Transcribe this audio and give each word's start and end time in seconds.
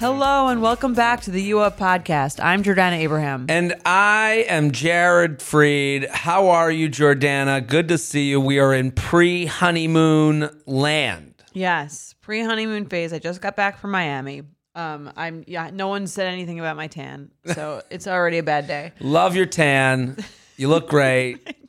Hello 0.00 0.48
and 0.48 0.60
welcome 0.60 0.94
back 0.94 1.20
to 1.22 1.30
the 1.30 1.42
U 1.44 1.60
Up 1.60 1.78
podcast. 1.78 2.42
I'm 2.42 2.62
Jordana 2.62 2.98
Abraham. 2.98 3.46
And 3.48 3.74
I 3.84 4.44
am 4.48 4.72
Jared 4.72 5.38
Freid. 5.38 6.08
How 6.10 6.48
are 6.48 6.70
you, 6.70 6.88
Jordana? 6.88 7.66
Good 7.66 7.88
to 7.88 7.98
see 7.98 8.28
you. 8.28 8.40
We 8.40 8.58
are 8.58 8.74
in 8.74 8.90
pre 8.90 9.46
honeymoon 9.46 10.50
land. 10.66 11.34
Yes, 11.52 12.14
pre 12.20 12.42
honeymoon 12.42 12.86
phase. 12.86 13.12
I 13.12 13.18
just 13.18 13.40
got 13.40 13.56
back 13.56 13.78
from 13.78 13.92
Miami. 13.92 14.42
Um, 14.74 15.12
I'm 15.16 15.44
yeah. 15.46 15.70
No 15.72 15.88
one 15.88 16.06
said 16.06 16.26
anything 16.26 16.58
about 16.58 16.76
my 16.76 16.86
tan, 16.86 17.30
so 17.46 17.82
it's 17.90 18.06
already 18.06 18.38
a 18.38 18.42
bad 18.42 18.66
day. 18.66 18.92
Love 19.00 19.36
your 19.36 19.46
tan. 19.46 20.16
You 20.56 20.68
look 20.68 20.88
great. 20.88 21.56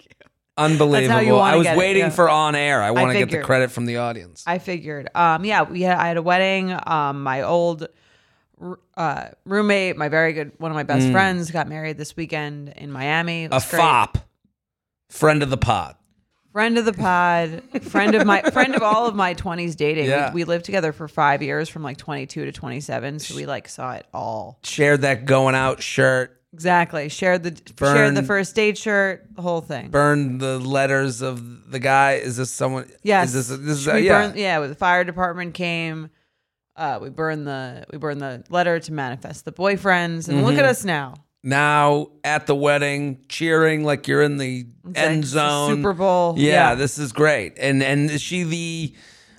Unbelievable. 0.56 1.08
That's 1.08 1.12
how 1.12 1.20
you 1.20 1.36
I 1.38 1.56
was 1.56 1.64
get 1.66 1.76
it, 1.76 1.80
waiting 1.80 2.04
yeah. 2.04 2.10
for 2.10 2.30
on 2.30 2.54
air. 2.56 2.82
I 2.82 2.92
want 2.92 3.12
to 3.12 3.18
get 3.18 3.32
the 3.32 3.42
credit 3.42 3.72
from 3.72 3.86
the 3.86 3.98
audience. 3.98 4.44
I 4.46 4.60
figured. 4.60 5.10
Um, 5.16 5.46
yeah, 5.46 5.64
we 5.64 5.82
had 5.82 5.98
I 5.98 6.08
had 6.08 6.18
a 6.18 6.22
wedding. 6.22 6.78
Um, 6.86 7.24
my 7.24 7.42
old 7.42 7.88
uh, 8.96 9.26
roommate, 9.46 9.98
my 9.98 10.10
very 10.10 10.34
good 10.34 10.52
one 10.60 10.70
of 10.70 10.76
my 10.76 10.84
best 10.84 11.10
friends, 11.12 11.50
got 11.50 11.68
married 11.68 11.98
this 11.98 12.16
weekend 12.16 12.70
in 12.70 12.92
Miami. 12.92 13.48
Mm. 13.48 13.48
a 13.48 13.50
great. 13.50 13.80
fop. 13.80 14.18
Friend 15.10 15.42
of 15.42 15.50
the 15.50 15.58
pod. 15.58 15.96
friend 16.52 16.78
of 16.78 16.86
the 16.86 16.94
pod, 16.94 17.64
friend 17.84 18.14
of 18.14 18.26
my 18.26 18.42
friend 18.52 18.76
of 18.76 18.84
all 18.84 19.08
of 19.08 19.16
my 19.16 19.34
twenties 19.34 19.76
dating. 19.76 20.06
Yeah. 20.06 20.30
We, 20.34 20.42
we 20.42 20.44
lived 20.44 20.66
together 20.66 20.94
for 20.94 21.08
five 21.08 21.42
years, 21.42 21.68
from 21.68 21.82
like 21.82 21.98
twenty 21.98 22.28
two 22.28 22.46
to 22.46 22.52
twenty 22.52 22.80
seven. 22.80 23.18
So 23.18 23.36
we 23.36 23.48
like 23.48 23.68
saw 23.68 23.94
it 23.94 24.06
all. 24.14 24.60
Shared 24.64 25.02
that 25.02 25.26
going 25.26 25.56
out 25.56 25.82
shirt. 25.82 26.40
Exactly. 26.54 27.10
Shared 27.10 27.44
the 27.44 27.52
Burn- 27.76 28.14
the 28.14 28.24
first 28.24 28.56
date 28.56 28.78
shirt, 28.78 29.26
the 29.36 29.42
whole 29.42 29.62
thing. 29.62 29.90
Burned 29.90 30.40
the 30.40 30.60
letters 30.60 31.22
of 31.22 31.72
the 31.72 31.80
guy. 31.80 32.14
Is 32.14 32.38
this 32.38 32.52
someone? 32.52 32.90
Yes. 33.02 33.34
Is 33.34 33.50
this, 33.50 33.60
this 33.60 33.78
is, 33.80 33.88
we 33.88 33.92
uh, 33.94 33.96
yeah. 33.98 34.22
Burned, 34.28 34.40
yeah. 34.40 34.60
The 34.60 34.76
fire 34.76 35.04
department 35.04 35.54
came. 35.56 36.10
Uh, 36.76 37.00
we 37.02 37.10
burned 37.10 37.46
the 37.48 37.86
we 37.92 37.98
burned 37.98 38.22
the 38.22 38.44
letter 38.50 38.80
to 38.80 38.94
manifest 38.94 39.46
the 39.46 39.52
boyfriends, 39.52 40.28
and 40.28 40.38
Mm-hmm. 40.38 40.46
look 40.46 40.56
at 40.58 40.66
us 40.66 40.84
now. 40.86 41.16
now 41.44 42.08
at 42.24 42.48
the 42.48 42.56
wedding, 42.56 43.24
cheering 43.30 43.84
like 43.84 44.08
you're 44.08 44.24
in 44.24 44.38
the 44.38 44.66
It's 44.90 45.00
end 45.00 45.16
like 45.18 45.26
zone. 45.26 45.76
Super 45.78 45.94
Bowl. 45.94 46.36
Yeah, 46.38 46.76
this 46.76 46.98
is 46.98 47.12
great. 47.12 47.54
And 47.58 47.84
and 47.84 48.10
is 48.10 48.22
she 48.22 48.44
the 48.44 48.94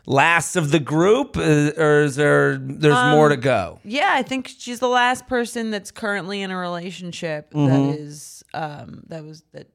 last 0.06 0.56
of 0.56 0.70
the 0.70 0.80
group, 0.80 1.36
Uh, 1.36 1.72
or 1.76 2.02
is 2.02 2.16
there 2.16 2.56
there's 2.58 2.94
Um, 2.96 3.10
more 3.12 3.28
to 3.28 3.36
go? 3.36 3.80
Yeah, 3.84 4.10
I 4.14 4.22
think 4.22 4.50
she's 4.58 4.78
the 4.80 4.88
last 4.88 5.26
person 5.26 5.70
that's 5.70 5.90
currently 5.90 6.42
in 6.42 6.50
a 6.50 6.56
relationship 6.56 7.52
Mm-hmm. 7.52 7.66
that 7.90 7.98
is 7.98 8.42
um 8.54 9.02
that 9.08 9.24
was 9.24 9.42
that 9.52 9.68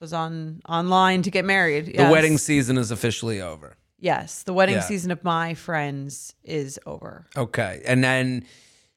was 0.00 0.12
on 0.12 0.60
online 0.68 1.22
to 1.22 1.30
get 1.30 1.44
married. 1.44 1.94
The 1.96 2.10
wedding 2.10 2.38
season 2.38 2.78
is 2.78 2.90
officially 2.90 3.40
over. 3.40 3.76
Yes, 3.98 4.42
the 4.44 4.54
wedding 4.54 4.76
Yeah. 4.76 4.80
season 4.82 5.10
of 5.10 5.22
my 5.24 5.52
friends 5.54 6.34
is 6.42 6.78
over. 6.86 7.26
Okay, 7.36 7.82
and 7.84 8.02
then 8.02 8.44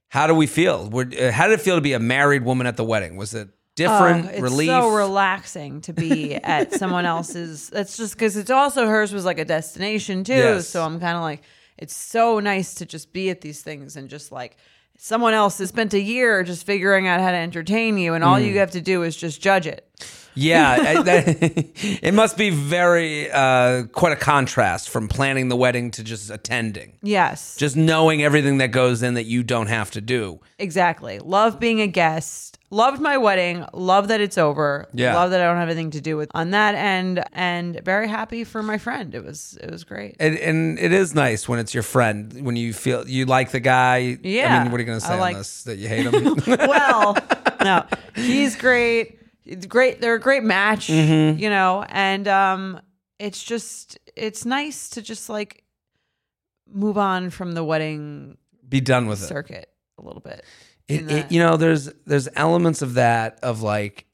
how 0.08 0.28
do 0.28 0.34
we 0.36 0.48
feel? 0.48 0.90
We're, 0.90 1.10
uh, 1.20 1.32
how 1.32 1.48
did 1.48 1.60
it 1.60 1.62
feel 1.62 1.76
to 1.76 1.82
be 1.82 1.92
a 1.94 2.00
married 2.00 2.46
woman 2.46 2.68
at 2.68 2.78
the 2.78 2.86
wedding? 2.86 3.18
Was 3.18 3.34
it 3.34 3.50
different? 3.76 4.26
Oh, 4.28 4.30
it's 4.30 4.42
relief? 4.42 4.68
so 4.70 4.90
relaxing 4.90 5.82
to 5.82 5.94
be 5.94 6.36
at 6.44 6.74
someone 6.74 7.06
else's. 7.06 7.70
That's 7.70 7.98
just 7.98 8.14
because 8.14 8.38
it's 8.38 8.52
also 8.52 8.88
hers 8.88 9.14
was 9.14 9.26
like 9.26 9.40
a 9.40 9.46
destination 9.46 10.24
too. 10.24 10.34
Yes. 10.34 10.68
So 10.68 10.84
I'm 10.84 11.00
kind 11.00 11.16
of 11.18 11.22
like, 11.24 11.42
it's 11.78 11.96
so 11.96 12.40
nice 12.40 12.76
to 12.76 12.86
just 12.86 13.14
be 13.14 13.30
at 13.30 13.42
these 13.42 13.62
things 13.62 13.96
and 13.98 14.10
just 14.10 14.32
like 14.32 14.58
someone 14.98 15.34
else 15.34 15.58
has 15.58 15.70
spent 15.70 15.94
a 15.94 16.00
year 16.00 16.44
just 16.44 16.66
figuring 16.66 17.08
out 17.08 17.20
how 17.20 17.32
to 17.32 17.38
entertain 17.38 17.98
you, 17.98 18.14
and 18.14 18.24
all 18.24 18.38
Mm. 18.40 18.46
you 18.48 18.60
have 18.60 18.72
to 18.72 18.82
do 18.82 19.04
is 19.04 19.16
just 19.18 19.42
judge 19.42 19.66
it. 19.68 19.88
Yeah, 20.36 20.72
I- 20.98 21.02
that- 21.04 21.28
it 22.04 22.14
must 22.14 22.38
be 22.38 22.50
very 22.50 23.32
uh, 23.32 23.84
quite 23.94 24.14
a 24.14 24.16
contrast 24.18 24.90
from 24.90 25.08
planning 25.08 25.50
the 25.50 25.56
wedding 25.56 25.92
to 25.92 26.04
just 26.04 26.30
attending. 26.30 26.94
Yes, 27.02 27.56
Just 27.58 27.76
knowing 27.76 28.24
everything 28.24 28.58
that 28.60 28.72
goes 28.72 29.04
in 29.04 29.14
that 29.16 29.26
you 29.26 29.44
don't 29.44 29.68
have 29.68 29.92
to 29.92 30.02
do. 30.02 30.40
exactly. 30.60 31.20
Love 31.20 31.60
being 31.60 31.82
a 31.82 31.88
guest. 31.88 32.58
Loved 32.70 33.00
my 33.00 33.18
wedding. 33.18 33.64
Love 33.74 34.08
that 34.08 34.20
it's 34.20 34.38
over. 34.40 34.88
Yeah. 34.94 35.14
Love 35.14 35.30
that 35.30 35.40
I 35.42 35.44
don't 35.44 35.58
have 35.58 35.70
anything 35.70 35.92
to 35.92 36.02
do 36.02 36.18
with 36.18 36.32
on 36.34 36.50
that 36.52 36.74
end, 36.74 37.24
and 37.32 37.80
very 37.86 38.08
happy 38.08 38.44
for 38.44 38.64
my 38.64 38.80
friend. 38.80 39.14
It 39.14 39.24
was 39.24 39.60
it 39.62 39.70
was 39.70 39.84
great. 39.84 40.16
And, 40.20 40.36
and 40.40 40.80
it 40.80 40.92
is 40.92 41.14
nice 41.14 41.48
when 41.48 41.60
it's 41.60 41.76
your 41.76 41.84
friend 41.84 42.44
when 42.44 42.56
you 42.56 42.74
feel 42.74 43.08
you 43.08 43.26
like 43.28 43.52
the 43.52 43.60
guy. 43.60 44.18
Yeah. 44.24 44.58
I 44.58 44.64
mean, 44.64 44.72
what 44.72 44.80
are 44.80 44.82
you 44.82 44.88
going 44.88 45.00
to 45.00 45.06
I 45.06 45.10
say 45.10 45.20
like- 45.20 45.36
on 45.36 45.40
this? 45.42 45.64
That 45.66 45.78
you 45.78 45.88
hate 45.88 46.08
him? 46.08 46.36
well, 46.68 47.16
no, 47.64 47.86
he's 48.16 48.56
great. 48.56 49.20
It's 49.46 49.66
great. 49.66 50.00
They're 50.02 50.16
a 50.16 50.20
great 50.20 50.44
match, 50.44 50.88
Mm-hmm. 50.88 51.40
you 51.40 51.50
know, 51.50 51.84
and 51.90 52.28
um, 52.28 52.80
it's 53.20 53.44
just 53.44 54.00
it's 54.16 54.46
nice 54.46 54.90
to 54.92 55.02
just 55.02 55.30
like 55.30 55.64
move 56.72 56.98
on 56.98 57.30
from 57.30 57.54
the 57.54 57.64
wedding 57.64 58.38
Be 58.68 58.82
done 58.82 59.08
with 59.08 59.22
it. 59.22 59.28
circuit 59.28 59.70
a 59.98 60.02
little 60.02 60.22
bit. 60.22 60.44
It, 60.88 61.12
it. 61.12 61.32
You 61.32 61.40
know, 61.40 61.58
there's 61.58 61.92
there's 62.06 62.28
elements 62.36 62.82
of 62.82 62.96
that 62.96 63.40
of 63.42 63.62
like 63.62 64.06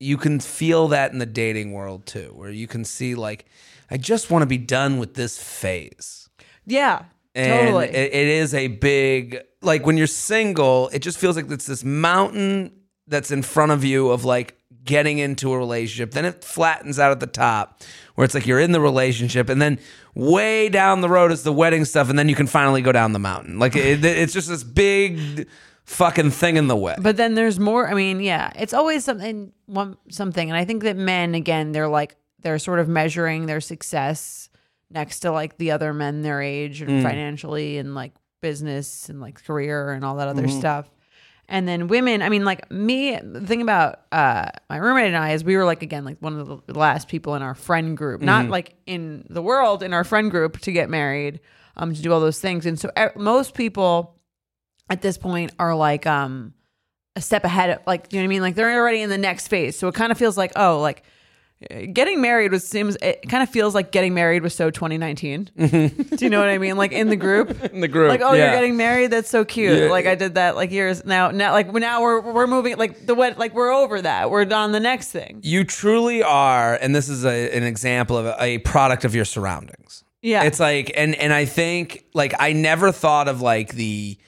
you 0.00 0.16
can 0.16 0.40
feel 0.40 0.88
that 0.88 1.12
in 1.12 1.18
the 1.18 1.26
dating 1.26 1.72
world 1.72 2.06
too, 2.06 2.32
where 2.34 2.50
you 2.50 2.66
can 2.66 2.84
see 2.84 3.14
like 3.14 3.46
I 3.90 3.96
just 3.96 4.30
want 4.30 4.42
to 4.42 4.46
be 4.46 4.58
done 4.58 4.98
with 4.98 5.14
this 5.14 5.38
phase. 5.38 6.28
Yeah, 6.66 7.04
And 7.34 7.66
totally. 7.66 7.88
it, 7.88 8.12
it 8.14 8.26
is 8.28 8.54
a 8.54 8.68
big 8.68 9.40
like 9.60 9.84
when 9.86 9.96
you're 9.96 10.06
single, 10.06 10.88
it 10.92 11.00
just 11.00 11.18
feels 11.18 11.36
like 11.36 11.50
it's 11.50 11.66
this 11.66 11.84
mountain 11.84 12.72
that's 13.06 13.30
in 13.30 13.42
front 13.42 13.72
of 13.72 13.84
you 13.84 14.10
of 14.10 14.24
like 14.24 14.56
getting 14.84 15.18
into 15.18 15.52
a 15.52 15.58
relationship. 15.58 16.12
Then 16.12 16.24
it 16.24 16.44
flattens 16.44 16.98
out 16.98 17.10
at 17.10 17.20
the 17.20 17.26
top 17.26 17.82
where 18.14 18.24
it's 18.24 18.34
like 18.34 18.46
you're 18.46 18.60
in 18.60 18.72
the 18.72 18.80
relationship 18.80 19.48
and 19.48 19.60
then 19.60 19.78
way 20.14 20.68
down 20.68 21.00
the 21.00 21.08
road 21.08 21.32
is 21.32 21.42
the 21.42 21.52
wedding 21.52 21.84
stuff 21.84 22.08
and 22.10 22.18
then 22.18 22.28
you 22.28 22.34
can 22.34 22.46
finally 22.46 22.82
go 22.82 22.92
down 22.92 23.12
the 23.12 23.18
mountain. 23.18 23.58
Like 23.58 23.76
it, 23.76 24.04
it's 24.04 24.32
just 24.32 24.48
this 24.48 24.62
big 24.62 25.48
fucking 25.84 26.30
thing 26.30 26.56
in 26.56 26.68
the 26.68 26.76
way. 26.76 26.96
but 27.00 27.16
then 27.16 27.34
there's 27.34 27.60
more. 27.60 27.88
I 27.88 27.94
mean, 27.94 28.20
yeah, 28.20 28.52
it's 28.56 28.74
always 28.74 29.04
something 29.04 29.52
one 29.66 29.96
something, 30.10 30.48
and 30.48 30.56
I 30.56 30.64
think 30.64 30.82
that 30.82 30.96
men 30.96 31.34
again, 31.34 31.72
they're 31.72 31.88
like 31.88 32.16
they're 32.40 32.58
sort 32.58 32.78
of 32.78 32.88
measuring 32.88 33.46
their 33.46 33.60
success 33.60 34.48
next 34.90 35.20
to 35.20 35.30
like 35.30 35.56
the 35.58 35.70
other 35.70 35.92
men 35.92 36.22
their 36.22 36.40
age 36.40 36.80
and 36.80 36.90
mm. 36.90 37.02
financially 37.02 37.78
and 37.78 37.94
like 37.94 38.12
business 38.40 39.08
and 39.08 39.20
like 39.20 39.42
career 39.42 39.92
and 39.92 40.04
all 40.04 40.16
that 40.16 40.28
other 40.28 40.42
mm-hmm. 40.42 40.58
stuff. 40.58 40.90
And 41.48 41.68
then 41.68 41.88
women, 41.88 42.22
I 42.22 42.30
mean, 42.30 42.44
like 42.44 42.70
me, 42.70 43.18
the 43.20 43.40
thing 43.42 43.60
about 43.60 44.00
uh, 44.12 44.48
my 44.70 44.76
roommate 44.78 45.08
and 45.08 45.16
I 45.16 45.32
is 45.32 45.44
we 45.44 45.56
were 45.56 45.64
like, 45.64 45.82
again, 45.82 46.04
like 46.04 46.16
one 46.20 46.40
of 46.40 46.66
the 46.66 46.78
last 46.78 47.08
people 47.08 47.34
in 47.34 47.42
our 47.42 47.54
friend 47.54 47.96
group, 47.96 48.22
not 48.22 48.48
like 48.48 48.76
in 48.86 49.26
the 49.28 49.42
world, 49.42 49.82
in 49.82 49.92
our 49.92 50.04
friend 50.04 50.30
group 50.30 50.58
to 50.60 50.72
get 50.72 50.88
married, 50.88 51.40
um, 51.76 51.94
to 51.94 52.00
do 52.00 52.12
all 52.12 52.20
those 52.20 52.40
things. 52.40 52.64
And 52.64 52.78
so 52.78 52.90
uh, 52.96 53.08
most 53.16 53.54
people 53.54 54.18
at 54.88 55.02
this 55.02 55.18
point 55.18 55.52
are 55.58 55.74
like, 55.74 56.06
um, 56.06 56.54
a 57.16 57.20
step 57.20 57.44
ahead 57.44 57.70
of 57.70 57.78
like, 57.86 58.12
you 58.12 58.18
know 58.18 58.22
what 58.22 58.26
I 58.26 58.28
mean? 58.28 58.42
Like 58.42 58.54
they're 58.54 58.80
already 58.80 59.02
in 59.02 59.10
the 59.10 59.18
next 59.18 59.48
phase. 59.48 59.78
So 59.78 59.86
it 59.88 59.94
kind 59.94 60.10
of 60.10 60.18
feels 60.18 60.36
like, 60.36 60.52
oh, 60.56 60.80
like, 60.80 61.04
Getting 61.92 62.20
married 62.20 62.50
was 62.52 62.66
seems 62.66 62.96
it 63.00 63.22
kind 63.28 63.42
of 63.42 63.48
feels 63.48 63.74
like 63.74 63.90
getting 63.90 64.12
married 64.12 64.42
was 64.42 64.54
so 64.54 64.70
2019. 64.70 65.50
Mm-hmm. 65.56 66.02
Do 66.16 66.24
you 66.24 66.28
know 66.30 66.40
what 66.40 66.48
I 66.50 66.58
mean? 66.58 66.76
Like 66.76 66.92
in 66.92 67.08
the 67.08 67.16
group, 67.16 67.50
in 67.72 67.80
the 67.80 67.88
group. 67.88 68.10
like 68.10 68.20
oh 68.20 68.32
yeah. 68.32 68.46
you're 68.50 68.54
getting 68.60 68.76
married 68.76 69.12
that's 69.12 69.30
so 69.30 69.44
cute 69.46 69.78
Yeah. 69.78 69.86
like 69.88 70.04
i 70.06 70.14
did 70.14 70.34
that 70.34 70.56
like 70.56 70.70
years 70.72 71.04
now 71.06 71.30
now 71.30 71.52
like 71.52 71.72
now 71.72 72.02
we're 72.02 72.20
we're 72.20 72.46
moving 72.46 72.76
like 72.76 73.06
the 73.06 73.14
wed 73.14 73.38
like 73.38 73.54
we're 73.54 73.72
over 73.72 74.02
that 74.02 74.30
we're 74.30 74.46
on 74.52 74.72
the 74.72 74.80
next 74.80 75.10
thing 75.10 75.40
You 75.42 75.64
truly 75.64 76.22
are, 76.22 76.74
and 76.74 76.94
this 76.94 77.08
is 77.08 77.24
a, 77.24 77.50
an 77.56 77.62
example 77.62 78.18
of 78.18 78.26
a, 78.26 78.36
a 78.42 78.58
product 78.58 79.04
of 79.06 79.14
your 79.14 79.24
surroundings. 79.24 80.04
yeah 80.22 80.42
It's 80.42 80.60
like, 80.60 80.92
and 80.96 81.14
and 81.14 81.32
I 81.32 81.46
think 81.46 82.04
like 82.14 82.34
I 82.38 82.52
never 82.52 82.92
thought 82.92 83.28
of 83.28 83.40
like 83.40 83.72
the, 83.74 84.18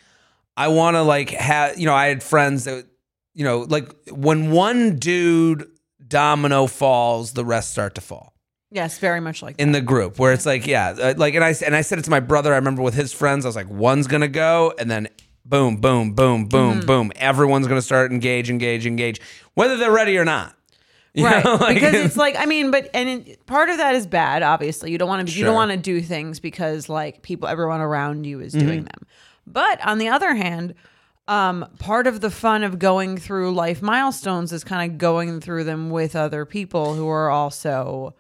I 0.57 0.69
want 0.69 0.95
to 0.95 1.03
like 1.03 1.31
have 1.31 1.79
you 1.79 1.85
know 1.87 1.95
I 1.95 2.07
had 2.07 2.23
friends 2.23 2.65
that 2.65 2.87
you 3.35 3.45
know 3.45 3.67
like 3.69 3.93
when 4.11 4.51
one 4.53 4.97
dude 4.97 5.67
domino 6.07 6.67
falls, 6.67 7.33
the 7.33 7.45
rest 7.45 7.71
start 7.73 7.95
to 7.97 8.01
fall. 8.01 8.33
Yes 8.71 8.99
very 8.99 9.21
much 9.21 9.43
like 9.43 9.59
in 9.61 9.71
the 9.73 9.81
group 9.81 10.19
where 10.19 10.33
it's 10.33 10.45
like 10.45 10.67
yeah 10.67 10.89
uh, 11.01 11.15
like 11.17 11.35
and 11.35 11.45
I 11.45 11.55
and 11.65 11.75
I 11.75 11.83
said 11.83 11.99
it 12.01 12.03
to 12.07 12.11
my 12.11 12.19
brother 12.21 12.53
I 12.53 12.57
remember 12.57 12.83
with 12.83 12.95
his 12.95 13.13
friends 13.13 13.45
I 13.45 13.49
was 13.49 13.55
like 13.57 13.71
one's 13.71 14.09
gonna 14.09 14.27
go 14.29 14.75
and 14.77 14.91
then 14.91 15.07
boom 15.45 15.77
boom 15.77 16.15
boom 16.15 16.47
boom 16.47 16.79
Mm-hmm. 16.79 16.87
boom. 16.87 17.13
Everyone's 17.15 17.69
gonna 17.69 17.81
start 17.81 18.11
engage 18.11 18.51
engage 18.51 18.85
engage 18.85 19.21
whether 19.55 19.77
they're 19.77 19.93
ready 19.93 20.19
or 20.19 20.25
not. 20.25 20.55
You 21.15 21.25
right 21.25 21.43
know, 21.45 21.55
like- 21.55 21.77
because 21.77 21.95
it's 21.95 22.17
like 22.17 22.35
i 22.37 22.45
mean 22.45 22.71
but 22.73 22.91
and 22.93 23.09
it, 23.09 23.47
part 23.47 23.71
of 23.71 23.79
that 23.79 23.95
is 23.95 24.07
bad 24.07 24.43
obviously. 24.43 24.91
You 24.91 24.99
don't 24.99 25.09
want 25.09 25.27
to 25.29 25.35
you 25.39 25.45
don't 25.45 25.55
want 25.55 25.71
to 25.71 25.77
do 25.79 26.03
things 26.03 26.41
because 26.41 26.89
like 26.91 27.23
people 27.23 27.49
everyone 27.49 27.81
around 27.81 28.27
you 28.27 28.41
is 28.41 28.53
Mm-hmm. 28.53 28.67
doing 28.67 28.85
them. 28.85 29.07
But 29.47 29.81
on 29.87 29.99
the 29.99 30.09
other 30.09 30.35
hand 30.35 30.75
um 31.29 31.67
part 31.79 32.07
of 32.07 32.21
the 32.21 32.31
fun 32.31 32.63
of 32.63 32.79
going 32.79 33.17
through 33.19 33.53
life 33.53 33.83
milestones 33.83 34.53
is 34.53 34.63
kind 34.65 34.91
of 34.93 34.99
going 34.99 35.41
through 35.41 35.65
them 35.65 35.91
with 35.91 36.15
other 36.15 36.45
people 36.45 36.95
who 36.95 37.09
are 37.09 37.31
also 37.31 38.15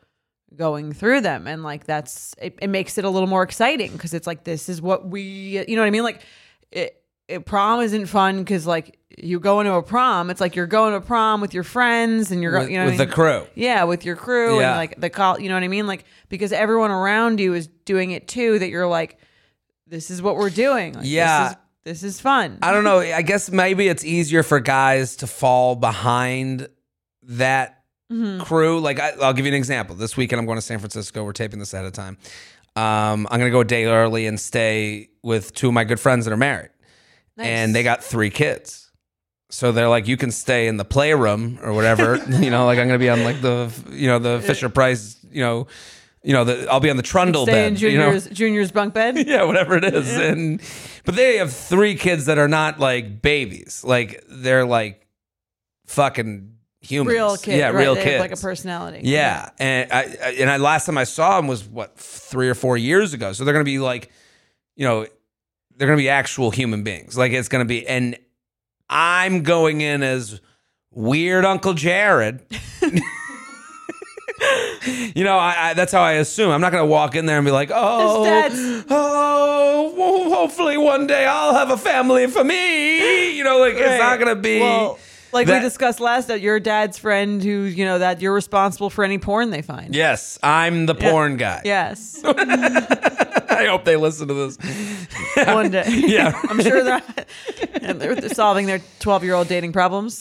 going 0.57 0.93
through 0.93 1.21
them 1.21 1.47
and 1.47 1.63
like 1.63 1.85
that's 1.87 2.35
it, 2.41 2.59
it 2.63 2.69
makes 2.69 2.99
it 2.99 3.05
a 3.05 3.11
little 3.11 3.29
more 3.29 3.43
exciting 3.43 3.93
because 3.93 4.15
it's 4.15 4.27
like 4.27 4.45
this 4.45 4.69
is 4.69 4.81
what 4.81 5.07
we 5.09 5.23
you 5.69 5.77
know 5.77 5.83
what 5.83 5.87
i 5.87 5.91
mean 5.91 6.03
like 6.03 6.23
it, 6.73 7.03
it 7.29 7.45
prom 7.45 7.81
isn't 7.81 8.07
fun 8.07 8.39
because 8.39 8.67
like 8.67 8.99
you 9.19 9.39
go 9.39 9.61
into 9.61 9.73
a 9.73 9.83
prom 9.83 10.31
it's 10.31 10.41
like 10.41 10.57
you're 10.57 10.67
going 10.67 10.93
to 10.95 11.01
prom 11.01 11.41
with 11.41 11.53
your 11.53 11.63
friends 11.65 12.31
and 12.31 12.43
you're 12.43 12.53
go- 12.53 12.61
with, 12.61 12.71
you 12.71 12.79
know 12.79 12.87
with 12.87 12.95
I 12.95 12.99
the 12.99 13.07
mean? 13.07 13.15
crew. 13.15 13.47
yeah 13.55 13.85
with 13.85 14.05
your 14.05 14.17
crew 14.17 14.59
Yeah. 14.61 14.71
and 14.71 14.77
like 14.79 15.01
the 15.01 15.11
call 15.11 15.39
you 15.41 15.49
know 15.49 15.55
what 15.57 15.63
i 15.63 15.69
mean 15.69 15.87
like 15.87 16.05
because 16.29 16.53
everyone 16.53 16.91
around 16.91 17.39
you 17.39 17.53
is 17.55 17.67
doing 17.85 18.13
it 18.13 18.27
too 18.27 18.59
that 18.59 18.69
you're 18.71 18.87
like 18.89 19.19
this 19.87 20.11
is 20.11 20.23
what 20.23 20.37
we're 20.37 20.51
doing 20.51 20.95
Like, 20.95 21.03
this 21.03 21.11
Yeah. 21.13 21.55
Is, 21.87 22.01
this 22.03 22.15
is 22.15 22.21
fun 22.21 22.59
I 22.63 22.73
don't 22.73 22.85
know. 22.85 22.99
I 23.01 23.23
guess 23.23 23.51
maybe 23.51 23.89
it's 23.89 24.05
easier 24.05 24.43
for 24.43 24.61
guys 24.61 25.17
to 25.17 25.27
fall 25.27 25.75
behind 25.77 26.69
that 27.25 27.73
Mm-hmm. 28.13 28.45
crew. 28.45 28.79
Like 28.79 29.01
I, 29.01 29.11
I'll 29.21 29.33
give 29.33 29.47
you 29.47 29.51
an 29.51 29.57
example. 29.57 29.97
This 29.97 30.17
weekend 30.17 30.39
I'm 30.39 30.47
going 30.47 30.59
to 30.59 30.63
San 30.63 30.79
Francisco. 30.79 31.25
We're 31.25 31.33
taping 31.33 31.59
this 31.59 31.75
ahead 31.75 31.87
of 31.87 31.93
time. 31.93 32.19
Um, 32.77 33.27
I'm 33.29 33.41
going 33.41 33.51
to 33.51 33.51
go 33.51 33.61
a 33.63 33.65
day 33.65 33.87
early 33.87 34.27
and 34.27 34.39
stay 34.39 35.09
with 35.25 35.53
two 35.55 35.67
of 35.67 35.75
my 35.75 35.83
good 35.83 35.99
friends 35.99 36.25
that 36.25 36.31
are 36.33 36.37
married, 36.37 36.71
Nice. 37.37 37.47
and 37.49 37.75
they 37.75 37.83
got 37.83 38.05
three 38.05 38.31
kids. 38.31 38.93
So 39.51 39.73
they're 39.73 39.89
like, 39.89 40.07
you 40.07 40.17
can 40.17 40.31
stay 40.31 40.69
in 40.69 40.77
the 40.77 40.85
playroom 40.85 41.59
or 41.63 41.73
whatever. 41.73 42.15
you 42.29 42.49
know, 42.51 42.65
like 42.67 42.79
I'm 42.79 42.87
going 42.87 43.01
to 43.01 43.05
be 43.05 43.11
on 43.11 43.25
like 43.25 43.41
the 43.41 43.73
you 43.91 44.07
know 44.07 44.21
the 44.21 44.41
Fisher 44.41 44.69
Price. 44.69 45.17
You 45.29 45.41
know, 45.43 45.67
you 46.27 46.33
know 46.33 46.43
the 46.45 46.69
I'll 46.71 46.81
be 46.81 46.91
on 46.91 46.97
the 46.97 47.03
Trundle 47.05 47.45
stay 47.47 47.53
bed. 47.53 47.73
in 47.75 47.79
you 47.79 47.97
know? 47.99 48.07
junior's 48.07 48.27
junior's 48.39 48.73
bunk 48.73 48.93
bed 48.95 49.17
yeah, 49.27 49.45
whatever 49.45 49.77
it 49.77 49.85
is. 49.85 50.13
And 50.17 50.61
but 51.05 51.15
they 51.15 51.37
have 51.39 51.53
three 51.53 51.95
kids 51.95 52.27
that 52.27 52.37
are 52.37 52.49
not 52.49 52.81
like 52.81 53.23
babies. 53.23 53.83
Like 53.87 54.25
they're 54.29 54.65
like 54.67 55.07
fucking 55.87 56.55
humans. 56.81 57.15
real 57.15 57.37
kid 57.37 57.59
Yeah, 57.59 57.67
right? 57.69 57.77
real 57.77 57.95
They 57.95 58.03
kids. 58.03 58.21
like 58.21 58.33
a 58.33 58.37
personality 58.37 59.03
Yeah, 59.05 59.51
and 59.61 59.93
I, 59.93 60.01
I 60.03 60.31
and 60.41 60.51
I 60.51 60.57
last 60.57 60.87
time 60.87 60.99
I 60.99 61.05
saw 61.05 61.37
them 61.37 61.47
was 61.47 61.65
what 61.65 61.97
three 61.97 62.49
or 62.49 62.55
four 62.55 62.77
years 62.77 63.15
ago. 63.15 63.33
So 63.33 63.45
they're 63.45 63.55
gonna 63.55 63.65
be 63.65 63.79
like, 63.79 64.11
you 64.75 64.85
know, 64.85 65.07
they're 65.77 65.87
gonna 65.87 65.97
be 65.97 66.09
actual 66.09 66.51
human 66.51 66.83
beings. 66.83 67.17
Like 67.17 67.31
it's 67.33 67.49
gonna 67.49 67.65
be, 67.65 67.87
and 67.87 68.19
I'm 68.91 69.43
going 69.45 69.81
in 69.81 70.03
as 70.03 70.41
weird 70.91 71.45
Uncle 71.45 71.75
Jared. 71.75 72.41
you 75.15 75.25
know, 75.25 75.39
I, 75.39 75.71
I, 75.71 75.75
that's 75.75 75.93
how 75.93 76.03
I 76.03 76.13
assume. 76.15 76.51
I'm 76.51 76.61
not 76.61 76.73
gonna 76.73 76.87
walk 76.87 77.15
in 77.15 77.27
there 77.27 77.39
and 77.39 77.45
be 77.45 77.51
like, 77.51 77.71
oh, 77.73 78.85
oh, 78.91 80.31
hopefully 80.35 80.77
one 80.77 81.07
day 81.07 81.25
I'll 81.27 81.55
have 81.55 81.71
a 81.71 81.77
family 81.79 82.27
for 82.27 82.45
me. 82.45 83.37
You 83.37 83.45
know, 83.45 83.59
like 83.59 83.75
it's 83.75 83.99
not 83.99 84.19
gonna 84.19 84.37
be. 84.37 84.61
well 84.61 84.99
like 85.33 85.47
that- 85.49 85.55
we 85.63 85.69
discussed 85.69 86.01
last 86.01 86.29
that 86.29 86.41
your 86.41 86.61
dad's 86.61 86.99
friend 86.99 87.43
who 87.43 87.63
you 87.63 87.85
know 87.85 87.99
that 87.99 88.21
you're 88.23 88.33
responsible 88.33 88.89
for 88.91 89.05
any 89.05 89.19
porn 89.19 89.51
they 89.51 89.61
find 89.63 89.95
yes, 89.95 90.39
I'm 90.43 90.87
the 90.87 90.95
porn 90.95 91.37
guy. 91.37 91.63
yes 91.65 92.21
I 92.25 93.67
hope 93.69 93.85
they 93.85 93.97
listen 93.97 94.29
to 94.29 94.35
this. 94.35 94.57
one 95.47 95.71
day 95.71 95.85
Yeah. 95.89 96.39
i'm 96.49 96.63
sure 96.63 96.83
they're, 96.83 97.03
and 97.83 98.01
they're 98.01 98.15
they're 98.15 98.29
solving 98.31 98.67
their 98.67 98.81
12 99.01 99.25
year 99.25 99.35
old 99.35 99.49
dating 99.49 99.73
problems 99.73 100.19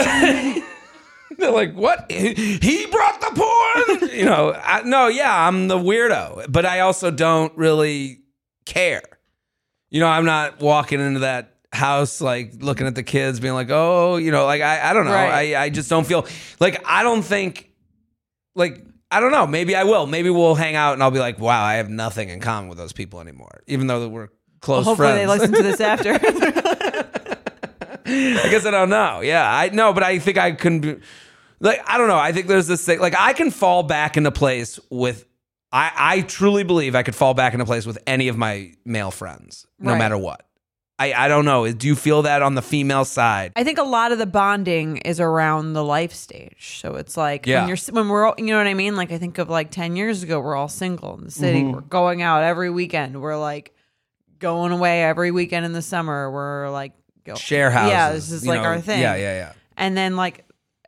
They're 1.39 1.51
like, 1.51 1.73
what? 1.73 2.11
He 2.11 2.85
brought 2.87 3.21
the 3.21 3.31
porn? 3.35 4.09
you 4.11 4.25
know, 4.25 4.53
I, 4.53 4.83
no, 4.83 5.07
yeah, 5.07 5.47
I'm 5.47 5.67
the 5.67 5.77
weirdo, 5.77 6.51
but 6.51 6.65
I 6.65 6.81
also 6.81 7.11
don't 7.11 7.55
really 7.57 8.21
care. 8.65 9.03
You 9.89 9.99
know, 9.99 10.07
I'm 10.07 10.25
not 10.25 10.59
walking 10.59 10.99
into 10.99 11.19
that 11.21 11.55
house 11.71 12.21
like 12.21 12.53
looking 12.59 12.87
at 12.87 12.95
the 12.95 13.03
kids 13.03 13.39
being 13.39 13.53
like, 13.53 13.69
oh, 13.69 14.15
you 14.17 14.31
know, 14.31 14.45
like 14.45 14.61
I, 14.61 14.89
I 14.89 14.93
don't 14.93 15.05
know. 15.05 15.11
Right. 15.11 15.55
I, 15.55 15.63
I 15.65 15.69
just 15.69 15.89
don't 15.89 16.07
feel 16.07 16.25
like 16.59 16.81
I 16.85 17.03
don't 17.03 17.21
think 17.21 17.71
like 18.55 18.83
I 19.11 19.19
don't 19.19 19.31
know. 19.31 19.45
Maybe 19.45 19.75
I 19.75 19.83
will. 19.83 20.07
Maybe 20.07 20.29
we'll 20.29 20.55
hang 20.55 20.75
out 20.75 20.93
and 20.93 21.03
I'll 21.03 21.11
be 21.11 21.19
like, 21.19 21.37
wow, 21.39 21.63
I 21.63 21.75
have 21.75 21.89
nothing 21.89 22.29
in 22.29 22.39
common 22.39 22.69
with 22.69 22.77
those 22.77 22.93
people 22.93 23.21
anymore, 23.21 23.61
even 23.67 23.87
though 23.87 24.07
we're 24.07 24.29
close 24.61 24.85
hopefully 24.85 25.09
friends. 25.09 25.19
they 25.19 25.27
listen 25.27 25.53
to 25.53 25.63
this 25.63 25.79
after 25.81 26.13
I 28.07 28.47
guess 28.49 28.65
I 28.65 28.71
don't 28.71 28.89
know. 28.89 29.21
Yeah, 29.21 29.49
I 29.49 29.69
know, 29.69 29.93
but 29.93 30.03
I 30.03 30.19
think 30.19 30.37
I 30.37 30.51
can 30.51 30.79
be 30.79 30.97
like 31.65 31.81
I 31.87 31.97
don't 31.97 32.07
know. 32.07 32.17
I 32.17 32.31
think 32.31 32.47
there's 32.47 32.67
this 32.67 32.85
thing 32.85 32.99
like 32.99 33.15
I 33.17 33.33
can 33.33 33.51
fall 33.51 33.83
back 33.83 34.15
into 34.17 34.31
place 34.31 34.79
with 34.89 35.25
I 35.71 35.91
I 35.95 36.21
truly 36.21 36.63
believe 36.63 36.95
I 36.95 37.03
could 37.03 37.15
fall 37.15 37.33
back 37.33 37.53
into 37.53 37.65
place 37.65 37.85
with 37.85 37.97
any 38.07 38.27
of 38.29 38.37
my 38.37 38.71
male 38.85 39.11
friends, 39.11 39.65
no 39.79 39.91
Right. 39.91 39.97
matter 39.97 40.17
what. 40.17 40.45
I 40.97 41.11
I 41.13 41.27
don't 41.27 41.43
know. 41.43 41.69
Do 41.73 41.87
you 41.87 41.95
feel 41.95 42.21
that 42.21 42.41
on 42.41 42.55
the 42.55 42.61
female 42.61 43.03
side? 43.03 43.51
I 43.57 43.65
think 43.65 43.77
a 43.79 43.83
lot 43.83 44.13
of 44.13 44.17
the 44.17 44.25
bonding 44.25 44.97
is 44.97 45.19
around 45.19 45.73
the 45.73 45.83
life 45.83 46.13
stage. 46.13 46.77
So 46.79 46.95
it's 46.95 47.17
like 47.17 47.45
Yeah. 47.45 47.59
when 47.61 47.67
you're 47.67 47.77
when 47.91 48.07
we're 48.07 48.25
all- 48.27 48.35
you 48.37 48.45
know 48.45 48.57
what 48.57 48.67
I 48.67 48.73
mean. 48.75 48.95
Like 48.95 49.11
I 49.11 49.17
think 49.17 49.37
of 49.37 49.49
like 49.49 49.71
ten 49.71 49.97
years 49.97 50.23
ago, 50.23 50.39
we're 50.39 50.55
all 50.55 50.69
single 50.69 51.17
in 51.17 51.25
the 51.25 51.31
city. 51.31 51.59
Mm-hmm. 51.63 51.71
We're 51.71 51.81
going 51.81 52.21
out 52.21 52.43
every 52.43 52.69
weekend. 52.69 53.21
We're 53.21 53.35
like 53.37 53.73
going 54.39 54.71
away 54.71 55.03
every 55.03 55.31
weekend 55.31 55.65
in 55.65 55.73
the 55.73 55.81
summer. 55.81 56.31
We're 56.31 56.69
like 56.69 56.93
go, 57.25 57.35
Share 57.35 57.71
houses. 57.71 57.91
Yeah, 57.91 58.11
this 58.13 58.31
is 58.31 58.47
like 58.47 58.61
know? 58.61 58.67
our 58.67 58.79
thing. 58.79 59.01
Yeah, 59.01 59.15
yeah, 59.15 59.33
yeah. 59.35 59.51
And 59.75 59.97
then 59.97 60.15
like 60.15 60.44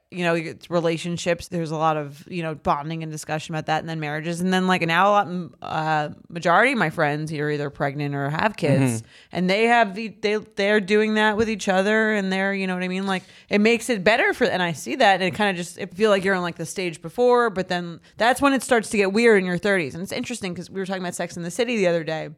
you 0.10 0.24
know 0.24 0.36
it's 0.36 0.70
relationships. 0.70 1.50
There's 1.50 1.72
a 1.72 1.76
lot 1.76 1.98
of 1.98 2.26
you 2.30 2.42
know 2.42 2.56
bonding 2.56 3.04
and 3.04 3.12
discussion 3.12 3.54
about 3.54 3.66
that, 3.66 3.80
and 3.82 3.90
then 3.90 4.00
marriages, 4.00 4.40
and 4.40 4.54
then 4.54 4.66
like 4.66 4.82
now 4.84 5.10
a 5.10 5.12
lot 5.12 5.28
uh, 5.62 6.10
majority 6.30 6.72
of 6.72 6.78
my 6.78 6.90
friends 6.90 7.32
are 7.34 7.50
either 7.50 7.70
pregnant 7.70 8.16
or 8.16 8.30
have 8.30 8.56
kids, 8.56 9.02
Mm-hmm. 9.02 9.08
and 9.34 9.50
they 9.50 9.66
have 9.66 9.96
the 9.96 10.08
they 10.08 10.38
they're 10.56 10.80
doing 10.80 11.16
that 11.16 11.36
with 11.36 11.50
each 11.50 11.68
other, 11.68 12.14
and 12.14 12.32
they're 12.32 12.54
you 12.54 12.68
know 12.68 12.74
what 12.74 12.84
I 12.84 12.88
mean. 12.88 13.06
Like 13.06 13.24
it 13.50 13.60
makes 13.60 13.90
it 13.90 14.04
better 14.04 14.34
for, 14.34 14.46
and 14.46 14.64
I 14.64 14.72
see 14.72 14.96
that, 14.96 15.16
and 15.16 15.24
it 15.24 15.32
kind 15.36 15.50
of 15.50 15.58
just 15.58 15.78
it 15.78 15.94
feel 15.94 16.10
like 16.10 16.24
you're 16.24 16.36
on 16.36 16.42
like 16.42 16.56
the 16.56 16.66
stage 16.66 17.02
before, 17.02 17.50
but 17.50 17.68
then 17.68 18.00
that's 18.16 18.42
when 18.42 18.54
it 18.54 18.64
starts 18.64 18.90
to 18.92 18.98
get 18.98 19.12
weird 19.12 19.40
in 19.40 19.46
your 19.46 19.60
30s, 19.60 19.94
and 19.94 20.02
it's 20.02 20.14
interesting 20.14 20.54
because 20.54 20.70
we 20.70 20.80
were 20.80 20.86
talking 20.86 21.02
about 21.04 21.16
Sex 21.16 21.36
in 21.36 21.44
the 21.44 21.52
City 21.52 21.76
the 21.76 21.88
other 21.88 22.06
day, 22.06 22.30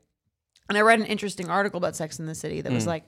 and 0.70 0.76
I 0.78 0.82
read 0.82 1.00
an 1.00 1.06
interesting 1.06 1.50
article 1.52 1.78
about 1.78 1.96
Sex 1.96 2.18
in 2.18 2.26
the 2.26 2.34
City 2.36 2.62
that 2.62 2.72
was 2.72 2.88
like, 2.88 3.04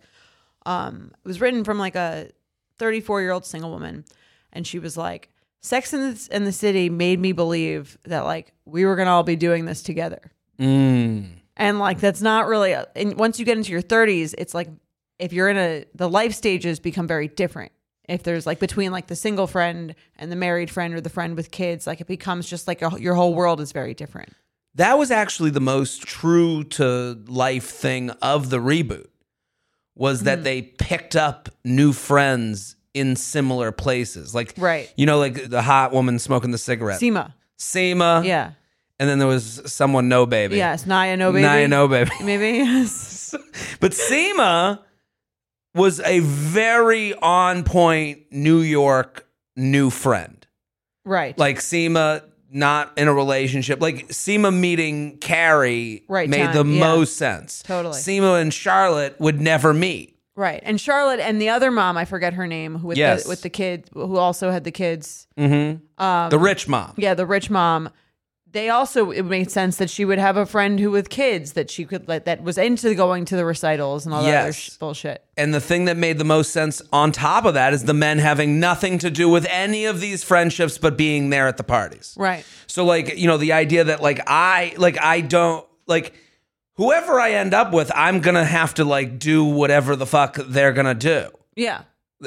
um, 0.68 1.12
it 1.26 1.28
was 1.28 1.42
written 1.42 1.64
from 1.64 1.80
like 1.80 1.96
a 1.96 2.30
34 2.78 3.22
year 3.22 3.32
old 3.32 3.46
single 3.46 3.72
woman, 3.72 4.06
and 4.54 4.66
she 4.68 4.80
was 4.80 4.98
like, 4.98 5.30
Sex 5.64 5.94
in 5.94 6.00
the, 6.14 6.28
in 6.32 6.44
the 6.44 6.52
City 6.52 6.90
made 6.90 7.20
me 7.20 7.34
believe 7.34 7.98
that 8.06 8.22
like 8.26 8.52
we 8.66 8.84
were 8.86 8.96
gonna 8.96 9.12
all 9.12 9.24
be 9.24 9.36
doing 9.36 9.66
this 9.66 9.84
together, 9.84 10.32
Mm. 10.60 11.28
and 11.58 11.80
like 11.80 12.00
that's 12.00 12.22
not 12.22 12.48
really. 12.48 12.72
A, 12.72 12.88
and 12.96 13.16
once 13.18 13.38
you 13.40 13.46
get 13.46 13.58
into 13.58 13.72
your 13.72 13.82
30s, 13.82 14.34
it's 14.38 14.54
like 14.56 14.70
if 15.20 15.34
you're 15.34 15.50
in 15.50 15.58
a 15.58 15.86
the 15.94 16.10
life 16.10 16.34
stages 16.34 16.80
become 16.80 17.08
very 17.08 17.28
different. 17.28 17.72
If 18.10 18.24
there's 18.24 18.46
like 18.48 18.60
between 18.60 18.92
like 18.92 19.06
the 19.08 19.16
single 19.16 19.46
friend 19.48 19.94
and 20.18 20.32
the 20.32 20.36
married 20.36 20.70
friend 20.72 20.94
or 20.96 21.00
the 21.02 21.10
friend 21.10 21.36
with 21.38 21.52
kids, 21.52 21.86
like 21.88 22.02
it 22.02 22.08
becomes 22.08 22.50
just 22.50 22.68
like 22.68 22.82
a, 22.82 22.92
your 23.00 23.14
whole 23.14 23.36
world 23.36 23.62
is 23.62 23.72
very 23.72 23.94
different. 23.94 24.34
That 24.76 24.98
was 24.98 25.12
actually 25.12 25.52
the 25.52 25.60
most 25.62 26.02
true 26.02 26.64
to 26.64 27.22
life 27.28 27.70
thing 27.70 28.10
of 28.22 28.50
the 28.50 28.58
reboot 28.58 29.06
was 29.96 30.22
Mm. 30.22 30.26
that 30.26 30.44
they 30.44 30.62
picked 30.64 31.16
up 31.16 31.50
new 31.64 31.94
friends 31.94 32.76
in 32.94 33.16
similar 33.16 33.72
places. 33.72 34.34
Like 34.36 34.54
Right. 34.58 34.92
you 34.96 35.06
know, 35.06 35.18
like 35.18 35.50
the 35.50 35.62
hot 35.62 35.92
woman 35.94 36.20
smoking 36.20 36.52
the 36.52 36.58
cigarette. 36.58 37.00
Sema, 37.00 37.36
Seema. 37.58 38.26
yeah, 38.26 38.52
And 39.00 39.10
then 39.10 39.20
there 39.20 39.28
was 39.28 39.62
someone 39.66 40.10
no 40.10 40.26
baby. 40.26 40.58
yes, 40.58 40.86
Nya, 40.86 41.18
no 41.18 41.32
baby, 41.32 41.46
Nya 41.46 41.70
no 41.70 41.88
baby. 41.88 42.12
maybe, 42.24 42.58
yes. 42.60 43.34
but 43.80 43.92
Seema 43.92 44.80
was 45.74 46.00
a 46.02 46.20
very 46.20 47.14
on 47.16 47.64
point 47.64 48.24
New 48.32 48.60
York 48.60 49.26
new 49.56 49.90
friend. 49.90 50.46
right, 51.06 51.38
Like 51.38 51.58
Seema 51.60 52.24
not 52.54 52.92
in 52.98 53.08
a 53.08 53.14
relationship. 53.14 53.80
Like 53.80 54.10
Seema 54.10 54.54
meeting 54.54 55.18
Carrie 55.20 56.04
Right 56.10 56.30
made 56.30 56.48
time, 56.52 56.68
the 56.68 56.74
yeah. 56.74 56.80
most 56.80 57.16
sense. 57.16 57.64
Totally. 57.64 57.96
Seema 57.96 58.42
and 58.42 58.54
Charlotte 58.54 59.18
would 59.22 59.40
never 59.40 59.74
meet. 59.74 60.18
Right. 60.42 60.62
And 60.66 60.82
Charlotte 60.82 61.20
and 61.20 61.40
the 61.40 61.50
other 61.50 61.70
mom, 61.70 61.98
I 61.98 62.06
forget 62.06 62.34
her 62.34 62.48
name, 62.48 62.80
who 62.80 62.88
with 62.88 62.98
Yes. 62.98 63.24
the 63.24 63.30
with 63.30 63.42
the 63.44 63.50
kid 63.50 63.90
who 63.94 64.18
also 64.18 64.50
had 64.50 64.64
the 64.64 64.72
kids. 64.72 65.28
Mm-hmm. 65.38 66.04
Um, 66.04 66.30
the 66.32 66.40
rich 66.40 66.68
mom. 66.68 66.94
Yeah, 66.98 67.14
the 67.14 67.28
rich 67.28 67.52
mom. 67.52 67.90
They 68.54 68.70
also 68.70 69.12
it 69.12 69.22
made 69.24 69.52
sense 69.52 69.78
that 69.78 69.90
she 69.90 70.04
would 70.04 70.18
have 70.18 70.36
a 70.38 70.46
friend 70.48 70.80
who 70.80 70.90
with 70.92 71.10
kids 71.10 71.54
that 71.54 71.70
she 71.70 71.86
could 71.86 72.08
let 72.08 72.26
that 72.26 72.42
was 72.44 72.58
into 72.58 72.94
going 72.96 73.24
to 73.26 73.36
the 73.36 73.46
recitals 73.46 74.06
and 74.06 74.14
all 74.16 74.24
that 74.24 74.42
other 74.42 74.52
sh- 74.54 74.72
bullshit. 74.72 75.24
And 75.38 75.54
the 75.54 75.62
thing 75.62 75.86
that 75.86 75.96
made 75.96 76.18
the 76.18 76.26
most 76.26 76.52
sense 76.52 76.82
on 76.92 77.12
top 77.14 77.46
of 77.46 77.54
that 77.54 77.72
is 77.74 77.84
the 77.86 77.94
men 77.94 78.18
having 78.18 78.60
nothing 78.60 78.98
to 78.98 79.10
do 79.12 79.30
with 79.30 79.46
any 79.50 79.86
of 79.86 80.02
these 80.02 80.24
friendships 80.24 80.78
but 80.80 80.98
being 80.98 81.30
there 81.30 81.48
at 81.48 81.56
the 81.58 81.64
parties. 81.64 82.14
Right. 82.18 82.44
So 82.68 82.84
like, 82.84 83.16
you 83.18 83.28
know, 83.28 83.38
the 83.38 83.54
idea 83.54 83.84
that 83.86 84.02
like 84.02 84.20
I 84.28 84.74
like 84.78 85.00
I 85.00 85.22
don't 85.22 85.66
like 85.88 86.14
whoever 86.82 87.20
I 87.20 87.34
end 87.34 87.54
up 87.54 87.72
with, 87.74 87.92
I'm 87.94 88.22
gonna 88.22 88.44
have 88.46 88.74
to 88.76 88.84
like 88.86 89.20
do 89.20 89.44
whatever 89.46 89.96
the 89.96 90.08
fuck 90.08 90.36
they're 90.36 90.74
gonna 90.74 90.96
do. 90.96 91.30
Yeah. 91.56 91.84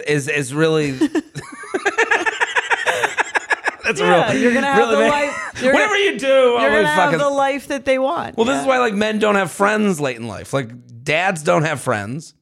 Is 0.06 0.28
is 0.28 0.54
really 0.54 0.92
That's 3.84 4.00
Yeah, 4.00 4.30
real. 4.32 4.40
you're 4.40 4.54
gonna 4.54 4.66
have 4.66 4.78
really 4.78 5.04
the 5.04 5.10
life- 5.10 5.54
Whatever 5.62 5.72
gonna- 5.94 5.98
you 5.98 6.18
do, 6.18 6.26
You're 6.26 6.70
gonna 6.70 6.86
have 6.86 6.96
fucking. 7.04 7.18
the 7.18 7.28
life 7.28 7.66
that 7.68 7.84
they 7.84 7.98
want. 7.98 8.36
well, 8.36 8.46
this 8.46 8.58
is 8.60 8.66
why 8.66 8.78
like 8.78 8.94
men 8.94 9.18
don't 9.18 9.34
have 9.34 9.50
friends 9.50 10.00
late 10.00 10.16
in 10.16 10.26
life. 10.26 10.52
Like 10.54 10.70
dads 11.02 11.42
don't 11.42 11.64
have 11.64 11.80
friends. 11.82 12.34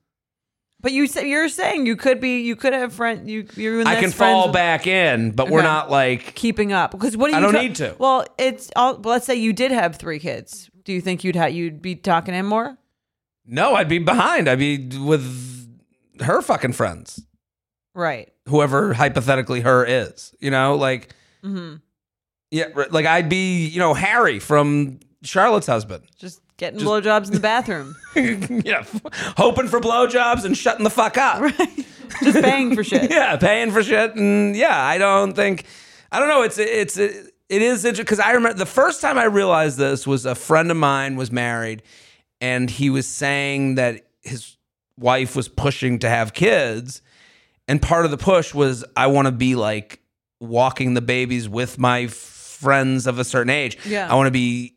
But 0.81 0.93
you 0.93 1.07
say 1.07 1.29
you're 1.29 1.49
saying 1.49 1.87
you 1.87 1.97
could 1.97 2.21
be, 2.21 2.41
you 2.43 2.55
could 2.57 2.73
have 2.73 2.93
friend, 2.93 3.29
you 3.31 3.47
you 3.57 3.81
and 3.81 3.89
I 3.89 4.01
can 4.01 4.11
fall 4.11 4.45
friends 4.45 4.53
back 4.55 4.87
in, 4.87 5.31
but 5.33 5.49
we're 5.51 5.63
not 5.63 5.91
like. 5.91 6.35
keeping 6.35 6.73
up 6.73 6.91
because 6.93 7.17
what 7.17 7.27
do 7.29 7.33
you? 7.33 7.39
I 7.39 7.41
don't 7.41 7.53
ta- 7.55 7.61
need 7.61 7.75
to. 7.77 7.95
Well, 7.99 8.25
it's. 8.39 8.71
All, 8.77 8.97
well, 8.99 9.13
let's 9.15 9.27
say 9.27 9.35
you 9.37 9.53
did 9.53 9.71
have 9.73 9.95
three 9.97 10.19
kids. 10.19 10.69
Do 10.85 10.93
you 10.93 11.01
think 11.01 11.25
you'd 11.25 11.37
ha- 11.37 11.47
you'd 11.47 11.81
be 11.83 11.95
talking 11.95 12.33
to 12.33 12.39
him 12.39 12.47
more? 12.47 12.77
No, 13.47 13.75
I'd 13.75 13.89
be 13.89 13.99
behind. 13.99 14.49
I'd 14.49 14.59
be 14.59 14.79
with 14.99 15.69
her 16.21 16.43
fucking 16.43 16.73
friends, 16.75 17.21
Right. 17.95 18.33
whoever 18.49 18.93
hypothetically 18.95 19.61
her 19.63 19.85
is. 19.85 20.35
You 20.41 20.51
know, 20.51 20.77
like 20.77 21.15
hmm 21.43 21.77
yeah, 22.51 22.67
like 22.91 23.07
I'd 23.07 23.29
be 23.29 23.67
you 23.67 23.79
know 23.79 23.95
Harry 23.95 24.39
from 24.39 25.01
Charlotte's 25.23 25.67
husband. 25.67 26.05
Just 26.19 26.41
getting 26.59 26.81
blowjobs 26.81 27.27
in 27.29 27.33
the 27.33 27.41
bathroom. 27.41 27.97
yeah, 28.65 28.85
hoping 29.37 29.69
for 29.69 29.81
blowjobs 29.81 30.45
and 30.45 30.57
shutting 30.57 30.85
the 30.85 30.91
fuck 30.91 31.17
up. 31.19 31.41
right. 31.41 31.87
Just 32.23 32.43
paying 32.43 32.75
for 32.77 32.85
shit. 32.91 33.11
yeah, 33.11 33.37
paying 33.37 33.71
for 33.71 33.83
shit, 33.83 34.15
and 34.17 34.55
yeah, 34.55 34.79
I 34.85 34.99
don't 34.99 35.33
think, 35.35 35.65
I 36.13 36.19
don't 36.21 36.29
know. 36.29 36.43
It's 36.43 36.59
it's 36.59 36.97
it 36.99 37.32
is 37.61 37.85
interesting 37.85 38.05
because 38.05 38.21
I 38.21 38.33
remember 38.33 38.57
the 38.57 38.65
first 38.65 39.01
time 39.01 39.19
I 39.19 39.25
realized 39.25 39.77
this 39.77 40.07
was 40.07 40.25
a 40.25 40.35
friend 40.35 40.71
of 40.71 40.77
mine 40.77 41.17
was 41.17 41.31
married, 41.31 41.83
and 42.41 42.71
he 42.71 42.89
was 42.89 43.07
saying 43.07 43.75
that 43.75 44.07
his 44.23 44.57
wife 44.99 45.37
was 45.37 45.49
pushing 45.49 45.99
to 45.99 46.09
have 46.09 46.33
kids, 46.33 47.03
and 47.69 47.83
part 47.83 48.05
of 48.05 48.11
the 48.11 48.17
push 48.17 48.55
was 48.55 48.85
I 48.97 49.09
want 49.09 49.27
to 49.27 49.33
be 49.33 49.57
like 49.57 50.01
walking 50.41 50.95
the 50.95 51.03
babies 51.03 51.49
with 51.49 51.79
my 51.79 52.07
friends 52.07 53.07
of 53.07 53.19
a 53.19 53.25
certain 53.25 53.51
age. 53.51 53.77
Yeah. 53.85 54.11
I 54.11 54.15
want 54.15 54.29
to 54.29 54.33
be, 54.33 54.77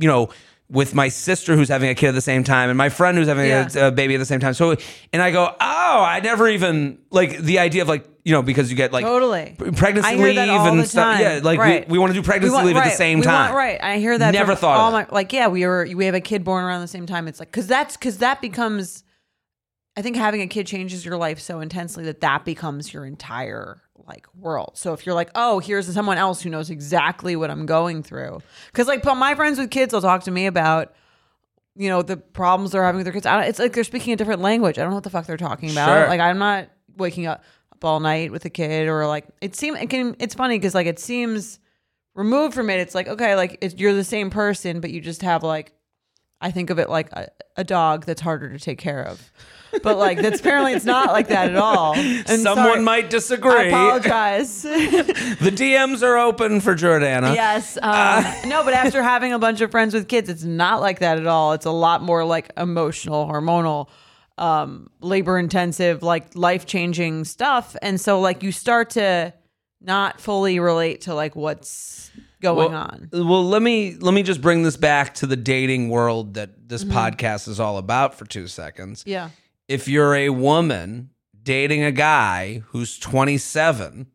you 0.00 0.08
know. 0.08 0.30
With 0.68 0.94
my 0.96 1.08
sister 1.08 1.54
who's 1.54 1.68
having 1.68 1.90
a 1.90 1.94
kid 1.94 2.08
at 2.08 2.14
the 2.16 2.20
same 2.20 2.42
time, 2.42 2.70
and 2.70 2.76
my 2.76 2.88
friend 2.88 3.16
who's 3.16 3.28
having 3.28 3.46
Yeah. 3.46 3.68
a, 3.76 3.86
a 3.86 3.90
baby 3.92 4.16
at 4.16 4.18
the 4.18 4.24
same 4.26 4.40
time. 4.40 4.52
So, 4.52 4.74
and 5.12 5.22
I 5.22 5.30
go, 5.30 5.44
oh, 5.46 5.56
I 5.60 6.18
never 6.20 6.48
even 6.48 6.98
like 7.10 7.38
the 7.38 7.60
idea 7.60 7.82
of 7.82 7.88
like 7.88 8.04
you 8.24 8.32
know 8.32 8.42
because 8.42 8.68
you 8.68 8.76
get 8.76 8.92
like 8.92 9.04
Totally. 9.04 9.54
pregnancy 9.76 10.16
leave 10.16 10.36
and 10.38 10.84
stuff. 10.88 11.20
Yeah, 11.20 11.38
like 11.44 11.60
Right. 11.60 11.88
we, 11.88 11.92
we 11.92 11.98
want 12.00 12.12
to 12.12 12.20
do 12.20 12.24
pregnancy 12.24 12.52
want- 12.52 12.66
leave 12.66 12.76
at 12.76 12.82
the 12.82 12.90
same 12.90 13.20
We 13.20 13.26
want- 13.26 13.50
time. 13.50 13.54
right. 13.54 13.80
I 13.80 13.98
hear 13.98 14.18
that. 14.18 14.32
Never 14.32 14.56
thought 14.56 14.74
of 14.74 14.80
all 14.80 14.90
my 14.90 15.06
like. 15.12 15.32
Yeah, 15.32 15.46
we 15.46 15.64
were. 15.64 15.86
We 15.94 16.04
have 16.06 16.16
a 16.16 16.20
kid 16.20 16.42
born 16.42 16.64
around 16.64 16.80
the 16.80 16.88
same 16.88 17.06
time. 17.06 17.28
It's 17.28 17.38
like 17.38 17.52
because 17.52 17.68
that's 17.68 17.96
because 17.96 18.18
that 18.18 18.40
becomes. 18.40 19.04
I 19.96 20.02
think 20.02 20.16
having 20.16 20.42
a 20.42 20.48
kid 20.48 20.66
changes 20.66 21.06
your 21.06 21.16
life 21.16 21.38
so 21.38 21.60
intensely 21.60 22.02
that 22.04 22.20
that 22.22 22.44
becomes 22.44 22.92
your 22.92 23.06
entire 23.06 23.80
like 24.06 24.26
world. 24.34 24.72
So 24.74 24.92
if 24.92 25.06
you're 25.06 25.14
like, 25.14 25.30
oh, 25.34 25.58
here's 25.58 25.92
someone 25.92 26.18
else 26.18 26.42
who 26.42 26.50
knows 26.50 26.70
exactly 26.70 27.36
what 27.36 27.50
I'm 27.50 27.66
going 27.66 28.02
through, 28.02 28.40
because 28.66 28.86
like 28.86 29.04
my 29.04 29.34
friends 29.34 29.58
with 29.58 29.70
kids 29.70 29.92
will 29.92 30.02
talk 30.02 30.24
to 30.24 30.30
me 30.30 30.46
about. 30.46 30.94
You 31.78 31.90
know 31.90 32.00
the 32.00 32.16
problems 32.16 32.72
they're 32.72 32.82
having 32.82 32.96
with 32.96 33.04
their 33.04 33.12
kids. 33.12 33.26
I 33.26 33.36
don't, 33.36 33.50
it's 33.50 33.58
like 33.58 33.74
they're 33.74 33.84
speaking 33.84 34.14
a 34.14 34.16
different 34.16 34.40
language. 34.40 34.78
I 34.78 34.80
don't 34.80 34.92
know 34.92 34.96
what 34.96 35.04
the 35.04 35.10
fuck 35.10 35.26
they're 35.26 35.36
talking 35.36 35.70
about. 35.70 35.88
Sure. 35.88 36.08
Like 36.08 36.20
I'm 36.20 36.38
not 36.38 36.70
waking 36.96 37.26
up 37.26 37.44
all 37.82 38.00
night 38.00 38.32
with 38.32 38.46
a 38.46 38.48
kid 38.48 38.88
or 38.88 39.06
like 39.06 39.26
it 39.42 39.54
seems. 39.54 39.78
It 39.78 39.90
can. 39.90 40.16
It's 40.18 40.34
funny 40.34 40.58
because 40.58 40.74
like 40.74 40.86
it 40.86 40.98
seems 40.98 41.58
removed 42.14 42.54
from 42.54 42.70
it, 42.70 42.80
it's 42.80 42.94
like 42.94 43.08
okay, 43.08 43.36
like 43.36 43.58
it's, 43.60 43.74
you're 43.74 43.92
the 43.92 44.04
same 44.04 44.30
person, 44.30 44.80
but 44.80 44.90
you 44.90 45.02
just 45.02 45.20
have 45.20 45.42
like, 45.42 45.74
I 46.40 46.50
think 46.50 46.70
of 46.70 46.78
it 46.78 46.88
like 46.88 47.12
a, 47.12 47.28
a 47.56 47.64
dog 47.64 48.06
that's 48.06 48.22
harder 48.22 48.48
to 48.50 48.58
take 48.58 48.78
care 48.78 49.02
of. 49.02 49.30
But 49.82 49.98
like 49.98 50.20
that's 50.22 50.40
apparently 50.40 50.72
it's 50.72 50.84
not 50.84 51.08
like 51.08 51.28
that 51.28 51.50
at 51.50 51.56
all. 51.56 51.94
And 51.96 52.26
Someone 52.40 52.66
sorry, 52.66 52.82
might 52.82 53.04
I 53.06 53.08
disagree. 53.08 53.68
apologize. 53.68 54.62
The 54.66 55.50
DMs 55.52 56.02
are 56.02 56.16
open 56.18 56.60
for 56.60 56.74
Jordana. 56.74 57.34
yes, 57.34 57.76
um, 57.82 58.24
no, 58.48 58.64
but 58.64 58.72
after 58.84 59.02
having 59.02 59.32
a 59.32 59.38
bunch 59.38 59.60
of 59.60 59.70
friends 59.70 59.92
with 59.94 60.08
kids, 60.08 60.28
it's 60.30 60.44
not 60.44 60.80
like 60.80 61.00
that 61.00 61.18
at 61.18 61.26
all. 61.26 61.52
It's 61.52 61.66
a 61.66 61.70
lot 61.70 62.02
more 62.02 62.24
like 62.24 62.50
emotional, 62.56 63.26
hormonal, 63.28 63.88
um, 64.38 64.88
labor 65.00 65.38
intensive, 65.38 66.02
like 66.02 66.34
life 66.34 66.64
changing 66.66 67.24
stuff. 67.24 67.76
And 67.82 68.00
so 68.00 68.20
like 68.20 68.42
you 68.42 68.52
start 68.52 68.90
to 68.90 69.32
not 69.80 70.20
fully 70.20 70.58
relate 70.58 71.02
to 71.02 71.14
like 71.14 71.36
what's 71.36 72.10
going 72.40 72.72
well, 72.72 72.82
on. 72.82 73.08
Well, 73.12 73.44
let 73.46 73.62
me 73.62 73.96
let 74.00 74.14
me 74.14 74.22
just 74.22 74.40
bring 74.40 74.62
this 74.62 74.76
back 74.76 75.14
to 75.16 75.26
the 75.26 75.36
dating 75.36 75.90
world 75.90 76.34
that 76.34 76.68
this 76.68 76.82
Mm-hmm. 76.84 76.96
podcast 76.96 77.46
is 77.48 77.60
all 77.60 77.78
about 77.78 78.14
for 78.14 78.24
two 78.24 78.46
seconds. 78.46 79.04
Yeah. 79.06 79.30
If 79.68 79.88
you're 79.88 80.14
a 80.14 80.28
woman 80.30 81.10
dating 81.42 81.82
a 81.82 81.92
guy 81.92 82.62
who's 82.68 82.98
27, 82.98 84.06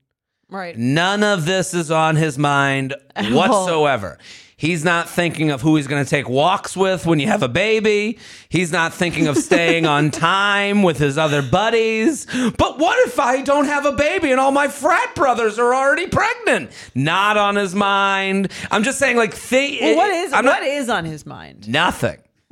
Right. 0.49 0.77
none 0.77 1.23
of 1.23 1.45
this 1.45 1.73
is 1.73 1.91
on 1.91 2.15
his 2.15 2.37
mind 2.37 2.93
whatsoever. 3.31 4.17
He's 4.57 4.85
not 4.85 5.09
thinking 5.09 5.49
of 5.49 5.61
who 5.61 5.75
he's 5.75 5.87
going 5.87 6.03
to 6.03 6.09
take 6.09 6.29
walks 6.29 6.77
with 6.77 7.05
when 7.07 7.19
you 7.19 7.25
have 7.27 7.41
a 7.41 7.47
baby. 7.49 8.19
He's 8.47 8.71
not 8.71 8.93
thinking 8.93 9.25
of 9.27 9.35
staying 9.37 9.87
on 9.87 10.11
time 10.11 10.83
with 10.83 10.99
his 10.99 11.17
other 11.17 11.41
buddies. 11.41 12.27
But 12.57 12.77
what 12.77 13.07
if 13.07 13.19
I 13.19 13.41
don't 13.41 13.65
have 13.65 13.85
a 13.87 13.91
baby 13.93 14.29
and 14.31 14.39
all 14.39 14.51
my 14.51 14.67
frat 14.67 15.15
brothers 15.15 15.57
are 15.57 15.73
already 15.73 16.05
pregnant? 16.07 16.71
Not 16.93 17.37
on 17.37 17.55
his 17.55 17.73
mind. 17.73 18.51
I'm 18.69 18.83
just 18.83 18.99
saying, 18.99 19.17
like, 19.17 19.35
th- 19.35 19.81
Well, 19.81 19.95
what 19.95 20.11
is 20.11 20.31
I'm 20.31 20.45
what 20.45 20.59
not- 20.59 20.67
is 20.67 20.89
on 20.89 21.05
his 21.05 21.25
mind? 21.25 21.67
nothing. 21.67 22.19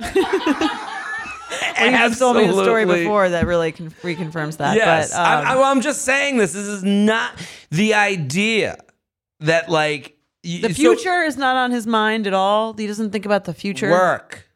Well, 1.78 2.08
you've 2.08 2.18
told 2.18 2.36
me 2.36 2.44
a 2.46 2.52
story 2.52 2.84
before 2.84 3.28
that 3.30 3.46
really 3.46 3.72
con- 3.72 3.90
reconfirms 4.02 4.58
that. 4.58 4.76
Yes, 4.76 5.10
but, 5.12 5.18
um, 5.18 5.26
I'm, 5.26 5.46
I'm- 5.46 5.64
I'm 5.64 5.80
just 5.80 6.02
saying 6.02 6.36
this. 6.36 6.52
This 6.52 6.66
is 6.66 6.82
not 6.82 7.32
the 7.70 7.94
idea 7.94 8.78
that 9.40 9.68
like 9.68 10.16
the 10.42 10.62
so- 10.62 10.68
future 10.74 11.22
is 11.22 11.36
not 11.36 11.56
on 11.56 11.70
his 11.70 11.86
mind 11.86 12.26
at 12.26 12.34
all. 12.34 12.74
He 12.74 12.86
doesn't 12.86 13.10
think 13.10 13.24
about 13.26 13.44
the 13.44 13.54
future. 13.54 13.90
work. 13.90 14.46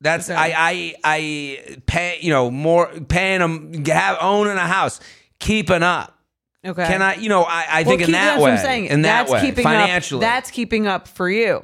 That's 0.00 0.30
Okay. 0.30 0.38
I 0.38 0.52
I 0.56 0.94
I 1.04 1.76
pay 1.86 2.18
you 2.20 2.30
know 2.30 2.50
more 2.52 2.86
paying 3.08 3.40
them 3.40 3.84
have 3.86 4.16
owning 4.20 4.56
a 4.56 4.60
house 4.66 5.00
keeping 5.40 5.82
up. 5.82 6.16
Okay. 6.64 6.86
Can 6.86 7.02
I 7.02 7.14
you 7.16 7.28
know 7.28 7.42
I, 7.42 7.66
I 7.68 7.84
think 7.84 8.00
Well, 8.00 8.06
in 8.08 8.12
that 8.12 8.24
that's 8.24 8.36
way 8.36 8.42
what 8.42 8.50
I'm 8.52 8.58
saying. 8.58 8.84
in 8.86 9.02
that 9.02 9.18
that's 9.22 9.30
way 9.32 9.40
keeping 9.40 9.64
financially 9.64 10.18
Up, 10.24 10.30
that's 10.30 10.50
keeping 10.52 10.86
up 10.86 11.08
for 11.08 11.28
you. 11.28 11.62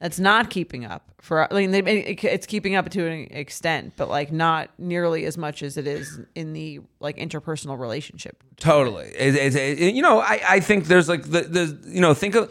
That's 0.00 0.18
not 0.18 0.48
keeping 0.48 0.84
up 0.86 1.10
for. 1.20 1.52
I 1.52 1.56
mean, 1.56 1.70
they- 1.72 2.16
it's 2.22 2.46
keeping 2.46 2.74
up 2.74 2.88
to 2.90 3.06
an 3.06 3.28
extent, 3.30 3.92
but 3.96 4.08
like 4.08 4.32
not 4.32 4.70
nearly 4.78 5.26
as 5.26 5.36
much 5.36 5.62
as 5.62 5.76
it 5.76 5.86
is 5.86 6.18
in 6.34 6.54
the 6.54 6.80
like 7.00 7.18
interpersonal 7.18 7.78
relationship. 7.78 8.42
Totally. 8.56 9.08
It, 9.08 9.34
it, 9.36 9.54
it- 9.54 9.94
you 9.94 10.00
know, 10.02 10.20
I, 10.20 10.40
I 10.48 10.60
think 10.60 10.86
there's 10.86 11.08
like 11.08 11.24
the, 11.24 11.42
the 11.42 11.78
you 11.86 12.00
know 12.00 12.14
think 12.14 12.34
of 12.34 12.50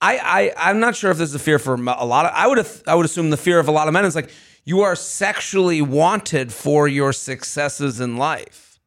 I 0.00 0.18
I 0.56 0.70
I'm 0.70 0.80
not 0.80 0.96
sure 0.96 1.10
if 1.12 1.18
there's 1.18 1.34
a 1.34 1.38
fear 1.38 1.58
for 1.60 1.74
a 1.74 2.04
lot 2.04 2.26
of 2.26 2.32
I 2.34 2.46
would 2.48 2.58
have 2.58 2.82
I 2.86 2.94
would 2.96 3.06
assume 3.06 3.30
the 3.30 3.36
fear 3.36 3.58
of 3.60 3.68
a 3.68 3.72
lot 3.72 3.86
of 3.86 3.94
men 3.94 4.04
is 4.04 4.16
like 4.16 4.30
you 4.64 4.80
are 4.80 4.96
sexually 4.96 5.80
wanted 5.80 6.52
for 6.52 6.88
your 6.88 7.12
successes 7.12 8.00
in 8.00 8.16
life. 8.16 8.80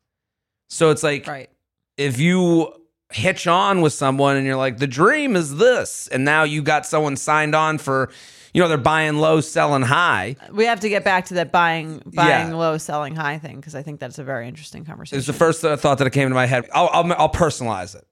So 0.70 0.90
it's 0.92 1.02
like 1.04 1.28
Right. 1.28 1.50
if 1.98 2.20
you 2.20 2.74
hitch 3.14 3.48
on 3.48 3.82
with 3.82 3.94
someone 3.94 4.36
and 4.38 4.46
you're 4.46 4.56
like 4.56 4.78
the 4.78 4.88
dream 4.88 5.36
is 5.36 5.56
this 5.58 6.08
and 6.08 6.24
now 6.26 6.44
you 6.44 6.62
got 6.62 6.86
someone 6.86 7.16
signed 7.16 7.54
on 7.56 7.78
for 7.78 8.10
you 8.54 8.62
know 8.62 8.68
they're 8.68 8.78
buying 8.78 9.16
low 9.18 9.40
selling 9.42 9.82
high 9.82 10.36
We 10.52 10.66
have 10.66 10.80
to 10.82 10.90
get 10.90 11.04
back 11.04 11.26
to 11.26 11.36
that 11.36 11.52
buying 11.52 12.02
buying 12.06 12.50
Yeah. 12.50 12.56
low, 12.56 12.78
selling 12.78 13.16
high 13.16 13.38
thing 13.40 13.56
because 13.58 13.76
I 13.76 13.82
think 13.84 14.00
that's 14.00 14.20
a 14.20 14.24
very 14.24 14.48
interesting 14.48 14.84
conversation. 14.86 15.18
It's 15.20 15.28
the 15.28 15.34
first 15.34 15.62
thought 15.62 15.98
that 16.00 16.10
came 16.12 16.24
into 16.28 16.36
my 16.36 16.46
head. 16.48 16.68
I'll, 16.74 16.90
I'll, 16.92 17.14
I'll 17.14 17.30
personalize 17.32 17.96
it. 17.96 18.06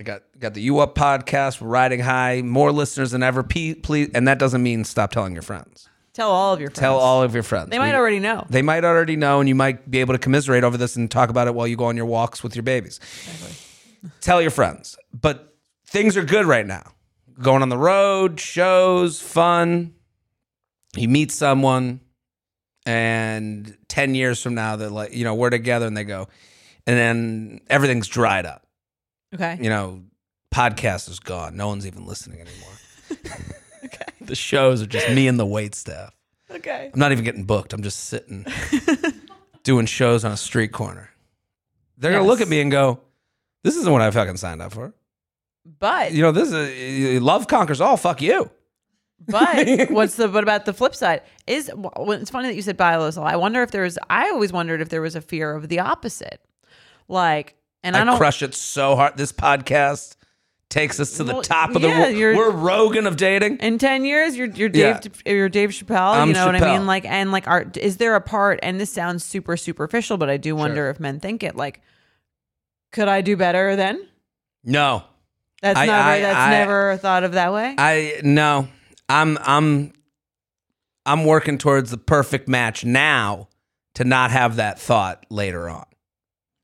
I 0.00 0.02
got 0.02 0.22
got 0.38 0.54
the 0.54 0.60
You 0.60 0.80
Up 0.80 0.96
podcast. 0.96 1.60
We're 1.60 1.68
riding 1.68 2.00
high. 2.00 2.42
More 2.42 2.72
listeners 2.72 3.12
than 3.12 3.22
ever. 3.22 3.44
Please, 3.44 4.10
and 4.14 4.26
that 4.26 4.38
doesn't 4.40 4.62
mean 4.62 4.82
stop 4.84 5.12
telling 5.12 5.34
your 5.34 5.42
friends. 5.42 5.88
Tell 6.14 6.30
all 6.30 6.52
of 6.52 6.60
your 6.60 6.70
friends. 6.70 6.80
Tell 6.80 6.98
all 6.98 7.22
of 7.22 7.32
your 7.34 7.42
friends. 7.44 7.70
They 7.70 7.78
might 7.78 7.90
We- 7.92 7.96
already 7.96 8.18
know. 8.18 8.44
They 8.50 8.62
might 8.62 8.84
already 8.84 9.14
know, 9.16 9.38
and 9.40 9.48
you 9.48 9.54
might 9.54 9.88
be 9.90 10.00
able 10.00 10.14
to 10.14 10.18
commiserate 10.18 10.64
over 10.64 10.76
this 10.76 10.96
and 10.96 11.08
talk 11.10 11.30
about 11.30 11.46
it 11.46 11.54
while 11.54 11.66
you 11.68 11.76
go 11.76 11.84
on 11.84 11.96
your 11.96 12.06
walks 12.06 12.42
with 12.42 12.56
your 12.56 12.64
babies. 12.64 12.98
Tell 14.20 14.40
your 14.40 14.50
friends. 14.50 14.96
But 15.12 15.56
things 15.86 16.16
are 16.16 16.24
good 16.24 16.46
right 16.46 16.66
now. 16.66 16.92
Going 17.40 17.62
on 17.62 17.68
the 17.68 17.78
road, 17.78 18.38
shows, 18.40 19.20
fun. 19.20 19.94
You 20.96 21.08
meet 21.08 21.30
someone, 21.30 22.00
and 22.84 23.76
10 23.88 24.14
years 24.14 24.42
from 24.42 24.54
now, 24.54 24.76
they're 24.76 24.90
like, 24.90 25.14
you 25.14 25.24
know, 25.24 25.34
we're 25.34 25.50
together, 25.50 25.86
and 25.86 25.96
they 25.96 26.04
go, 26.04 26.28
and 26.86 26.98
then 26.98 27.60
everything's 27.68 28.08
dried 28.08 28.44
up. 28.44 28.66
Okay. 29.34 29.58
You 29.60 29.70
know, 29.70 30.02
podcast 30.54 31.08
is 31.08 31.18
gone. 31.18 31.56
No 31.56 31.68
one's 31.68 31.86
even 31.86 32.06
listening 32.06 32.40
anymore. 32.40 33.38
Okay. 33.84 34.04
the 34.20 34.34
shows 34.34 34.82
are 34.82 34.86
just 34.86 35.10
me 35.10 35.26
and 35.28 35.38
the 35.38 35.46
wait 35.46 35.74
staff. 35.74 36.14
Okay. 36.50 36.90
I'm 36.92 36.98
not 36.98 37.12
even 37.12 37.24
getting 37.24 37.44
booked. 37.44 37.72
I'm 37.72 37.82
just 37.82 38.04
sitting 38.04 38.46
doing 39.64 39.86
shows 39.86 40.24
on 40.24 40.32
a 40.32 40.36
street 40.36 40.72
corner. 40.72 41.10
They're 41.98 42.12
gonna 42.12 42.24
look 42.24 42.40
at 42.40 42.48
me 42.48 42.60
and 42.60 42.70
go, 42.70 43.00
"This 43.62 43.76
isn't 43.76 43.92
what 43.92 44.02
I 44.02 44.10
fucking 44.10 44.36
signed 44.36 44.62
up 44.62 44.72
for." 44.72 44.92
But 45.78 46.12
You 46.12 46.22
know, 46.22 46.32
this 46.32 46.48
is 46.50 46.54
uh, 46.54 47.18
uh, 47.18 47.24
love 47.24 47.46
conquers 47.46 47.80
all. 47.80 47.96
Fuck 47.96 48.20
you. 48.22 48.50
But 49.28 49.90
what's 49.90 50.16
the 50.16 50.28
what 50.28 50.42
about 50.42 50.64
the 50.64 50.72
flip 50.72 50.94
side? 50.94 51.22
Is 51.46 51.70
well, 51.74 52.12
it's 52.12 52.30
funny 52.30 52.48
that 52.48 52.56
you 52.56 52.62
said 52.62 52.76
sell. 52.78 53.22
I 53.24 53.36
wonder 53.36 53.62
if 53.62 53.70
there's. 53.70 53.96
I 54.10 54.30
always 54.30 54.52
wondered 54.52 54.80
if 54.80 54.88
there 54.88 55.00
was 55.02 55.14
a 55.14 55.20
fear 55.20 55.54
of 55.54 55.68
the 55.68 55.78
opposite, 55.78 56.40
like, 57.08 57.54
and 57.84 57.96
I, 57.96 58.00
I, 58.00 58.04
don't. 58.04 58.16
crush 58.16 58.42
it 58.42 58.54
so 58.54 58.96
hard. 58.96 59.16
This 59.16 59.32
podcast 59.32 60.16
takes 60.68 60.98
us 60.98 61.18
to 61.18 61.24
the 61.24 61.40
top 61.42 61.76
of 61.76 61.82
the. 61.82 61.88
yeah, 61.88 62.02
ro- 62.04 62.08
you're- 62.08 62.36
we're 62.36 62.50
Rogan 62.50 63.06
of 63.06 63.16
dating. 63.16 63.58
in 63.58 63.76
10 63.78 64.04
years 64.06 64.34
you're 64.36 64.46
you're 64.48 64.70
Dave 64.70 65.00
Yeah. 65.26 65.32
you're 65.32 65.48
Dave 65.50 65.68
Chappelle 65.68 66.14
I'm 66.14 66.28
you 66.28 66.34
know 66.34 66.46
what 66.46 66.56
I 66.56 66.72
mean 66.78 66.86
like 66.86 67.04
and 67.04 67.30
like 67.30 67.46
are 67.46 67.70
is 67.76 67.98
there 67.98 68.14
a 68.16 68.22
part 68.22 68.58
and 68.62 68.80
this 68.80 68.90
sounds 68.90 69.22
super 69.22 69.58
superficial 69.58 70.16
but 70.16 70.30
I 70.30 70.38
do 70.38 70.56
wonder 70.56 70.88
if 70.88 70.98
men 70.98 71.20
think 71.20 71.42
it 71.42 71.56
like 71.56 71.82
could 72.92 73.08
I 73.08 73.20
do 73.20 73.36
better 73.36 73.74
then 73.76 74.06
No, 74.64 75.02
that's 75.60 75.78
I- 75.78 75.86
never 75.86 76.08
I- 76.08 76.20
that's 76.20 76.36
I- 76.36 76.50
never 76.50 76.96
thought 76.98 77.24
of 77.24 77.32
that 77.32 77.52
way 77.52 77.74
I 77.78 78.20
no. 78.22 78.68
I'm 79.08 79.36
I'm 79.42 79.92
I'm 81.04 81.24
working 81.24 81.58
towards 81.58 81.90
the 81.90 81.98
perfect 81.98 82.48
match 82.48 82.84
now 82.84 83.48
to 83.94 84.04
not 84.04 84.30
have 84.30 84.56
that 84.56 84.78
thought 84.78 85.26
later 85.30 85.68
on. 85.68 85.84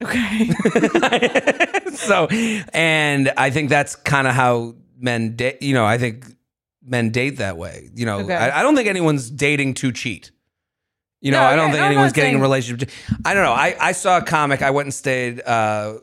okay 0.03 0.49
so, 1.93 2.27
and 2.73 3.33
I 3.37 3.51
think 3.51 3.69
that's 3.69 3.97
kind 3.97 4.27
of 4.29 4.35
how 4.35 4.77
men 4.97 5.35
date. 5.37 5.61
You 5.61 5.75
know, 5.75 5.85
I 5.85 5.99
think 5.99 6.25
men 6.85 7.11
date 7.11 7.39
that 7.39 7.57
way. 7.57 7.91
You 7.95 8.07
know, 8.07 8.21
Okay. 8.21 8.35
I, 8.35 8.61
I 8.61 8.63
don't 8.63 8.77
think 8.77 8.89
anyone's 8.89 9.29
dating 9.31 9.75
to 9.75 9.91
cheat. 9.93 10.31
You 11.21 11.33
know, 11.33 11.41
No, 11.41 11.47
I 11.47 11.57
don't 11.57 11.65
okay, 11.67 11.73
think 11.73 11.81
no, 11.83 11.87
anyone's 11.87 12.13
getting 12.13 12.29
saying- 12.33 12.39
a 12.41 12.43
relationship. 12.43 12.91
I 13.25 13.35
don't 13.35 13.43
know. 13.43 13.53
I, 13.53 13.75
I 13.81 13.93
saw 13.93 14.19
a 14.19 14.23
comic. 14.23 14.63
I 14.63 14.71
went 14.71 14.87
and 14.87 14.95
stayed, 14.95 15.43
uh, 15.45 15.99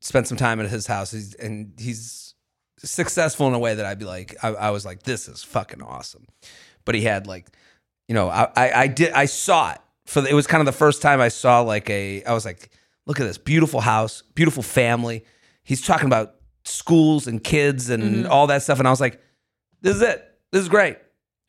spent 0.00 0.26
some 0.26 0.36
time 0.36 0.60
at 0.60 0.68
his 0.68 0.86
house, 0.86 1.12
he's, 1.12 1.34
and 1.34 1.72
he's 1.78 2.34
successful 2.78 3.46
in 3.48 3.54
a 3.54 3.58
way 3.58 3.74
that 3.74 3.86
I'd 3.86 3.98
be 3.98 4.04
like, 4.04 4.34
I, 4.42 4.48
I 4.48 4.70
was 4.70 4.84
like, 4.84 5.02
this 5.04 5.28
is 5.28 5.42
fucking 5.42 5.82
awesome. 5.82 6.26
But 6.84 6.94
he 6.94 7.02
had 7.02 7.26
like, 7.26 7.46
you 8.08 8.14
know, 8.14 8.28
I, 8.28 8.48
I, 8.56 8.72
I 8.82 8.86
did, 8.86 9.12
I 9.12 9.24
saw 9.26 9.72
it 9.72 9.78
for. 10.04 10.20
The, 10.20 10.28
it 10.30 10.34
was 10.34 10.46
kind 10.46 10.60
of 10.60 10.66
the 10.66 10.72
first 10.78 11.02
time 11.02 11.20
I 11.20 11.28
saw 11.28 11.60
like 11.62 11.90
a. 11.90 12.22
I 12.24 12.32
was 12.32 12.44
like, 12.44 12.70
look 13.06 13.18
at 13.18 13.24
this 13.24 13.38
beautiful 13.38 13.80
house, 13.80 14.22
beautiful 14.34 14.62
family. 14.62 15.24
He's 15.64 15.82
talking 15.84 16.06
about 16.06 16.36
schools 16.64 17.26
and 17.26 17.42
kids 17.42 17.90
and 17.90 18.02
Mm-hmm. 18.02 18.30
all 18.30 18.46
that 18.48 18.62
stuff, 18.62 18.78
and 18.78 18.86
I 18.86 18.90
was 18.92 19.00
like, 19.00 19.20
this 19.80 19.96
is 19.96 20.02
it. 20.02 20.24
This 20.52 20.62
is 20.62 20.68
great. 20.68 20.96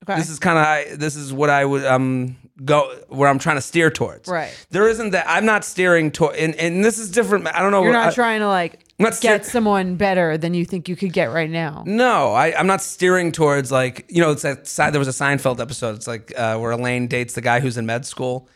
okay 0.04 0.18
This 0.20 0.30
is 0.32 0.40
kind 0.40 0.58
of 0.92 1.00
this 1.00 1.16
is 1.16 1.32
what 1.32 1.52
I 1.52 1.64
would 1.64 1.86
um 1.86 2.36
go 2.66 2.94
where 3.10 3.30
I'm 3.30 3.40
trying 3.40 3.58
to 3.58 3.62
steer 3.62 3.90
towards. 3.92 4.28
Right. 4.28 4.52
There 4.72 4.88
isn't 4.90 5.12
that 5.12 5.26
I'm 5.28 5.46
not 5.46 5.64
steering 5.64 6.12
toward, 6.12 6.36
and, 6.36 6.56
and 6.56 6.84
this 6.84 6.98
is 6.98 7.12
different. 7.12 7.48
I 7.48 7.62
don't 7.62 7.72
know. 7.72 7.84
you're 7.84 7.94
not 7.94 8.10
I- 8.10 8.14
trying 8.16 8.40
to 8.42 8.48
like 8.48 8.84
get 9.00 9.14
steer- 9.16 9.44
someone 9.44 9.96
better 9.96 10.38
than 10.38 10.54
you 10.56 10.66
think 10.66 10.90
you 10.90 10.96
could 10.96 11.14
get 11.14 11.26
right 11.32 11.52
now 11.52 11.84
No, 11.86 12.34
I, 12.34 12.58
I'm 12.58 12.66
not 12.66 12.82
steering 12.82 13.32
towards 13.32 13.72
like 13.72 14.06
you 14.10 14.22
know. 14.22 14.32
It's 14.32 14.42
that 14.42 14.68
side. 14.68 14.92
There 14.94 15.00
was 15.00 15.08
a 15.08 15.12
Seinfeld 15.24 15.60
episode. 15.60 15.96
It's 15.96 16.08
like 16.08 16.34
uh, 16.38 16.58
where 16.58 16.72
Elaine 16.72 17.08
dates 17.08 17.34
the 17.36 17.42
guy 17.42 17.60
who's 17.60 17.78
in 17.78 17.86
med 17.86 18.06
school, 18.08 18.50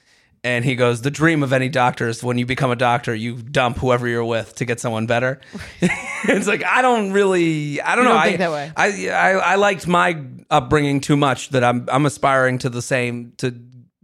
and 0.44 0.66
he 0.66 0.76
goes, 0.76 1.02
"The 1.02 1.12
dream 1.12 1.44
of 1.44 1.54
any 1.54 1.70
doctor 1.70 2.08
is 2.08 2.24
when 2.24 2.40
you 2.40 2.48
become 2.48 2.72
a 2.72 2.76
doctor, 2.76 3.14
you 3.14 3.36
dump 3.36 3.78
whoever 3.78 4.08
you're 4.08 4.26
with 4.26 4.56
to 4.56 4.66
get 4.66 4.80
someone 4.80 5.06
better." 5.06 5.40
it's 5.82 6.48
like 6.48 6.64
I 6.64 6.82
don't 6.82 7.12
really, 7.12 7.80
I 7.82 7.96
don't 7.96 8.06
You 8.06 8.10
know. 8.10 8.16
don't 8.16 8.34
I, 8.34 8.38
that 8.38 8.52
way. 8.52 8.72
I, 8.76 9.10
I 9.10 9.32
I 9.34 9.56
liked 9.56 9.86
my 9.88 10.20
upbringing 10.50 11.02
too 11.02 11.18
much 11.18 11.50
that 11.50 11.64
I'm 11.64 11.86
I'm 11.92 12.08
aspiring 12.08 12.58
to 12.60 12.70
the 12.70 12.82
same 12.82 13.34
to 13.38 13.54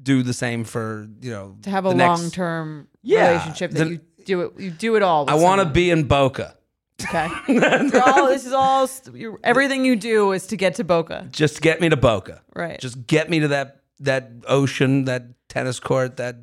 do 0.07 0.23
the 0.23 0.33
same 0.33 0.63
for 0.63 1.07
you 1.21 1.31
know 1.35 1.55
to 1.63 1.69
have 1.69 1.85
a 1.85 1.89
the 1.89 1.95
next- 1.95 2.21
long 2.21 2.31
term 2.31 2.87
Yeah, 3.03 3.27
relationship 3.29 3.71
that 3.71 3.83
the- 3.85 3.91
you 3.91 3.99
do 4.25 4.41
it 4.41 4.51
you 4.65 4.71
do 4.71 4.95
it 4.97 5.03
all 5.03 5.25
with 5.25 5.33
I 5.33 5.35
want 5.45 5.59
to 5.59 5.63
someone. 5.63 5.73
be 5.73 5.91
in 5.91 6.03
Boca. 6.07 6.55
okay 7.01 7.27
You're 7.47 8.01
all, 8.09 8.27
this 8.27 8.45
is 8.45 8.53
all 8.53 8.89
you 9.13 9.37
everything 9.43 9.85
you 9.85 9.95
do 9.95 10.31
is 10.37 10.47
to 10.47 10.55
get 10.57 10.75
to 10.75 10.83
Boca 10.83 11.27
Just 11.31 11.61
get 11.61 11.79
me 11.81 11.89
to 11.89 11.97
Boca. 11.97 12.41
Right. 12.55 12.79
Just 12.79 12.97
get 13.07 13.29
me 13.29 13.39
to 13.41 13.47
that 13.49 13.67
that 13.99 14.23
ocean, 14.47 15.05
that 15.05 15.23
tennis 15.49 15.79
court, 15.79 16.17
that 16.17 16.35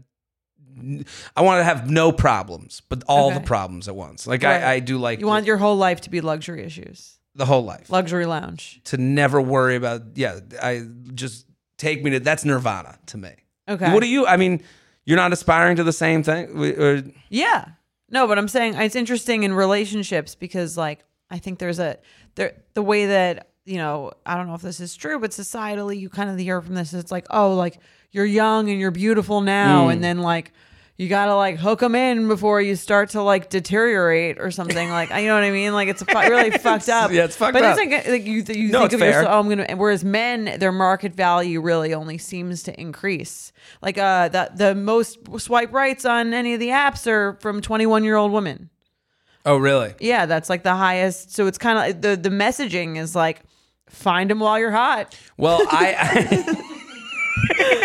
I 1.36 1.42
want 1.42 1.60
to 1.60 1.64
have 1.64 1.88
no 1.88 2.10
problems, 2.10 2.82
but 2.88 3.04
all 3.06 3.28
Okay. 3.28 3.38
the 3.38 3.44
problems 3.44 3.86
at 3.88 3.94
once. 3.94 4.26
Like 4.26 4.42
Right. 4.42 4.62
I, 4.62 4.72
I 4.74 4.78
do 4.80 4.98
like 4.98 5.20
you 5.20 5.26
want 5.26 5.46
your 5.46 5.56
whole 5.58 5.76
life 5.76 6.00
to 6.02 6.10
be 6.10 6.20
luxury 6.20 6.64
issues 6.64 7.18
the 7.36 7.46
whole 7.46 7.64
life. 7.64 7.90
luxury 7.90 8.26
lounge 8.26 8.80
to 8.84 8.96
never 8.96 9.40
worry 9.40 9.76
about 9.76 10.02
yeah, 10.14 10.40
I 10.62 10.82
just 11.14 11.46
take 11.78 12.02
me 12.04 12.10
to 12.10 12.20
that's 12.20 12.44
nirvana 12.44 12.98
to 13.06 13.16
me. 13.18 13.32
Okay 13.68 13.92
What 13.92 14.02
do 14.02 14.08
you 14.08 14.26
I 14.26 14.36
mean, 14.36 14.62
you're 15.04 15.16
not 15.16 15.32
aspiring 15.32 15.76
to 15.76 15.84
the 15.84 15.92
same 15.92 16.22
thing? 16.22 16.58
We- 16.58 16.76
Or, 16.76 17.02
Yeah. 17.28 17.66
No, 18.10 18.26
but 18.28 18.38
I'm 18.38 18.48
saying 18.48 18.74
it's 18.74 18.96
interesting 18.96 19.42
in 19.42 19.54
relationships 19.54 20.34
because 20.34 20.76
like 20.76 21.04
I 21.30 21.38
think 21.38 21.58
there's 21.58 21.78
a 21.78 21.98
there 22.34 22.54
the 22.74 22.82
way 22.82 23.06
that 23.06 23.48
you 23.64 23.78
know 23.78 24.12
I 24.24 24.36
don't 24.36 24.46
know 24.46 24.54
if 24.54 24.62
this 24.62 24.80
is 24.80 24.94
true, 24.94 25.18
but 25.18 25.30
societally 25.30 25.98
you 25.98 26.08
kind 26.08 26.30
of 26.30 26.38
hear 26.38 26.60
from 26.60 26.74
this. 26.74 26.92
It's 26.92 27.10
like 27.10 27.26
oh 27.30 27.54
like 27.54 27.78
you're 28.12 28.24
young 28.24 28.70
and 28.70 28.78
you're 28.78 28.92
beautiful 28.92 29.40
now, 29.40 29.88
and 29.88 29.98
mm. 29.98 30.02
then 30.02 30.18
like 30.18 30.52
you 30.96 31.08
gotta 31.08 31.34
like 31.34 31.58
hook 31.58 31.80
them 31.80 31.94
in 31.96 32.28
before 32.28 32.60
you 32.60 32.76
start 32.76 33.10
to 33.10 33.22
like 33.22 33.50
deteriorate 33.50 34.38
or 34.38 34.50
something 34.52 34.88
like 34.90 35.08
you 35.10 35.26
know 35.26 35.34
what 35.34 35.42
I 35.42 35.50
mean. 35.50 35.72
Like 35.72 35.88
it's 35.88 36.02
fu- 36.02 36.16
really 36.18 36.50
fucked 36.58 36.88
up. 36.88 37.10
yeah, 37.10 37.24
it's 37.24 37.34
fucked 37.36 37.54
but 37.54 37.64
up. 37.64 37.76
But 37.76 37.84
it's 37.88 38.06
like, 38.06 38.08
like 38.08 38.26
you 38.26 38.44
you 38.62 38.70
No, 38.70 38.80
think 38.82 38.92
of 38.92 39.00
fair. 39.00 39.08
yourself. 39.10 39.28
Oh, 39.34 39.40
I'm 39.40 39.48
gonna. 39.48 39.76
Whereas 39.76 40.04
men, 40.04 40.56
their 40.60 40.70
market 40.72 41.14
value 41.14 41.60
really 41.60 41.92
only 41.94 42.16
seems 42.18 42.62
to 42.64 42.80
increase. 42.80 43.52
Like 43.82 43.98
uh, 43.98 44.28
the 44.28 44.50
the 44.54 44.74
most 44.76 45.18
swipe 45.40 45.72
rights 45.72 46.04
on 46.04 46.32
any 46.32 46.54
of 46.54 46.60
the 46.60 46.68
apps 46.68 47.06
are 47.08 47.38
from 47.40 47.60
21 47.60 48.04
year 48.04 48.14
old 48.16 48.30
women. 48.30 48.70
oh 49.44 49.56
really? 49.56 49.94
Yeah, 50.00 50.26
that's 50.26 50.48
like 50.48 50.62
the 50.62 50.74
highest. 50.76 51.34
So 51.34 51.46
it's 51.48 51.58
kind 51.58 51.90
of 51.96 52.02
the 52.02 52.16
the 52.16 52.30
messaging 52.30 52.96
is 52.98 53.16
like 53.16 53.42
find 53.88 54.30
them 54.30 54.38
while 54.40 54.58
you're 54.60 54.70
hot. 54.70 55.18
Well, 55.36 55.60
I, 55.70 56.70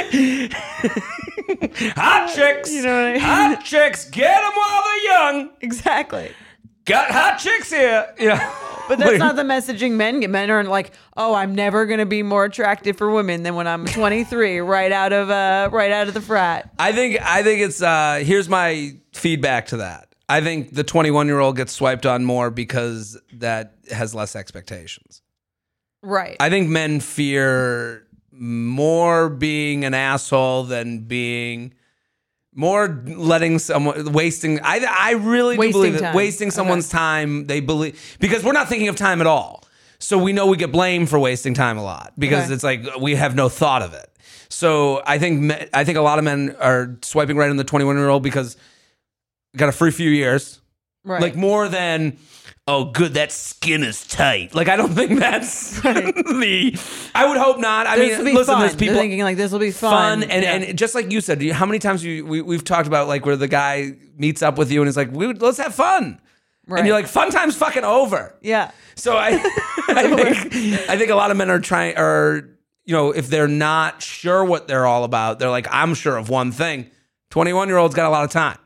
hot 1.95 2.31
chicks, 2.35 2.71
You 2.71 2.83
know 2.83 2.95
what 2.95 3.05
I 3.09 3.11
mean? 3.13 3.21
hot 3.21 3.63
chicks, 3.65 4.09
get 4.09 4.39
them 4.41 4.51
while 4.55 4.81
they're 4.83 5.03
young. 5.11 5.49
Exactly. 5.61 6.31
Got 6.85 7.11
hot 7.11 7.37
chicks 7.37 7.71
here. 7.71 8.13
Yeah, 8.19 8.53
But 8.87 8.97
that's 8.99 9.19
not 9.19 9.35
the 9.35 9.43
messaging 9.43 9.91
men 9.91 10.19
get. 10.19 10.29
Men 10.31 10.49
aren't 10.49 10.69
like, 10.69 10.91
oh, 11.15 11.35
I'm 11.35 11.53
never 11.53 11.85
gonna 11.85 12.05
be 12.07 12.23
more 12.23 12.45
attractive 12.45 12.97
for 12.97 13.11
women 13.11 13.43
than 13.43 13.55
when 13.55 13.67
I'm 13.67 13.85
23, 13.87 14.59
right 14.59 14.91
out 14.91 15.13
of 15.13 15.29
uh, 15.29 15.69
right 15.71 15.91
out 15.91 16.07
of 16.07 16.13
the 16.15 16.21
frat. 16.21 16.71
I 16.79 16.91
think 16.91 17.19
I 17.21 17.43
think 17.43 17.61
it's 17.61 17.81
uh 17.81 18.21
here's 18.23 18.49
my 18.49 18.95
feedback 19.13 19.67
to 19.67 19.77
that. 19.77 20.07
I 20.27 20.41
think 20.41 20.73
the 20.73 20.83
21 20.83 21.27
year 21.27 21.39
old 21.39 21.55
gets 21.57 21.73
swiped 21.73 22.05
on 22.05 22.23
more 22.25 22.49
because 22.49 23.19
that 23.33 23.75
has 23.91 24.13
less 24.15 24.35
expectations. 24.35 25.21
Right. 26.01 26.37
I 26.39 26.49
think 26.49 26.69
men 26.69 26.99
fear 27.01 28.07
more 28.39 29.29
being 29.29 29.83
an 29.85 29.93
asshole 29.93 30.63
than 30.63 30.99
being 31.01 31.73
more 32.55 32.87
letting 33.05 33.59
someone 33.59 34.11
wasting. 34.13 34.59
I 34.63 34.85
I 34.87 35.11
really 35.11 35.55
do 35.55 35.59
Wasting 35.59 35.71
believe 35.81 35.93
that 35.95 36.01
time. 36.01 36.15
wasting 36.15 36.51
someone's 36.51 36.89
time. 36.89 37.45
They 37.45 37.59
believe 37.59 38.17
because 38.19 38.43
we're 38.43 38.53
not 38.53 38.67
thinking 38.69 38.87
of 38.87 38.95
time 38.95 39.21
at 39.21 39.27
all. 39.27 39.63
So 39.99 40.17
we 40.17 40.31
know 40.33 40.47
we 40.47 40.55
get 40.57 40.71
blamed 40.71 41.09
for 41.09 41.19
wasting 41.19 41.53
time 41.53 41.77
a 41.77 41.83
lot 41.83 42.13
because 42.17 42.45
Okay. 42.45 42.53
it's 42.53 42.63
like 42.63 42.85
we 42.99 43.15
have 43.15 43.35
no 43.35 43.49
thought 43.49 43.81
of 43.81 43.93
it. 43.93 44.09
So 44.49 45.03
I 45.05 45.19
think 45.19 45.41
me- 45.41 45.67
I 45.73 45.83
think 45.83 45.97
a 45.97 46.01
lot 46.01 46.17
of 46.17 46.23
men 46.25 46.55
are 46.59 46.97
swiping 47.03 47.35
right 47.37 47.49
on 47.49 47.57
the 47.57 47.63
21 47.65 47.97
year 47.97 48.07
old 48.09 48.23
because 48.23 48.55
got 49.57 49.69
a 49.69 49.73
free 49.73 49.91
few 49.91 50.09
years 50.09 50.61
right. 51.03 51.21
like 51.21 51.35
more 51.35 51.67
than 51.67 52.17
oh 52.69 52.85
good 52.91 53.15
that 53.15 53.31
skin 53.31 53.83
is 53.83 54.05
tight 54.05 54.53
like 54.53 54.67
i 54.69 54.75
don't 54.75 54.93
think 54.93 55.19
that's 55.19 55.81
the 55.81 56.79
i 57.15 57.27
would 57.27 57.37
hope 57.37 57.57
not 57.59 57.87
i 57.87 57.97
this 57.97 58.21
mean 58.21 58.35
listen 58.35 58.53
fun. 58.53 58.61
there's 58.61 58.75
people 58.75 58.93
They're 58.93 59.01
thinking 59.03 59.21
like 59.23 59.37
this 59.37 59.51
will 59.51 59.59
be 59.59 59.71
fun, 59.71 60.21
fun, 60.21 60.29
and, 60.31 60.43
Yeah. 60.43 60.53
and 60.69 60.77
just 60.77 60.93
like 60.93 61.11
you 61.11 61.19
said 61.21 61.41
how 61.51 61.65
many 61.65 61.79
times 61.79 62.03
you, 62.03 62.25
we, 62.25 62.41
we've 62.41 62.63
talked 62.63 62.87
about 62.87 63.07
like 63.07 63.25
where 63.25 63.35
the 63.35 63.47
guy 63.47 63.93
meets 64.17 64.41
up 64.43 64.57
with 64.57 64.71
you 64.71 64.81
and 64.81 64.87
is 64.89 64.95
like 64.95 65.11
we 65.11 65.25
would, 65.27 65.41
let's 65.41 65.57
have 65.57 65.73
fun 65.73 66.21
Right. 66.67 66.79
and 66.79 66.87
you're 66.87 66.95
like 66.95 67.07
fun 67.07 67.31
time's 67.31 67.55
fucking 67.55 67.83
over 67.83 68.35
yeah. 68.41 68.69
so 68.95 69.17
I, 69.17 69.29
I 69.87 70.15
think 70.15 70.89
I 70.89 70.97
think 70.97 71.09
a 71.09 71.15
lot 71.15 71.31
of 71.31 71.37
men 71.37 71.49
are 71.49 71.59
trying 71.59 71.97
are 71.97 72.47
you 72.85 72.93
know 72.93 73.09
if 73.11 73.27
they're 73.27 73.47
not 73.47 74.03
sure 74.03 74.45
what 74.45 74.67
they're 74.67 74.85
all 74.85 75.03
about 75.03 75.39
they're 75.39 75.49
like 75.49 75.67
I'm 75.71 75.95
sure 75.95 76.15
of 76.17 76.29
one 76.29 76.51
thing 76.51 76.91
21 77.31 77.67
year 77.69 77.77
olds 77.77 77.95
got 77.95 78.07
a 78.07 78.11
lot 78.11 78.23
of 78.23 78.29
time 78.29 78.59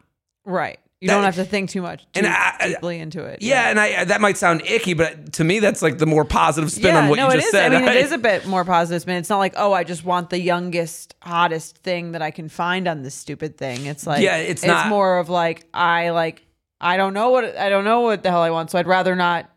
Right. 0.46 0.80
You 1.04 1.10
That- 1.10 1.16
don't 1.16 1.24
have 1.26 1.36
to 1.36 1.44
think 1.44 1.70
too 1.70 1.82
much 1.82 2.04
too 2.14 2.20
And 2.24 2.28
I- 2.28 2.56
deeply 2.70 2.98
into 2.98 3.26
it. 3.26 3.42
Yeah, 3.42 3.70
and 3.70 3.78
I 3.78 4.06
that 4.06 4.22
might 4.22 4.38
sound 4.38 4.62
icky, 4.66 4.94
but 4.94 5.34
to 5.34 5.44
me, 5.44 5.60
that's 5.60 5.82
like 5.82 5.98
the 5.98 6.06
more 6.06 6.24
positive 6.24 6.72
spin 6.72 6.96
yeah, 6.96 7.00
on 7.02 7.10
what 7.10 7.18
no, 7.18 7.28
you 7.28 7.34
just 7.34 7.48
is. 7.48 7.52
said. 7.52 7.74
I 7.74 7.80
mean, 7.80 7.90
I- 7.90 7.96
it 7.96 8.06
is 8.06 8.14
a 8.14 8.18
bit 8.18 8.48
more 8.48 8.64
positive 8.64 9.02
spin. 9.02 9.18
It's 9.18 9.30
not 9.30 9.40
like, 9.40 9.54
oh, 9.58 9.74
I 9.74 9.84
just 9.84 10.06
want 10.06 10.30
the 10.30 10.40
youngest, 10.40 11.14
hottest 11.22 11.80
thing 11.80 12.14
that 12.14 12.22
I 12.22 12.32
can 12.32 12.48
find 12.48 12.88
on 12.88 13.02
this 13.02 13.16
stupid 13.16 13.58
thing. 13.58 13.86
It's 13.86 14.08
like, 14.08 14.24
Yeah, 14.24 14.38
it's 14.38 14.64
not- 14.64 14.88
more 14.88 15.18
of 15.20 15.28
like, 15.28 15.68
I 15.74 16.12
like, 16.12 16.42
I 16.80 16.96
don't 16.96 17.14
know 17.14 17.32
what 17.32 17.58
I 17.58 17.68
don't 17.68 17.84
know 17.84 18.00
what 18.00 18.24
the 18.24 18.30
hell 18.32 18.42
I 18.42 18.52
want, 18.52 18.72
so 18.72 18.80
I'd 18.80 18.88
rather 18.88 19.14
not 19.14 19.50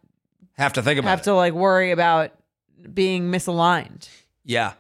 have 0.58 0.72
to 0.72 0.82
think 0.82 0.98
about 0.98 1.10
have 1.10 1.20
it. 1.20 1.24
to 1.24 1.34
like 1.34 1.52
worry 1.52 1.92
about 1.92 2.32
being 2.92 3.30
misaligned. 3.30 4.08
Yeah, 4.44 4.72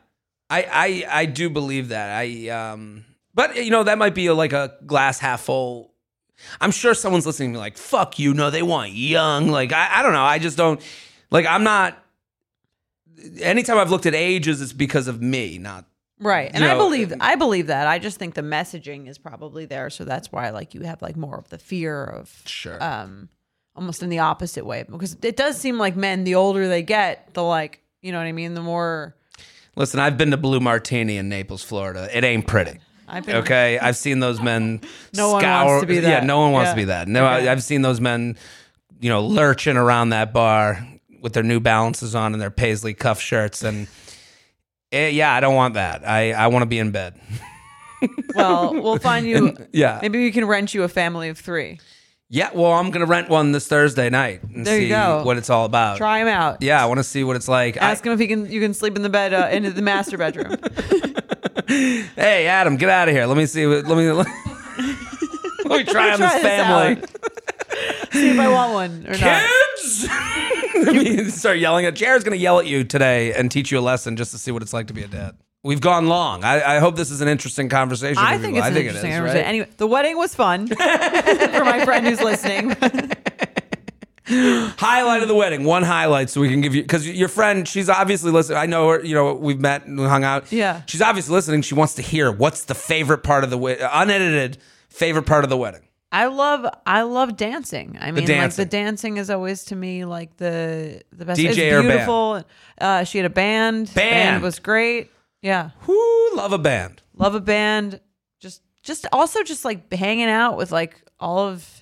I, 0.50 1.04
I 1.08 1.20
I 1.20 1.26
do 1.26 1.48
believe 1.48 1.90
that. 1.90 2.10
I 2.10 2.48
um, 2.48 3.04
but 3.34 3.54
you 3.56 3.70
know 3.70 3.84
that 3.84 3.98
might 3.98 4.14
be 4.16 4.30
like 4.30 4.52
a 4.52 4.74
glass 4.84 5.20
half 5.20 5.42
full. 5.42 5.92
I'm 6.60 6.70
sure 6.70 6.94
someone's 6.94 7.26
listening 7.26 7.50
to 7.52 7.54
me 7.54 7.58
like, 7.60 7.76
"Fuck 7.76 8.18
you!" 8.18 8.34
No, 8.34 8.50
they 8.50 8.62
want 8.62 8.92
young. 8.92 9.48
Like 9.48 9.72
I, 9.72 9.98
I 10.00 10.02
don't 10.02 10.12
know. 10.12 10.22
I 10.24 10.38
just 10.38 10.56
don't 10.56 10.80
like. 11.30 11.46
I'm 11.46 11.64
not. 11.64 12.02
Anytime 13.40 13.78
I've 13.78 13.90
looked 13.90 14.06
at 14.06 14.14
ages, 14.14 14.60
it's 14.60 14.72
because 14.72 15.08
of 15.08 15.22
me, 15.22 15.58
not 15.58 15.86
Right. 16.18 16.50
And 16.52 16.64
You 16.64 16.70
I 16.70 16.74
believe 16.76 17.12
I 17.20 17.34
believe 17.34 17.66
that. 17.66 17.86
I 17.86 17.98
just 17.98 18.18
think 18.18 18.34
the 18.34 18.42
messaging 18.42 19.06
is 19.08 19.18
probably 19.18 19.66
there, 19.66 19.90
so 19.90 20.04
that's 20.04 20.32
why 20.32 20.50
like 20.50 20.74
you 20.74 20.82
have 20.82 21.02
like 21.02 21.16
more 21.16 21.36
of 21.38 21.48
the 21.50 21.58
fear 21.58 22.04
of 22.04 22.42
Sure. 22.46 22.82
um 22.82 23.28
almost 23.74 24.02
in 24.02 24.08
the 24.08 24.20
opposite 24.20 24.64
way 24.64 24.84
because 24.90 25.16
it 25.22 25.36
does 25.36 25.58
seem 25.58 25.76
like 25.78 25.96
men, 25.96 26.24
the 26.24 26.34
older 26.34 26.66
they 26.66 26.82
get, 26.82 27.34
the 27.34 27.42
like, 27.42 27.82
you 28.00 28.12
know 28.12 28.18
what 28.18 28.26
I 28.26 28.32
mean, 28.32 28.54
the 28.54 28.62
more. 28.62 29.14
Listen, 29.76 30.00
I've 30.00 30.16
been 30.16 30.30
to 30.30 30.38
Blue 30.38 30.60
Martini 30.60 31.18
in 31.18 31.28
Naples, 31.28 31.62
Florida. 31.62 32.08
It 32.16 32.24
ain't 32.24 32.46
pretty. 32.46 32.78
I've 33.08 33.24
been, 33.26 33.36
Okay, 33.36 33.78
I've 33.78 33.96
seen 33.96 34.18
those 34.20 34.40
men. 34.40 34.80
No 35.14 35.32
one 35.32 35.40
scour, 35.40 35.66
wants 35.66 35.82
to 35.82 35.86
be 35.86 35.98
that. 36.00 36.08
Yeah, 36.08 36.26
no 36.26 36.40
one 36.40 36.52
wants 36.52 36.68
Yeah. 36.68 36.72
to 36.72 36.76
be 36.76 36.84
that. 36.86 37.08
No, 37.08 37.24
Okay. 37.26 37.48
I, 37.48 37.52
I've 37.52 37.62
seen 37.62 37.82
those 37.82 38.00
men, 38.00 38.36
you 39.00 39.08
know, 39.08 39.24
lurching 39.26 39.76
around 39.76 40.10
that 40.10 40.32
bar 40.32 40.86
with 41.20 41.32
their 41.32 41.42
New 41.42 41.60
Balances 41.60 42.14
on 42.14 42.32
and 42.32 42.40
their 42.42 42.50
paisley 42.50 42.94
cuff 42.94 43.20
shirts, 43.20 43.62
and 43.62 43.86
eh, 44.92 45.08
yeah, 45.08 45.32
I 45.34 45.40
don't 45.40 45.54
want 45.54 45.74
that. 45.74 46.06
I 46.08 46.32
I 46.32 46.46
want 46.48 46.62
to 46.62 46.66
be 46.66 46.78
in 46.78 46.90
bed. 46.90 47.20
Well, 48.34 48.74
we'll 48.74 48.98
find 48.98 49.26
you. 49.26 49.56
Yeah, 49.72 49.98
Maybe 50.02 50.18
we 50.22 50.30
can 50.30 50.44
rent 50.44 50.74
you 50.74 50.82
a 50.82 50.88
family 50.88 51.30
of 51.30 51.38
three. 51.38 51.80
yeah. 52.28 52.50
Well, 52.52 52.72
I'm 52.72 52.90
gonna 52.90 53.06
rent 53.06 53.30
one 53.30 53.52
this 53.52 53.66
Thursday 53.66 54.10
night 54.10 54.42
and 54.42 54.66
There 54.66 54.78
see 54.78 55.24
what 55.24 55.38
it's 55.38 55.48
all 55.48 55.64
about. 55.64 55.96
Try 55.96 56.18
him 56.20 56.28
out. 56.28 56.60
Yeah, 56.60 56.82
I 56.82 56.86
want 56.86 56.98
to 56.98 57.04
see 57.04 57.24
what 57.24 57.36
it's 57.36 57.48
like. 57.48 57.78
I- 57.78 57.92
Ask 57.92 58.04
him 58.04 58.12
if 58.12 58.18
he 58.20 58.26
can. 58.26 58.50
You 58.52 58.60
can 58.60 58.74
sleep 58.74 58.96
in 58.96 59.02
the 59.02 59.08
bed 59.08 59.32
uh, 59.32 59.48
into 59.50 59.70
the 59.70 59.80
master 59.82 60.18
bedroom. 60.18 60.56
hey, 61.68 62.46
Adam, 62.46 62.76
get 62.76 62.88
out 62.88 63.08
of 63.08 63.14
here. 63.14 63.26
Let 63.26 63.36
me 63.36 63.46
see. 63.46 63.66
What, 63.66 63.86
let 63.86 63.96
me 63.96 64.10
let, 64.10 64.26
me 64.26 65.84
try 65.84 66.12
on 66.12 66.18
Try 66.18 66.38
this 66.38 66.42
family. 66.42 67.02
See 68.12 68.30
if 68.30 68.38
I 68.38 68.48
want 68.48 68.72
one 68.72 69.06
or 69.06 69.18
not. 69.18 69.42
Kids! 69.76 71.34
Start 71.34 71.58
yelling 71.58 71.86
at 71.86 71.94
Jared's 71.94 72.24
going 72.24 72.36
to 72.36 72.42
yell 72.42 72.58
at 72.58 72.66
you 72.66 72.84
today 72.84 73.32
and 73.34 73.50
teach 73.50 73.70
you 73.70 73.78
a 73.78 73.80
lesson 73.80 74.16
just 74.16 74.30
to 74.32 74.38
see 74.38 74.50
what 74.50 74.62
it's 74.62 74.72
like 74.72 74.86
to 74.88 74.94
be 74.94 75.02
a 75.02 75.08
dad. 75.08 75.36
We've 75.62 75.80
gone 75.80 76.06
long. 76.06 76.44
I, 76.44 76.76
I 76.76 76.78
hope 76.78 76.94
this 76.96 77.10
is 77.10 77.20
an 77.20 77.28
interesting 77.28 77.68
conversation. 77.68 78.22
I 78.22 78.38
think 78.38 78.54
people. 78.54 78.58
it's 78.58 78.64
I 78.64 78.68
an 78.68 78.74
think 78.74 78.86
interesting 78.86 79.10
it 79.10 79.14
is, 79.14 79.18
conversation. 79.18 79.44
right? 79.44 79.48
Anyway, 79.48 79.68
the 79.78 79.86
wedding 79.86 80.16
was 80.16 80.34
fun 80.34 80.66
for 80.68 80.74
my 81.64 81.84
friend 81.84 82.06
who's 82.06 82.20
listening. 82.20 82.76
Highlight 84.28 85.22
of 85.22 85.28
the 85.28 85.34
wedding. 85.34 85.64
One 85.64 85.82
highlight, 85.84 86.30
so 86.30 86.40
we 86.40 86.48
can 86.48 86.60
give 86.60 86.74
you 86.74 86.82
because 86.82 87.08
your 87.08 87.28
friend. 87.28 87.66
She's 87.66 87.88
obviously 87.88 88.32
listening. 88.32 88.58
I 88.58 88.66
know 88.66 88.88
her. 88.88 89.04
You 89.04 89.14
know, 89.14 89.34
we've 89.34 89.60
met 89.60 89.86
and 89.86 89.98
hung 90.00 90.24
out. 90.24 90.50
Yeah. 90.50 90.82
She's 90.86 91.00
obviously 91.02 91.32
listening. 91.34 91.62
She 91.62 91.74
wants 91.74 91.94
to 91.94 92.02
hear 92.02 92.32
what's 92.32 92.64
the 92.64 92.74
favorite 92.74 93.22
part 93.22 93.44
of 93.44 93.50
the 93.50 93.58
we- 93.58 93.78
unedited 93.80 94.58
favorite 94.88 95.24
part 95.26 95.44
of 95.44 95.50
the 95.50 95.56
wedding. 95.56 95.82
I 96.10 96.26
love 96.26 96.66
I 96.86 97.02
love 97.02 97.36
dancing. 97.36 97.98
I 98.00 98.06
mean, 98.06 98.16
like 98.24 98.26
dancing. 98.26 98.64
the 98.64 98.68
dancing 98.70 99.16
is 99.16 99.28
always 99.30 99.64
to 99.66 99.76
me 99.76 100.04
like 100.04 100.36
the 100.38 101.02
the 101.12 101.24
best. 101.24 101.40
DJ 101.40 101.48
it's 101.50 101.58
or 101.58 101.60
band? 101.82 101.88
beautiful. 101.88 102.44
Uh, 102.80 103.04
she 103.04 103.18
had 103.18 103.26
a 103.26 103.30
band. 103.30 103.92
Band. 103.94 104.42
was 104.42 104.58
great. 104.58 105.10
Yeah, 105.42 105.70
Whoo, 105.86 106.30
love 106.34 106.52
a 106.52 106.58
band. 106.58 107.02
love 107.14 107.34
a 107.36 107.40
band. 107.40 108.00
Just 108.40 108.62
just 108.82 109.06
also 109.12 109.42
just 109.44 109.64
like 109.64 109.92
hanging 109.92 110.28
out 110.28 110.56
with 110.56 110.72
like 110.72 111.00
all 111.20 111.38
of 111.46 111.75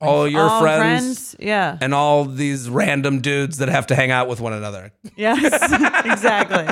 All 0.00 0.26
your 0.26 0.48
all 0.48 0.60
friends, 0.62 1.36
Yeah. 1.38 1.76
and 1.80 1.92
all 1.94 2.24
these 2.24 2.70
random 2.70 3.20
dudes 3.20 3.58
that 3.58 3.68
have 3.68 3.86
to 3.88 3.94
hang 3.94 4.10
out 4.10 4.28
with 4.28 4.40
one 4.40 4.52
another. 4.54 4.92
Yes. 5.16 5.42
exactly. 6.06 6.66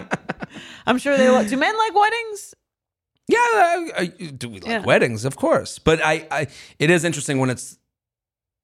I'm 0.86 0.98
sure 0.98 1.16
they 1.16 1.26
do. 1.48 1.56
Men 1.56 1.76
like 1.76 1.94
weddings? 1.94 2.54
Yeah, 3.26 3.36
I, 3.38 3.90
I, 3.98 4.06
do 4.06 4.48
we 4.48 4.60
like 4.60 4.66
Yeah. 4.66 4.78
weddings? 4.84 5.26
Of 5.26 5.36
course, 5.36 5.78
but 5.78 6.00
I, 6.02 6.26
I, 6.30 6.46
it 6.78 6.88
is 6.90 7.04
interesting 7.04 7.38
when 7.38 7.50
it's, 7.50 7.78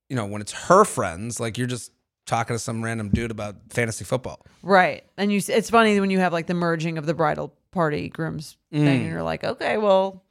you 0.09 0.16
know, 0.16 0.24
when 0.24 0.40
it's 0.40 0.53
her 0.53 0.85
friends. 0.87 1.38
Like 1.38 1.59
you're 1.59 1.66
just 1.66 1.92
talking 2.27 2.55
to 2.55 2.59
some 2.59 2.83
random 2.83 3.11
dude 3.11 3.31
about 3.31 3.57
fantasy 3.68 4.07
football. 4.07 4.40
Right. 4.62 5.05
And 5.18 5.31
you, 5.31 5.42
it's 5.46 5.68
funny 5.68 6.00
when 6.00 6.09
you 6.09 6.18
have 6.20 6.33
like 6.33 6.46
the 6.46 6.55
merging 6.55 6.96
of 6.96 7.05
the 7.05 7.12
bridal 7.12 7.53
party 7.72 8.09
groom's 8.09 8.57
thing, 8.72 8.87
and 8.88 9.07
you're 9.07 9.22
like, 9.22 9.44
okay, 9.44 9.77
well, 9.77 10.22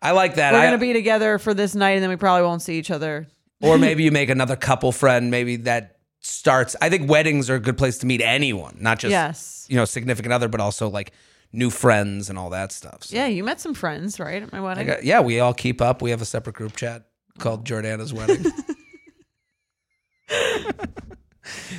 I 0.00 0.12
like 0.12 0.36
that. 0.36 0.52
we're 0.52 0.60
Mm. 0.60 0.66
Gonna 0.66 0.78
be 0.78 0.92
together 0.92 1.38
for 1.40 1.52
this 1.54 1.74
night, 1.74 1.92
and 1.92 2.02
then 2.04 2.10
we 2.10 2.16
probably 2.16 2.46
won't 2.46 2.62
see 2.62 2.78
each 2.78 2.92
other. 2.92 3.26
Or 3.60 3.78
maybe 3.78 4.02
you 4.02 4.10
make 4.12 4.28
another 4.30 4.56
couple 4.56 4.92
friend. 4.92 5.30
Maybe 5.30 5.56
that 5.56 5.98
starts. 6.20 6.76
I 6.80 6.88
think 6.90 7.08
weddings 7.10 7.48
are 7.50 7.54
a 7.56 7.60
good 7.60 7.78
place 7.78 7.98
to 7.98 8.06
meet 8.06 8.20
anyone, 8.22 8.76
not 8.80 8.98
just 8.98 9.10
yes. 9.10 9.66
you 9.68 9.76
know 9.76 9.84
significant 9.84 10.32
other, 10.32 10.48
but 10.48 10.60
also 10.60 10.88
like 10.88 11.12
new 11.52 11.70
friends 11.70 12.30
and 12.30 12.38
all 12.38 12.50
that 12.50 12.72
stuff. 12.72 13.04
So 13.04 13.16
Yeah, 13.16 13.26
you 13.26 13.42
met 13.44 13.60
some 13.60 13.74
friends, 13.74 14.20
right? 14.20 14.42
At 14.42 14.52
my 14.52 14.60
wedding. 14.60 14.86
got- 14.86 15.04
yeah, 15.04 15.20
we 15.20 15.40
all 15.40 15.54
keep 15.54 15.80
up. 15.80 16.00
We 16.02 16.10
have 16.10 16.22
a 16.22 16.26
separate 16.26 16.54
group 16.56 16.76
chat 16.76 17.06
called 17.38 17.64
Jordana's 17.66 18.12
wedding. 18.14 18.46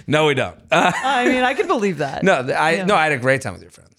no, 0.08 0.26
we 0.26 0.34
don't. 0.34 0.58
Uh, 0.70 0.92
I 1.04 1.26
mean, 1.30 1.44
I 1.44 1.54
could 1.54 1.68
believe 1.68 2.00
that. 2.00 2.24
no, 2.24 2.34
I 2.34 2.72
Yeah. 2.76 2.86
no, 2.86 2.96
I 2.96 3.04
had 3.04 3.14
a 3.14 3.18
great 3.18 3.42
time 3.42 3.54
with 3.54 3.62
your 3.62 3.72
friends. 3.72 3.91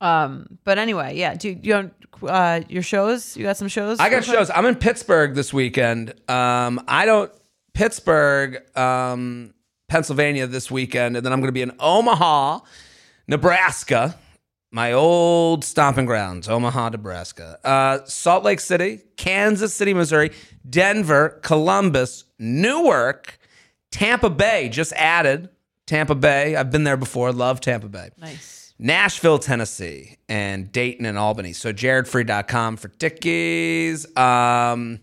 Um, 0.00 0.58
but 0.64 0.78
anyway, 0.78 1.16
yeah. 1.16 1.34
Do 1.34 1.56
you 1.60 1.74
have 1.74 1.90
uh, 2.22 2.60
your 2.68 2.82
shows? 2.82 3.36
You 3.36 3.44
got 3.44 3.56
some 3.56 3.68
shows? 3.68 3.98
I 4.00 4.08
got 4.08 4.24
shows. 4.24 4.50
I'm 4.50 4.66
in 4.66 4.76
Pittsburgh 4.76 5.34
this 5.34 5.52
weekend. 5.52 6.14
Um, 6.28 6.82
I 6.88 7.04
don't 7.06 7.32
Pittsburgh, 7.74 8.58
um, 8.76 9.54
Pennsylvania 9.88 10.46
this 10.46 10.70
weekend, 10.70 11.16
and 11.16 11.24
then 11.24 11.32
I'm 11.32 11.40
going 11.40 11.48
to 11.48 11.52
be 11.52 11.62
in 11.62 11.72
Omaha, 11.78 12.60
Nebraska, 13.26 14.16
my 14.70 14.92
old 14.92 15.64
stomping 15.64 16.06
grounds, 16.06 16.48
Omaha, 16.48 16.90
Nebraska, 16.90 17.58
uh, 17.64 18.04
Salt 18.04 18.44
Lake 18.44 18.60
City, 18.60 19.00
Kansas 19.16 19.74
City, 19.74 19.94
Missouri, 19.94 20.30
Denver, 20.68 21.40
Columbus, 21.42 22.24
Newark, 22.38 23.38
Tampa 23.90 24.30
Bay. 24.30 24.68
Just 24.68 24.92
added 24.92 25.48
Tampa 25.86 26.14
Bay. 26.14 26.54
I've 26.54 26.70
been 26.70 26.84
there 26.84 26.96
before. 26.96 27.32
Love 27.32 27.60
Tampa 27.60 27.88
Bay. 27.88 28.10
Nice. 28.18 28.59
Nashville, 28.82 29.38
Tennessee, 29.38 30.16
and 30.26 30.72
Dayton 30.72 31.04
and 31.04 31.18
Albany. 31.18 31.52
So 31.52 31.70
jaredfreid.com 31.70 32.78
for 32.78 32.88
tickies. 32.88 34.16
Um, 34.18 35.00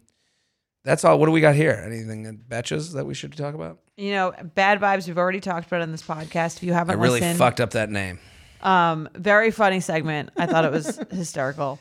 that's 0.84 1.06
all. 1.06 1.20
What 1.20 1.28
do 1.28 1.32
we 1.32 1.42
got 1.42 1.54
here? 1.54 1.84
Anything 1.86 2.24
that 2.24 2.50
betches 2.50 2.94
that 2.94 3.06
we 3.06 3.14
should 3.14 3.38
talk 3.38 3.54
about? 3.54 3.80
You 3.96 4.12
know, 4.14 4.34
bad 4.56 4.80
vibes. 4.80 5.08
We've 5.08 5.18
already 5.18 5.40
talked 5.40 5.68
about 5.68 5.82
on 5.82 5.92
this 5.92 6.02
podcast. 6.02 6.58
If 6.58 6.64
you 6.64 6.74
haven't 6.74 6.98
I 6.98 7.02
really 7.02 7.20
listened, 7.20 7.38
fucked 7.38 7.62
up 7.62 7.72
that 7.72 7.92
name. 7.92 8.20
Um, 8.62 9.10
very 9.14 9.52
funny 9.52 9.80
segment. 9.80 10.32
I 10.36 10.48
thought 10.48 10.66
it 10.66 10.72
was 10.72 11.00
hysterical. 11.12 11.78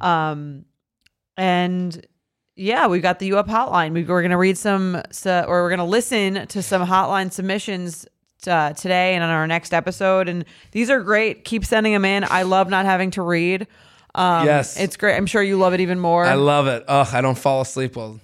Um, 0.00 0.64
and 1.36 2.06
yeah, 2.56 2.86
we 2.86 3.00
got 3.00 3.18
the 3.18 3.26
U 3.26 3.38
Up 3.38 3.48
hotline. 3.48 3.92
We, 3.92 4.04
we're 4.04 4.22
gonna 4.22 4.38
read 4.38 4.56
some, 4.56 5.02
so, 5.10 5.44
or 5.46 5.62
we're 5.62 5.70
gonna 5.70 5.84
listen 5.84 6.46
to 6.46 6.62
some 6.62 6.86
hotline 6.86 7.30
submissions 7.32 8.06
uh, 8.48 8.72
today 8.74 9.14
and 9.14 9.22
on 9.24 9.30
our 9.30 9.46
next 9.46 9.72
episode. 9.74 10.28
And 10.28 10.44
these 10.72 10.90
are 10.90 11.00
great. 11.02 11.44
Keep 11.44 11.64
sending 11.64 11.92
them 11.92 12.04
in. 12.04 12.24
I 12.24 12.42
love 12.42 12.68
not 12.68 12.84
having 12.86 13.10
to 13.12 13.22
read. 13.22 13.66
Um, 14.14 14.46
Yes. 14.46 14.78
it's 14.78 14.96
great. 14.96 15.16
I'm 15.16 15.26
sure 15.26 15.42
you 15.42 15.58
love 15.58 15.74
it 15.74 15.80
even 15.80 15.98
more. 15.98 16.24
I 16.24 16.34
love 16.34 16.66
it. 16.66 16.84
Ugh, 16.86 17.08
I 17.12 17.20
don't 17.20 17.36
fall 17.38 17.60
asleep 17.62 17.96
well. 17.96 18.20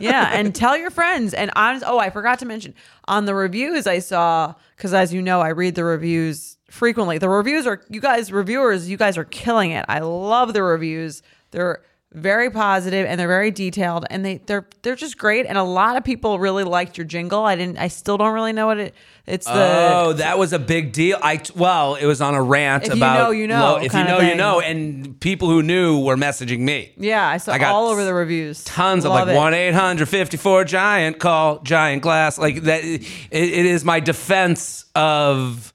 yeah, 0.00 0.30
and 0.32 0.54
tell 0.54 0.76
your 0.76 0.90
friends. 0.90 1.34
And 1.34 1.50
honest, 1.56 1.84
oh, 1.86 1.98
I 1.98 2.10
forgot 2.10 2.38
to 2.40 2.46
mention 2.46 2.74
on 3.06 3.24
the 3.26 3.34
reviews 3.34 3.86
I 3.86 3.98
saw 4.00 4.54
because 4.76 4.92
as 4.94 5.12
you 5.14 5.22
know, 5.22 5.40
I 5.40 5.48
read 5.48 5.74
the 5.74 5.84
reviews 5.84 6.56
frequently. 6.70 7.18
The 7.18 7.28
reviews 7.28 7.66
are 7.66 7.82
you 7.88 8.00
guys 8.00 8.30
reviewers, 8.32 8.88
you 8.88 8.96
guys 8.96 9.16
are 9.18 9.24
killing 9.24 9.70
it. 9.72 9.84
I 9.88 10.00
love 10.00 10.52
the 10.52 10.62
reviews. 10.62 11.22
They're 11.52 11.82
very 12.12 12.50
positive 12.50 13.06
and 13.06 13.20
they're 13.20 13.28
very 13.28 13.52
detailed 13.52 14.04
and 14.10 14.24
they 14.24 14.38
they're 14.38 14.66
they're 14.82 14.96
just 14.96 15.16
great. 15.16 15.46
And 15.46 15.56
a 15.56 15.62
lot 15.62 15.96
of 15.96 16.02
people 16.02 16.38
really 16.40 16.64
liked 16.64 16.98
your 16.98 17.04
jingle. 17.04 17.44
I 17.44 17.54
didn't. 17.54 17.78
I 17.78 17.86
still 17.88 18.16
don't 18.18 18.32
really 18.34 18.52
know 18.52 18.66
what 18.66 18.78
it. 18.78 18.94
It's 19.26 19.46
the 19.46 19.52
oh, 19.54 20.12
that 20.14 20.36
was 20.38 20.52
a 20.52 20.58
big 20.58 20.92
deal. 20.92 21.16
I 21.22 21.40
well, 21.54 21.94
it 21.94 22.06
was 22.06 22.20
on 22.20 22.34
a 22.34 22.42
rant 22.42 22.82
If 22.84 22.90
you 22.90 22.96
about 22.96 23.18
know, 23.18 23.30
you 23.30 23.46
know 23.46 23.76
if 23.76 23.84
you 23.84 23.90
kinda 23.90 24.10
know, 24.10 24.18
you 24.18 24.28
thing. 24.30 24.38
know, 24.38 24.60
and 24.60 25.20
people 25.20 25.48
who 25.48 25.62
knew 25.62 26.00
were 26.02 26.16
messaging 26.16 26.58
me. 26.60 26.92
yeah. 26.96 27.28
I 27.28 27.36
saw 27.36 27.52
I 27.52 27.58
got 27.58 27.72
all 27.72 27.88
over 27.88 28.04
the 28.04 28.12
reviews. 28.14 28.64
Tons 28.64 29.04
Love 29.04 29.22
of 29.22 29.28
like 29.28 29.34
it. 29.34 29.38
one 29.38 29.54
eight 29.54 29.74
hundred 29.74 30.08
fifty 30.08 30.36
four 30.36 30.64
giant 30.64 31.20
call 31.20 31.60
giant 31.60 32.02
glass 32.02 32.38
like 32.38 32.62
that. 32.62 32.82
It, 32.82 33.02
it 33.30 33.66
is 33.66 33.84
my 33.84 34.00
defense 34.00 34.86
of 34.96 35.72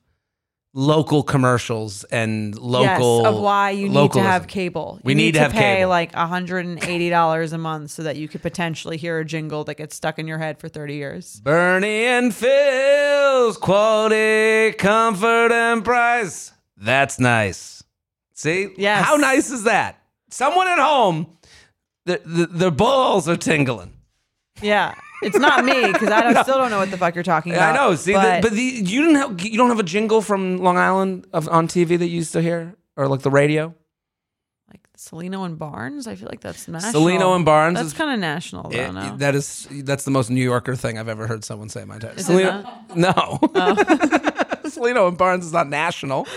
local 0.78 1.24
commercials 1.24 2.04
and 2.06 2.60
local 2.60 3.22
yes, 3.24 3.28
of 3.34 3.40
why 3.40 3.72
you 3.72 3.88
need 3.88 4.12
to 4.12 4.22
have 4.22 4.46
cable. 4.46 5.00
We 5.04 5.14
need 5.14 5.24
need, 5.24 5.34
to 5.36 5.40
have 5.40 5.54
pay 5.54 5.78
cable. 5.78 5.90
like 5.90 6.12
$180 6.12 7.54
a 7.54 7.58
month 7.58 7.92
so 7.92 8.04
that 8.04 8.18
you 8.18 8.28
could 8.28 8.42
potentially 8.42 8.98
hear 8.98 9.20
a 9.20 9.26
jingle 9.26 9.64
that 9.64 9.76
gets 9.76 9.96
stuck 9.96 10.20
in 10.20 10.28
your 10.28 10.38
head 10.38 10.60
for 10.60 10.68
30 10.68 10.96
years. 10.96 11.40
Bernie 11.40 12.04
and 12.04 12.36
Phil's 12.36 13.58
quality, 13.58 14.74
comfort, 14.74 15.54
and 15.54 15.84
price. 15.84 16.52
That's 16.76 17.22
nice. 17.22 17.82
See? 18.34 18.68
Yes. 18.76 19.06
How 19.06 19.16
nice 19.16 19.50
is 19.52 19.64
that? 19.64 20.02
Someone 20.30 20.68
at 20.68 20.80
home, 20.80 21.38
the, 22.04 22.22
the, 22.26 22.48
their 22.48 22.72
balls 22.72 23.30
are 23.30 23.38
tingling. 23.38 23.94
Yeah. 24.62 24.94
It's 25.22 25.38
not 25.38 25.64
me 25.66 25.92
because 25.92 26.10
I 26.10 26.22
don't, 26.34 26.44
still 26.44 26.58
don't 26.58 26.70
know 26.72 26.78
what 26.80 26.92
the 26.92 26.98
fuck 26.98 27.16
you're 27.16 27.24
talking 27.24 27.54
about. 27.54 27.74
I 27.74 27.76
know. 27.78 27.96
See, 27.96 28.14
but, 28.14 28.42
the, 28.42 28.50
but 28.50 28.56
the, 28.56 28.62
you 28.62 29.02
didn't 29.02 29.16
have 29.16 29.42
you 29.42 29.58
don't 29.58 29.70
have 29.70 29.80
a 29.80 29.84
jingle 29.84 30.22
from 30.22 30.58
Long 30.58 30.78
Island 30.78 31.26
of, 31.34 31.48
on 31.50 31.68
TV 31.68 31.98
that 31.98 32.08
you 32.08 32.18
used 32.18 32.34
to 32.34 32.42
hear 32.42 32.76
or 32.98 33.08
like 33.08 33.22
the 33.22 33.30
radio. 33.32 33.74
like 34.70 34.82
Cellino 34.98 35.46
and 35.46 35.58
Barnes, 35.58 36.08
I 36.08 36.16
feel 36.16 36.28
like 36.30 36.42
that's 36.42 36.68
national. 36.68 36.94
Cellino 37.02 37.36
and 37.36 37.46
Barnes 37.46 37.76
That's 37.78 37.88
is- 37.88 37.94
kind 37.94 38.14
of 38.14 38.20
national, 38.20 38.70
though. 38.70 38.78
It- 38.78 38.94
no? 38.94 39.18
that 39.18 39.36
is 39.36 39.68
that's 39.84 40.04
the 40.06 40.12
most 40.12 40.30
New 40.30 40.44
Yorker 40.44 40.76
thing 40.76 40.98
I've 41.00 41.10
ever 41.10 41.28
heard 41.28 41.44
someone 41.44 41.70
say 41.70 41.82
in 41.84 41.88
my 41.88 41.96
entire. 41.96 42.14
Is 42.14 42.30
it 42.30 42.44
no, 42.96 43.14
Cellino 44.66 45.08
and 45.08 45.18
Barnes 45.18 45.46
is 45.46 45.54
not 45.54 45.68
national, 45.70 46.28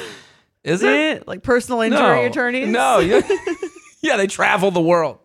is 0.64 0.82
it? 0.82 1.26
like 1.26 1.42
personal 1.42 1.80
injury 1.80 2.24
attorneys? 2.26 2.68
No, 2.68 2.98
yeah, 2.98 3.20
yeah, 4.02 4.16
they 4.16 4.26
travel 4.26 4.70
the 4.70 4.80
world. 4.80 5.18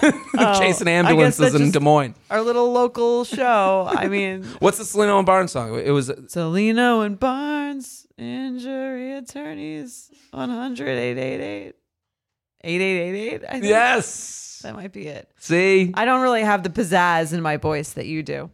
Oh, 0.40 0.56
chasing 0.60 0.86
ambulances 0.86 1.52
in 1.56 1.72
Des 1.72 1.80
Moines. 1.80 2.14
Our 2.30 2.40
little 2.42 2.70
local 2.70 3.24
show. 3.24 3.90
I 3.92 4.06
mean, 4.08 4.44
What's 4.60 4.78
the 4.78 4.84
Cellino 4.84 5.16
and 5.18 5.26
Barnes 5.26 5.50
song? 5.50 5.76
It 5.76 5.90
was 5.90 6.10
Cellino 6.10 7.04
and 7.04 7.18
Barnes, 7.18 8.06
injury 8.16 9.14
attorneys, 9.14 10.08
100 10.30 10.86
888 10.88 11.74
8888. 12.62 13.64
Yes. 13.64 14.60
that 14.62 14.76
might 14.76 14.92
be 14.92 15.08
it. 15.08 15.28
See, 15.40 15.92
I 15.94 16.04
don't 16.04 16.20
really 16.22 16.42
have 16.42 16.62
the 16.62 16.70
pizzazz 16.70 17.32
in 17.32 17.42
my 17.42 17.56
voice 17.56 17.94
that 17.94 18.06
you 18.06 18.22
do. 18.22 18.50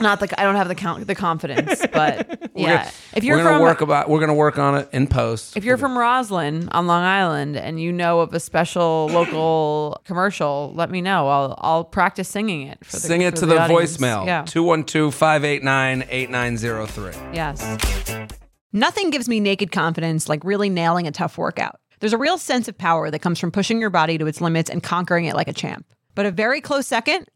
Not 0.00 0.20
the 0.20 0.40
I 0.40 0.44
don't 0.44 0.56
have 0.56 0.68
the 0.68 0.74
count 0.74 1.06
the 1.06 1.14
confidence, 1.14 1.80
but 1.92 2.50
yeah. 2.54 2.76
gonna- 2.78 2.90
if 3.14 3.24
you're 3.24 3.36
we're 3.38 3.44
gonna 3.44 3.56
from 3.56 3.62
work 3.62 3.80
about. 3.80 4.08
We're 4.10 4.20
gonna 4.20 4.34
work 4.34 4.58
on 4.58 4.76
it 4.76 4.88
in 4.92 5.06
post. 5.06 5.56
if 5.56 5.64
you're 5.64 5.78
from 5.78 5.96
Roslyn 5.96 6.68
on 6.70 6.86
Long 6.86 7.02
Island 7.04 7.56
and 7.56 7.80
you 7.80 7.90
know 7.92 8.20
of 8.20 8.34
a 8.34 8.40
special 8.40 9.08
local 9.12 10.00
commercial, 10.04 10.72
let 10.74 10.90
me 10.90 11.00
know. 11.00 11.28
I'll 11.28 11.54
I'll 11.58 11.84
practice 11.84 12.28
singing 12.28 12.66
it. 12.66 12.84
For 12.84 12.92
the, 12.96 13.00
Sing 13.00 13.22
it 13.22 13.36
to 13.36 13.46
the, 13.46 13.58
audience. 13.58 13.96
voicemail 13.96 14.26
Yeah. 14.26 14.42
212-589-8903. 14.44 17.34
Yes. 17.34 18.28
Nothing 18.72 19.10
gives 19.10 19.28
me 19.28 19.40
naked 19.40 19.70
confidence 19.72 20.28
like 20.28 20.42
really 20.44 20.68
nailing 20.68 21.06
a 21.06 21.12
tough 21.12 21.38
workout. 21.38 21.80
There's 22.00 22.12
a 22.12 22.18
real 22.18 22.38
sense 22.38 22.68
of 22.68 22.76
power 22.76 23.10
that 23.10 23.20
comes 23.20 23.38
from 23.38 23.50
pushing 23.52 23.80
your 23.80 23.90
body 23.90 24.18
to 24.18 24.26
its 24.26 24.40
limits 24.40 24.68
and 24.68 24.82
conquering 24.82 25.26
it 25.26 25.34
like 25.34 25.48
a 25.48 25.52
champ. 25.52 25.86
But 26.14 26.26
a 26.26 26.30
very 26.30 26.60
close 26.60 26.86
second, 26.86 27.26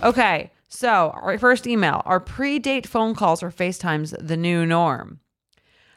Okay, 0.00 0.52
so 0.68 1.10
our 1.14 1.36
first 1.38 1.66
email: 1.66 2.02
Our 2.04 2.20
pre-date 2.20 2.86
phone 2.86 3.16
calls 3.16 3.42
or 3.42 3.50
FaceTimes 3.50 4.14
the 4.24 4.36
new 4.36 4.64
norm? 4.64 5.18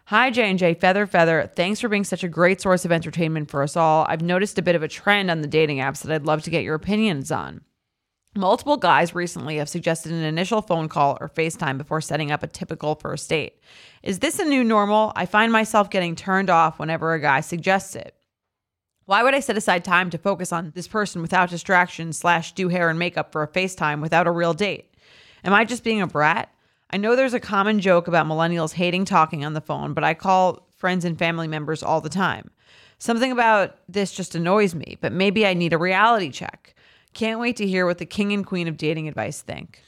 Hi 0.06 0.32
J 0.32 0.50
and 0.50 0.58
J 0.58 0.74
Feather 0.74 1.06
Feather. 1.06 1.52
Thanks 1.56 1.80
for 1.80 1.88
being 1.88 2.04
such 2.04 2.24
a 2.24 2.28
great 2.28 2.60
source 2.60 2.84
of 2.84 2.92
entertainment 2.92 3.52
for 3.52 3.62
us 3.62 3.78
all. 3.78 4.08
I've 4.10 4.24
noticed 4.24 4.58
a 4.58 4.64
bit 4.64 4.76
of 4.76 4.82
a 4.82 4.88
trend 4.88 5.30
on 5.30 5.42
the 5.42 5.48
dating 5.48 5.78
apps 5.78 6.02
that 6.02 6.12
I'd 6.12 6.26
love 6.26 6.42
to 6.44 6.50
get 6.50 6.64
your 6.64 6.74
opinions 6.74 7.32
on. 7.32 7.62
Multiple 8.36 8.78
guys 8.78 9.14
recently 9.14 9.58
have 9.58 9.70
suggested 9.70 10.12
an 10.12 10.24
initial 10.24 10.64
phone 10.64 10.90
call 10.90 11.18
or 11.22 11.30
FaceTime 11.30 11.78
before 11.78 12.02
setting 12.02 12.32
up 12.32 12.42
a 12.42 12.48
typical 12.48 12.96
first 12.96 13.30
date. 13.30 13.60
Is 14.02 14.18
this 14.18 14.40
a 14.40 14.46
new 14.46 14.64
normal? 14.64 15.14
I 15.16 15.28
find 15.28 15.52
myself 15.52 15.92
getting 15.92 16.16
turned 16.16 16.50
off 16.50 16.80
whenever 16.80 17.14
a 17.14 17.20
guy 17.20 17.42
suggests 17.42 17.96
it. 17.96 18.16
Why 19.06 19.24
would 19.24 19.34
I 19.34 19.40
set 19.40 19.58
aside 19.58 19.84
time 19.84 20.10
to 20.12 20.18
focus 20.18 20.54
on 20.54 20.72
this 20.76 20.88
person 20.88 21.22
without 21.22 21.50
distraction 21.50 22.14
slash 22.14 22.54
do 22.54 22.70
hair 22.70 22.90
and 22.90 23.00
makeup 23.00 23.32
for 23.32 23.44
a 23.44 23.48
FaceTime 23.48 24.02
without 24.02 24.28
a 24.28 24.32
real 24.32 24.54
date? 24.54 24.94
Am 25.44 25.54
I 25.54 25.66
just 25.66 25.84
being 25.84 26.02
a 26.02 26.08
brat? 26.08 26.54
I 26.92 26.98
know 26.98 27.16
there's 27.16 27.34
a 27.34 27.40
common 27.40 27.80
joke 27.80 28.08
about 28.08 28.28
millennials 28.28 28.74
hating 28.74 29.06
talking 29.06 29.44
on 29.44 29.54
the 29.54 29.62
phone, 29.62 29.94
but 29.94 30.04
I 30.04 30.14
call 30.14 30.68
friends 30.78 31.06
and 31.06 31.18
family 31.18 31.48
members 31.48 31.82
all 31.82 32.02
the 32.02 32.10
time. 32.10 32.52
Something 33.00 33.32
about 33.32 33.78
this 33.90 34.12
just 34.12 34.36
annoys 34.36 34.76
me, 34.76 34.98
but 35.02 35.12
maybe 35.12 35.48
I 35.48 35.54
need 35.54 35.74
a 35.74 35.78
reality 35.78 36.30
check. 36.30 36.76
Can't 37.14 37.40
wait 37.40 37.56
to 37.58 37.68
hear 37.68 37.86
what 37.86 37.98
the 37.98 38.06
king 38.06 38.32
and 38.32 38.46
queen 38.46 38.68
of 38.68 38.78
dating 38.78 39.08
advice 39.08 39.42
think. 39.42 39.82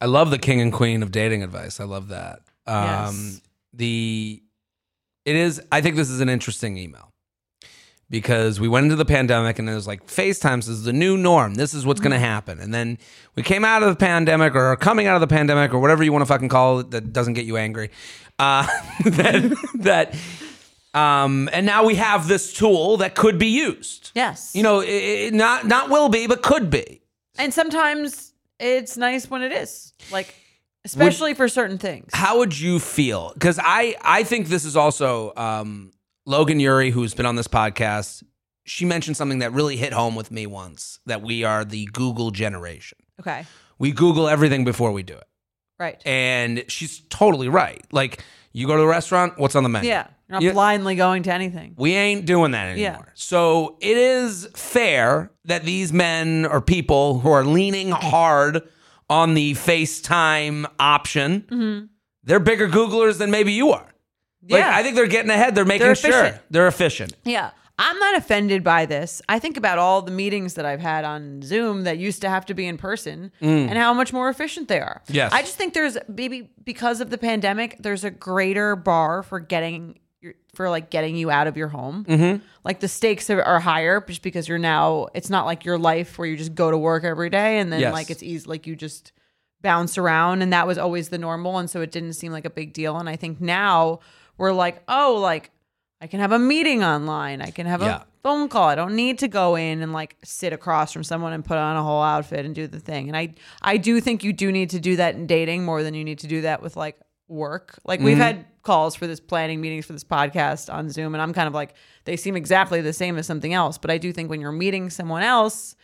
I 0.00 0.06
love 0.06 0.30
the 0.30 0.38
king 0.38 0.60
and 0.60 0.72
queen 0.72 1.02
of 1.02 1.10
dating 1.10 1.42
advice. 1.42 1.80
I 1.80 1.84
love 1.84 2.08
that. 2.08 2.40
Um, 2.66 2.84
Yes. 2.84 3.40
The 3.74 4.42
it 5.24 5.36
is. 5.36 5.60
I 5.70 5.82
think 5.82 5.96
this 5.96 6.08
is 6.08 6.20
an 6.20 6.30
interesting 6.30 6.78
email 6.78 7.12
because 8.10 8.58
we 8.58 8.68
went 8.68 8.84
into 8.84 8.96
the 8.96 9.04
pandemic 9.04 9.58
and 9.58 9.68
it 9.68 9.74
was 9.74 9.86
like 9.86 10.06
FaceTimes 10.06 10.68
is 10.68 10.84
the 10.84 10.92
new 10.92 11.16
norm. 11.16 11.54
This 11.54 11.74
is 11.74 11.84
what's 11.84 12.00
going 12.00 12.12
to 12.12 12.18
happen. 12.18 12.58
And 12.58 12.72
then 12.72 12.98
we 13.34 13.42
came 13.42 13.64
out 13.64 13.82
of 13.82 13.90
the 13.90 13.96
pandemic 13.96 14.54
or 14.54 14.64
are 14.66 14.76
coming 14.76 15.06
out 15.06 15.14
of 15.14 15.20
the 15.20 15.26
pandemic 15.26 15.74
or 15.74 15.78
whatever 15.78 16.02
you 16.02 16.12
want 16.12 16.22
to 16.22 16.26
fucking 16.26 16.48
call 16.48 16.80
it 16.80 16.90
that 16.92 17.12
doesn't 17.12 17.34
get 17.34 17.44
you 17.44 17.56
angry. 17.56 17.90
Uh, 18.38 18.66
that 19.04 19.68
that. 19.80 20.14
Um, 20.94 21.50
and 21.52 21.66
now 21.66 21.84
we 21.84 21.96
have 21.96 22.28
this 22.28 22.52
tool 22.52 22.96
that 22.98 23.14
could 23.14 23.38
be 23.38 23.48
used. 23.48 24.10
Yes. 24.14 24.52
You 24.54 24.62
know, 24.62 24.80
it, 24.80 24.88
it, 24.88 25.34
not 25.34 25.66
not 25.66 25.90
will 25.90 26.08
be, 26.08 26.26
but 26.26 26.42
could 26.42 26.70
be. 26.70 27.02
and 27.38 27.52
sometimes 27.52 28.32
it's 28.58 28.96
nice 28.96 29.28
when 29.30 29.42
it 29.42 29.52
is. 29.52 29.92
Like, 30.10 30.34
especially 30.84 31.34
for 31.34 31.48
certain 31.48 31.78
things. 31.78 32.10
how 32.14 32.38
would 32.38 32.58
you 32.58 32.78
feel? 32.78 33.32
Because 33.34 33.60
I 33.62 33.96
I 34.02 34.24
think 34.24 34.48
this 34.48 34.64
is 34.64 34.76
also 34.76 35.34
um, 35.36 35.92
Logan 36.28 36.60
Ury, 36.60 36.90
who's 36.90 37.14
been 37.14 37.24
on 37.24 37.36
this 37.36 37.48
podcast. 37.48 38.22
She 38.64 38.84
mentioned 38.84 39.16
something 39.16 39.38
that 39.38 39.52
really 39.54 39.76
hit 39.78 39.94
home 39.94 40.14
with 40.14 40.30
me 40.30 40.46
once 40.46 41.00
that 41.06 41.22
we 41.22 41.42
are 41.42 41.64
the 41.64 41.86
Google 41.86 42.30
generation. 42.30 42.98
Okay. 43.18 43.46
We 43.78 43.92
Google 43.92 44.28
everything 44.28 44.62
before 44.66 44.92
we 44.92 45.02
do 45.02 45.14
it, 45.14 45.26
Right. 45.78 46.02
and 46.06 46.64
she's 46.68 47.00
totally 47.08 47.48
right. 47.48 47.82
Like 47.92 48.22
you 48.52 48.66
go 48.66 48.76
to 48.76 48.82
a 48.82 48.86
restaurant, 48.86 49.38
what's 49.38 49.56
on 49.56 49.62
the 49.62 49.70
menu? 49.70 49.88
yeah. 49.88 50.08
You're 50.28 50.40
not 50.50 50.52
blindly 50.54 50.94
going 50.96 51.22
to 51.22 51.32
anything. 51.32 51.72
We 51.78 51.94
ain't 51.94 52.26
doing 52.26 52.50
that 52.50 52.72
anymore. 52.72 53.04
Yeah. 53.06 53.12
So 53.14 53.78
it 53.80 53.96
is 53.96 54.46
fair 54.54 55.32
that 55.46 55.64
these 55.64 55.90
men 55.90 56.44
or 56.44 56.60
people 56.60 57.20
who 57.20 57.30
are 57.30 57.42
leaning 57.46 57.90
hard 57.90 58.60
on 59.08 59.32
the 59.32 59.54
FaceTime 59.54 60.66
option, 60.78 61.46
Mm-hmm. 61.50 61.86
they're 62.24 62.40
bigger 62.40 62.68
Googlers 62.68 63.16
than 63.16 63.30
maybe 63.30 63.52
you 63.54 63.70
are. 63.70 63.86
Like, 64.42 64.60
Yeah. 64.60 64.70
I 64.74 64.82
think 64.82 64.96
they're 64.96 65.06
getting 65.06 65.30
ahead. 65.30 65.54
They're 65.54 65.64
making 65.64 65.86
They're 65.86 65.94
sure 65.96 66.40
they're 66.50 66.68
efficient. 66.68 67.14
Yeah. 67.24 67.50
I'm 67.80 67.96
not 68.00 68.16
offended 68.16 68.64
by 68.64 68.86
this. 68.86 69.22
I 69.28 69.38
think 69.38 69.56
about 69.56 69.78
all 69.78 70.02
the 70.02 70.10
meetings 70.10 70.54
that 70.54 70.64
I've 70.66 70.80
had 70.80 71.04
on 71.04 71.42
Zoom 71.42 71.84
that 71.84 71.96
used 71.98 72.20
to 72.22 72.28
have 72.28 72.44
to 72.46 72.54
be 72.54 72.66
in 72.66 72.76
person 72.76 73.30
and 73.40 73.70
how 73.78 73.94
much 73.94 74.12
more 74.12 74.28
efficient 74.28 74.66
they 74.66 74.80
are. 74.80 75.00
Mm. 75.08 75.14
Yes. 75.14 75.32
I 75.32 75.42
just 75.42 75.56
think 75.56 75.74
there's 75.74 75.96
maybe 76.08 76.50
because 76.64 77.00
of 77.00 77.10
the 77.10 77.18
pandemic, 77.18 77.76
there's 77.78 78.02
a 78.02 78.10
greater 78.10 78.74
bar 78.74 79.22
for 79.22 79.38
getting 79.38 80.00
your- 80.20 80.34
for 80.56 80.68
like 80.70 80.90
getting 80.90 81.14
you 81.14 81.30
out 81.30 81.46
of 81.46 81.56
your 81.56 81.68
home. 81.68 82.04
Mm-hmm. 82.08 82.42
Like 82.64 82.80
the 82.80 82.88
stakes 82.88 83.30
are, 83.30 83.42
are 83.44 83.60
higher 83.60 84.00
just 84.00 84.22
because 84.22 84.48
you're 84.48 84.58
now. 84.58 85.06
It's 85.14 85.30
not 85.30 85.46
like 85.46 85.64
your 85.64 85.78
life 85.78 86.18
where 86.18 86.26
you 86.26 86.36
just 86.36 86.56
go 86.56 86.72
to 86.72 86.78
work 86.78 87.04
every 87.04 87.30
day 87.30 87.60
and 87.60 87.72
then 87.72 87.78
Yes. 87.78 87.92
like 87.92 88.10
it's 88.10 88.24
easy. 88.24 88.44
Like 88.48 88.66
you 88.66 88.74
just 88.74 89.12
bounce 89.62 89.96
around 89.96 90.42
and 90.42 90.52
that 90.52 90.66
was 90.66 90.78
always 90.78 91.10
the 91.10 91.18
normal 91.18 91.58
and 91.58 91.70
so 91.70 91.80
it 91.80 91.92
didn't 91.92 92.14
seem 92.14 92.32
like 92.32 92.44
a 92.44 92.50
big 92.50 92.72
deal. 92.72 92.96
And 92.98 93.08
I 93.08 93.14
think 93.14 93.40
now 93.40 94.00
we're 94.38 94.52
like, 94.52 94.82
oh, 94.88 95.18
like 95.20 95.50
I 96.00 96.06
can 96.06 96.20
have 96.20 96.32
a 96.32 96.38
meeting 96.38 96.84
online. 96.84 97.42
I 97.42 97.50
can 97.50 97.66
have 97.66 97.82
Yeah. 97.82 97.96
a 97.96 98.04
phone 98.22 98.48
call. 98.48 98.68
I 98.68 98.76
don't 98.76 98.94
need 98.94 99.18
to 99.18 99.28
go 99.28 99.56
in 99.56 99.82
and 99.82 99.92
like 99.92 100.16
sit 100.22 100.52
across 100.52 100.92
from 100.92 101.02
someone 101.02 101.32
and 101.32 101.44
put 101.44 101.58
on 101.58 101.76
a 101.76 101.82
whole 101.82 102.02
outfit 102.02 102.46
and 102.46 102.54
do 102.54 102.66
the 102.66 102.80
thing. 102.80 103.08
And 103.08 103.16
I 103.16 103.34
I 103.62 103.76
do 103.76 104.00
think 104.00 104.22
you 104.22 104.32
do 104.32 104.52
need 104.52 104.70
to 104.70 104.80
do 104.80 104.96
that 104.96 105.16
in 105.16 105.26
dating 105.26 105.64
more 105.64 105.82
than 105.82 105.94
you 105.94 106.04
need 106.04 106.20
to 106.20 106.28
do 106.28 106.42
that 106.42 106.62
with 106.62 106.76
like 106.76 106.98
work. 107.26 107.78
Like 107.84 108.00
we've 108.00 108.14
mm-hmm. 108.14 108.22
had 108.22 108.46
calls 108.62 108.94
for 108.94 109.06
this 109.06 109.20
planning 109.20 109.60
meetings 109.60 109.86
for 109.86 109.92
this 109.92 110.04
podcast 110.04 110.72
on 110.72 110.90
Zoom 110.90 111.14
and 111.14 111.22
I'm 111.22 111.32
kind 111.32 111.48
of 111.48 111.54
like 111.54 111.74
they 112.04 112.16
seem 112.16 112.36
exactly 112.36 112.80
the 112.80 112.92
same 112.92 113.18
as 113.18 113.26
something 113.26 113.52
else, 113.52 113.76
but 113.76 113.90
I 113.90 113.98
do 113.98 114.12
think 114.12 114.30
when 114.30 114.40
you're 114.40 114.52
meeting 114.52 114.90
someone 114.90 115.22
else, 115.22 115.74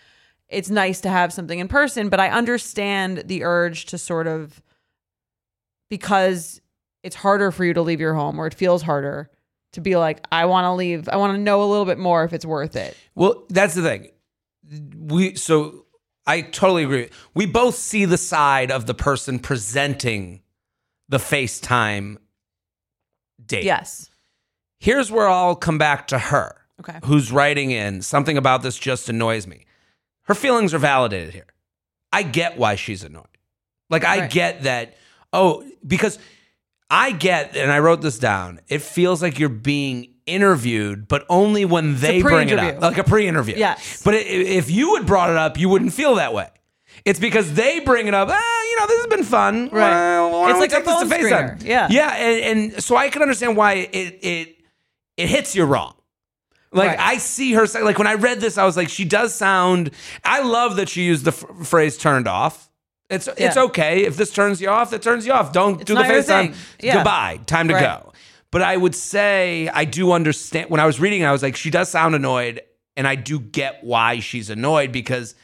it's 0.48 0.70
nice 0.70 1.00
to 1.00 1.08
have 1.08 1.32
something 1.32 1.58
in 1.58 1.68
person, 1.68 2.08
but 2.08 2.20
I 2.20 2.28
understand 2.28 3.24
the 3.26 3.42
urge 3.42 3.86
to 3.86 3.98
sort 3.98 4.26
of 4.26 4.62
because 5.88 6.60
it's 7.04 7.14
harder 7.14 7.52
for 7.52 7.64
you 7.64 7.74
to 7.74 7.82
leave 7.82 8.00
your 8.00 8.14
home 8.14 8.40
or 8.40 8.46
it 8.48 8.54
feels 8.54 8.82
harder 8.82 9.30
to 9.72 9.80
be 9.80 9.96
like, 9.96 10.24
I 10.32 10.46
want 10.46 10.64
to 10.64 10.72
leave. 10.72 11.08
I 11.08 11.16
want 11.16 11.34
to 11.34 11.38
know 11.40 11.62
a 11.62 11.66
little 11.66 11.84
bit 11.84 11.98
more 11.98 12.24
if 12.24 12.32
it's 12.32 12.46
worth 12.46 12.74
it. 12.74 12.96
Well, 13.14 13.44
that's 13.50 13.74
the 13.74 13.82
thing. 13.82 14.08
We 14.96 15.34
so 15.36 15.84
I 16.26 16.40
totally 16.40 16.84
agree. 16.84 17.10
We 17.34 17.44
both 17.46 17.74
see 17.74 18.06
the 18.06 18.16
side 18.16 18.70
of 18.72 18.86
the 18.86 18.94
person 18.94 19.38
presenting 19.38 20.40
the 21.08 21.18
FaceTime 21.18 22.16
date. 23.44 23.64
Yes. 23.64 24.08
Here's 24.78 25.10
where 25.10 25.28
I'll 25.28 25.56
come 25.56 25.76
back 25.78 26.08
to 26.08 26.18
her. 26.18 26.56
Okay. 26.80 26.98
Who's 27.04 27.30
writing 27.30 27.70
in 27.70 28.00
something 28.02 28.36
about 28.38 28.62
this 28.62 28.78
just 28.78 29.08
annoys 29.08 29.46
me. 29.46 29.66
Her 30.22 30.34
feelings 30.34 30.72
are 30.72 30.78
validated 30.78 31.34
here. 31.34 31.46
I 32.12 32.22
get 32.22 32.56
why 32.56 32.76
she's 32.76 33.04
annoyed. 33.04 33.26
Like 33.90 34.04
I 34.04 34.20
Right. 34.20 34.30
get 34.30 34.62
that. 34.62 34.96
Oh, 35.32 35.68
because 35.86 36.18
I 36.96 37.10
get, 37.10 37.56
and 37.56 37.72
I 37.72 37.80
wrote 37.80 38.00
this 38.02 38.18
down. 38.18 38.60
It 38.68 38.82
feels 38.82 39.20
like 39.20 39.38
you're 39.38 39.48
being 39.48 40.14
interviewed, 40.26 41.08
but 41.08 41.26
only 41.28 41.64
when 41.64 41.96
they 41.96 42.22
bring 42.22 42.48
it 42.50 42.58
up, 42.58 42.80
like 42.80 42.98
a 42.98 43.04
pre-interview. 43.04 43.56
Yes. 43.56 44.02
But 44.04 44.14
i- 44.14 44.18
if 44.18 44.70
you 44.70 44.94
had 44.96 45.04
brought 45.06 45.30
it 45.30 45.36
up, 45.36 45.58
you 45.58 45.68
wouldn't 45.68 45.92
feel 45.92 46.14
that 46.16 46.32
way. 46.32 46.48
It's 47.04 47.18
because 47.18 47.52
they 47.54 47.80
bring 47.80 48.06
it 48.06 48.14
up. 48.14 48.28
Ah, 48.30 48.62
you 48.70 48.76
know, 48.78 48.86
this 48.86 48.98
has 48.98 49.06
been 49.08 49.24
fun. 49.24 49.68
Right. 49.72 49.90
Well, 49.90 50.30
why 50.30 50.44
It's 50.44 50.48
don't 50.50 50.54
we 50.54 50.60
like 50.60 50.70
a 50.72 50.74
take 50.76 50.84
this 50.84 51.00
to 51.00 51.06
phone 51.06 51.18
FaceTime? 51.18 51.58
screener. 51.60 51.64
Yeah. 51.66 51.88
Yeah, 51.90 52.10
and, 52.14 52.72
and 52.72 52.82
so 52.84 52.96
I 52.96 53.08
can 53.10 53.22
understand 53.22 53.56
why 53.56 53.72
it 53.92 54.18
it 54.22 54.56
it 55.16 55.28
hits 55.28 55.54
you 55.56 55.64
wrong. 55.64 55.94
Like 56.72 56.90
Right. 56.90 56.98
I 57.00 57.18
see 57.18 57.52
her 57.54 57.66
say, 57.66 57.82
like 57.82 57.98
when 57.98 58.06
I 58.06 58.14
read 58.14 58.40
this, 58.40 58.56
I 58.58 58.64
was 58.64 58.76
like, 58.76 58.88
she 58.88 59.04
does 59.04 59.34
sound. 59.34 59.90
I 60.24 60.42
love 60.42 60.76
that 60.76 60.88
she 60.88 61.02
used 61.02 61.24
the 61.24 61.32
f- 61.32 61.66
phrase 61.68 61.98
"turned 61.98 62.26
off." 62.28 62.68
It's 63.10 63.28
it's 63.36 63.56
okay 63.56 64.04
if 64.04 64.16
this 64.16 64.32
turns 64.32 64.60
you 64.60 64.68
off. 64.68 64.92
It 64.92 65.02
turns 65.02 65.26
you 65.26 65.32
off. 65.32 65.52
Don't 65.52 65.84
do 65.84 65.94
the 65.94 66.00
FaceTime. 66.02 66.54
Yeah. 66.82 66.94
Goodbye. 66.96 67.40
Time 67.46 67.68
to 67.68 67.74
Right. 67.74 67.82
go. 67.82 68.12
But 68.50 68.62
I 68.62 68.76
would 68.76 68.94
say 68.94 69.68
I 69.68 69.84
do 69.84 70.12
understand. 70.12 70.70
When 70.70 70.80
I 70.80 70.86
was 70.86 71.00
reading, 71.00 71.24
I 71.24 71.32
was 71.32 71.42
like, 71.42 71.56
she 71.56 71.70
does 71.70 71.88
sound 71.90 72.14
annoyed, 72.14 72.62
and 72.96 73.06
I 73.06 73.14
do 73.16 73.38
get 73.40 73.82
why 73.82 74.20
she's 74.20 74.48
annoyed 74.48 74.90
because 74.92 75.34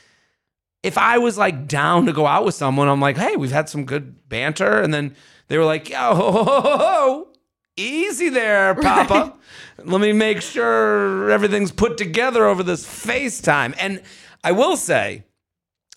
if 0.82 0.96
I 0.96 1.18
was 1.18 1.36
like 1.36 1.66
down 1.68 2.06
to 2.06 2.12
go 2.12 2.26
out 2.26 2.44
with 2.44 2.54
someone, 2.54 2.88
I'm 2.88 3.00
like, 3.00 3.18
hey, 3.18 3.36
we've 3.36 3.50
had 3.52 3.68
some 3.68 3.84
good 3.84 4.28
banter, 4.28 4.80
and 4.80 4.94
then 4.94 5.14
they 5.48 5.58
were 5.58 5.64
like, 5.66 5.90
yo, 5.90 5.96
ho, 6.14 6.32
ho, 6.32 6.60
ho, 6.62 7.28
easy 7.76 8.28
there, 8.30 8.74
Papa. 8.80 9.36
Let 9.84 10.00
me 10.00 10.12
make 10.12 10.40
sure 10.40 11.30
everything's 11.30 11.72
put 11.72 11.98
together 11.98 12.46
over 12.46 12.62
this 12.62 12.86
FaceTime. 12.86 13.74
And 13.78 14.02
I 14.44 14.52
will 14.52 14.76
say, 14.76 15.24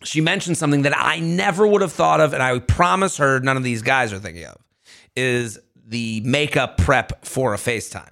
she 0.04 0.22
mentioned 0.22 0.58
something 0.58 0.84
that 0.84 0.94
I 0.98 1.20
never 1.20 1.66
would 1.68 1.82
have 1.82 1.92
thought 1.94 2.20
of, 2.22 2.34
and 2.34 2.42
I 2.44 2.60
promise 2.60 3.18
her 3.18 3.40
none 3.40 3.58
of 3.58 3.64
these 3.64 3.82
guys 3.82 4.14
are 4.14 4.20
thinking 4.20 4.46
of, 4.46 4.58
is 5.16 5.60
the 5.86 6.22
makeup 6.22 6.78
prep 6.78 7.26
for 7.26 7.54
a 7.54 7.58
FaceTime. 7.58 8.10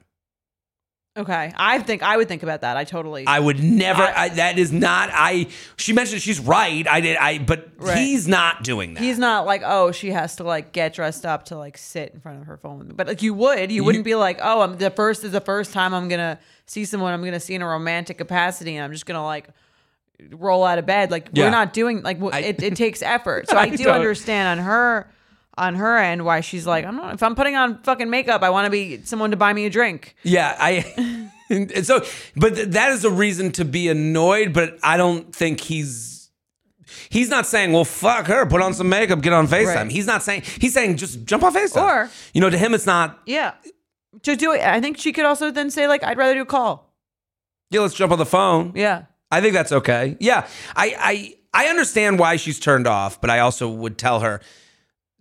Okay. 1.18 1.52
I 1.58 1.80
think 1.80 2.04
I 2.04 2.16
would 2.16 2.30
think 2.30 2.42
about 2.42 2.62
that. 2.62 2.78
I 2.78 2.86
totally. 2.86 3.28
I 3.28 3.38
would 3.38 3.62
never. 3.62 4.02
I- 4.02 4.14
I, 4.16 4.30
that 4.30 4.58
is 4.58 4.72
not. 4.72 5.10
I. 5.12 5.48
She 5.76 5.92
mentioned 5.92 6.22
she's 6.22 6.40
right. 6.40 6.88
I 6.88 7.02
did. 7.02 7.18
I. 7.18 7.38
But 7.40 7.68
Right. 7.78 7.98
he's 7.98 8.30
not 8.30 8.64
doing 8.64 8.94
that. 8.94 9.04
He's 9.04 9.20
not 9.20 9.46
like, 9.46 9.62
oh, 9.66 9.92
she 9.92 10.12
has 10.12 10.38
to 10.38 10.46
like 10.46 10.72
get 10.72 10.94
dressed 10.94 11.26
up 11.26 11.46
to 11.46 11.58
like 11.58 11.78
sit 11.78 12.14
in 12.14 12.22
front 12.22 12.40
of 12.40 12.48
her 12.48 12.56
phone. 12.56 12.94
But 12.96 13.08
like 13.08 13.22
you 13.22 13.34
would, 13.34 13.72
you, 13.74 13.84
wouldn't 13.84 14.06
be 14.06 14.16
like, 14.16 14.40
oh, 14.42 14.62
I'm 14.62 14.78
the 14.78 14.90
first 14.90 15.26
is 15.26 15.34
the 15.34 15.42
first 15.42 15.74
time 15.74 15.94
I'm 15.94 16.08
gonna 16.08 16.40
see 16.66 16.86
someone 16.86 17.12
I'm 17.14 17.24
gonna 17.26 17.42
see 17.42 17.56
in 17.56 17.62
a 17.62 17.68
romantic 17.68 18.18
capacity, 18.18 18.78
and 18.78 18.86
I'm 18.86 18.94
just 18.94 19.06
gonna 19.06 19.26
like 19.26 19.50
roll 20.32 20.64
out 20.64 20.78
of 20.78 20.86
bed. 20.86 21.12
Like 21.12 21.30
Yeah. 21.34 21.46
we're 21.46 21.52
not 21.52 21.74
doing 21.74 22.02
like 22.04 22.22
I- 22.34 22.40
it, 22.40 22.62
it 22.64 22.76
takes 22.84 23.02
effort. 23.02 23.50
So 23.50 23.58
I 23.58 23.62
I, 23.64 23.70
do 23.70 23.84
don't- 23.84 23.96
understand 23.96 24.60
on 24.60 24.66
her 24.66 25.12
on 25.58 25.76
her 25.76 25.98
end 25.98 26.24
why 26.24 26.42
she's 26.42 26.66
like, 26.66 26.86
I'm 26.86 26.96
not 26.96 27.14
if 27.16 27.24
I'm 27.24 27.36
putting 27.36 27.56
on 27.56 27.82
fucking 27.84 28.10
makeup, 28.10 28.42
I 28.44 28.50
want 28.50 28.66
to 28.66 28.72
be 28.72 29.02
someone 29.04 29.32
to 29.32 29.38
buy 29.38 29.52
me 29.54 29.66
a 29.66 29.70
drink. 29.70 30.16
Yeah, 30.24 30.56
I. 30.60 31.30
and 31.50 31.86
so, 31.86 32.04
but 32.36 32.56
th- 32.56 32.70
that 32.70 32.92
is 32.92 33.04
a 33.04 33.10
reason 33.12 33.52
to 33.54 33.66
be 33.66 33.90
annoyed. 33.90 34.54
But 34.54 34.78
I 34.84 34.98
don't 34.98 35.36
think 35.36 35.60
he's. 35.62 36.30
He's 37.10 37.30
not 37.30 37.46
saying, 37.46 37.72
"Well, 37.72 37.86
fuck 37.86 38.28
her, 38.28 38.46
put 38.46 38.62
on 38.62 38.74
some 38.74 38.90
makeup, 38.90 39.22
get 39.22 39.32
on 39.34 39.48
Facetime." 39.48 39.76
Right. 39.76 39.92
He's 39.92 40.08
not 40.08 40.24
saying. 40.24 40.44
He's 40.60 40.74
saying, 40.74 40.98
"Just 40.98 41.26
jump 41.26 41.44
on 41.44 41.54
Facetime." 41.54 41.84
Or- 41.84 42.10
you 42.34 42.42
know, 42.42 42.50
to 42.50 42.58
him, 42.58 42.74
it's 42.74 42.86
not. 42.86 43.20
Yeah. 43.26 43.54
To 44.24 44.36
do 44.36 44.52
it, 44.52 44.62
I 44.62 44.82
think 44.82 44.98
she 44.98 45.14
could 45.14 45.24
also 45.26 45.52
then 45.52 45.70
say 45.72 45.88
like, 45.88 46.04
I'd 46.04 46.18
rather 46.18 46.34
do 46.34 46.42
a 46.42 46.46
call. 46.46 46.94
Yeah, 47.70 47.80
let's 47.82 47.94
jump 47.94 48.12
on 48.12 48.18
the 48.20 48.26
phone. 48.26 48.74
Yeah. 48.76 49.04
I 49.32 49.42
think 49.42 49.54
that's 49.54 49.72
okay. 49.72 50.18
Yeah, 50.20 50.48
I, 50.76 50.96
I 51.54 51.64
I 51.66 51.68
understand 51.68 52.20
why 52.20 52.36
she's 52.36 52.60
turned 52.60 52.88
off, 52.88 53.22
but 53.22 53.30
I 53.30 53.40
also 53.40 53.70
would 53.70 53.98
tell 53.98 54.20
her 54.22 54.42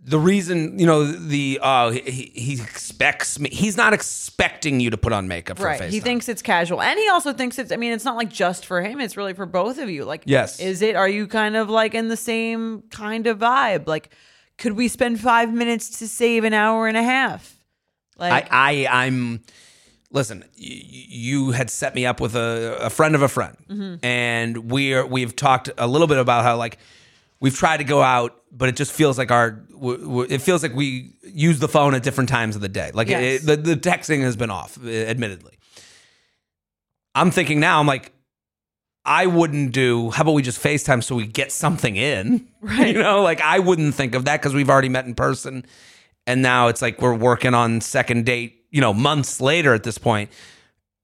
the 0.03 0.18
reason. 0.18 0.79
You 0.79 0.87
know, 0.87 1.05
the 1.05 1.59
uh, 1.62 1.90
he, 1.90 2.33
he 2.35 2.55
expects 2.55 3.38
me. 3.38 3.51
He's 3.51 3.77
not 3.77 3.92
expecting 3.92 4.81
you 4.81 4.90
to 4.90 4.96
put 4.96 5.12
on 5.12 5.29
makeup 5.29 5.59
for 5.59 5.64
right. 5.64 5.81
FaceTime. 5.81 5.90
He 5.90 6.01
thinks 6.01 6.29
it's 6.29 6.42
casual, 6.42 6.81
and 6.81 6.99
he 6.99 7.09
also 7.09 7.33
thinks 7.33 7.59
it's. 7.59 7.73
I 7.73 7.77
mean, 7.77 7.92
it's 7.92 8.05
not 8.05 8.16
like 8.16 8.31
just 8.31 8.66
for 8.66 8.81
him. 8.83 9.01
It's 9.01 9.16
really 9.16 9.35
for 9.35 9.46
both 9.46 9.79
of 9.79 9.90
you. 9.90 10.05
Like, 10.05 10.23
Yes. 10.27 10.61
is 10.61 10.83
it? 10.83 10.96
Are 10.96 11.09
you 11.09 11.27
kind 11.27 11.57
of 11.57 11.68
like 11.70 11.94
in 11.94 12.09
the 12.09 12.16
same 12.16 12.83
kind 12.90 13.27
of 13.27 13.38
vibe? 13.38 13.87
Like, 13.87 14.11
could 14.59 14.73
we 14.73 14.88
spend 14.88 15.20
five 15.20 15.53
minutes 15.53 15.99
to 16.01 16.09
save 16.09 16.44
an 16.44 16.55
hour 16.55 16.87
and 16.87 16.96
a 16.96 17.03
half? 17.03 17.57
Like, 18.16 18.49
I, 18.51 18.85
I 18.87 19.05
I'm 19.07 19.42
listen. 20.11 20.44
You 20.57 21.51
had 21.53 21.70
set 21.70 21.94
me 21.94 22.07
up 22.07 22.20
with 22.20 22.35
a, 22.37 22.77
a 22.81 22.90
friend 22.90 23.14
of 23.14 23.23
a 23.23 23.29
friend, 23.29 23.57
Mm-hmm. 23.68 24.05
and 24.05 24.70
we're 24.70 25.05
we've 25.07 25.35
talked 25.37 25.70
a 25.79 25.87
little 25.87 26.07
bit 26.07 26.18
about 26.18 26.44
how 26.44 26.57
like 26.57 26.79
we've 27.40 27.57
tried 27.57 27.79
to 27.79 27.85
go 27.85 28.03
out, 28.03 28.40
but 28.53 28.68
it 28.68 28.77
just 28.77 28.92
feels 28.92 29.16
like 29.18 29.31
our 29.31 29.62
it 30.29 30.42
feels 30.42 30.62
like 30.62 30.75
we 30.75 31.14
use 31.23 31.59
the 31.59 31.68
phone 31.68 31.94
at 31.94 32.03
different 32.03 32.29
times 32.29 32.55
of 32.57 32.62
the 32.62 32.68
day. 32.68 32.90
Like 32.92 33.09
Yes. 33.09 33.42
it, 33.42 33.46
the 33.46 33.57
the 33.57 33.77
texting 33.77 34.20
has 34.23 34.37
been 34.37 34.51
off, 34.51 34.79
eh, 34.85 35.05
admittedly. 35.07 35.59
I'm 37.14 37.31
thinking 37.31 37.61
now. 37.61 37.81
I'm 37.81 37.87
like. 37.87 38.12
I 39.03 39.25
wouldn't 39.27 39.73
do. 39.73 40.11
How 40.11 40.23
about 40.23 40.33
we 40.33 40.42
just 40.42 40.62
FaceTime 40.62 41.03
so 41.03 41.16
we 41.16 41.27
get 41.27 41.51
something 41.53 41.96
in? 41.96 42.46
Right. 42.61 42.88
You 42.94 43.03
know, 43.03 43.23
like 43.23 43.40
I 43.40 43.59
wouldn't 43.59 43.94
think 43.94 44.14
of 44.14 44.27
that 44.27 44.38
because 44.42 44.53
we've 44.53 44.68
already 44.68 44.90
met 44.90 45.07
in 45.07 45.14
person, 45.14 45.64
and 46.27 46.42
now 46.42 46.68
it's 46.68 46.83
like 46.83 47.01
we're 47.01 47.14
working 47.14 47.55
on 47.55 47.81
second 47.81 48.27
date. 48.27 48.60
You 48.70 48.80
know, 48.80 48.92
months 48.92 49.40
later 49.40 49.74
at 49.74 49.83
this 49.83 49.98
point. 49.98 50.30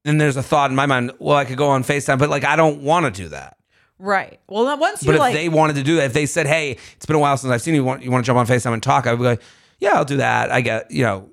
Then 0.05 0.18
there's 0.18 0.37
a 0.37 0.42
thought 0.42 0.70
in 0.70 0.76
my 0.76 0.87
mind. 0.87 1.12
Well, 1.18 1.37
I 1.37 1.44
could 1.44 1.57
go 1.57 1.68
on 1.68 1.83
Facetime, 1.83 2.18
but 2.18 2.31
like 2.31 2.44
I 2.44 2.57
don't 2.57 2.83
want 2.83 3.07
to 3.07 3.22
do 3.22 3.29
that. 3.31 3.57
right. 3.98 4.38
Well, 4.48 4.79
once 4.79 5.02
you 5.02 5.07
But 5.07 5.16
if 5.16 5.20
like, 5.20 5.35
they 5.35 5.48
wanted 5.48 5.76
to 5.76 5.83
do 5.83 5.96
that, 5.96 6.05
if 6.05 6.12
they 6.12 6.26
said, 6.26 6.46
"Hey, 6.46 6.79
it's 6.96 7.07
been 7.07 7.16
a 7.16 7.18
while 7.18 7.37
since 7.37 7.50
I've 7.50 7.62
seen 7.62 7.74
you. 7.74 7.83
Want 7.83 8.02
you 8.02 8.11
want 8.11 8.24
to 8.24 8.26
jump 8.26 8.38
on 8.38 8.46
Facetime 8.46 8.72
and 8.72 8.83
talk?" 8.83 9.07
I 9.07 9.12
would 9.12 9.18
be 9.18 9.24
like, 9.24 9.42
"Yeah, 9.81 9.94
I'll 9.94 10.05
do 10.05 10.18
that." 10.18 10.52
I 10.52 10.61
get, 10.61 10.90
you 10.90 11.02
know, 11.02 11.31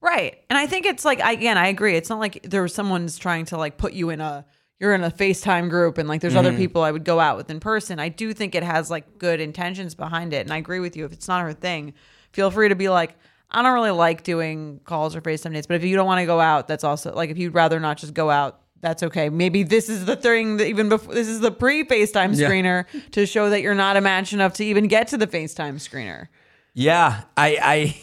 Right. 0.00 0.38
And 0.48 0.58
I 0.58 0.66
think 0.66 0.86
it's 0.86 1.04
like 1.04 1.20
I- 1.20 1.32
again, 1.32 1.58
I 1.58 1.68
agree. 1.68 1.94
It's 1.94 2.08
not 2.08 2.18
like 2.18 2.42
there 2.42 2.62
was 2.62 2.74
someone's 2.74 3.18
trying 3.18 3.44
to 3.46 3.58
like 3.58 3.76
put 3.76 3.92
you 3.92 4.10
in 4.10 4.20
a 4.20 4.46
you're 4.78 4.94
in 4.94 5.04
a 5.04 5.10
FaceTime 5.10 5.68
group 5.68 5.98
and 5.98 6.08
like 6.08 6.22
there's 6.22 6.34
other 6.34 6.50
mm-hmm. 6.50 6.58
people 6.58 6.82
I 6.82 6.90
would 6.90 7.04
go 7.04 7.20
out 7.20 7.36
with 7.36 7.50
in 7.50 7.60
person. 7.60 7.98
I 7.98 8.08
do 8.08 8.32
think 8.32 8.54
it 8.54 8.62
has 8.62 8.90
like 8.90 9.18
good 9.18 9.38
intentions 9.38 9.94
behind 9.94 10.32
it. 10.32 10.46
And 10.46 10.52
I 10.52 10.56
agree 10.56 10.80
with 10.80 10.96
you. 10.96 11.04
If 11.04 11.12
it's 11.12 11.28
not 11.28 11.42
her 11.42 11.52
thing, 11.52 11.92
feel 12.32 12.50
free 12.50 12.70
to 12.70 12.74
be 12.74 12.88
like, 12.88 13.14
I 13.50 13.62
don't 13.62 13.72
really 13.74 13.90
like 13.90 14.22
doing 14.22 14.80
calls 14.84 15.16
or 15.16 15.20
FaceTime 15.20 15.52
dates, 15.54 15.66
but 15.66 15.74
if 15.76 15.84
you 15.84 15.96
don't 15.96 16.06
want 16.06 16.20
to 16.20 16.26
go 16.26 16.40
out, 16.40 16.68
that's 16.68 16.84
also 16.84 17.14
like 17.14 17.30
if 17.30 17.38
you'd 17.38 17.54
rather 17.54 17.80
not 17.80 17.98
just 17.98 18.14
go 18.14 18.30
out, 18.30 18.60
that's 18.80 19.02
okay. 19.02 19.28
Maybe 19.28 19.62
this 19.62 19.88
is 19.88 20.04
the 20.06 20.16
thing 20.16 20.56
that 20.58 20.66
even 20.68 20.88
before 20.88 21.12
this 21.14 21.28
is 21.28 21.40
the 21.40 21.50
pre 21.50 21.84
FaceTime 21.84 22.36
Yeah. 22.38 22.48
screener 22.48 22.84
to 23.12 23.26
show 23.26 23.50
that 23.50 23.60
you're 23.62 23.74
not 23.74 23.96
a 23.96 24.00
match 24.00 24.32
enough 24.32 24.54
to 24.54 24.64
even 24.64 24.86
get 24.88 25.08
to 25.08 25.18
the 25.18 25.26
FaceTime 25.26 25.74
screener. 25.76 26.28
yeah, 26.74 27.22
I, 27.36 27.58
I. 27.62 27.96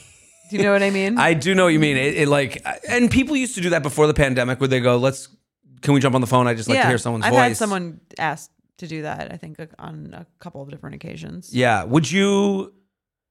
Do 0.50 0.56
you 0.58 0.64
know 0.64 0.72
what 0.72 0.84
I 0.84 0.92
mean? 0.92 1.18
I 1.30 1.34
do 1.34 1.56
know 1.56 1.64
what 1.66 1.74
you 1.74 1.80
mean. 1.80 1.98
It, 1.98 2.16
it 2.18 2.28
like, 2.30 2.66
and 2.88 3.10
people 3.12 3.36
used 3.36 3.56
to 3.56 3.62
do 3.62 3.72
that 3.72 3.84
before 3.84 4.08
the 4.08 4.14
pandemic, 4.14 4.60
where 4.62 4.68
they 4.70 4.80
go, 4.80 4.98
"Let's, 4.98 5.28
can 5.82 5.94
we 5.94 6.00
jump 6.00 6.16
on 6.16 6.22
the 6.22 6.28
phone? 6.28 6.48
I 6.48 6.54
just 6.54 6.70
like 6.70 6.82
to 6.82 6.88
hear 6.88 6.98
someone's 6.98 7.26
voice. 7.26 7.34
I've 7.34 7.40
had 7.50 7.58
someone 7.58 8.00
ask 8.20 8.50
to 8.78 8.88
do 8.88 9.02
that. 9.02 9.34
I 9.34 9.38
think 9.38 9.60
uh, 9.60 9.66
on 9.80 10.14
a 10.14 10.26
couple 10.40 10.62
of 10.62 10.70
different 10.70 10.96
occasions. 10.96 11.54
Yeah. 11.54 11.84
Would 11.84 12.10
you 12.12 12.74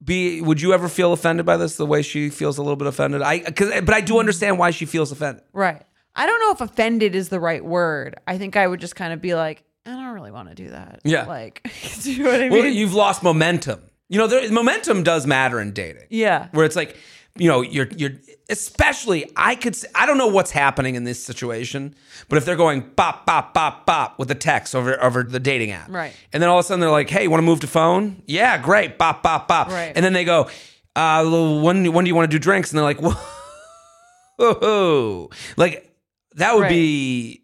be? 0.04 0.40
Would 0.40 0.60
you 0.60 0.72
ever 0.72 0.88
feel 0.88 1.12
offended 1.12 1.46
by 1.46 1.56
this? 1.56 1.76
The 1.76 1.86
way 1.86 2.02
she 2.02 2.30
feels 2.30 2.58
a 2.58 2.62
little 2.62 2.76
bit 2.76 2.86
offended. 2.88 3.22
I, 3.22 3.40
cause, 3.40 3.70
but 3.82 3.94
I 3.94 4.00
do 4.00 4.18
understand 4.18 4.58
why 4.58 4.70
she 4.70 4.86
feels 4.86 5.12
offended. 5.12 5.42
Right. 5.52 5.82
I 6.14 6.26
don't 6.26 6.40
know 6.40 6.52
if 6.52 6.60
offended 6.70 7.14
is 7.14 7.28
the 7.28 7.40
right 7.40 7.64
word. 7.64 8.16
I 8.26 8.38
think 8.38 8.56
I 8.56 8.66
would 8.66 8.80
just 8.80 8.96
kind 8.96 9.12
of 9.12 9.20
be 9.20 9.34
like, 9.34 9.64
I 9.84 9.90
don't 9.90 10.14
really 10.14 10.30
want 10.32 10.48
to 10.48 10.54
do 10.54 10.70
that. 10.70 11.00
Yeah. 11.04 11.26
Like, 11.26 11.68
do 12.02 12.12
you 12.12 12.24
know 12.24 12.30
what 12.30 12.40
I 12.40 12.48
mean? 12.48 12.52
Well, 12.58 12.66
you've 12.66 12.94
lost 12.94 13.22
momentum. 13.22 13.82
You 14.08 14.18
know, 14.18 14.26
there, 14.26 14.50
momentum 14.50 15.02
does 15.02 15.26
matter 15.26 15.60
in 15.60 15.72
dating. 15.72 16.06
yeah. 16.10 16.48
where 16.52 16.64
it's 16.64 16.76
like 16.76 16.96
you 17.38 17.48
know 17.48 17.60
you're 17.62 17.88
you're 17.96 18.12
especially 18.48 19.30
I 19.36 19.54
could 19.56 19.76
I 19.94 20.06
don't 20.06 20.18
know 20.18 20.26
what's 20.28 20.50
happening 20.50 20.94
in 20.94 21.04
this 21.04 21.22
situation, 21.22 21.94
but 22.28 22.36
if 22.38 22.44
they're 22.44 22.56
going 22.56 22.80
bop 22.96 23.26
bop 23.26 23.52
bop 23.54 23.86
bop 23.86 24.18
with 24.18 24.28
the 24.28 24.34
text 24.34 24.74
over 24.74 25.02
over 25.02 25.22
the 25.22 25.40
dating 25.40 25.70
app, 25.72 25.88
Right. 25.90 26.12
and 26.32 26.42
then 26.42 26.48
all 26.50 26.58
of 26.58 26.64
a 26.64 26.66
sudden 26.68 26.80
they're 26.80 26.90
like, 26.90 27.10
hey, 27.10 27.24
you 27.24 27.30
want 27.30 27.40
to 27.40 27.46
move 27.46 27.60
to 27.60 27.66
phone? 27.66 28.22
Yeah, 28.26 28.58
great, 28.58 28.98
bop 28.98 29.22
bop 29.22 29.48
bop, 29.48 29.68
Right. 29.68 29.92
and 29.94 30.04
then 30.04 30.12
they 30.12 30.24
go, 30.24 30.48
uh, 30.94 31.24
when 31.60 31.92
when 31.92 32.04
do 32.04 32.08
you 32.08 32.14
want 32.14 32.30
to 32.30 32.34
do 32.34 32.38
drinks? 32.40 32.70
And 32.70 32.78
they're 32.78 32.84
like, 32.84 33.00
whoa, 34.38 35.30
like 35.56 35.90
that 36.36 36.54
would 36.54 36.62
Right. 36.62 36.70
be. 36.70 37.42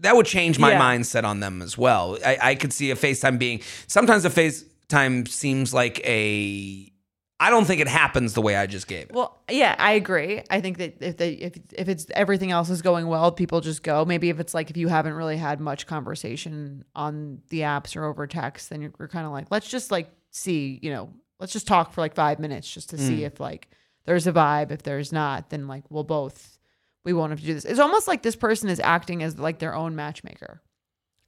That 0.00 0.16
would 0.16 0.26
change 0.26 0.58
my 0.58 0.72
Yeah. 0.72 0.80
mindset 0.80 1.24
on 1.24 1.40
them 1.40 1.62
as 1.62 1.78
well. 1.78 2.18
I, 2.24 2.36
I 2.42 2.54
could 2.56 2.72
see 2.74 2.90
a 2.90 2.96
FaceTime 2.96 3.38
being 3.38 3.62
sometimes 3.86 4.26
a 4.26 4.30
FaceTime 4.30 5.26
seems 5.26 5.72
like 5.72 6.00
a 6.04 6.92
I 7.40 7.50
don't 7.50 7.64
think 7.64 7.80
it 7.80 7.88
happens 7.88 8.34
the 8.34 8.40
way 8.40 8.54
I 8.54 8.66
just 8.66 8.86
gave 8.86 9.10
it. 9.10 9.12
Well, 9.12 9.42
yeah, 9.50 9.74
I 9.78 9.92
agree. 9.92 10.42
I 10.50 10.60
think 10.60 10.78
that 10.78 10.96
if 11.00 11.16
they 11.16 11.32
if 11.32 11.58
if 11.76 11.88
it's 11.88 12.06
everything 12.14 12.52
else 12.52 12.70
is 12.70 12.80
going 12.80 13.06
well, 13.08 13.32
people 13.32 13.60
just 13.60 13.82
go. 13.82 14.04
Maybe 14.04 14.30
if 14.30 14.38
it's 14.38 14.54
like 14.54 14.70
if 14.70 14.76
you 14.76 14.88
haven't 14.88 15.14
really 15.14 15.36
had 15.36 15.60
much 15.60 15.86
conversation 15.86 16.84
on 16.94 17.42
the 17.48 17.60
apps 17.60 17.96
or 17.96 18.04
over 18.04 18.26
text, 18.26 18.70
then 18.70 18.82
you're, 18.82 18.92
you're 18.98 19.08
kind 19.08 19.26
of 19.26 19.32
like, 19.32 19.48
let's 19.50 19.68
just 19.68 19.90
like 19.90 20.10
see, 20.30 20.78
you 20.80 20.90
know, 20.90 21.10
let's 21.40 21.52
just 21.52 21.66
talk 21.66 21.92
for 21.92 22.00
like 22.00 22.14
five 22.14 22.38
minutes 22.38 22.72
just 22.72 22.90
to 22.90 22.98
see 22.98 23.20
mm. 23.20 23.26
if 23.26 23.40
like 23.40 23.68
there's 24.04 24.28
a 24.28 24.32
vibe. 24.32 24.70
If 24.70 24.84
there's 24.84 25.12
not, 25.12 25.50
then 25.50 25.66
like 25.66 25.90
we'll 25.90 26.04
both 26.04 26.58
we 27.04 27.12
won't 27.12 27.30
have 27.30 27.40
to 27.40 27.46
do 27.46 27.54
this. 27.54 27.64
It's 27.64 27.80
almost 27.80 28.08
like 28.08 28.22
this 28.22 28.36
person 28.36 28.68
is 28.68 28.80
acting 28.80 29.22
as 29.22 29.38
like 29.38 29.58
their 29.58 29.74
own 29.74 29.94
matchmaker. 29.94 30.62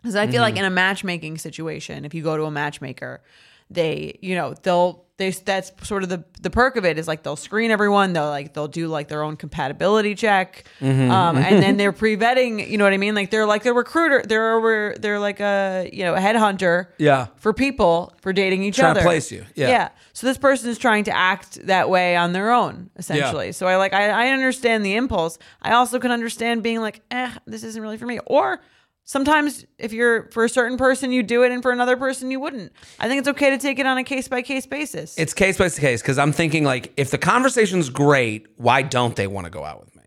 Because 0.01 0.17
I 0.17 0.27
feel 0.29 0.41
like 0.41 0.55
mm-hmm. 0.55 0.65
in 0.65 0.73
a 0.73 0.75
matchmaking 0.75 1.39
situation, 1.39 2.05
if 2.05 2.15
you 2.15 2.23
go 2.23 2.37
to 2.37 2.45
a 2.45 2.51
matchmaker, 2.51 3.23
they, 3.71 4.19
you 4.23 4.35
know, 4.35 4.55
they'll 4.63 5.07
they 5.19 5.31
that's 5.31 5.73
sort 5.83 6.03
of 6.03 6.11
the 6.11 6.23
the 6.43 6.51
perk 6.51 6.77
of 6.77 6.85
it 6.85 6.99
is 6.99 7.09
like 7.09 7.23
they'll 7.23 7.37
screen 7.37 7.71
everyone. 7.71 8.13
They'll 8.13 8.29
like 8.29 8.53
they'll 8.53 8.69
do 8.69 8.89
like 8.89 9.09
their 9.09 9.23
own 9.23 9.37
compatibility 9.37 10.15
check, 10.15 10.65
um, 10.83 10.91
and 10.91 11.63
then 11.63 11.79
they're 11.79 11.93
pre 11.93 12.19
vetting. 12.19 12.69
You 12.69 12.77
know 12.77 12.85
what 12.85 12.93
I 12.93 12.99
mean? 12.99 13.15
Like 13.15 13.31
they're 13.31 13.47
like 13.47 13.65
a 13.65 13.73
recruiter. 13.73 14.23
They're 14.27 14.53
over. 14.55 14.95
They're 14.99 15.19
like 15.19 15.41
a 15.41 15.89
you 15.91 16.05
know 16.05 16.15
a 16.15 16.19
headhunter. 16.19 16.89
Yeah. 16.99 17.29
For 17.37 17.55
people 17.55 18.13
for 18.21 18.35
dating 18.35 18.63
each 18.63 18.77
Trying 18.77 18.95
to 18.95 19.01
other. 19.01 19.09
place 19.09 19.33
you. 19.33 19.47
Yeah. 19.55 19.69
Yeah. 19.69 19.89
So 20.13 20.27
this 20.27 20.37
person 20.37 20.69
is 20.69 20.77
trying 20.77 21.05
to 21.05 21.17
act 21.17 21.67
that 21.67 21.89
way 21.89 22.15
on 22.15 22.33
their 22.33 22.53
own, 22.53 22.91
essentially. 22.97 23.53
So 23.53 23.67
I 23.67 23.77
like 23.77 23.95
I, 23.95 24.27
I 24.27 24.29
understand 24.29 24.85
the 24.85 24.97
impulse. 24.97 25.39
I 25.63 25.73
also 25.73 25.99
can 25.99 26.11
understand 26.11 26.63
being 26.63 26.81
like, 26.81 27.01
eh, 27.11 27.33
this 27.47 27.65
isn't 27.65 27.81
really 27.81 27.97
for 27.97 28.07
me. 28.07 28.19
Or 28.27 28.61
sometimes 29.07 29.65
if 29.79 29.93
you're 29.95 30.29
for 30.33 30.45
a 30.45 30.49
certain 30.49 30.77
person 30.77 31.11
you 31.13 31.23
do 31.23 31.43
it 31.45 31.53
and 31.53 31.63
for 31.63 31.71
another 31.71 31.97
person 31.97 32.31
you 32.31 32.39
wouldn't. 32.41 32.73
I 33.01 33.09
think 33.09 33.21
it's 33.21 33.29
okay 33.29 33.49
to 33.51 33.59
take 33.59 33.79
it 33.79 33.87
on 33.87 33.97
a 33.97 34.05
case 34.05 34.29
by 34.29 34.43
case 34.43 34.67
basis. 34.67 35.17
It's 35.17 35.33
case 35.33 35.57
by 35.57 35.71
case 35.71 36.03
because 36.03 36.19
I'm 36.19 36.33
thinking 36.33 36.65
like 36.65 36.93
if 36.99 37.11
the 37.11 37.19
conversation's 37.19 37.89
great, 37.89 38.47
why 38.57 38.83
don't 38.83 39.17
they 39.17 39.27
want 39.27 39.47
to 39.47 39.51
go 39.51 39.65
out 39.65 39.81
with 39.81 39.97
me? 39.97 40.03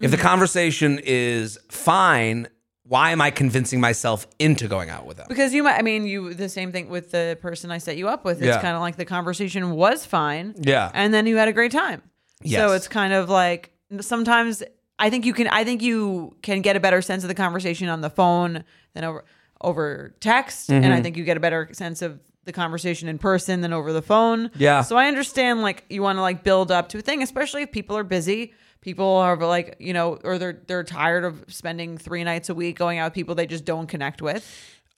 If 0.00 0.10
the 0.10 0.16
Mm-hmm. 0.18 0.26
conversation 0.26 1.00
is 1.02 1.58
fine, 1.70 2.48
why 2.84 3.12
am 3.12 3.20
I 3.20 3.30
convincing 3.30 3.80
myself 3.80 4.26
into 4.40 4.66
going 4.68 4.90
out 4.90 5.06
with 5.06 5.16
them? 5.16 5.26
because 5.28 5.54
you 5.54 5.62
might 5.62 5.78
I 5.78 5.82
mean 5.82 6.04
you 6.06 6.34
the 6.34 6.48
same 6.48 6.72
thing 6.72 6.88
with 6.90 7.12
the 7.12 7.38
person 7.40 7.70
I 7.70 7.78
set 7.78 7.96
you 7.96 8.08
up 8.08 8.24
with. 8.24 8.38
It's 8.38 8.46
Yeah. 8.46 8.60
kind 8.60 8.74
of 8.74 8.80
like 8.82 8.96
the 8.96 9.04
conversation 9.04 9.70
was 9.70 10.04
fine. 10.04 10.54
Yeah. 10.60 10.90
And 10.92 11.14
then 11.14 11.26
you 11.28 11.36
had 11.36 11.46
a 11.48 11.52
great 11.52 11.70
time. 11.72 12.02
Yes. 12.42 12.60
So 12.60 12.74
it's 12.74 12.88
kind 12.88 13.12
of 13.12 13.28
like 13.30 13.72
sometimes 14.00 14.62
I 15.00 15.10
think 15.10 15.24
you 15.24 15.32
can 15.32 15.48
I 15.48 15.64
think 15.64 15.82
you 15.82 16.36
can 16.42 16.60
get 16.60 16.76
a 16.76 16.80
better 16.80 17.02
sense 17.02 17.24
of 17.24 17.28
the 17.28 17.34
conversation 17.34 17.88
on 17.88 18.02
the 18.02 18.10
phone 18.10 18.64
than 18.94 19.02
over 19.04 19.24
over 19.62 20.14
text 20.20 20.70
and 20.70 20.84
Mm-hmm. 20.84 20.92
I 20.92 21.02
think 21.02 21.16
you 21.16 21.24
get 21.24 21.36
a 21.36 21.40
better 21.40 21.68
sense 21.72 22.02
of 22.02 22.20
the 22.44 22.52
conversation 22.52 23.08
in 23.08 23.18
person 23.18 23.60
than 23.60 23.72
over 23.72 23.92
the 23.92 24.00
phone. 24.02 24.50
Yeah. 24.54 24.82
So 24.82 24.96
I 24.96 25.08
understand 25.08 25.62
like 25.62 25.84
you 25.90 26.02
want 26.02 26.18
to 26.18 26.22
like 26.22 26.44
build 26.44 26.70
up 26.70 26.90
to 26.90 26.98
a 26.98 27.02
thing 27.02 27.22
especially 27.22 27.62
if 27.62 27.72
people 27.72 27.96
are 27.96 28.04
busy. 28.04 28.52
People 28.82 29.16
are 29.16 29.36
like, 29.36 29.76
you 29.78 29.92
know, 29.92 30.18
or 30.24 30.38
they're 30.38 30.60
they're 30.66 30.84
tired 30.84 31.24
of 31.24 31.44
spending 31.48 31.98
3 31.98 32.24
nights 32.24 32.48
a 32.48 32.54
week 32.54 32.78
going 32.78 32.98
out 32.98 33.06
with 33.06 33.14
people 33.14 33.34
they 33.34 33.46
just 33.46 33.64
don't 33.64 33.86
connect 33.86 34.22
with. 34.22 34.48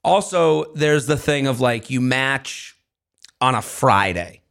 Also, 0.03 0.73
there's 0.73 1.05
the 1.05 1.17
thing 1.17 1.47
of 1.47 1.59
like 1.61 1.89
you 1.89 2.01
match 2.01 2.75
on 3.41 3.55
a 3.55 3.61
Friday 3.61 4.41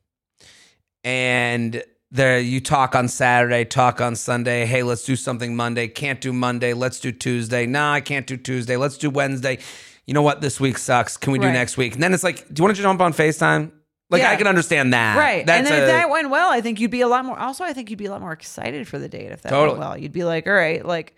and 1.05 1.83
there 2.13 2.39
you 2.39 2.61
talk 2.61 2.95
on 2.95 3.09
Saturday, 3.09 3.65
talk 3.65 4.01
on 4.01 4.15
Sunday. 4.15 4.67
Hey, 4.67 4.83
let's 4.83 5.03
do 5.05 5.17
something 5.17 5.57
Monday. 5.57 5.89
Can't 5.89 6.21
do 6.21 6.33
Monday. 6.33 6.75
Let's 6.75 7.01
do 7.01 7.11
Tuesday. 7.11 7.65
Nah, 7.67 7.95
I 7.95 8.01
can't 8.03 8.27
do 8.27 8.37
Tuesday. 8.37 8.77
Let's 8.77 8.99
do 8.99 9.09
Wednesday. 9.11 9.59
You 10.07 10.13
know 10.15 10.21
what? 10.23 10.41
This 10.43 10.61
week 10.61 10.77
sucks. 10.79 11.17
Can 11.17 11.33
we 11.33 11.39
do 11.39 11.47
Right. 11.47 11.53
next 11.55 11.77
week? 11.79 11.95
And 11.95 12.03
then 12.03 12.13
it's 12.13 12.23
like, 12.23 12.47
do 12.49 12.61
you 12.61 12.65
want 12.65 12.77
to 12.77 12.83
jump 12.83 13.01
on 13.01 13.13
FaceTime? 13.15 13.73
Like 14.11 14.21
Yeah. 14.23 14.31
I 14.31 14.37
can 14.37 14.47
understand 14.47 14.93
that. 14.93 15.17
Right. 15.17 15.47
That's 15.47 15.59
and 15.59 15.67
then 15.67 15.73
a- 15.73 15.83
if 15.85 15.89
that 15.89 16.11
went 16.11 16.29
well, 16.29 16.51
I 16.51 16.61
think 16.61 16.81
you'd 16.81 16.91
be 16.91 17.01
a 17.01 17.09
lot 17.09 17.25
more 17.25 17.39
also 17.39 17.65
I 17.65 17.73
think 17.73 17.89
you'd 17.89 17.99
be 17.99 18.05
a 18.07 18.11
lot 18.11 18.21
more 18.21 18.33
excited 18.33 18.87
for 18.87 18.99
the 18.99 19.09
date 19.09 19.33
if 19.33 19.41
that 19.43 19.49
Totally. 19.49 19.79
went 19.79 19.81
well. 19.89 19.97
You'd 19.99 20.13
be 20.13 20.25
like, 20.25 20.47
all 20.47 20.53
right, 20.53 20.85
like 20.85 21.15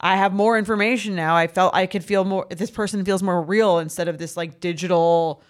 I 0.00 0.16
have 0.16 0.32
more 0.34 0.58
information 0.58 1.14
now. 1.14 1.36
I 1.36 1.46
felt 1.46 1.72
I 1.72 1.86
could 1.86 2.02
feel 2.02 2.24
more 2.24 2.48
this 2.50 2.70
person 2.72 3.04
feels 3.04 3.22
more 3.22 3.40
real 3.40 3.78
instead 3.78 4.08
of 4.08 4.18
this 4.18 4.36
like 4.36 4.58
digital 4.58 5.40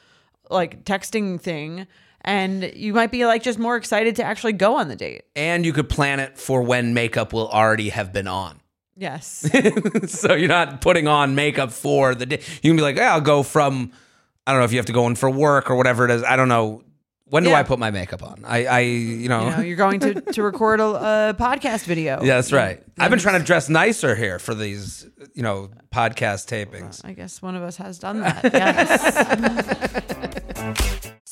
like 0.50 0.84
texting 0.84 1.40
thing. 1.40 1.86
And 2.24 2.72
you 2.74 2.94
might 2.94 3.10
be 3.10 3.26
like 3.26 3.42
just 3.42 3.58
more 3.58 3.76
excited 3.76 4.16
to 4.16 4.24
actually 4.24 4.52
go 4.54 4.76
on 4.76 4.88
the 4.88 4.96
date. 4.96 5.24
and 5.36 5.64
you 5.66 5.72
could 5.72 5.88
plan 5.88 6.20
it 6.20 6.38
for 6.38 6.62
when 6.62 6.94
makeup 6.94 7.32
will 7.32 7.48
already 7.48 7.88
have 7.90 8.12
been 8.12 8.28
on. 8.28 8.60
Yes. 8.96 9.48
so 10.06 10.34
you're 10.34 10.48
not 10.48 10.80
putting 10.80 11.08
on 11.08 11.34
makeup 11.34 11.72
for 11.72 12.14
the 12.14 12.26
day. 12.26 12.40
You 12.62 12.70
can 12.70 12.76
be 12.76 12.82
like, 12.82 12.96
yeah, 12.96 13.12
I'll 13.14 13.20
go 13.20 13.42
from, 13.42 13.90
I 14.46 14.52
don't 14.52 14.60
know 14.60 14.64
if 14.64 14.72
you 14.72 14.78
have 14.78 14.86
to 14.86 14.92
go 14.92 15.06
in 15.08 15.14
for 15.16 15.28
work 15.30 15.70
or 15.70 15.76
whatever 15.76 16.04
it 16.04 16.10
is. 16.10 16.22
I 16.22 16.36
don't 16.36 16.48
know. 16.48 16.82
When 17.24 17.44
do 17.44 17.50
Yeah. 17.50 17.60
I 17.60 17.62
put 17.62 17.78
my 17.78 17.90
makeup 17.90 18.22
on? 18.22 18.44
I, 18.46 18.66
I 18.66 18.80
you 18.80 19.28
know. 19.30 19.46
you 19.46 19.50
know, 19.56 19.60
you're 19.62 19.76
going 19.76 20.00
to, 20.00 20.20
to 20.20 20.42
record 20.42 20.80
a, 20.80 21.30
a 21.30 21.34
podcast 21.38 21.86
video. 21.86 22.20
yeah, 22.22 22.34
that's 22.36 22.52
right. 22.52 22.82
I've 22.98 23.10
been 23.10 23.18
trying 23.20 23.40
to 23.40 23.46
dress 23.46 23.70
nicer 23.70 24.14
here 24.14 24.38
for 24.38 24.54
these, 24.54 25.06
you 25.32 25.42
know, 25.42 25.70
podcast 25.90 26.46
tapings. 26.46 27.02
I 27.02 27.14
guess 27.14 27.40
one 27.40 27.56
of 27.56 27.62
us 27.62 27.78
has 27.78 27.98
done 27.98 28.20
that. 28.52 28.52
Yes. 28.52 30.82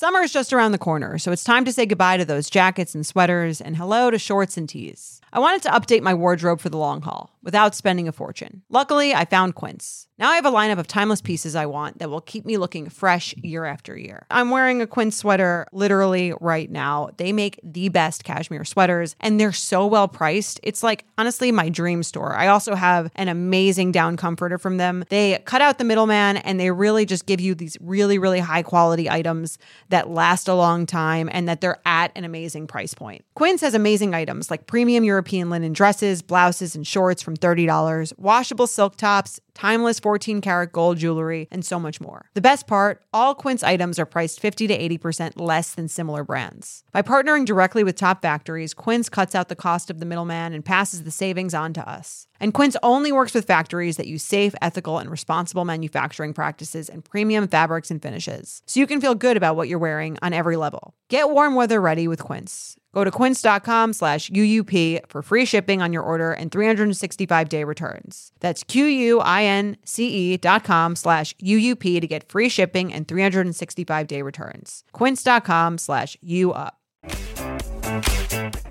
Summer 0.01 0.23
is 0.23 0.33
just 0.33 0.55
around 0.55 0.73
the 0.73 0.79
corner, 0.79 1.19
so 1.19 1.31
it's 1.31 1.45
time 1.45 1.67
to 1.67 1.73
say 1.75 1.85
goodbye 1.85 2.17
to 2.17 2.25
those 2.25 2.49
jackets 2.49 2.95
and 2.95 3.05
sweaters 3.07 3.61
and 3.61 3.77
hello 3.77 4.11
to 4.11 4.19
shorts 4.19 4.57
and 4.57 4.67
tees. 4.67 5.21
I 5.31 5.41
wanted 5.41 5.61
to 5.65 5.69
update 5.69 6.01
my 6.01 6.15
wardrobe 6.15 6.59
for 6.59 6.71
the 6.71 6.79
long 6.79 7.03
haul 7.03 7.37
without 7.43 7.75
spending 7.75 8.09
a 8.09 8.13
fortune. 8.13 8.63
Luckily, 8.71 9.15
I 9.15 9.27
found 9.27 9.55
Quince. 9.55 10.09
Now 10.19 10.29
I 10.29 10.35
have 10.35 10.45
a 10.45 10.51
lineup 10.51 10.79
of 10.79 10.87
timeless 10.87 11.23
pieces 11.23 11.57
I 11.57 11.65
want 11.65 11.99
that 11.99 12.11
will 12.11 12.21
keep 12.21 12.45
me 12.45 12.59
looking 12.59 12.91
fresh 12.91 13.35
year 13.39 13.65
after 13.65 13.97
year. 13.97 14.27
I'm 14.31 14.51
wearing 14.51 14.83
a 14.83 14.87
Quince 14.87 15.17
sweater 15.17 15.67
literally 15.73 16.35
right 16.43 16.71
now. 16.71 17.09
They 17.17 17.33
make 17.33 17.59
the 17.63 17.89
best 17.89 18.23
cashmere 18.23 18.67
sweaters 18.67 19.17
and 19.21 19.41
they're 19.41 19.53
so 19.53 19.87
well 19.87 20.09
priced. 20.09 20.61
It's 20.63 20.83
like 20.83 21.07
honestly 21.17 21.51
my 21.53 21.71
dream 21.71 22.03
store. 22.03 22.35
I 22.35 22.49
also 22.49 22.75
have 22.75 23.11
an 23.15 23.29
amazing 23.29 23.93
down 23.93 24.19
comforter 24.19 24.59
from 24.59 24.77
them. 24.77 25.05
They 25.09 25.39
cut 25.47 25.63
out 25.63 25.79
the 25.79 25.85
middleman 25.85 26.37
and 26.39 26.61
they 26.61 26.71
really 26.71 27.07
just 27.07 27.25
give 27.25 27.41
you 27.41 27.55
these 27.55 27.79
really, 27.81 28.19
really 28.19 28.41
high 28.41 28.63
quality 28.63 29.09
items 29.09 29.57
that 29.91 30.09
last 30.09 30.49
a 30.49 30.55
long 30.55 30.87
time 30.87 31.29
and 31.33 31.49
that 31.49 31.61
they're 31.61 31.81
at 31.85 32.11
an 32.17 32.25
amazing 32.25 32.67
price 32.67 32.95
point. 32.95 33.25
Quince 33.35 33.61
has 33.61 33.75
amazing 33.75 34.15
items 34.15 34.51
like 34.51 34.67
premium 34.67 35.05
European 35.05 35.51
linen 35.51 35.73
dresses, 35.73 36.23
blouses, 36.23 36.75
and 36.75 36.87
shorts 36.87 37.23
from 37.23 37.37
$30, 37.37 38.13
washable 38.19 38.67
silk 38.67 38.97
tops, 38.97 39.39
timeless 39.55 40.01
14 40.01 40.41
karat 40.41 40.73
gold 40.73 40.99
jewelry, 40.99 41.49
and 41.51 41.65
so 41.65 41.79
much 41.79 42.01
more. 42.01 42.31
The 42.35 42.41
best 42.41 42.67
part 42.67 43.03
all 43.13 43.35
Quince 43.35 43.63
items 43.63 43.99
are 43.99 44.07
priced 44.07 44.41
50 44.41 44.67
to 44.69 44.79
80% 44.99 45.33
less 45.41 45.75
than 45.75 45.89
similar 45.89 46.25
brands. 46.25 46.83
By 46.93 47.03
partnering 47.03 47.45
directly 47.45 47.85
with 47.85 47.97
top 47.97 48.23
factories, 48.23 48.75
Quince 48.75 49.09
cuts 49.09 49.35
out 49.35 49.49
the 49.49 49.57
cost 49.57 49.91
of 49.91 50.01
the 50.01 50.07
middleman 50.07 50.53
and 50.53 50.65
passes 50.65 51.03
the 51.03 51.11
savings 51.11 51.55
on 51.55 51.73
to 51.75 51.89
us. 51.89 52.27
And 52.41 52.53
Quince 52.55 52.77
only 52.83 53.13
works 53.13 53.35
with 53.35 53.45
factories 53.47 53.97
that 53.99 54.07
use 54.07 54.25
safe, 54.25 54.55
ethical, 54.61 54.99
and 54.99 55.11
responsible 55.11 55.65
manufacturing 55.65 56.33
practices 56.33 56.89
and 56.89 57.05
premium 57.05 57.47
fabrics 57.47 57.91
and 57.91 58.03
finishes. 58.03 58.63
So 58.67 58.81
you 58.81 58.87
can 58.87 59.01
feel 59.01 59.15
good 59.15 59.37
about 59.37 59.57
what 59.57 59.69
you're 59.69 59.79
wearing 59.79 60.17
on 60.23 60.33
every 60.33 60.57
level. 60.57 60.95
Get 61.09 61.31
warm 61.31 61.55
weather 61.55 61.81
ready 61.81 62.09
with 62.09 62.23
Quince. 62.23 62.77
Go 62.93 63.05
to 63.05 63.11
quince.com 63.11 63.93
slash 63.93 64.31
UUP 64.31 65.01
for 65.09 65.23
free 65.23 65.45
shipping 65.45 65.81
on 65.81 65.93
your 65.93 66.03
order 66.03 66.33
and 66.33 66.51
365 66.51 67.49
day 67.49 67.63
returns. 67.63 68.33
That's 68.41 68.65
Q-U-I-N-C-E 68.65 70.39
dot 70.39 70.65
com 70.65 70.97
slash 70.97 71.35
UUP 71.37 72.01
to 72.01 72.07
get 72.07 72.29
free 72.29 72.49
shipping 72.49 72.93
and 72.93 73.07
365 73.07 74.07
day 74.07 74.23
returns. 74.23 74.83
Quince.com 74.93 75.79
slash 75.79 76.17
UUP. 76.27 76.71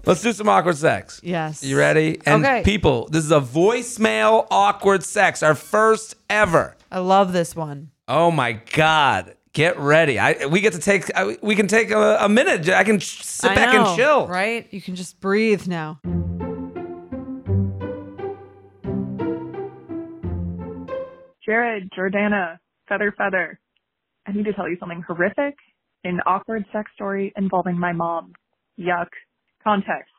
Let's 0.10 0.24
do 0.24 0.34
some 0.34 0.50
awkward 0.50 0.76
sex. 0.76 1.22
Yes. 1.24 1.64
You 1.64 1.78
ready? 1.78 2.20
And 2.26 2.44
Okay. 2.44 2.64
people, 2.64 3.08
this 3.12 3.24
is 3.24 3.32
a 3.32 3.40
voicemail 3.40 4.48
awkward 4.50 5.04
sex, 5.04 5.44
our 5.44 5.54
first 5.54 6.16
ever. 6.32 6.76
I 6.92 6.98
love 6.98 7.32
this 7.32 7.56
one. 7.56 7.92
Oh 8.08 8.32
my 8.32 8.54
God. 8.54 9.36
Get 9.54 9.78
ready. 9.78 10.18
I 10.18 10.48
we 10.48 10.62
get 10.62 10.74
to 10.74 10.80
take 10.80 11.16
I, 11.16 11.38
we 11.44 11.56
can 11.56 11.68
take 11.68 11.92
a, 11.92 12.18
a 12.22 12.28
minute. 12.28 12.68
I 12.70 12.84
can 12.84 12.98
sh- 12.98 13.22
sit 13.22 13.52
I 13.52 13.56
back 13.56 13.72
know, 13.76 13.86
and 13.86 13.96
chill. 13.98 14.28
Right? 14.28 14.68
You 14.72 14.82
can 14.82 14.96
just 14.96 15.20
breathe 15.20 15.68
now. 15.68 16.00
Jared, 21.46 21.90
Jordana, 21.98 22.58
Feather 22.88 23.14
Feather. 23.18 23.60
I 24.28 24.32
need 24.32 24.46
to 24.46 24.54
tell 24.54 24.70
you 24.70 24.78
something 24.80 25.04
horrific. 25.08 25.56
An 26.04 26.20
awkward 26.26 26.66
sex 26.72 26.92
story 26.96 27.34
involving 27.36 27.78
my 27.78 27.92
mom. 27.92 28.34
Yuck. 28.80 29.08
Context. 29.64 30.12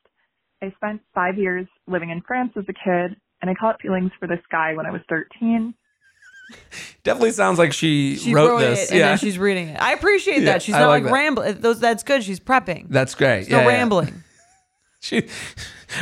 I 0.63 0.73
spent 0.77 1.01
five 1.15 1.39
years 1.39 1.67
living 1.87 2.11
in 2.11 2.21
France 2.27 2.53
as 2.57 2.65
a 2.69 2.73
kid, 2.73 3.17
and 3.41 3.51
I 3.51 3.55
caught 3.55 3.81
feelings 3.81 4.13
for 4.21 4.27
this 4.29 4.41
guy 4.51 4.75
when 4.75 4.87
I 4.87 4.91
was 4.91 5.01
13. 5.09 5.75
Definitely 7.05 7.31
sounds 7.33 7.59
like 7.59 7.73
she, 7.73 8.17
She 8.17 8.35
wrote, 8.35 8.49
wrote, 8.49 8.59
this. 8.61 8.85
it 8.85 8.91
and 8.91 8.99
yeah. 8.99 9.09
then 9.11 9.19
she's 9.19 9.39
reading 9.39 9.69
it. 9.69 9.81
I 9.81 9.93
appreciate 9.93 10.39
Yeah, 10.41 10.53
that. 10.53 10.63
She's 10.63 10.75
I 10.75 10.81
not 10.81 10.89
like 10.89 11.05
like, 11.05 11.13
rambling. 11.13 11.61
Those 11.61 11.79
that's 11.81 12.03
good. 12.03 12.25
She's 12.25 12.41
prepping. 12.41 12.89
That's 12.89 13.15
great. 13.15 13.49
no 13.49 13.59
yeah, 13.59 13.63
yeah. 13.63 13.69
rambling. 13.69 14.25
She, 15.03 15.23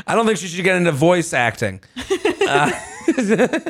I 0.09 0.17
don't 0.17 0.27
think 0.27 0.39
she 0.39 0.49
should 0.49 0.65
get 0.65 0.75
into 0.75 0.91
voice 0.91 1.33
acting. 1.33 1.81
Uh, 2.49 2.71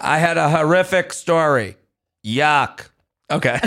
I 0.00 0.18
had 0.18 0.38
a 0.38 0.48
horrific 0.48 1.12
story. 1.12 1.76
Yuck. 2.24 2.86
Okay. 3.30 3.58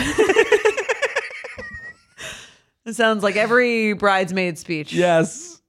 It 2.86 2.96
sounds 2.96 3.24
like 3.24 3.36
every 3.36 3.94
bridesmaid 3.94 4.58
speech. 4.58 4.92
Yes. 4.94 5.62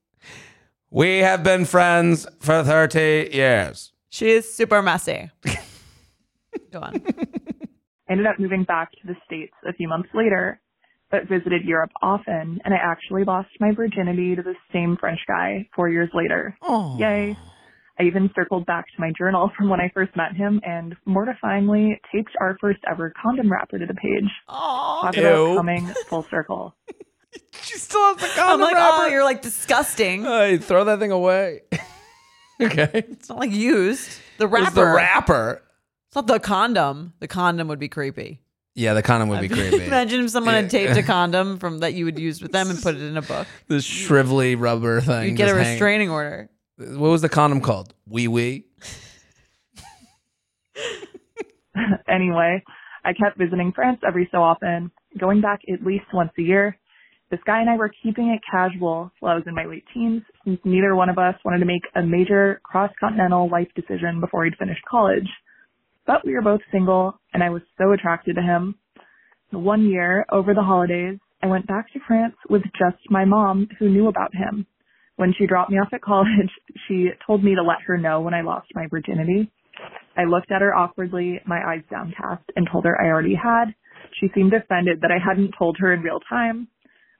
We 0.90 1.18
have 1.18 1.42
been 1.42 1.64
friends 1.64 2.26
for 2.40 2.62
30 2.62 3.30
years. 3.32 3.92
She 4.10 4.30
is 4.30 4.52
super 4.52 4.82
messy. 4.82 5.30
Go 6.72 6.80
on. 6.80 7.02
I 8.08 8.12
ended 8.12 8.26
up 8.26 8.38
moving 8.38 8.64
back 8.64 8.90
to 8.92 9.06
the 9.06 9.14
States 9.26 9.52
a 9.68 9.72
few 9.72 9.88
months 9.88 10.08
later, 10.14 10.60
but 11.10 11.28
visited 11.28 11.64
Europe 11.64 11.90
often, 12.02 12.60
and 12.64 12.74
I 12.74 12.76
actually 12.76 13.24
lost 13.24 13.48
my 13.60 13.72
virginity 13.72 14.34
to 14.36 14.42
the 14.42 14.54
same 14.72 14.96
French 14.96 15.20
guy 15.26 15.68
four 15.74 15.88
years 15.88 16.10
later. 16.14 16.56
Oh. 16.62 16.96
Yay. 16.98 17.36
I 17.98 18.02
even 18.02 18.28
circled 18.34 18.66
back 18.66 18.86
to 18.86 18.92
my 19.00 19.12
journal 19.16 19.52
from 19.56 19.68
when 19.68 19.80
I 19.80 19.88
first 19.94 20.16
met 20.16 20.34
him 20.34 20.60
and 20.64 20.96
mortifyingly 21.06 21.92
taped 22.12 22.32
our 22.40 22.56
first 22.60 22.80
ever 22.90 23.12
condom 23.22 23.50
wrapper 23.50 23.78
to 23.78 23.86
the 23.86 23.94
page. 23.94 24.28
Oh, 24.48 25.00
Talk 25.04 25.16
Ew. 25.16 25.22
about 25.22 25.56
coming 25.58 25.86
full 26.08 26.24
circle. 26.24 26.74
She 27.94 28.00
still 28.00 28.14
has 28.16 28.34
the 28.36 28.42
I'm 28.42 28.60
like, 28.60 28.74
wrapper. 28.74 29.02
oh, 29.02 29.06
you're 29.06 29.24
like 29.24 29.42
disgusting. 29.42 30.26
Uh, 30.26 30.38
hey, 30.40 30.56
throw 30.58 30.84
that 30.84 30.98
thing 30.98 31.10
away. 31.12 31.62
okay. 32.60 32.90
It's 32.94 33.28
not 33.28 33.38
like 33.38 33.50
used. 33.52 34.08
The 34.38 34.44
It's 34.46 34.52
wrapper. 34.52 34.74
the 34.74 34.84
wrapper. 34.86 35.62
It's 36.08 36.16
not 36.16 36.26
the 36.26 36.38
condom. 36.40 37.12
The 37.20 37.28
condom 37.28 37.68
would 37.68 37.78
be 37.78 37.88
creepy. 37.88 38.40
Yeah, 38.76 38.94
the 38.94 39.02
condom 39.02 39.28
would 39.28 39.40
be 39.40 39.48
creepy. 39.48 39.84
Imagine 39.86 40.24
if 40.24 40.30
someone 40.30 40.54
had 40.54 40.68
taped 40.70 40.96
a 40.96 41.02
condom 41.14 41.58
from 41.58 41.78
that 41.78 41.94
you 41.94 42.04
would 42.06 42.18
use 42.18 42.42
with 42.42 42.50
them 42.52 42.70
and 42.70 42.80
put 42.82 42.96
it 42.96 43.02
in 43.02 43.16
a 43.16 43.22
book. 43.22 43.46
this 43.68 43.86
shrivelly 43.86 44.56
rubber 44.58 45.00
thing. 45.00 45.28
You'd 45.30 45.36
get 45.36 45.48
a 45.48 45.52
just 45.52 45.62
hang- 45.64 45.72
restraining 45.74 46.10
order. 46.10 46.50
What 46.76 46.98
was 47.10 47.22
the 47.22 47.28
condom 47.28 47.60
called? 47.60 47.94
Wee 48.08 48.26
wee. 48.26 48.64
anyway, 52.08 52.62
I 53.04 53.12
kept 53.12 53.38
visiting 53.38 53.72
France 53.72 54.00
every 54.06 54.28
so 54.32 54.42
often, 54.42 54.90
going 55.18 55.40
back 55.40 55.60
at 55.72 55.84
least 55.84 56.06
once 56.12 56.32
a 56.38 56.42
year. 56.42 56.76
This 57.30 57.40
guy 57.46 57.60
and 57.60 57.70
I 57.70 57.76
were 57.76 57.90
keeping 58.02 58.28
it 58.28 58.40
casual 58.48 59.10
while 59.20 59.32
I 59.32 59.36
was 59.36 59.44
in 59.46 59.54
my 59.54 59.64
late 59.64 59.84
teens, 59.92 60.22
since 60.44 60.60
neither 60.64 60.94
one 60.94 61.08
of 61.08 61.18
us 61.18 61.34
wanted 61.44 61.60
to 61.60 61.64
make 61.64 61.82
a 61.94 62.02
major 62.02 62.60
cross-continental 62.62 63.48
life 63.50 63.68
decision 63.74 64.20
before 64.20 64.44
he'd 64.44 64.56
finished 64.58 64.84
college. 64.88 65.28
But 66.06 66.24
we 66.26 66.34
were 66.34 66.42
both 66.42 66.60
single, 66.70 67.18
and 67.32 67.42
I 67.42 67.50
was 67.50 67.62
so 67.78 67.92
attracted 67.92 68.36
to 68.36 68.42
him. 68.42 68.76
One 69.50 69.88
year, 69.88 70.26
over 70.30 70.52
the 70.52 70.62
holidays, 70.62 71.18
I 71.42 71.46
went 71.46 71.66
back 71.66 71.92
to 71.92 72.00
France 72.06 72.34
with 72.48 72.62
just 72.78 72.98
my 73.10 73.24
mom, 73.24 73.68
who 73.78 73.88
knew 73.88 74.08
about 74.08 74.34
him. 74.34 74.66
When 75.16 75.32
she 75.38 75.46
dropped 75.46 75.70
me 75.70 75.78
off 75.78 75.92
at 75.92 76.02
college, 76.02 76.50
she 76.88 77.10
told 77.26 77.42
me 77.42 77.54
to 77.54 77.62
let 77.62 77.82
her 77.86 77.96
know 77.96 78.20
when 78.20 78.34
I 78.34 78.42
lost 78.42 78.68
my 78.74 78.86
virginity. 78.90 79.50
I 80.16 80.24
looked 80.24 80.52
at 80.52 80.62
her 80.62 80.74
awkwardly, 80.74 81.40
my 81.46 81.60
eyes 81.66 81.82
downcast, 81.90 82.44
and 82.54 82.68
told 82.70 82.84
her 82.84 83.00
I 83.00 83.08
already 83.08 83.34
had. 83.34 83.74
She 84.20 84.28
seemed 84.34 84.52
offended 84.52 85.00
that 85.00 85.10
I 85.10 85.18
hadn't 85.24 85.54
told 85.58 85.76
her 85.80 85.92
in 85.92 86.02
real 86.02 86.20
time. 86.28 86.68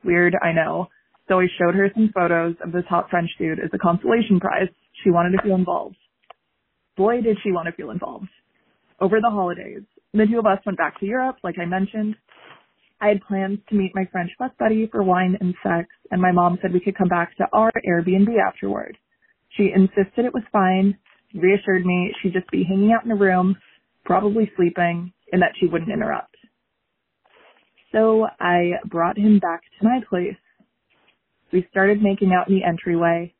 Weird, 0.04 0.36
I 0.42 0.52
know. 0.52 0.88
So 1.28 1.40
I 1.40 1.46
showed 1.58 1.74
her 1.74 1.90
some 1.94 2.10
photos 2.14 2.54
of 2.62 2.72
this 2.72 2.84
hot 2.88 3.08
French 3.10 3.30
dude 3.38 3.58
as 3.58 3.70
a 3.72 3.78
consolation 3.78 4.40
prize. 4.40 4.68
She 5.02 5.10
wanted 5.10 5.36
to 5.36 5.42
feel 5.42 5.54
involved. 5.54 5.96
Boy, 6.96 7.22
did 7.22 7.38
she 7.42 7.50
want 7.50 7.66
to 7.66 7.72
feel 7.72 7.90
involved. 7.90 8.28
Over 9.00 9.20
the 9.20 9.30
holidays, 9.30 9.82
the 10.12 10.26
two 10.26 10.38
of 10.38 10.46
us 10.46 10.60
went 10.64 10.78
back 10.78 11.00
to 11.00 11.06
Europe, 11.06 11.36
like 11.42 11.58
I 11.58 11.64
mentioned. 11.64 12.14
I 13.00 13.08
had 13.08 13.22
plans 13.22 13.58
to 13.68 13.74
meet 13.74 13.94
my 13.94 14.04
French 14.12 14.30
bus 14.38 14.50
buddy 14.58 14.86
for 14.86 15.02
wine 15.02 15.36
and 15.40 15.54
sex, 15.62 15.88
and 16.10 16.22
my 16.22 16.30
mom 16.30 16.58
said 16.62 16.72
we 16.72 16.80
could 16.80 16.96
come 16.96 17.08
back 17.08 17.36
to 17.36 17.46
our 17.52 17.72
Airbnb 17.86 18.28
afterward. 18.38 18.96
She 19.56 19.72
insisted 19.74 20.24
it 20.24 20.34
was 20.34 20.44
fine, 20.52 20.96
reassured 21.34 21.84
me 21.84 22.12
she'd 22.22 22.32
just 22.32 22.50
be 22.50 22.64
hanging 22.64 22.92
out 22.92 23.04
in 23.04 23.10
a 23.10 23.16
room, 23.16 23.56
probably 24.04 24.50
sleeping, 24.56 25.12
and 25.32 25.42
that 25.42 25.52
she 25.58 25.66
wouldn't 25.66 25.90
interrupt. 25.90 26.33
So 27.94 28.26
I 28.40 28.72
brought 28.86 29.16
him 29.16 29.38
back 29.38 29.62
to 29.78 29.86
my 29.86 30.00
place. 30.10 30.36
We 31.52 31.64
started 31.70 32.02
making 32.02 32.32
out 32.32 32.48
in 32.48 32.56
the 32.56 32.64
entryway. 32.64 33.32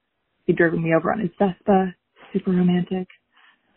He'd 0.47 0.57
driven 0.57 0.81
me 0.81 0.95
over 0.95 1.11
on 1.11 1.19
his 1.19 1.31
Vespa, 1.39 1.93
super 2.33 2.53
romantic. 2.53 3.09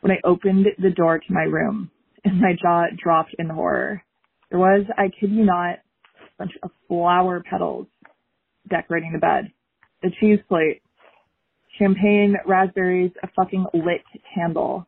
When 0.01 0.11
I 0.11 0.19
opened 0.23 0.67
the 0.77 0.91
door 0.91 1.17
to 1.17 1.33
my 1.33 1.41
room, 1.41 1.89
and 2.23 2.39
my 2.39 2.53
jaw 2.61 2.85
dropped 2.95 3.35
in 3.39 3.49
horror, 3.49 4.03
there 4.51 4.59
was, 4.59 4.85
I 4.95 5.05
kid 5.05 5.31
you 5.31 5.43
not, 5.43 5.77
a 5.77 6.37
bunch 6.37 6.51
of 6.61 6.69
flower 6.87 7.43
petals 7.49 7.87
decorating 8.69 9.13
the 9.13 9.19
bed, 9.19 9.51
a 10.03 10.09
cheese 10.19 10.39
plate, 10.47 10.83
champagne, 11.79 12.35
raspberries, 12.45 13.11
a 13.23 13.27
fucking 13.35 13.65
lit 13.73 14.03
candle. 14.35 14.85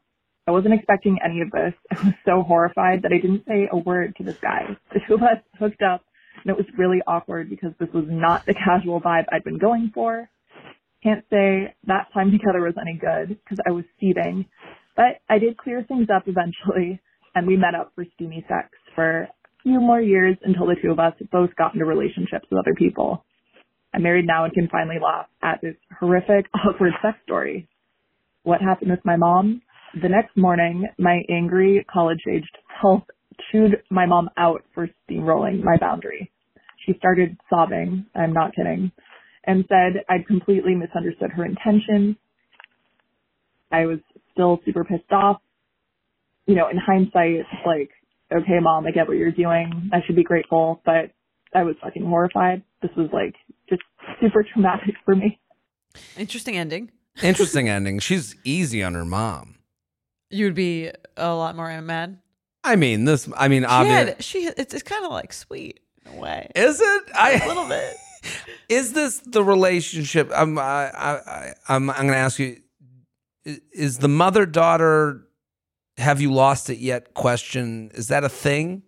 I 0.50 0.52
wasn't 0.52 0.74
expecting 0.74 1.20
any 1.24 1.42
of 1.42 1.52
this. 1.52 1.74
I 1.92 2.06
was 2.06 2.14
so 2.26 2.42
horrified 2.42 3.04
that 3.04 3.12
I 3.14 3.22
didn't 3.22 3.46
say 3.48 3.70
a 3.72 3.78
word 3.78 4.16
to 4.18 4.24
this 4.24 4.38
guy. 4.42 4.76
The 4.92 5.00
two 5.08 5.14
of 5.14 5.22
us 5.22 5.38
hooked 5.60 5.84
up, 5.84 6.04
and 6.44 6.50
it 6.50 6.58
was 6.58 6.66
really 6.76 7.02
awkward 7.06 7.52
because 7.52 7.70
this 7.80 7.90
was 7.94 8.06
not 8.08 8.48
the 8.48 8.56
casual 8.56 9.00
vibe 9.00 9.26
I'd 9.32 9.44
been 9.44 9.60
going 9.60 9.92
for. 9.94 10.28
Can't 11.04 11.24
say 11.30 11.76
that 11.86 12.08
time 12.16 12.32
together 12.32 12.62
was 12.62 12.74
any 12.82 12.98
good 12.98 13.38
because 13.38 13.60
I 13.68 13.70
was 13.70 13.86
seething, 14.00 14.46
but 14.98 15.22
I 15.30 15.38
did 15.38 15.56
clear 15.56 15.86
things 15.88 16.08
up 16.14 16.24
eventually, 16.26 17.00
and 17.36 17.46
we 17.46 17.56
met 17.56 17.76
up 17.76 17.92
for 17.94 18.04
steamy 18.16 18.44
sex 18.50 18.70
for 18.96 19.22
a 19.22 19.30
few 19.62 19.80
more 19.80 20.02
years 20.02 20.36
until 20.42 20.66
the 20.66 20.78
two 20.82 20.90
of 20.90 20.98
us 20.98 21.14
both 21.32 21.56
got 21.58 21.76
into 21.76 21.86
relationships 21.86 22.48
with 22.50 22.58
other 22.58 22.74
people. 22.74 23.24
I'm 23.94 24.02
married 24.02 24.26
now 24.26 24.46
and 24.46 24.54
can 24.54 24.68
finally 24.68 24.98
laugh 25.00 25.28
at 25.44 25.62
this 25.62 25.76
horrific, 26.00 26.48
awkward 26.66 26.94
sex 27.04 27.20
story. 27.24 27.68
What 28.42 28.62
happened 28.62 28.90
with 28.90 29.06
my 29.06 29.16
mom? 29.16 29.62
The 29.96 30.10
next 30.10 30.38
morning, 30.38 30.88
my 30.98 31.22
angry 31.30 31.86
college-aged 31.92 32.58
self 32.82 33.04
chewed 33.52 33.82
my 33.90 34.06
mom 34.06 34.30
out 34.38 34.64
for 34.74 34.88
steamrolling 35.10 35.64
my 35.64 35.78
boundary. 35.78 36.32
She 36.86 36.94
started 36.98 37.38
sobbing, 37.50 38.06
I'm 38.16 38.34
not 38.34 38.56
kidding, 38.56 38.92
and 39.46 39.66
said 39.68 40.04
I'd 40.08 40.28
completely 40.28 40.76
misunderstood 40.76 41.32
her 41.32 41.46
intention. 41.46 42.18
I 43.72 43.86
was 43.86 44.00
still 44.32 44.60
super 44.66 44.84
pissed 44.84 45.12
off. 45.12 45.42
You 46.46 46.56
know, 46.56 46.70
in 46.70 46.78
hindsight, 46.78 47.32
it's 47.32 47.50
like, 47.66 47.90
okay, 48.32 48.60
mom, 48.62 48.86
I 48.86 48.92
get 48.92 49.08
what 49.08 49.18
you're 49.18 49.32
doing. 49.32 49.90
I 49.94 50.00
should 50.06 50.16
be 50.16 50.24
grateful, 50.24 50.82
but 50.86 51.12
I 51.54 51.64
was 51.64 51.76
fucking 51.82 52.06
horrified. 52.06 52.64
This 52.82 52.92
was 52.96 53.10
like 53.12 53.36
just 53.70 53.82
super 54.22 54.44
traumatic 54.44 54.96
for 55.06 55.16
me. 55.16 55.40
Interesting 56.18 56.58
ending. 56.58 56.92
Interesting 57.22 57.68
ending. 57.68 58.00
She's 58.00 58.36
easy 58.44 58.84
on 58.84 58.94
her 58.94 59.06
mom. 59.06 59.59
You 60.30 60.46
would 60.46 60.56
be 60.56 60.92
a 61.18 61.34
lot 61.34 61.56
more 61.56 61.82
mad. 61.82 62.20
I 62.64 62.76
mean, 62.76 63.06
this. 63.06 63.30
I 63.38 63.48
mean, 63.48 63.64
She 63.64 63.68
obviously, 63.68 64.06
had, 64.14 64.24
she 64.24 64.38
it's, 64.46 64.74
it's 64.74 64.84
kind 64.84 65.06
of 65.06 65.12
like 65.12 65.34
sweet 65.34 65.80
in 66.06 66.14
a 66.18 66.20
way. 66.20 66.50
is 66.56 66.80
it? 66.80 67.04
I 67.16 67.32
a 67.34 67.48
little 67.48 67.68
bit. 67.68 67.96
Is 68.70 68.92
this 68.94 69.20
the 69.26 69.42
relationship? 69.44 70.30
I'm. 70.36 70.60
I, 70.60 70.90
I, 70.92 71.12
I- 71.16 71.54
I'm. 71.70 71.90
I'm 71.90 71.96
going 72.02 72.10
to 72.10 72.18
ask 72.18 72.38
you. 72.38 72.58
Is 73.72 73.98
the 74.00 74.10
mother 74.10 74.46
daughter? 74.46 75.26
Have 75.98 76.20
you 76.22 76.32
lost 76.32 76.70
it 76.70 76.80
yet? 76.80 77.14
Question. 77.14 77.92
Is 77.94 78.10
that 78.10 78.24
a 78.26 78.30
thing? 78.30 78.84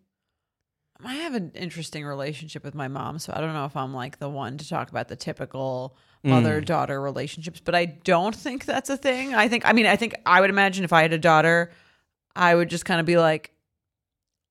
I 1.03 1.15
have 1.15 1.33
an 1.33 1.51
interesting 1.55 2.05
relationship 2.05 2.63
with 2.63 2.75
my 2.75 2.87
mom, 2.89 3.17
so 3.19 3.33
I 3.35 3.39
don't 3.41 3.53
know 3.53 3.65
if 3.65 3.75
I'm 3.75 3.93
like 3.93 4.19
the 4.19 4.29
one 4.29 4.57
to 4.57 4.67
talk 4.69 4.89
about 4.91 5.07
the 5.07 5.15
typical 5.15 5.95
mother 6.23 6.61
daughter 6.61 7.01
relationships, 7.01 7.59
but 7.63 7.73
I 7.75 7.85
don't 7.85 8.35
think 8.35 8.65
that's 8.65 8.89
a 8.89 8.97
thing. 8.97 9.33
I 9.33 9.47
think, 9.47 9.65
I 9.65 9.73
mean, 9.73 9.85
I 9.87 9.95
think 9.95 10.13
I 10.25 10.39
would 10.41 10.49
imagine 10.49 10.83
if 10.83 10.93
I 10.93 11.01
had 11.01 11.13
a 11.13 11.17
daughter, 11.17 11.71
I 12.35 12.53
would 12.55 12.69
just 12.69 12.85
kind 12.85 12.99
of 12.99 13.05
be 13.05 13.17
like, 13.17 13.51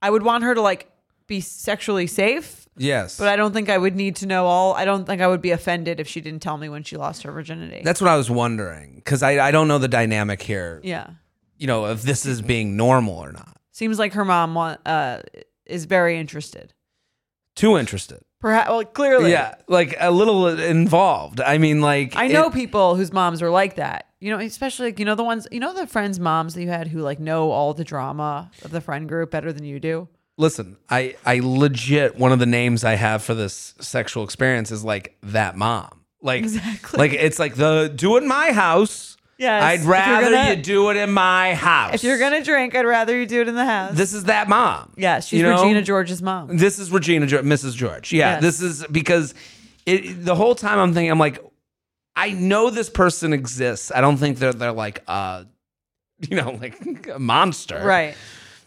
I 0.02 0.10
would 0.10 0.22
want 0.22 0.44
her 0.44 0.54
to 0.54 0.60
like 0.60 0.90
be 1.26 1.40
sexually 1.40 2.06
safe, 2.08 2.66
Yes. 2.76 3.18
but 3.18 3.28
I 3.28 3.36
don't 3.36 3.52
think 3.52 3.68
I 3.68 3.78
would 3.78 3.94
need 3.94 4.16
to 4.16 4.26
know 4.26 4.46
all. 4.46 4.74
I 4.74 4.84
don't 4.84 5.04
think 5.06 5.22
I 5.22 5.28
would 5.28 5.40
be 5.42 5.52
offended 5.52 6.00
if 6.00 6.08
she 6.08 6.20
didn't 6.20 6.40
tell 6.42 6.56
me 6.56 6.68
when 6.68 6.82
she 6.82 6.96
lost 6.96 7.22
her 7.22 7.30
virginity. 7.30 7.82
That's 7.84 8.00
what 8.00 8.10
I 8.10 8.16
was 8.16 8.28
wondering 8.30 8.96
because 8.96 9.22
I, 9.22 9.38
I 9.46 9.50
don't 9.52 9.68
know 9.68 9.78
the 9.78 9.88
dynamic 9.88 10.42
here. 10.42 10.80
yeah. 10.82 11.10
You 11.56 11.66
know, 11.66 11.86
if 11.86 12.02
this 12.02 12.24
is 12.24 12.40
being 12.40 12.74
normal 12.76 13.18
or 13.18 13.32
not. 13.32 13.58
Seems 13.70 13.98
like 13.98 14.14
her 14.14 14.24
mom 14.24 14.54
want, 14.54 14.80
uh, 14.86 15.20
is 15.66 15.84
very 15.84 16.18
interested. 16.18 16.72
Too 17.54 17.76
interested. 17.76 18.22
Perhaps, 18.40 18.70
well, 18.70 18.84
clearly. 18.84 19.30
Yeah, 19.32 19.54
like 19.68 19.94
a 20.00 20.10
little 20.10 20.46
involved. 20.48 21.40
I 21.40 21.58
mean, 21.58 21.80
like 21.80 22.14
I 22.16 22.28
know 22.28 22.46
it- 22.46 22.54
people 22.54 22.96
whose 22.96 23.12
moms 23.12 23.42
were 23.42 23.50
like 23.50 23.76
that. 23.76 24.06
You 24.20 24.30
know, 24.30 24.38
especially 24.38 24.86
like, 24.86 24.98
you 24.98 25.04
know 25.06 25.14
the 25.14 25.24
ones 25.24 25.46
you 25.50 25.60
know 25.60 25.72
the 25.74 25.86
friends' 25.86 26.20
moms 26.20 26.54
that 26.54 26.62
you 26.62 26.68
had 26.68 26.88
who 26.88 27.00
like 27.00 27.18
know 27.20 27.50
all 27.50 27.72
the 27.74 27.84
drama 27.84 28.50
of 28.64 28.70
the 28.70 28.80
friend 28.82 29.08
group 29.08 29.30
better 29.30 29.52
than 29.52 29.64
you 29.64 29.80
do. 29.80 30.08
listen, 30.36 30.76
I 30.88 31.16
I 31.24 31.40
legit 31.42 32.16
one 32.16 32.32
of 32.32 32.38
the 32.38 32.46
names 32.46 32.84
I 32.84 32.94
have 32.96 33.22
for 33.22 33.34
this 33.34 33.74
sexual 33.80 34.24
experience 34.24 34.70
is 34.70 34.84
like 34.84 35.16
that 35.22 35.56
mom. 35.56 36.00
Like 36.22 36.40
Exactly. 36.42 36.98
like 36.98 37.12
it's 37.14 37.38
like 37.38 37.54
the 37.56 37.90
do 37.94 38.16
it 38.16 38.22
in 38.22 38.28
my 38.28 38.52
house. 38.52 39.16
Yes, 39.40 39.62
I'd 39.64 39.80
rather 39.86 40.30
gonna- 40.30 40.50
you 40.50 40.56
do 40.56 40.90
it 40.90 40.96
in 40.98 41.10
my 41.12 41.54
house. 41.54 41.94
If 41.94 42.04
you're 42.04 42.18
gonna 42.18 42.44
drink, 42.44 42.74
I'd 42.76 42.84
rather 42.84 43.18
you 43.18 43.24
do 43.26 43.40
it 43.40 43.48
in 43.48 43.54
the 43.54 43.64
house. 43.64 43.96
this 43.96 44.12
is 44.12 44.24
that 44.24 44.48
mom. 44.48 44.92
yeah, 44.96 45.20
she's 45.20 45.40
you 45.40 45.46
know? 45.46 45.54
Regina 45.62 45.80
George's 45.82 46.20
mom. 46.22 46.56
This 46.58 46.78
is 46.78 46.90
Regina, 46.92 47.26
George, 47.26 47.44
Mrs. 47.44 47.74
George. 47.74 48.12
Yeah, 48.12 48.32
Yes. 48.34 48.42
this 48.42 48.60
is 48.60 48.84
because 48.92 49.34
it. 49.86 50.24
The 50.24 50.34
whole 50.34 50.54
time 50.54 50.78
I'm 50.78 50.92
thinking, 50.92 51.10
I'm 51.10 51.18
like, 51.18 51.38
I 52.14 52.32
know 52.32 52.68
this 52.68 52.90
person 52.90 53.32
exists. 53.32 53.90
I 53.94 54.02
don't 54.02 54.18
think 54.18 54.38
they're 54.38 54.52
they're 54.52 54.72
like 54.72 55.02
uh, 55.08 55.44
you 56.28 56.36
know, 56.36 56.50
like 56.60 57.08
a 57.08 57.18
monster, 57.18 57.80
Right. 57.82 58.14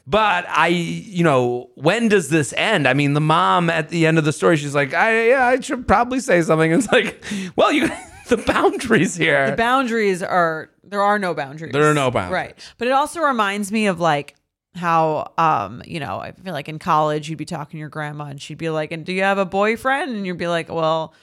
But 0.05 0.45
I, 0.49 0.67
you 0.67 1.23
know, 1.23 1.69
when 1.75 2.09
does 2.09 2.27
this 2.27 2.53
end? 2.57 2.89
I 2.89 2.93
mean, 2.93 3.13
the 3.13 3.21
mom 3.21 3.69
at 3.69 3.87
the 3.87 4.05
end 4.05 4.17
of 4.17 4.25
the 4.25 4.33
story, 4.33 4.57
she's 4.57 4.75
like, 4.75 4.93
I, 4.93 5.29
yeah, 5.29 5.45
I 5.47 5.59
should 5.61 5.87
probably 5.87 6.19
say 6.19 6.41
something. 6.41 6.71
It's 6.77 6.91
like, 6.91 7.23
well, 7.55 7.71
you, 7.71 7.89
the 8.29 8.37
boundaries 8.37 9.15
here. 9.15 9.49
The 9.51 9.55
boundaries 9.57 10.21
are 10.23 10.69
there 10.83 11.01
are 11.01 11.17
no 11.19 11.33
boundaries. 11.33 11.71
There 11.73 11.89
are 11.89 11.93
no 11.93 12.11
boundaries. 12.11 12.33
Right. 12.33 12.73
But 12.77 12.87
it 12.87 12.91
also 12.91 13.21
reminds 13.21 13.71
me 13.71 13.87
of 13.87 13.99
like 13.99 14.35
how 14.75 15.31
um, 15.37 15.81
you 15.85 15.99
know, 15.99 16.19
I 16.19 16.31
feel 16.31 16.53
like 16.53 16.67
in 16.69 16.79
college 16.79 17.29
you'd 17.29 17.37
be 17.37 17.45
talking 17.45 17.77
to 17.77 17.79
your 17.79 17.89
grandma 17.89 18.25
and 18.25 18.41
she'd 18.41 18.57
be 18.57 18.69
like, 18.69 18.91
And 18.91 19.05
do 19.05 19.13
you 19.13 19.23
have 19.23 19.37
a 19.37 19.45
boyfriend? 19.45 20.11
And 20.15 20.25
you'd 20.25 20.37
be 20.37 20.47
like, 20.47 20.69
Well, 20.69 21.13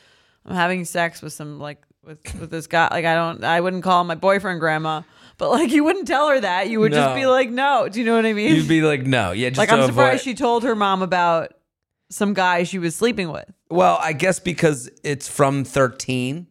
I'm 0.47 0.55
having 0.55 0.85
sex 0.85 1.21
with 1.23 1.33
some 1.33 1.59
like 1.59 1.83
with 2.05 2.19
with 2.41 2.51
this 2.51 2.67
guy. 2.67 2.89
Like 2.91 3.05
I 3.05 3.15
don't 3.15 3.43
I 3.45 3.61
wouldn't 3.61 3.83
call 3.83 4.05
my 4.05 4.15
boyfriend 4.15 4.61
grandma. 4.61 5.03
But 5.39 5.51
like 5.51 5.71
you 5.71 5.85
wouldn't 5.85 6.07
tell 6.07 6.29
her 6.29 6.39
that. 6.41 6.69
You 6.69 6.81
would 6.81 6.93
just 6.93 7.09
No. 7.11 7.15
be 7.15 7.27
like, 7.27 7.51
No. 7.51 7.89
Do 7.89 7.99
you 7.99 8.05
know 8.05 8.15
what 8.15 8.27
I 8.27 8.33
mean? 8.35 8.55
You'd 8.55 8.69
be 8.69 8.83
like, 8.83 9.03
no, 9.07 9.33
yeah, 9.33 9.49
just 9.49 9.59
like 9.59 9.69
to 9.71 9.75
I'm 9.77 9.87
surprised 9.87 10.21
avoid- 10.21 10.25
she 10.25 10.35
told 10.35 10.63
her 10.65 10.77
mom 10.77 11.03
about 11.03 11.55
some 12.11 12.35
guy 12.35 12.65
she 12.65 12.79
was 12.79 12.95
sleeping 12.95 13.31
with. 13.33 13.49
Well, 13.71 13.99
I 14.03 14.13
guess 14.13 14.39
because 14.41 14.91
it's 15.05 15.29
from 15.29 15.65
13. 15.65 16.47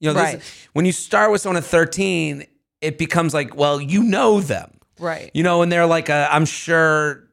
You 0.00 0.08
know, 0.12 0.14
this- 0.14 0.34
Right. 0.34 0.42
when 0.74 0.84
you 0.84 0.92
start 0.92 1.30
with 1.32 1.40
someone 1.40 1.56
at 1.56 1.64
13, 1.64 2.46
it 2.80 2.98
becomes 2.98 3.32
like, 3.34 3.56
well, 3.56 3.80
you 3.80 4.02
know 4.02 4.40
them. 4.40 4.70
Right. 4.98 5.30
You 5.34 5.42
know, 5.42 5.62
and 5.62 5.70
they're 5.70 5.86
like, 5.86 6.10
i 6.10 6.26
I'm 6.26 6.44
sure 6.46 7.24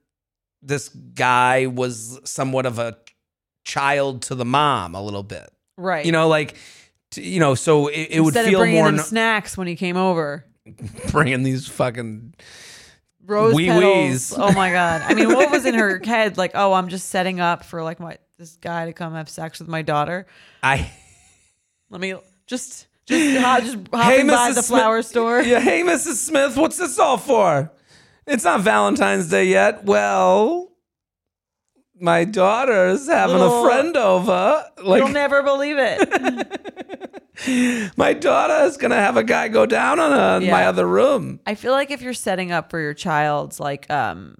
this 0.62 0.90
guy 0.90 1.66
was 1.68 2.20
somewhat 2.24 2.66
of 2.66 2.80
a 2.80 2.98
child 3.66 4.22
to 4.24 4.36
the 4.36 4.46
mom 4.46 4.96
a 4.96 5.02
little 5.02 5.24
bit. 5.24 5.50
Right. 5.78 6.06
You 6.06 6.12
know, 6.12 6.28
like, 6.28 6.56
you 7.16 7.40
know, 7.40 7.56
so 7.56 7.88
it, 7.88 8.08
it 8.12 8.20
would 8.22 8.34
feel 8.34 8.66
more 8.66 8.92
no- 8.92 9.02
snacks 9.02 9.58
when 9.58 9.68
he 9.68 9.76
came 9.76 9.98
over. 9.98 10.46
bringing 11.12 11.44
these 11.44 11.68
fucking. 11.68 12.34
rose 13.26 13.54
Wee 13.54 13.68
petals. 13.68 13.84
wees. 13.84 14.34
Oh 14.38 14.52
my 14.54 14.72
god! 14.72 15.02
I 15.02 15.14
mean, 15.14 15.28
what 15.28 15.52
was 15.52 15.66
in 15.66 15.74
her 15.76 16.00
head? 16.04 16.38
Like, 16.38 16.52
oh, 16.56 16.72
I'm 16.74 16.88
just 16.88 17.10
setting 17.10 17.42
up 17.42 17.66
for 17.66 17.84
like 17.84 18.00
my 18.00 18.18
this 18.38 18.56
guy 18.58 18.86
to 18.86 18.94
come 18.94 19.14
have 19.14 19.28
sex 19.30 19.60
with 19.60 19.68
my 19.68 19.82
daughter. 19.82 20.26
I. 20.64 20.90
Let 21.90 22.00
me 22.02 22.16
just 22.54 22.88
just 23.06 23.42
hop, 23.42 23.64
just 23.64 23.78
hopping 23.94 24.28
by 24.28 24.52
the 24.54 24.62
Smith- 24.62 24.80
flower 24.80 25.02
store. 25.02 25.42
Yeah, 25.42 25.60
hey, 25.60 25.82
Mrs. 25.84 26.16
Smith, 26.16 26.56
what's 26.56 26.78
this 26.78 26.98
all 27.00 27.18
for? 27.18 27.72
It's 28.26 28.46
not 28.46 28.62
Valentine's 28.62 29.30
Day 29.30 29.46
yet. 29.46 29.84
Well, 29.84 30.70
my 32.00 32.24
daughter's 32.24 33.08
having 33.08 33.38
Little- 33.38 33.66
a 33.66 33.70
friend 33.70 33.98
over. 33.98 34.66
You'll 34.86 35.10
never 35.10 35.44
believe 35.44 35.76
it. 35.80 36.60
my 37.98 38.14
daughter 38.14 38.66
is 38.66 38.78
gonna 38.78 38.96
have 38.96 39.18
a 39.18 39.24
guy 39.24 39.48
go 39.48 39.66
down 39.66 40.00
on 40.00 40.12
her 40.12 40.38
in 40.38 40.50
my 40.52 40.62
Yeah. 40.62 40.70
other 40.70 40.88
room. 40.88 41.40
I 41.46 41.56
feel 41.56 41.72
like 41.74 41.92
if 41.92 42.02
you're 42.02 42.14
setting 42.14 42.52
up 42.52 42.70
for 42.70 42.80
your 42.80 42.94
child's 42.94 43.60
like 43.60 43.90
um 43.92 44.36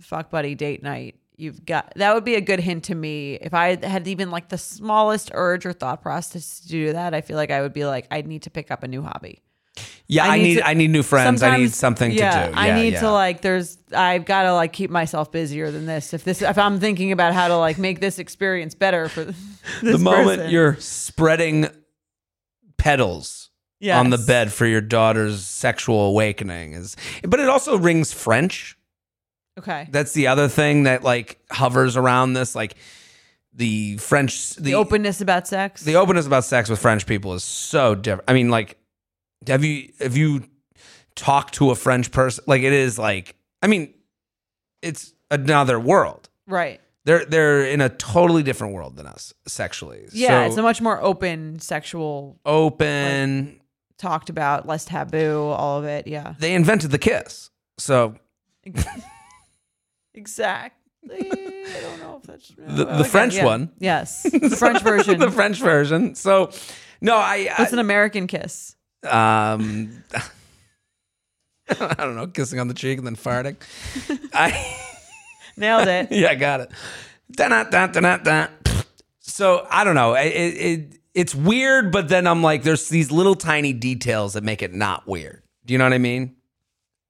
fuck 0.00 0.30
buddy 0.30 0.54
date 0.54 0.82
night, 0.82 1.16
you've 1.36 1.64
got 1.64 1.92
that 1.96 2.14
would 2.14 2.24
be 2.24 2.34
a 2.34 2.40
good 2.40 2.60
hint 2.60 2.84
to 2.84 2.94
me. 2.94 3.34
If 3.34 3.54
I 3.54 3.84
had 3.84 4.06
even 4.06 4.30
like 4.30 4.48
the 4.48 4.58
smallest 4.58 5.30
urge 5.34 5.66
or 5.66 5.72
thought 5.72 6.02
process 6.02 6.60
to 6.60 6.68
do 6.68 6.92
that, 6.92 7.14
I 7.14 7.20
feel 7.20 7.36
like 7.36 7.50
I 7.50 7.62
would 7.62 7.72
be 7.72 7.84
like, 7.84 8.06
I 8.10 8.22
need 8.22 8.42
to 8.42 8.50
pick 8.50 8.70
up 8.70 8.82
a 8.82 8.88
new 8.88 9.02
hobby. 9.02 9.42
Yeah, 10.06 10.24
I 10.24 10.28
I 10.28 10.36
need 10.36 10.42
need, 10.42 10.54
to- 10.56 10.66
I 10.68 10.74
need 10.74 10.90
new 10.90 11.02
friends. 11.02 11.42
I 11.42 11.56
need 11.56 11.72
something 11.72 12.12
yeah, 12.12 12.46
to 12.46 12.52
do. 12.52 12.58
I 12.58 12.74
need 12.74 12.92
yeah. 12.94 13.00
to 13.00 13.10
like. 13.10 13.40
There's. 13.40 13.78
I've 13.94 14.26
got 14.26 14.42
to 14.42 14.52
like 14.52 14.72
keep 14.72 14.90
myself 14.90 15.32
busier 15.32 15.70
than 15.70 15.86
this. 15.86 16.12
If 16.12 16.24
this, 16.24 16.42
if 16.42 16.58
I'm 16.58 16.78
thinking 16.78 17.12
about 17.12 17.32
how 17.32 17.48
to 17.48 17.56
like 17.56 17.78
make 17.78 18.00
this 18.00 18.18
experience 18.18 18.74
better 18.74 19.08
for 19.08 19.24
the 19.82 19.98
moment 19.98 20.40
person. 20.40 20.50
you're 20.50 20.76
spreading 20.76 21.68
petals 22.76 23.50
on 23.90 24.10
the 24.10 24.18
bed 24.18 24.52
for 24.52 24.66
your 24.66 24.80
daughter's 24.80 25.44
sexual 25.44 26.06
awakening 26.06 26.74
is, 26.74 26.96
but 27.22 27.40
it 27.40 27.48
also 27.48 27.78
rings 27.78 28.12
French. 28.12 28.76
Okay. 29.58 29.86
That's 29.90 30.12
the 30.12 30.28
other 30.28 30.48
thing 30.48 30.84
that 30.84 31.02
like 31.02 31.38
hovers 31.50 31.96
around 31.96 32.32
this, 32.32 32.54
like 32.54 32.74
the 33.54 33.98
French, 33.98 34.54
the, 34.56 34.62
The 34.62 34.74
openness 34.74 35.20
about 35.20 35.46
sex. 35.46 35.82
the 35.82 35.96
openness 35.96 36.26
about 36.26 36.44
sex 36.44 36.68
with 36.70 36.78
French 36.78 37.06
people 37.06 37.34
is 37.34 37.44
so 37.44 37.94
different. 37.94 38.24
I 38.28 38.32
mean, 38.32 38.48
like, 38.50 38.78
have 39.46 39.62
you 39.64 39.92
have 40.00 40.16
you 40.16 40.44
talked 41.14 41.54
to 41.54 41.70
a 41.70 41.74
French 41.74 42.10
person? 42.10 42.44
Like, 42.46 42.62
it 42.62 42.72
is 42.72 42.98
like, 42.98 43.34
I 43.60 43.66
mean, 43.66 43.92
it's 44.80 45.12
another 45.30 45.78
world. 45.78 46.28
right. 46.46 46.80
They're 47.04 47.24
they're 47.24 47.64
in 47.66 47.80
a 47.80 47.88
totally 47.88 48.44
different 48.44 48.74
world 48.74 48.96
than 48.96 49.06
us 49.08 49.34
sexually. 49.48 50.06
Yeah, 50.12 50.44
So 50.44 50.46
it's 50.46 50.56
a 50.56 50.62
much 50.62 50.80
more 50.80 51.02
open 51.02 51.58
sexual 51.58 52.38
open. 52.46 53.60
talked 53.98 54.30
about, 54.30 54.68
less 54.68 54.84
taboo, 54.84 55.40
all 55.48 55.80
of 55.80 55.84
it. 55.84 56.06
Yeah. 56.06 56.34
They 56.38 56.54
invented 56.54 56.92
the 56.92 56.98
kiss. 56.98 57.50
So 57.76 58.14
Exactly. 60.14 60.78
I 61.10 61.80
don't 61.80 61.98
know 62.00 62.18
if 62.20 62.26
that's 62.26 62.48
The- 62.48 62.84
the 62.84 63.00
Okay, 63.00 63.08
French 63.08 63.34
yeah. 63.36 63.44
one. 63.44 63.70
Yes, 63.78 64.22
the 64.30 64.50
French 64.56 64.82
version. 64.82 65.18
the 65.18 65.30
French 65.30 65.58
version. 65.58 66.14
So 66.14 66.50
no, 67.00 67.16
I, 67.16 67.48
I 67.50 67.54
What's 67.62 67.72
an 67.72 67.78
American 67.80 68.26
kiss? 68.26 68.76
um 69.04 70.04
I 71.68 71.94
don't 71.94 72.16
know, 72.16 72.26
kissing 72.26 72.60
on 72.60 72.68
the 72.68 72.74
cheek 72.74 72.98
and 72.98 73.06
then 73.06 73.16
farting. 73.16 73.56
I 74.34 74.76
Nailed 75.56 75.88
it. 75.88 76.08
yeah, 76.12 76.30
I 76.30 76.34
got 76.34 76.60
it. 76.60 76.70
Da-na, 77.30 77.64
da, 77.64 77.86
da, 77.86 78.16
da. 78.18 78.46
So 79.20 79.66
I 79.70 79.84
don't 79.84 79.94
know. 79.94 80.14
It, 80.14 80.26
it, 80.26 80.54
it 80.56 80.98
it's 81.14 81.34
weird, 81.34 81.92
but 81.92 82.08
then 82.08 82.26
I'm 82.26 82.42
like, 82.42 82.62
there's 82.62 82.88
these 82.88 83.10
little 83.10 83.34
tiny 83.34 83.72
details 83.72 84.32
that 84.34 84.42
make 84.44 84.62
it 84.62 84.72
not 84.74 85.06
weird. 85.06 85.42
Do 85.64 85.72
you 85.74 85.78
know 85.78 85.84
what 85.84 85.92
I 85.92 85.98
mean? 85.98 86.36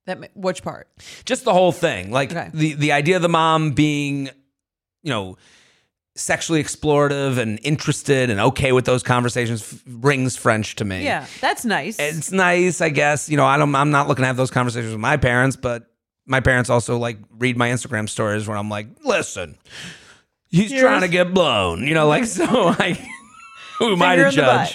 That 0.06 0.30
which 0.36 0.62
part? 0.62 0.88
Just 1.24 1.44
the 1.44 1.52
whole 1.52 1.72
thing, 1.72 2.10
like 2.10 2.32
Okay. 2.32 2.50
the 2.52 2.74
the 2.74 2.92
idea 2.92 3.16
of 3.16 3.22
the 3.22 3.28
mom 3.28 3.70
being, 3.72 4.26
you 5.02 5.10
know, 5.10 5.36
sexually 6.14 6.62
explorative 6.62 7.38
and 7.38 7.58
interested 7.62 8.28
and 8.28 8.38
okay 8.40 8.72
with 8.72 8.84
those 8.84 9.02
conversations 9.02 9.62
f- 9.62 9.80
rings 9.86 10.36
French 10.36 10.76
to 10.76 10.84
me. 10.84 11.04
Yeah, 11.04 11.26
that's 11.40 11.64
nice. 11.64 11.98
it's 11.98 12.30
nice, 12.32 12.80
I 12.80 12.88
guess. 12.90 13.28
You 13.28 13.36
know, 13.36 13.46
I 13.46 13.56
don't. 13.56 13.74
I'm 13.74 13.90
not 13.90 14.08
looking 14.08 14.22
to 14.24 14.26
have 14.26 14.36
those 14.36 14.50
conversations 14.50 14.92
with 14.92 15.00
my 15.00 15.16
parents, 15.16 15.56
but 15.56 15.86
my 16.26 16.40
parents 16.40 16.68
also 16.68 16.98
like 16.98 17.18
read 17.38 17.56
my 17.56 17.68
Instagram 17.68 18.08
stories 18.08 18.46
where 18.48 18.56
I'm 18.56 18.68
like, 18.68 18.88
listen, 19.04 19.56
he's 20.48 20.70
Here's- 20.70 20.82
trying 20.82 21.00
to 21.02 21.08
get 21.08 21.32
blown. 21.32 21.84
You 21.86 21.94
know, 21.94 22.08
like 22.08 22.24
so. 22.38 22.44
I 22.68 22.98
who 23.78 23.92
am 23.92 24.02
I 24.02 24.16
to 24.16 24.30
Finger 24.30 24.40
in 24.40 24.46
the 24.46 24.52
judge? 24.52 24.74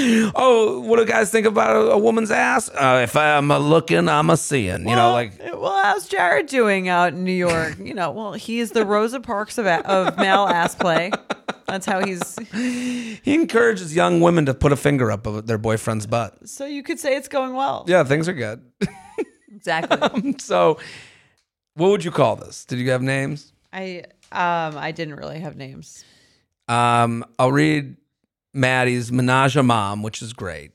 Yeah. 0.00 0.30
oh, 0.34 0.80
what 0.80 0.96
do 0.98 1.04
guys 1.06 1.30
think 1.30 1.46
about 1.46 1.76
a, 1.76 1.90
a 1.92 1.98
woman's 1.98 2.30
ass? 2.30 2.68
Uh, 2.68 3.00
if 3.02 3.16
I'm 3.16 3.50
a 3.50 3.58
looking, 3.58 4.08
I'm 4.08 4.30
a 4.30 4.36
seeing. 4.36 4.88
You 4.88 4.96
know, 4.96 5.12
like 5.12 5.32
well, 5.38 5.82
how's 5.82 6.08
Jared 6.08 6.46
doing 6.46 6.88
out 6.88 7.12
in 7.12 7.24
New 7.24 7.32
York? 7.32 7.78
You 7.78 7.94
know, 7.94 8.10
well, 8.10 8.32
he's 8.34 8.72
the 8.72 8.84
Rosa 8.84 9.20
Parks 9.20 9.58
of, 9.58 9.66
a- 9.66 9.86
of 9.88 10.16
male 10.16 10.46
ass 10.46 10.74
play. 10.74 11.10
That's 11.66 11.84
how 11.86 12.04
he's. 12.04 12.36
he 12.52 13.34
encourages 13.34 13.94
young 13.94 14.20
women 14.20 14.46
to 14.46 14.54
put 14.54 14.72
a 14.72 14.76
finger 14.76 15.10
up 15.10 15.26
of 15.26 15.46
their 15.46 15.58
boyfriend's 15.58 16.06
butt. 16.06 16.48
So 16.48 16.64
you 16.66 16.82
could 16.82 16.98
say 16.98 17.16
it's 17.16 17.28
going 17.28 17.54
well. 17.54 17.84
Yeah, 17.86 18.04
things 18.04 18.28
are 18.28 18.34
good. 18.34 18.62
Exactly. 19.50 20.36
so, 20.38 20.78
what 21.74 21.90
would 21.90 22.04
you 22.04 22.12
call 22.12 22.36
this? 22.36 22.64
Did 22.64 22.78
you 22.78 22.90
have 22.90 23.02
names? 23.02 23.52
I 23.72 24.04
um 24.30 24.78
I 24.78 24.92
didn't 24.92 25.16
really 25.16 25.40
have 25.40 25.56
names. 25.56 26.04
Um, 26.68 27.24
I'll 27.38 27.52
read 27.52 27.96
Maddie's 28.52 29.10
Menage 29.10 29.56
a 29.56 29.62
Mom, 29.62 30.02
which 30.02 30.22
is 30.22 30.32
great. 30.32 30.72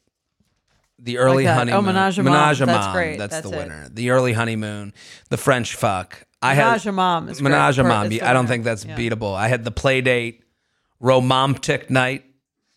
The 1.00 1.18
early 1.18 1.44
that. 1.44 1.56
Oh, 1.56 1.60
honeymoon. 1.60 1.86
Menage 1.86 2.20
a 2.20 2.24
Mom. 2.24 2.34
Menage 2.34 2.62
a 2.62 2.66
That's 2.66 2.86
Mom. 2.86 2.94
great. 2.96 3.18
That's, 3.18 3.36
That's 3.36 3.50
the 3.50 3.56
it. 3.56 3.58
winner. 3.58 3.90
The 3.92 4.10
early 4.12 4.34
honeymoon. 4.34 4.94
The 5.30 5.38
French 5.38 5.76
fuck. 5.76 6.26
I 6.42 6.56
Menage 6.56 6.84
had 6.84 6.90
a 6.90 6.92
Mom 6.94 7.30
is 7.30 7.40
great. 7.42 7.52
Menage 7.52 7.80
a 7.80 7.84
Mom. 7.84 8.08
I 8.22 8.34
don't 8.34 8.48
think 8.48 8.64
that's 8.64 8.86
Yeah. 8.86 8.96
beatable. 8.98 9.36
I 9.36 9.48
had 9.50 9.64
the 9.66 9.72
play 9.72 10.02
date, 10.02 10.44
romantic 11.00 11.90
night. 11.90 12.24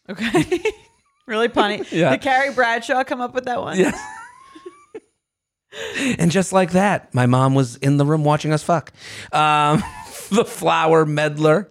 Okay. 0.08 0.60
really 1.26 1.48
funny. 1.48 1.82
Yeah. 1.90 2.10
Did 2.10 2.20
Carrie 2.22 2.52
Bradshaw 2.52 3.04
come 3.04 3.20
up 3.20 3.34
with 3.34 3.44
that 3.46 3.60
one? 3.60 3.78
Yeah. 3.78 3.96
and 6.18 6.30
just 6.30 6.52
like 6.52 6.72
that, 6.72 7.14
my 7.14 7.26
mom 7.26 7.54
was 7.54 7.76
in 7.76 7.96
the 7.96 8.04
room 8.06 8.24
watching 8.24 8.52
us 8.52 8.62
fuck. 8.62 8.92
Um, 9.32 9.82
the 10.30 10.44
flower 10.44 11.04
meddler. 11.04 11.70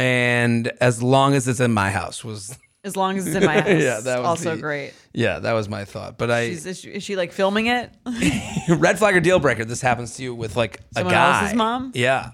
And 0.00 0.68
as 0.80 1.02
long 1.02 1.34
as 1.34 1.46
it's 1.48 1.60
in 1.60 1.72
my 1.72 1.90
house 1.90 2.24
was 2.24 2.56
As 2.84 2.96
long 2.96 3.18
as 3.18 3.26
it's 3.26 3.36
in 3.36 3.44
my 3.44 3.54
house. 3.60 3.68
Yeah, 3.82 4.00
that 4.00 4.18
was 4.20 4.26
also 4.26 4.56
the- 4.56 4.62
great. 4.62 4.94
yeah, 5.12 5.38
that 5.40 5.52
was 5.52 5.68
my 5.68 5.84
thought. 5.84 6.16
But 6.18 6.30
I 6.30 6.48
She's, 6.48 6.66
is, 6.66 6.80
she, 6.80 6.88
is 6.90 7.02
she 7.02 7.16
like 7.16 7.32
filming 7.32 7.66
it? 7.66 7.92
red 8.68 8.98
flag 8.98 9.14
or 9.16 9.20
deal 9.20 9.38
breaker. 9.38 9.64
This 9.64 9.80
happens 9.82 10.16
to 10.16 10.22
you 10.22 10.34
with 10.34 10.56
like 10.56 10.80
Someone 10.94 11.12
a 11.12 11.16
guy. 11.16 11.40
else's 11.42 11.56
mom? 11.56 11.92
Yeah. 11.94 12.30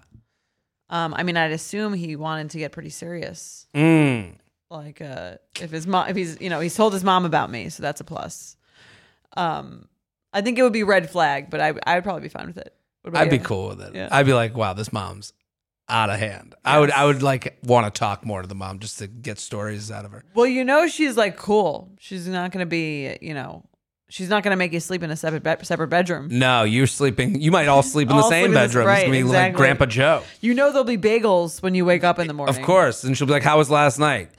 Um, 0.88 1.14
I 1.14 1.24
mean, 1.24 1.36
I'd 1.36 1.50
assume 1.50 1.94
he 1.94 2.14
wanted 2.14 2.50
to 2.50 2.58
get 2.58 2.70
pretty 2.70 2.90
serious. 2.90 3.66
Mm. 3.74 4.34
Like, 4.70 5.00
uh, 5.00 5.36
if 5.60 5.70
his 5.72 5.86
mom, 5.86 6.08
if 6.08 6.14
he's, 6.16 6.40
you 6.40 6.48
know, 6.50 6.60
he's 6.60 6.76
told 6.76 6.92
his 6.92 7.02
mom 7.02 7.24
about 7.24 7.50
me, 7.50 7.68
so 7.68 7.82
that's 7.82 8.00
a 8.00 8.04
plus. 8.04 8.56
Um, 9.36 9.88
I 10.32 10.42
think 10.42 10.58
it 10.58 10.62
would 10.62 10.72
be 10.72 10.82
red 10.84 11.10
flag, 11.10 11.50
but 11.50 11.60
I, 11.60 11.74
I 11.84 11.96
would 11.96 12.04
probably 12.04 12.22
be 12.22 12.28
fine 12.28 12.46
with 12.46 12.58
it. 12.58 12.72
What 13.02 13.08
about 13.10 13.22
I'd 13.22 13.30
be 13.30 13.38
you? 13.38 13.42
cool 13.42 13.68
with 13.68 13.80
it. 13.80 13.94
Yeah. 13.94 14.08
I'd 14.12 14.26
be 14.26 14.32
like, 14.32 14.56
wow, 14.56 14.72
this 14.74 14.92
mom's 14.92 15.32
out 15.89 16.11
of 16.11 16.18
hand. 16.18 16.55
I 16.64 16.80
would 16.80 16.91
I 16.91 17.05
would 17.05 17.22
like 17.22 17.59
want 17.62 17.93
to 17.93 17.97
talk 17.99 18.24
more 18.24 18.43
to 18.43 18.49
the 18.49 18.55
mom 18.55 18.78
just 18.80 18.99
to 18.99 19.07
get 19.07 19.39
stories 19.39 19.91
out 19.91 20.05
of 20.05 20.12
her. 20.12 20.24
Well, 20.34 20.47
you 20.47 20.64
know, 20.64 20.89
she's 20.89 21.16
like 21.16 21.37
cool. 21.37 21.93
She's 22.01 22.26
not 22.26 22.51
going 22.53 22.64
to 22.64 22.68
be, 22.68 23.16
you 23.20 23.34
know, 23.34 23.64
She's 24.09 24.28
not 24.28 24.45
going 24.45 24.53
to 24.53 24.57
make 24.57 24.72
you 24.72 24.78
sleep 24.78 25.03
in 25.03 25.11
a 25.11 25.16
separate 25.16 25.43
be- 25.43 25.64
separate 25.64 25.89
bedroom. 25.89 26.28
No, 26.30 26.62
you're 26.62 26.87
sleeping. 26.87 27.41
You 27.41 27.51
might 27.51 27.66
all 27.66 27.82
sleep 27.82 28.09
in 28.09 28.14
the 28.16 28.22
same 28.22 28.28
sleep 28.30 28.45
in 28.45 28.51
the- 28.53 28.61
bedroom. 28.61 28.89
it's 28.89 29.01
gonna 29.03 29.11
be 29.12 29.22
like 29.24 29.30
exactly. 29.30 29.57
Grandpa 29.59 29.87
Joe. 29.87 30.22
You 30.41 30.55
know 30.55 30.68
there'll 30.70 30.84
be 30.84 30.97
bagels 30.97 31.61
when 31.61 31.74
you 31.74 31.84
wake 31.84 32.05
up 32.05 32.20
in 32.20 32.28
the 32.28 32.32
morning. 32.32 32.55
Of 32.55 32.62
course. 32.62 33.03
And 33.03 33.18
she'll 33.18 33.26
be 33.26 33.32
like, 33.32 33.43
How 33.43 33.59
was 33.59 33.68
last 33.68 33.99
night? 33.99 34.30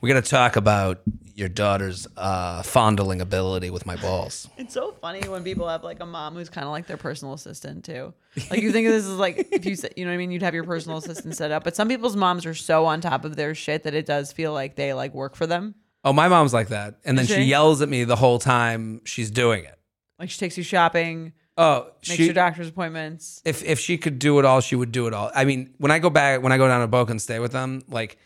We 0.00 0.08
got 0.10 0.24
to 0.24 0.30
talk 0.30 0.56
about 0.56 1.02
your 1.40 1.48
daughter's 1.48 2.06
uh, 2.16 2.62
fondling 2.62 3.20
ability 3.20 3.70
with 3.70 3.86
my 3.86 3.96
balls. 3.96 4.48
It's 4.58 4.74
so 4.74 4.92
funny 5.00 5.26
when 5.28 5.42
people 5.42 5.66
have 5.68 5.82
like 5.82 6.00
a 6.00 6.06
mom 6.06 6.34
who's 6.34 6.50
kind 6.50 6.66
of 6.66 6.70
like 6.70 6.86
their 6.86 6.96
personal 6.98 7.34
assistant 7.34 7.84
too. 7.84 8.14
Like 8.50 8.60
you 8.62 8.70
think 8.70 8.86
of 8.86 8.92
this 8.92 9.06
is 9.06 9.16
like 9.16 9.48
if 9.50 9.64
you 9.64 9.74
said, 9.74 9.94
you 9.96 10.04
know 10.04 10.10
what 10.10 10.14
I 10.14 10.18
mean, 10.18 10.30
you'd 10.30 10.42
have 10.42 10.54
your 10.54 10.64
personal 10.64 10.98
assistant 10.98 11.34
set 11.36 11.50
up. 11.50 11.64
But 11.64 11.74
some 11.74 11.88
people's 11.88 12.14
moms 12.14 12.46
are 12.46 12.54
so 12.54 12.86
on 12.86 13.00
top 13.00 13.24
of 13.24 13.34
their 13.34 13.54
shit 13.54 13.82
that 13.84 13.94
it 13.94 14.06
does 14.06 14.32
feel 14.32 14.52
like 14.52 14.76
they 14.76 14.92
like 14.92 15.14
work 15.14 15.34
for 15.34 15.46
them. 15.46 15.74
Oh, 16.04 16.12
my 16.12 16.28
mom's 16.28 16.54
like 16.54 16.68
that. 16.68 16.96
And 17.04 17.18
then 17.18 17.26
she 17.26 17.34
she? 17.34 17.42
yells 17.42 17.82
at 17.82 17.88
me 17.88 18.04
the 18.04 18.16
whole 18.16 18.38
time 18.38 19.00
she's 19.04 19.30
doing 19.30 19.64
it. 19.64 19.78
Like 20.18 20.30
she 20.30 20.38
takes 20.38 20.56
you 20.56 20.62
shopping, 20.62 21.32
Oh, 21.56 21.90
makes 22.08 22.16
she, 22.16 22.24
your 22.24 22.34
doctor's 22.34 22.68
appointments. 22.68 23.42
if 23.44 23.62
if 23.62 23.78
she 23.78 23.98
could 23.98 24.18
do 24.18 24.38
it 24.38 24.44
all, 24.44 24.60
she 24.60 24.76
would 24.76 24.92
do 24.92 25.06
it 25.06 25.12
all. 25.14 25.30
I 25.34 25.44
mean, 25.44 25.74
when 25.78 25.90
I 25.90 25.98
go 25.98 26.08
back, 26.08 26.42
when 26.42 26.52
I 26.52 26.56
go 26.56 26.66
down 26.68 26.80
to 26.80 26.86
Boca 26.86 27.10
and 27.10 27.20
stay 27.20 27.38
with 27.38 27.52
them, 27.52 27.82
like, 27.88 28.16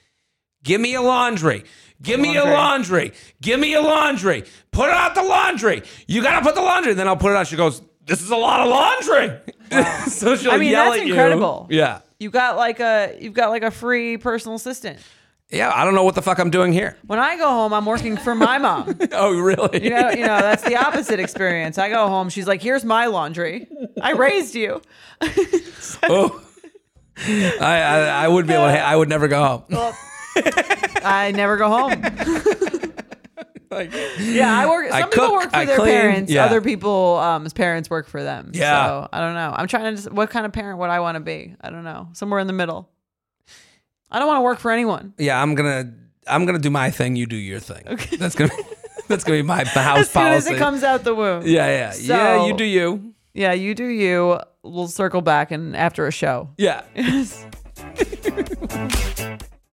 give 0.65 0.81
me 0.81 0.95
a 0.97 1.01
laundry, 1.03 1.63
give 2.03 2.19
me 2.19 2.37
a 2.37 2.43
Laundry. 2.45 2.55
laundry, 2.57 3.13
give 3.41 3.61
me 3.61 3.75
a 3.75 3.81
laundry, 3.81 4.45
put 4.73 4.91
out 4.91 5.15
the 5.15 5.23
laundry. 5.23 5.83
You 6.09 6.21
gotta 6.23 6.45
put 6.45 6.57
the 6.57 6.63
laundry. 6.63 6.91
And 6.91 6.99
then 6.99 7.07
I'll 7.07 7.17
put 7.17 7.31
it 7.31 7.37
out. 7.37 7.47
She 7.47 7.55
goes, 7.57 7.81
"This 8.05 8.21
is 8.21 8.31
a 8.31 8.37
lot 8.37 8.61
of 8.61 8.69
laundry." 8.69 9.39
so 10.11 10.35
she'll 10.37 10.51
I 10.51 10.57
mean, 10.59 10.71
yell 10.73 10.87
that's 10.91 11.01
at 11.03 11.07
you. 11.07 11.15
incredible. 11.15 11.69
Yeah, 11.71 12.01
You 12.19 12.31
got 12.31 12.57
like 12.57 12.81
a 12.81 13.17
you've 13.21 13.35
got 13.35 13.51
like 13.51 13.63
a 13.63 13.71
free 13.71 14.17
personal 14.19 14.57
assistant. 14.57 14.99
yeah. 15.51 15.71
I 15.75 15.85
don't 15.85 15.95
know 15.95 16.05
what 16.05 16.15
the 16.15 16.23
fuck 16.23 16.39
I'm 16.39 16.51
doing 16.51 16.73
here. 16.73 16.97
When 17.07 17.19
I 17.19 17.37
go 17.37 17.49
home, 17.49 17.73
I'm 17.73 17.87
working 17.87 18.17
for 18.17 18.35
my 18.35 18.59
mom. 18.59 18.99
Oh, 19.13 19.39
really? 19.39 19.85
You 19.85 19.91
know, 19.91 20.11
you 20.11 20.27
know, 20.27 20.39
that's 20.41 20.63
the 20.65 20.77
opposite 20.77 21.21
experience. 21.21 21.79
I 21.79 21.89
go 21.89 22.09
home, 22.09 22.29
she's 22.29 22.47
like, 22.47 22.61
"Here's 22.63 22.85
my 22.85 23.07
laundry. 23.07 23.69
I 24.03 24.13
raised 24.13 24.55
you." 24.55 24.83
oh. 26.05 26.41
I, 27.17 27.61
I 27.61 28.25
I 28.25 28.29
would 28.29 28.47
be 28.47 28.55
able 28.55 28.67
to. 28.67 28.79
I 28.81 28.97
would 28.97 29.09
never 29.09 29.29
go 29.29 29.45
home. 29.45 29.63
Well, 29.71 29.97
I 30.37 31.33
never 31.35 31.57
go 31.57 31.69
home. 31.69 32.03
Like, 33.71 33.93
Yeah, 34.21 34.57
I 34.57 34.67
work. 34.69 34.89
Some 34.89 34.97
I 34.97 35.03
people 35.07 35.25
cook, 35.25 35.33
work 35.33 35.51
for 35.51 35.57
I 35.57 35.65
their 35.65 35.77
clean, 35.79 35.91
parents. 35.95 36.31
yeah. 36.31 36.45
Other 36.45 36.61
people, 36.61 37.17
um, 37.17 37.45
parents 37.47 37.91
work 37.91 38.07
for 38.07 38.23
them. 38.23 38.53
Yeah. 38.55 38.87
So 38.87 39.09
I 39.13 39.19
don't 39.19 39.35
know. 39.35 39.53
I'm 39.53 39.67
trying 39.67 39.85
to. 39.87 39.91
Just, 40.01 40.13
what 40.13 40.31
kind 40.31 40.47
of 40.47 40.53
parent 40.53 40.79
would 40.79 40.91
I 40.91 41.01
want 41.01 41.17
to 41.17 41.21
be? 41.21 41.57
I 41.61 41.71
don't 41.71 41.83
know. 41.83 42.09
Somewhere 42.13 42.39
in 42.39 42.47
the 42.47 42.53
middle. 42.53 42.89
I 44.13 44.21
don't 44.21 44.29
want 44.29 44.39
to 44.39 44.43
work 44.43 44.61
for 44.61 44.71
anyone. 44.71 45.13
yeah, 45.19 45.43
I'm 45.43 45.57
gonna 45.57 45.93
I'm 46.29 46.47
gonna 46.47 46.61
do 46.61 46.71
my 46.71 46.91
thing. 46.93 47.17
You 47.17 47.27
do 47.27 47.35
your 47.35 47.59
thing. 47.59 47.83
Okay. 47.85 48.17
That's 48.17 48.37
gonna 48.37 48.55
be, 48.57 48.63
that's 49.09 49.25
gonna 49.25 49.39
be 49.39 49.43
my 49.43 49.65
house 49.65 49.77
As 49.99 50.11
soon 50.11 50.23
policy. 50.23 50.51
as 50.51 50.55
it 50.55 50.59
comes 50.59 50.85
out 50.85 51.03
the 51.03 51.15
womb. 51.17 51.43
yeah, 51.45 51.67
yeah, 51.67 51.95
yeah. 52.01 52.47
You 52.47 52.57
do 52.57 52.63
you. 52.65 53.13
Yeah, 53.33 53.55
you 53.55 53.75
do 53.75 53.87
you. 53.87 54.39
We'll 54.63 54.87
circle 54.87 55.21
back 55.21 55.51
and 55.51 55.75
after 55.77 56.07
a 56.07 56.13
show. 56.13 56.51
Yeah. 56.59 56.83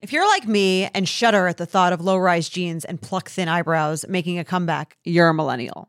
If 0.07 0.13
you're 0.13 0.29
like 0.29 0.47
me 0.47 0.85
and 0.95 1.09
shudder 1.09 1.49
at 1.49 1.57
the 1.57 1.67
thought 1.67 1.93
of 1.93 2.01
low 2.01 2.17
rise 2.17 2.49
jeans 2.49 2.85
and 2.85 3.03
pluck 3.03 3.29
thin 3.29 3.49
eyebrows 3.49 4.05
making 4.09 4.39
a 4.39 4.45
comeback, 4.45 4.97
You're 5.03 5.31
a 5.31 5.35
millennial. 5.35 5.89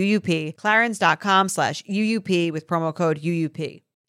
UUP. 0.00 0.56
Clarins.com 0.56 1.48
slash 1.48 1.82
UUP 1.84 2.52
with 2.52 2.66
promo 2.66 2.94
code 2.94 3.20
UUP. 3.20 3.82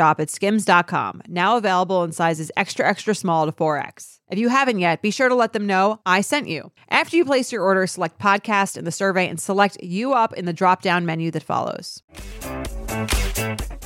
at 0.00 0.30
skims.com, 0.30 1.22
now 1.28 1.56
available 1.56 2.02
in 2.04 2.12
sizes 2.12 2.50
extra, 2.56 2.88
extra 2.88 3.14
small 3.14 3.44
to 3.46 3.52
4X. 3.52 4.18
If 4.30 4.38
you 4.38 4.48
haven't 4.48 4.78
yet, 4.78 5.02
be 5.02 5.10
sure 5.10 5.28
to 5.28 5.34
let 5.34 5.52
them 5.52 5.66
know 5.66 6.00
I 6.06 6.20
sent 6.22 6.48
you. 6.48 6.70
After 6.88 7.16
you 7.16 7.24
place 7.24 7.52
your 7.52 7.62
order, 7.62 7.86
select 7.86 8.18
podcast 8.18 8.76
in 8.76 8.84
the 8.84 8.92
survey 8.92 9.28
and 9.28 9.38
select 9.40 9.76
you 9.82 10.12
up 10.14 10.32
in 10.34 10.44
the 10.46 10.52
drop 10.52 10.82
down 10.82 11.04
menu 11.04 11.30
that 11.32 11.42
follows. 11.42 12.02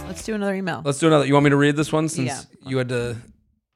Let's 0.07 0.25
do 0.25 0.35
another 0.35 0.55
email. 0.55 0.83
Let's 0.85 0.99
do 0.99 1.07
another. 1.07 1.27
You 1.27 1.33
want 1.35 1.45
me 1.45 1.51
to 1.51 1.57
read 1.57 1.77
this 1.77 1.93
one 1.93 2.09
since 2.09 2.29
Yeah. 2.29 2.69
you 2.69 2.79
had 2.79 2.89
to? 2.91 3.17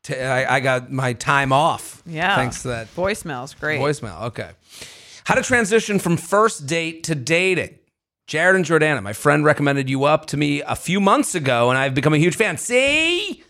ta- 0.03 0.14
I 0.14 0.57
I 0.57 0.61
got 0.61 0.93
my 0.93 1.12
time 1.14 1.53
off. 1.53 2.03
Yeah. 2.07 2.36
Thanks 2.36 2.62
to 2.62 2.68
that 2.68 2.95
Voicemails, 2.95 3.59
great. 3.59 3.80
voicemail. 3.80 4.22
Okay. 4.24 4.51
How 5.24 5.34
to 5.34 5.43
transition 5.43 5.99
from 5.99 6.16
first 6.16 6.66
date 6.66 7.05
to 7.05 7.14
dating. 7.14 7.78
Jared 8.29 8.57
and 8.57 8.64
Jordana, 8.66 9.03
my 9.03 9.14
friend 9.14 9.43
recommended 9.43 9.89
you 9.89 10.05
up 10.05 10.26
to 10.26 10.37
me 10.37 10.61
a 10.61 10.76
few 10.76 11.01
months 11.01 11.35
ago, 11.35 11.70
and 11.70 11.79
I've 11.79 11.95
become 11.95 12.12
a 12.12 12.18
huge 12.18 12.37
fan. 12.37 12.59
See? 12.59 13.43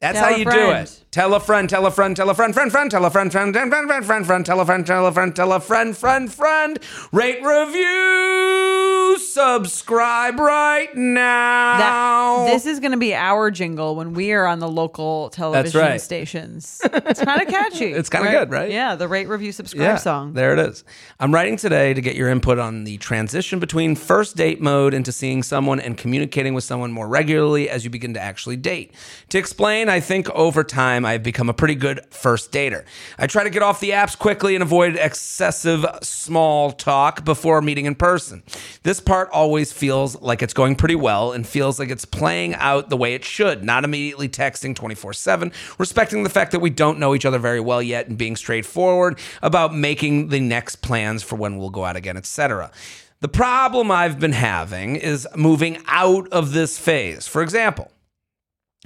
That's 0.00 0.16
Tell 0.16 0.30
how 0.30 0.36
you 0.36 0.44
do 0.44 0.70
it. 0.70 1.04
Tell 1.16 1.32
a 1.32 1.40
friend, 1.40 1.66
tell 1.66 1.86
a 1.86 1.90
friend, 1.90 2.14
tell 2.14 2.28
a 2.28 2.34
friend, 2.34 2.52
friend, 2.52 2.70
friend, 2.70 2.90
tell 2.90 3.06
a 3.06 3.10
friend, 3.10 3.32
friend, 3.32 3.54
friend, 3.54 3.72
friend, 3.72 3.88
friend, 3.88 4.04
friend, 4.04 4.26
friend, 4.26 4.44
tell 4.44 4.60
a 4.60 4.66
friend, 4.66 4.86
tell 4.86 5.06
a 5.06 5.12
friend, 5.12 5.34
tell 5.34 5.52
a 5.54 5.60
friend, 5.60 5.96
friend, 5.96 6.30
friend. 6.30 6.78
Rate, 7.10 7.42
review, 7.42 9.16
subscribe 9.18 10.38
right 10.38 10.94
now. 10.94 12.44
That, 12.44 12.52
this 12.52 12.66
is 12.66 12.80
going 12.80 12.90
to 12.90 12.98
be 12.98 13.14
our 13.14 13.50
jingle 13.50 13.96
when 13.96 14.12
we 14.12 14.32
are 14.32 14.44
on 14.44 14.58
the 14.58 14.68
local 14.68 15.30
television 15.30 15.80
right. 15.80 16.00
stations. 16.02 16.82
It's 16.84 17.22
kind 17.22 17.40
of 17.40 17.48
catchy. 17.48 17.86
It's 17.96 18.10
kinda 18.10 18.30
good, 18.30 18.50
right? 18.50 18.70
Yeah, 18.70 18.94
the 18.94 19.08
rate, 19.08 19.26
review, 19.26 19.52
subscribe 19.52 19.98
song. 20.00 20.34
There 20.34 20.52
it 20.52 20.58
is. 20.58 20.84
I'm 21.18 21.32
writing 21.32 21.56
today 21.56 21.94
to 21.94 22.00
get 22.02 22.14
your 22.14 22.28
input 22.28 22.58
on 22.58 22.84
the 22.84 22.98
transition 22.98 23.58
between 23.58 23.96
first 23.96 24.36
date 24.36 24.60
mode 24.60 24.92
into 24.92 25.12
seeing 25.12 25.42
someone 25.42 25.80
and 25.80 25.96
communicating 25.96 26.52
with 26.52 26.64
someone 26.64 26.92
more 26.92 27.08
regularly 27.08 27.70
as 27.70 27.84
you 27.84 27.90
begin 27.90 28.12
to 28.14 28.20
actually 28.20 28.58
date. 28.58 28.92
To 29.30 29.38
explain, 29.38 29.88
I 29.88 30.00
think 30.00 30.28
over 30.30 30.62
time 30.62 31.05
time, 31.06 31.14
I've 31.14 31.22
become 31.22 31.48
a 31.48 31.54
pretty 31.54 31.74
good 31.74 32.00
first 32.10 32.52
dater. 32.52 32.84
I 33.18 33.26
try 33.26 33.44
to 33.44 33.50
get 33.50 33.62
off 33.62 33.80
the 33.80 33.90
apps 33.90 34.18
quickly 34.18 34.54
and 34.54 34.62
avoid 34.62 34.96
excessive 34.96 35.84
small 36.02 36.72
talk 36.72 37.24
before 37.24 37.62
meeting 37.62 37.86
in 37.86 37.94
person. 37.94 38.42
This 38.82 39.00
part 39.00 39.28
always 39.30 39.72
feels 39.72 40.20
like 40.20 40.42
it's 40.42 40.54
going 40.54 40.76
pretty 40.76 40.94
well 40.94 41.32
and 41.32 41.46
feels 41.46 41.78
like 41.78 41.90
it's 41.90 42.04
playing 42.04 42.54
out 42.54 42.90
the 42.90 42.96
way 42.96 43.14
it 43.14 43.24
should, 43.24 43.64
not 43.64 43.84
immediately 43.84 44.28
texting 44.28 44.74
24 44.74 45.12
7, 45.12 45.52
respecting 45.78 46.22
the 46.22 46.30
fact 46.30 46.52
that 46.52 46.60
we 46.60 46.70
don't 46.70 46.98
know 46.98 47.14
each 47.14 47.24
other 47.24 47.38
very 47.38 47.60
well 47.60 47.82
yet 47.82 48.08
and 48.08 48.18
being 48.18 48.36
straightforward 48.36 49.18
about 49.42 49.74
making 49.74 50.28
the 50.28 50.40
next 50.40 50.76
plans 50.76 51.22
for 51.22 51.36
when 51.36 51.56
we'll 51.58 51.70
go 51.70 51.84
out 51.84 51.96
again, 51.96 52.16
etc. 52.16 52.70
The 53.20 53.28
problem 53.28 53.90
I've 53.90 54.20
been 54.20 54.32
having 54.32 54.96
is 54.96 55.26
moving 55.34 55.78
out 55.86 56.28
of 56.28 56.52
this 56.52 56.78
phase. 56.78 57.26
For 57.26 57.42
example, 57.42 57.90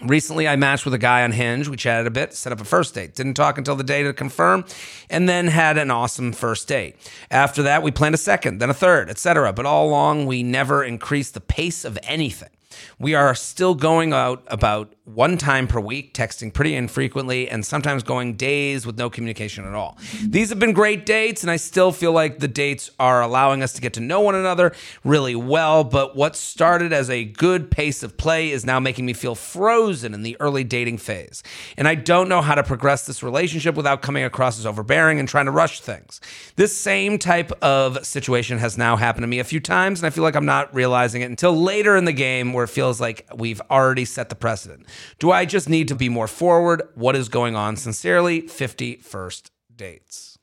Recently, 0.02 0.48
I 0.48 0.56
matched 0.56 0.84
with 0.84 0.94
a 0.94 0.98
guy 0.98 1.22
on 1.24 1.32
Hinge. 1.32 1.68
We 1.68 1.76
chatted 1.76 2.06
a 2.06 2.10
bit, 2.10 2.32
set 2.34 2.52
up 2.52 2.60
a 2.60 2.64
first 2.64 2.94
date. 2.94 3.14
Didn't 3.14 3.34
talk 3.34 3.58
until 3.58 3.76
the 3.76 3.84
day 3.84 4.02
to 4.02 4.12
confirm, 4.12 4.64
and 5.08 5.28
then 5.28 5.48
had 5.48 5.76
an 5.76 5.90
awesome 5.90 6.32
first 6.32 6.68
date. 6.68 6.96
After 7.30 7.62
that, 7.64 7.82
we 7.82 7.90
planned 7.90 8.14
a 8.14 8.18
second, 8.18 8.58
then 8.58 8.70
a 8.70 8.74
third, 8.74 9.10
etc. 9.10 9.52
But 9.52 9.66
all 9.66 9.88
along, 9.88 10.26
we 10.26 10.42
never 10.42 10.82
increased 10.82 11.34
the 11.34 11.40
pace 11.40 11.84
of 11.84 11.98
anything. 12.02 12.50
We 12.98 13.14
are 13.14 13.34
still 13.34 13.74
going 13.74 14.12
out 14.12 14.42
about 14.48 14.94
one 15.04 15.36
time 15.36 15.66
per 15.66 15.80
week, 15.80 16.14
texting 16.14 16.52
pretty 16.52 16.74
infrequently, 16.74 17.48
and 17.48 17.64
sometimes 17.66 18.02
going 18.02 18.34
days 18.34 18.86
with 18.86 18.96
no 18.96 19.10
communication 19.10 19.64
at 19.64 19.74
all. 19.74 19.98
These 20.22 20.50
have 20.50 20.58
been 20.58 20.72
great 20.72 21.04
dates, 21.04 21.42
and 21.42 21.50
I 21.50 21.56
still 21.56 21.90
feel 21.92 22.12
like 22.12 22.38
the 22.38 22.48
dates 22.48 22.90
are 22.98 23.20
allowing 23.22 23.62
us 23.62 23.72
to 23.72 23.80
get 23.80 23.94
to 23.94 24.00
know 24.00 24.20
one 24.20 24.34
another 24.34 24.72
really 25.04 25.34
well. 25.34 25.82
But 25.84 26.16
what 26.16 26.36
started 26.36 26.92
as 26.92 27.10
a 27.10 27.24
good 27.24 27.70
pace 27.70 28.02
of 28.02 28.16
play 28.16 28.50
is 28.50 28.64
now 28.64 28.78
making 28.78 29.06
me 29.06 29.12
feel 29.12 29.34
frozen 29.34 30.14
in 30.14 30.22
the 30.22 30.36
early 30.40 30.64
dating 30.64 30.98
phase. 30.98 31.42
And 31.76 31.88
I 31.88 31.94
don't 31.96 32.28
know 32.28 32.42
how 32.42 32.54
to 32.54 32.62
progress 32.62 33.06
this 33.06 33.22
relationship 33.22 33.74
without 33.74 34.02
coming 34.02 34.22
across 34.22 34.58
as 34.58 34.66
overbearing 34.66 35.18
and 35.18 35.28
trying 35.28 35.46
to 35.46 35.50
rush 35.50 35.80
things. 35.80 36.20
This 36.56 36.76
same 36.76 37.18
type 37.18 37.50
of 37.62 38.04
situation 38.06 38.58
has 38.58 38.78
now 38.78 38.96
happened 38.96 39.24
to 39.24 39.28
me 39.28 39.38
a 39.40 39.44
few 39.44 39.60
times, 39.60 40.00
and 40.00 40.06
I 40.06 40.10
feel 40.10 40.22
like 40.22 40.36
I'm 40.36 40.46
not 40.46 40.72
realizing 40.74 41.22
it 41.22 41.30
until 41.30 41.60
later 41.60 41.96
in 41.96 42.04
the 42.04 42.12
game 42.12 42.52
where 42.60 42.64
it 42.64 42.68
feels 42.68 43.00
like 43.00 43.26
we've 43.34 43.62
already 43.70 44.04
set 44.04 44.28
the 44.28 44.34
precedent. 44.34 44.86
Do 45.18 45.30
I 45.30 45.46
just 45.46 45.66
need 45.66 45.88
to 45.88 45.94
be 45.94 46.10
more 46.10 46.28
forward? 46.28 46.82
What 46.94 47.16
is 47.16 47.30
going 47.30 47.56
on? 47.56 47.76
Sincerely, 47.76 48.42
50 48.42 48.96
first 48.96 49.50
dates. 49.74 50.36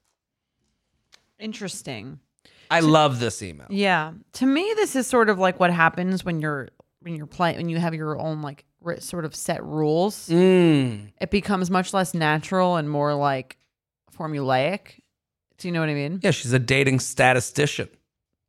Interesting. 1.39 2.19
I 2.71 2.79
love 2.79 3.19
this 3.19 3.43
email. 3.43 3.67
Yeah. 3.69 4.13
To 4.33 4.45
me, 4.47 4.73
this 4.75 4.95
is 4.95 5.05
sort 5.05 5.29
of 5.29 5.37
like 5.37 5.59
what 5.59 5.71
happens 5.71 6.25
when 6.25 6.41
you're 6.41 6.69
when 7.01 7.15
you're 7.15 7.27
playing 7.27 7.57
when 7.57 7.69
you 7.69 7.77
have 7.77 7.93
your 7.93 8.19
own 8.19 8.41
like 8.41 8.65
sort 8.99 9.23
of 9.25 9.35
set 9.35 9.63
rules. 9.63 10.27
Mm. 10.29 11.11
It 11.21 11.29
becomes 11.29 11.69
much 11.69 11.93
less 11.93 12.15
natural 12.15 12.77
and 12.77 12.89
more 12.89 13.13
like 13.13 13.57
formulaic. 14.17 14.99
Do 15.59 15.67
you 15.67 15.71
know 15.71 15.79
what 15.81 15.89
I 15.89 15.93
mean? 15.93 16.19
Yeah, 16.23 16.31
she's 16.31 16.51
a 16.53 16.59
dating 16.59 16.99
statistician. 16.99 17.89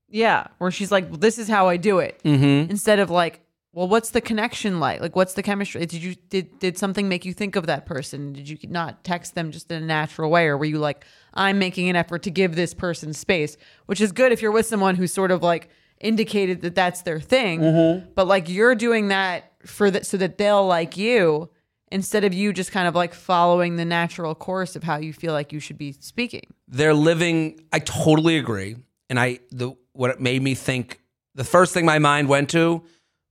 Yeah. 0.09 0.47
Where 0.57 0.71
she's 0.71 0.91
like, 0.91 1.09
well, 1.11 1.19
"This 1.19 1.39
is 1.39 1.49
how 1.49 1.69
I 1.69 1.77
do 1.77 1.99
it," 1.99 2.19
Mm-hmm. 2.25 2.71
instead 2.71 2.99
of 2.99 3.11
like, 3.11 3.41
"Well, 3.73 3.89
what's 3.89 4.11
the 4.11 4.21
connection 4.21 4.81
like? 4.81 5.01
Like, 5.01 5.15
what's 5.17 5.35
the 5.35 5.43
chemistry? 5.43 5.85
Did 5.87 6.03
you 6.03 6.15
did 6.15 6.59
did 6.59 6.79
something 6.79 7.09
make 7.09 7.25
you 7.25 7.33
think 7.33 7.57
of 7.57 7.67
that 7.67 7.87
person? 7.87 8.33
Did 8.33 8.49
you 8.49 8.59
not 8.69 9.05
text 9.05 9.35
them 9.35 9.51
just 9.51 9.71
in 9.71 9.83
a 9.83 9.87
natural 9.87 10.31
way, 10.31 10.47
or 10.47 10.57
were 10.57 10.65
you 10.65 10.79
like, 10.79 11.05
I'm 11.35 11.59
making 11.59 11.89
an 11.89 11.97
effort 11.97 12.23
to 12.25 12.31
give 12.31 12.57
this 12.57 12.75
person 12.75 13.13
space, 13.13 13.57
which 13.87 14.01
is 14.01 14.13
good 14.13 14.33
if 14.33 14.43
you're 14.43 14.53
with 14.53 14.67
someone 14.67 14.97
who's 14.97 15.13
sort 15.13 15.31
of 15.31 15.43
like 15.43 15.71
indicated 16.01 16.63
that 16.63 16.75
that's 16.75 17.03
their 17.03 17.21
thing, 17.21 17.61
mm-hmm. 17.61 18.11
but 18.15 18.27
like 18.27 18.49
you're 18.49 18.75
doing 18.75 19.09
that 19.09 19.53
for 19.65 19.91
that 19.91 20.07
so 20.07 20.17
that 20.17 20.39
they'll 20.39 20.67
like 20.67 20.97
you 20.97 21.51
instead 21.91 22.25
of 22.25 22.35
you 22.35 22.53
just 22.53 22.73
kind 22.73 22.87
of 22.87 22.95
like 22.95 23.15
following 23.15 23.77
the 23.77 23.85
natural 23.85 24.35
course 24.35 24.77
of 24.77 24.83
how 24.83 24.97
you 24.97 25.13
feel 25.13 25.33
like 25.33 25.53
you 25.53 25.61
should 25.61 25.79
be 25.79 25.93
speaking. 25.93 26.43
They're 26.69 26.95
living. 26.95 27.61
I 27.73 27.79
totally 27.81 28.37
agree. 28.37 28.77
And 29.11 29.19
I 29.19 29.41
the 29.51 29.75
what 29.93 30.11
it 30.11 30.21
made 30.21 30.43
me 30.43 30.55
think. 30.55 31.01
The 31.35 31.45
first 31.45 31.73
thing 31.73 31.87
my 31.87 31.99
mind 31.99 32.29
went 32.29 32.51
to 32.51 32.83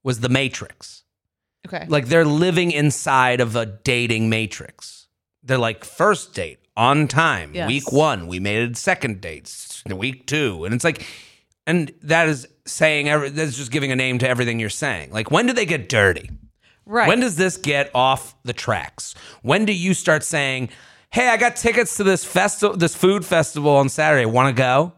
was 0.08 0.22
the 0.22 0.30
Matrix. 0.30 1.04
Okay. 1.68 1.86
Like 1.90 2.08
they're 2.08 2.24
living 2.26 2.72
inside 2.72 3.42
of 3.42 3.58
a 3.58 3.66
dating 3.66 4.30
matrix. 4.30 5.08
They're 5.44 5.58
like 5.58 5.84
first 5.84 6.34
date 6.34 6.60
on 6.78 7.10
time, 7.10 7.52
Yes. 7.54 7.68
week 7.68 7.92
one. 7.92 8.28
We 8.28 8.40
made 8.40 8.70
it 8.70 8.78
second 8.78 9.20
dates, 9.20 9.84
week 9.86 10.26
two, 10.26 10.64
and 10.64 10.74
it's 10.74 10.86
like, 10.86 11.06
and 11.66 11.92
that 12.04 12.30
is 12.30 12.48
saying 12.66 13.10
every. 13.10 13.30
That's 13.32 13.58
just 13.58 13.70
giving 13.72 13.92
a 13.92 13.98
name 13.98 14.18
to 14.20 14.30
everything 14.30 14.62
you're 14.62 14.70
saying. 14.70 15.12
Like 15.12 15.30
when 15.30 15.46
do 15.46 15.52
they 15.54 15.66
get 15.66 15.90
dirty? 15.90 16.30
right. 16.86 17.08
When 17.10 17.20
does 17.20 17.36
this 17.36 17.58
get 17.58 17.92
off 17.94 18.34
the 18.44 18.54
tracks? 18.54 19.14
When 19.42 19.66
do 19.66 19.74
you 19.74 19.94
start 19.94 20.24
saying, 20.24 20.70
"Hey, 21.12 21.28
I 21.28 21.36
got 21.36 21.58
tickets 21.58 21.98
to 21.98 22.04
this 22.06 22.24
festival, 22.24 22.78
this 22.78 22.96
food 22.96 23.26
festival 23.26 23.76
on 23.76 23.90
Saturday. 23.90 24.26
Want 24.26 24.56
to 24.56 24.58
go?" 24.58 24.94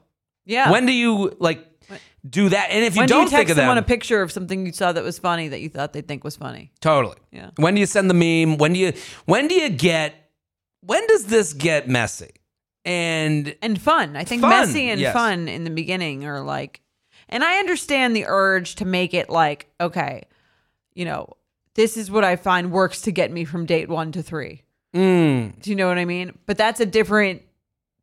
yeah. 0.45 0.69
When 0.69 0.85
do 0.85 0.91
you 0.91 1.35
like 1.39 1.65
do 2.27 2.49
that? 2.49 2.69
And 2.71 2.83
if 2.83 2.95
you 2.95 3.01
when 3.01 3.07
don't 3.09 3.19
do 3.19 3.23
you 3.23 3.29
think 3.29 3.39
text 3.39 3.51
of 3.51 3.55
them, 3.57 3.63
someone 3.63 3.77
a 3.77 3.81
picture 3.83 4.21
of 4.21 4.31
something 4.31 4.65
you 4.65 4.71
saw 4.71 4.91
that 4.91 5.03
was 5.03 5.19
funny 5.19 5.47
that 5.49 5.61
you 5.61 5.69
thought 5.69 5.93
they'd 5.93 6.07
think 6.07 6.23
was 6.23 6.35
funny? 6.35 6.71
Totally. 6.81 7.15
Yeah. 7.31 7.51
When 7.57 7.73
do 7.75 7.79
you 7.79 7.85
send 7.85 8.09
the 8.09 8.13
meme? 8.13 8.57
When 8.57 8.73
do 8.73 8.79
you 8.79 8.93
when 9.25 9.47
do 9.47 9.55
you 9.55 9.69
get 9.69 10.31
when 10.81 11.05
does 11.07 11.25
this 11.27 11.53
get 11.53 11.87
messy? 11.87 12.31
And 12.85 13.55
and 13.61 13.79
fun. 13.81 14.15
I 14.15 14.23
think 14.23 14.41
Fun, 14.41 14.49
messy 14.49 14.89
and 14.89 14.99
yes. 14.99 15.13
fun 15.13 15.47
in 15.47 15.63
the 15.65 15.69
beginning 15.69 16.25
are 16.25 16.41
like, 16.41 16.81
and 17.27 17.43
I 17.43 17.59
understand 17.59 18.15
the 18.15 18.25
urge 18.27 18.75
to 18.75 18.85
make 18.85 19.13
it 19.13 19.29
like, 19.29 19.67
okay, 19.79 20.23
you 20.93 21.05
know, 21.05 21.33
this 21.75 21.97
is 21.97 22.09
what 22.09 22.23
I 22.23 22.35
find 22.35 22.71
works 22.71 23.01
to 23.01 23.11
get 23.11 23.31
me 23.31 23.45
from 23.45 23.65
date 23.65 23.89
one 23.89 24.11
to 24.13 24.23
three. 24.23 24.63
mm, 24.93 25.61
Do 25.61 25.69
you 25.69 25.75
know 25.75 25.87
what 25.87 25.97
I 25.97 26.05
mean? 26.05 26.37
But 26.45 26.57
that's 26.57 26.79
a 26.79 26.85
different. 26.85 27.43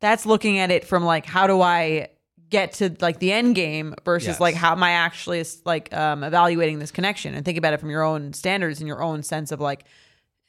That's 0.00 0.26
looking 0.26 0.58
at 0.58 0.70
it 0.70 0.86
from 0.86 1.04
like, 1.04 1.24
how 1.24 1.46
do 1.46 1.62
I 1.62 2.08
get 2.50 2.72
to 2.74 2.94
like 3.00 3.18
the 3.18 3.32
end 3.32 3.54
game 3.54 3.94
versus 4.04 4.28
Yes. 4.28 4.40
like 4.40 4.54
how 4.54 4.72
am 4.72 4.82
I 4.82 4.92
actually 4.92 5.44
like 5.64 5.92
um, 5.94 6.22
evaluating 6.22 6.78
this 6.78 6.90
connection 6.90 7.34
and 7.34 7.44
think 7.44 7.58
about 7.58 7.72
it 7.74 7.80
from 7.80 7.90
your 7.90 8.02
own 8.02 8.32
standards 8.32 8.80
and 8.80 8.86
your 8.88 9.02
own 9.02 9.22
sense 9.22 9.50
of 9.52 9.60
like, 9.60 9.84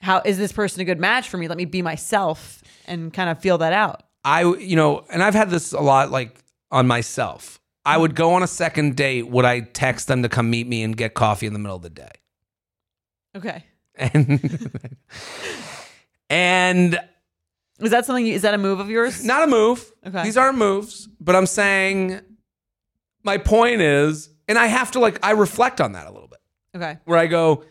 how 0.02 0.22
is 0.24 0.38
this 0.38 0.52
person 0.52 0.82
a 0.82 0.86
good 0.86 1.00
match 1.00 1.28
for 1.28 1.38
me? 1.38 1.48
Let 1.48 1.58
me 1.58 1.66
be 1.66 1.82
myself 1.82 2.62
and 2.86 3.12
kind 3.12 3.30
of 3.30 3.39
feel 3.39 3.58
that 3.60 3.74
out. 3.74 4.04
I 4.24 4.43
you 4.43 4.76
know, 4.76 5.06
and 5.10 5.24
I've 5.24 5.34
had 5.34 5.50
this 5.50 5.74
a 5.74 5.80
lot 5.80 6.12
like 6.12 6.38
on 6.72 6.86
myself. 6.88 7.60
I 7.86 7.98
would 7.98 8.16
go 8.16 8.34
on 8.34 8.43
a 8.43 8.48
second 8.48 8.98
date, 8.98 9.30
would 9.30 9.45
I 9.45 9.62
text 9.62 10.08
them 10.08 10.22
to 10.24 10.30
come 10.30 10.50
meet 10.50 10.68
me 10.68 10.84
and 10.84 10.95
get 10.95 11.14
coffee 11.14 11.48
in 11.48 11.54
the 11.54 11.60
middle 11.60 11.78
of 11.78 11.84
the 11.84 11.89
day? 11.89 12.12
Okay. 13.36 13.64
And 13.95 14.70
and 16.30 17.00
Is 17.80 17.91
that 17.91 18.05
something? 18.05 18.25
Is 18.25 18.41
that 18.41 18.53
a 18.53 18.57
move 18.57 18.80
of 18.80 18.89
yours? 18.89 19.23
not 19.23 19.43
a 19.43 19.47
move. 19.47 19.91
Okay. 20.05 20.23
These 20.23 20.38
aren't 20.38 20.57
moves, 20.57 21.07
but 21.19 21.36
I'm 21.36 21.45
saying 21.45 22.19
my 23.23 23.38
point 23.38 23.82
is, 23.82 24.30
and 24.47 24.57
I 24.57 24.67
have 24.67 24.91
to 24.91 24.99
like 24.99 25.19
I 25.25 25.32
reflect 25.32 25.80
on 25.82 25.91
that 25.93 26.07
a 26.07 26.11
little 26.11 26.28
bit. 26.28 26.39
Okay. 26.75 26.97
where 27.05 27.17
I 27.17 27.25
go, 27.28 27.63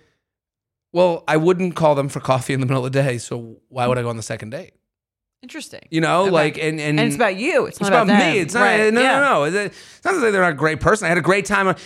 well, 0.92 1.22
I 1.28 1.36
wouldn't 1.36 1.76
call 1.76 1.94
them 1.94 2.08
for 2.08 2.18
coffee 2.20 2.52
in 2.54 2.60
the 2.60 2.66
middle 2.66 2.84
of 2.84 2.92
the 2.92 3.02
day, 3.02 3.18
so 3.18 3.58
why 3.68 3.86
would 3.86 3.98
I 3.98 4.02
go 4.02 4.08
on 4.08 4.16
the 4.16 4.22
second 4.22 4.50
date? 4.50 4.72
Interesting. 5.42 5.82
You 5.90 6.00
know, 6.00 6.22
Okay. 6.22 6.30
like 6.30 6.58
and 6.58 6.80
and, 6.80 6.98
and 6.98 7.06
it's 7.06 7.14
about 7.16 7.36
you. 7.36 7.66
It's, 7.66 7.76
it's 7.76 7.88
not 7.88 8.04
about, 8.04 8.16
about, 8.16 8.32
me. 8.32 8.38
It's 8.40 8.54
not 8.54 8.62
Right. 8.62 8.92
no 8.92 9.00
yeah. 9.00 9.20
no 9.20 9.44
no. 9.50 9.60
It's 9.64 10.04
not 10.04 10.12
to 10.12 10.20
say 10.20 10.30
they're 10.30 10.40
not 10.40 10.52
a 10.52 10.54
great 10.54 10.80
person. 10.80 11.06
I 11.06 11.08
had 11.10 11.18
a 11.18 11.22
great 11.22 11.44
time. 11.44 11.76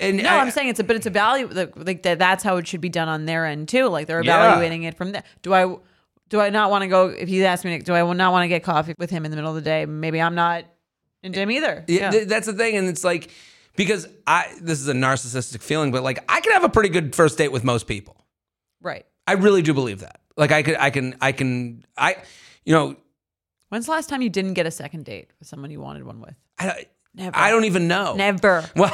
And 0.00 0.16
No, 0.16 0.30
I, 0.30 0.38
I'm 0.38 0.50
saying 0.50 0.68
it's 0.68 0.80
a, 0.80 0.84
but 0.84 0.96
it's 0.96 1.04
a 1.04 1.10
value 1.10 1.46
like, 1.76 2.02
that. 2.04 2.18
That's 2.18 2.42
how 2.42 2.56
it 2.56 2.66
should 2.66 2.80
be 2.80 2.88
done 2.88 3.08
on 3.08 3.26
their 3.26 3.44
end 3.44 3.68
too. 3.68 3.86
Like 3.88 4.06
they're 4.06 4.24
Yeah. 4.24 4.46
evaluating 4.48 4.84
it 4.84 4.96
from 4.96 5.12
there. 5.12 5.22
Do 5.42 5.52
I, 5.52 5.76
do 6.30 6.40
I 6.40 6.48
not 6.48 6.70
want 6.70 6.82
to 6.82 6.88
go? 6.88 7.08
If 7.08 7.28
he 7.28 7.44
asked 7.44 7.64
me, 7.64 7.78
do 7.78 7.92
I 7.92 8.12
not 8.14 8.32
want 8.32 8.44
to 8.44 8.48
get 8.48 8.62
coffee 8.62 8.94
with 8.98 9.10
him 9.10 9.24
in 9.24 9.30
the 9.30 9.36
middle 9.36 9.50
of 9.50 9.56
the 9.56 9.60
day? 9.62 9.84
Maybe 9.84 10.20
I'm 10.20 10.34
not 10.34 10.64
in 11.22 11.32
gym 11.32 11.50
either. 11.50 11.84
Yeah, 11.86 12.10
th- 12.10 12.28
that's 12.28 12.46
the 12.46 12.54
thing, 12.54 12.76
and 12.76 12.88
it's 12.88 13.04
like 13.04 13.30
because 13.76 14.08
I 14.26 14.54
this 14.60 14.80
is 14.80 14.88
a 14.88 14.94
narcissistic 14.94 15.60
feeling, 15.62 15.92
but 15.92 16.02
like 16.02 16.24
I 16.28 16.40
can 16.40 16.52
have 16.52 16.64
a 16.64 16.68
pretty 16.68 16.88
good 16.88 17.14
first 17.14 17.36
date 17.36 17.52
with 17.52 17.64
most 17.64 17.86
people. 17.86 18.24
right. 18.80 19.04
I 19.26 19.34
really 19.34 19.62
do 19.62 19.72
believe 19.74 20.00
that. 20.00 20.22
Like 20.36 20.50
I 20.50 20.62
could, 20.64 20.76
I 20.76 20.90
can, 20.90 21.14
I 21.20 21.30
can, 21.30 21.84
I, 21.96 22.16
you 22.64 22.74
know, 22.74 22.96
When's 23.68 23.86
the 23.86 23.92
last 23.92 24.08
time 24.08 24.22
you 24.22 24.30
didn't 24.30 24.54
get 24.54 24.66
a 24.66 24.72
second 24.72 25.04
date 25.04 25.30
with 25.38 25.46
someone 25.46 25.70
you 25.70 25.80
wanted 25.80 26.02
one 26.02 26.20
with? 26.20 26.34
I, 26.58 26.86
Never. 27.14 27.36
I 27.36 27.50
don't 27.50 27.64
even 27.64 27.86
know. 27.86 28.14
Never. 28.16 28.64
Well, 28.74 28.90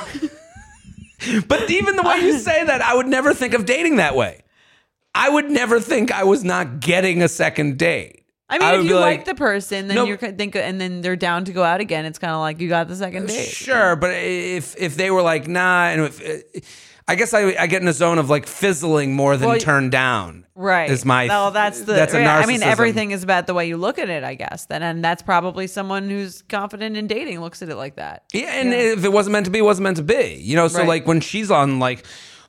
but 1.49 1.70
even 1.70 1.97
the 1.97 2.03
way 2.03 2.18
you 2.18 2.39
say 2.39 2.64
that, 2.64 2.82
I 2.82 2.95
would 2.95 3.07
never 3.07 3.32
think 3.34 3.55
of 3.55 3.64
dating 3.64 3.97
that 3.97 4.14
way. 4.14 4.43
I 5.16 5.28
would 5.30 5.50
never 5.50 5.80
think 5.80 6.12
I 6.12 6.24
was 6.24 6.44
not 6.44 6.80
getting 6.80 7.22
a 7.22 7.28
second 7.28 7.78
date. 7.78 8.24
I 8.48 8.58
mean, 8.58 8.70
would 8.70 8.80
if 8.80 8.86
you 8.86 8.98
like, 8.98 9.24
the 9.24 9.34
person, 9.34 9.88
then 9.88 9.96
No. 9.96 10.04
you're 10.04 10.18
think, 10.18 10.54
and 10.54 10.80
then 10.80 11.00
they're 11.00 11.16
down 11.16 11.44
to 11.46 11.52
go 11.52 11.64
out 11.64 11.80
again. 11.80 12.04
It's 12.04 12.18
kind 12.18 12.32
of 12.32 12.38
like 12.40 12.60
you 12.60 12.68
got 12.68 12.86
the 12.86 12.94
second 12.94 13.26
date. 13.26 13.48
Sure, 13.48 13.96
but 13.96 14.10
if 14.14 14.76
if 14.78 14.96
they 14.96 15.10
were 15.10 15.22
like 15.22 15.48
nah, 15.48 15.86
and 15.86 16.02
if 16.02 16.20
uh, 16.24 16.60
I 17.08 17.14
guess 17.16 17.34
I 17.34 17.56
I 17.58 17.66
get 17.66 17.82
in 17.82 17.88
a 17.88 17.92
zone 17.92 18.18
of 18.18 18.30
like 18.30 18.46
fizzling 18.46 19.14
more 19.14 19.36
than 19.36 19.48
Well, 19.48 19.58
turned 19.58 19.90
down. 19.90 20.44
Right. 20.54 20.88
Is 20.88 21.04
my 21.04 21.26
well, 21.26 21.50
that's 21.50 21.80
the. 21.80 21.94
that's 21.94 22.14
a 22.14 22.20
yeah, 22.20 22.38
I 22.38 22.46
mean, 22.46 22.62
everything 22.62 23.10
is 23.10 23.22
about 23.24 23.46
the 23.48 23.54
way 23.54 23.66
you 23.66 23.76
look 23.76 23.98
at 23.98 24.08
it, 24.08 24.22
I 24.22 24.34
guess. 24.36 24.66
Then, 24.66 24.82
and 24.82 25.04
that's 25.04 25.22
probably 25.22 25.66
someone 25.66 26.08
who's 26.08 26.42
confident 26.42 26.96
in 26.96 27.08
dating 27.08 27.40
looks 27.40 27.62
at 27.62 27.68
it 27.68 27.76
like 27.76 27.96
that. 27.96 28.24
Yeah, 28.32 28.60
and 28.60 28.72
if 28.72 29.04
it 29.04 29.12
wasn't 29.12 29.32
meant 29.32 29.46
to 29.46 29.50
be, 29.50 29.58
it 29.58 29.62
wasn't 29.62 29.84
meant 29.84 29.96
to 29.96 30.02
be. 30.04 30.38
You 30.40 30.54
know, 30.56 30.68
so 30.68 30.78
Right. 30.80 30.88
like 30.88 31.06
when 31.06 31.20
she's 31.20 31.50
on 31.50 31.78
like 31.80 32.04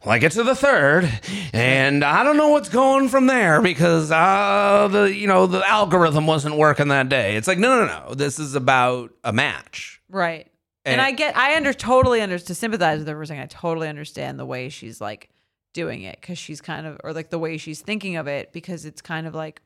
Well, 0.08 0.16
I 0.16 0.20
get 0.20 0.32
to 0.32 0.44
the 0.44 0.56
third, 0.56 1.12
and 1.52 2.02
I 2.02 2.24
don't 2.24 2.38
know 2.38 2.48
what's 2.48 2.70
going 2.70 3.10
from 3.10 3.28
there 3.28 3.62
because 3.62 4.10
uh, 4.10 4.88
the 4.90 5.14
you 5.14 5.28
know 5.28 5.48
the 5.48 5.68
algorithm 5.68 6.26
wasn't 6.26 6.56
working 6.56 6.88
that 6.88 7.10
day. 7.10 7.36
It's 7.36 7.46
like 7.46 7.58
no, 7.58 7.86
no, 7.86 7.88
no. 8.08 8.14
This 8.16 8.40
is 8.40 8.56
about 8.56 9.12
a 9.26 9.34
match. 9.34 10.00
Right. 10.10 10.48
And, 10.86 10.94
And- 10.94 11.02
I 11.02 11.12
get, 11.12 11.36
I 11.36 11.58
under 11.58 11.74
totally 11.74 12.22
under 12.22 12.40
to 12.40 12.56
sympathize 12.56 13.00
with 13.00 13.08
her 13.10 13.16
for 13.18 13.26
saying, 13.26 13.42
I 13.42 13.48
totally 13.48 13.90
understand 13.90 14.40
the 14.40 14.46
way 14.46 14.70
she's 14.70 15.02
like 15.02 15.30
doing 15.74 16.04
it 16.04 16.22
because 16.22 16.38
she's 16.38 16.62
kind 16.62 16.88
of, 16.88 17.02
or 17.04 17.12
like 17.12 17.30
the 17.30 17.38
way 17.40 17.58
she's 17.58 17.82
thinking 17.82 18.16
of 18.16 18.28
it 18.28 18.54
because 18.54 18.86
it's 18.86 19.02
kind 19.02 19.28
of 19.28 19.36
like 19.36 19.62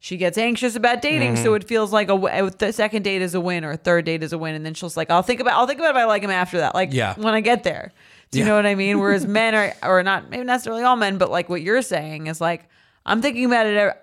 she 0.00 0.18
gets 0.18 0.36
anxious 0.36 0.76
about 0.76 1.00
dating, 1.00 1.32
Mm-hmm. 1.36 1.44
so 1.44 1.54
it 1.54 1.64
feels 1.64 1.94
like 1.94 2.10
a, 2.10 2.50
the 2.58 2.72
second 2.74 3.04
date 3.04 3.22
is 3.22 3.34
a 3.34 3.40
win 3.40 3.64
or 3.64 3.70
a 3.70 3.76
third 3.78 4.04
date 4.04 4.22
is 4.22 4.34
a 4.34 4.38
win, 4.38 4.54
and 4.54 4.66
then 4.66 4.74
she's 4.74 4.98
like, 4.98 5.10
I'll 5.10 5.22
think 5.22 5.40
about, 5.40 5.54
I'll 5.54 5.66
think 5.66 5.80
about 5.80 5.92
if 5.92 5.96
I 5.96 6.04
like 6.04 6.22
him 6.22 6.30
after 6.30 6.58
that, 6.58 6.74
like 6.74 6.92
Yeah. 6.92 7.14
when 7.16 7.32
I 7.32 7.40
get 7.40 7.62
there. 7.64 7.92
Do 8.32 8.38
you 8.38 8.44
Yeah. 8.44 8.50
know 8.50 8.56
what 8.56 8.66
I 8.66 8.74
mean? 8.74 8.98
Whereas 8.98 9.26
men 9.40 9.54
are, 9.54 9.72
or 9.82 10.02
not, 10.02 10.28
maybe 10.30 10.42
necessarily 10.44 10.82
all 10.82 10.96
men, 10.96 11.18
but 11.18 11.30
like 11.30 11.48
what 11.48 11.62
you're 11.62 11.82
saying 11.82 12.26
is 12.26 12.40
like, 12.40 12.68
I'm 13.06 13.20
thinking 13.22 13.44
about 13.44 13.66
it. 13.66 13.96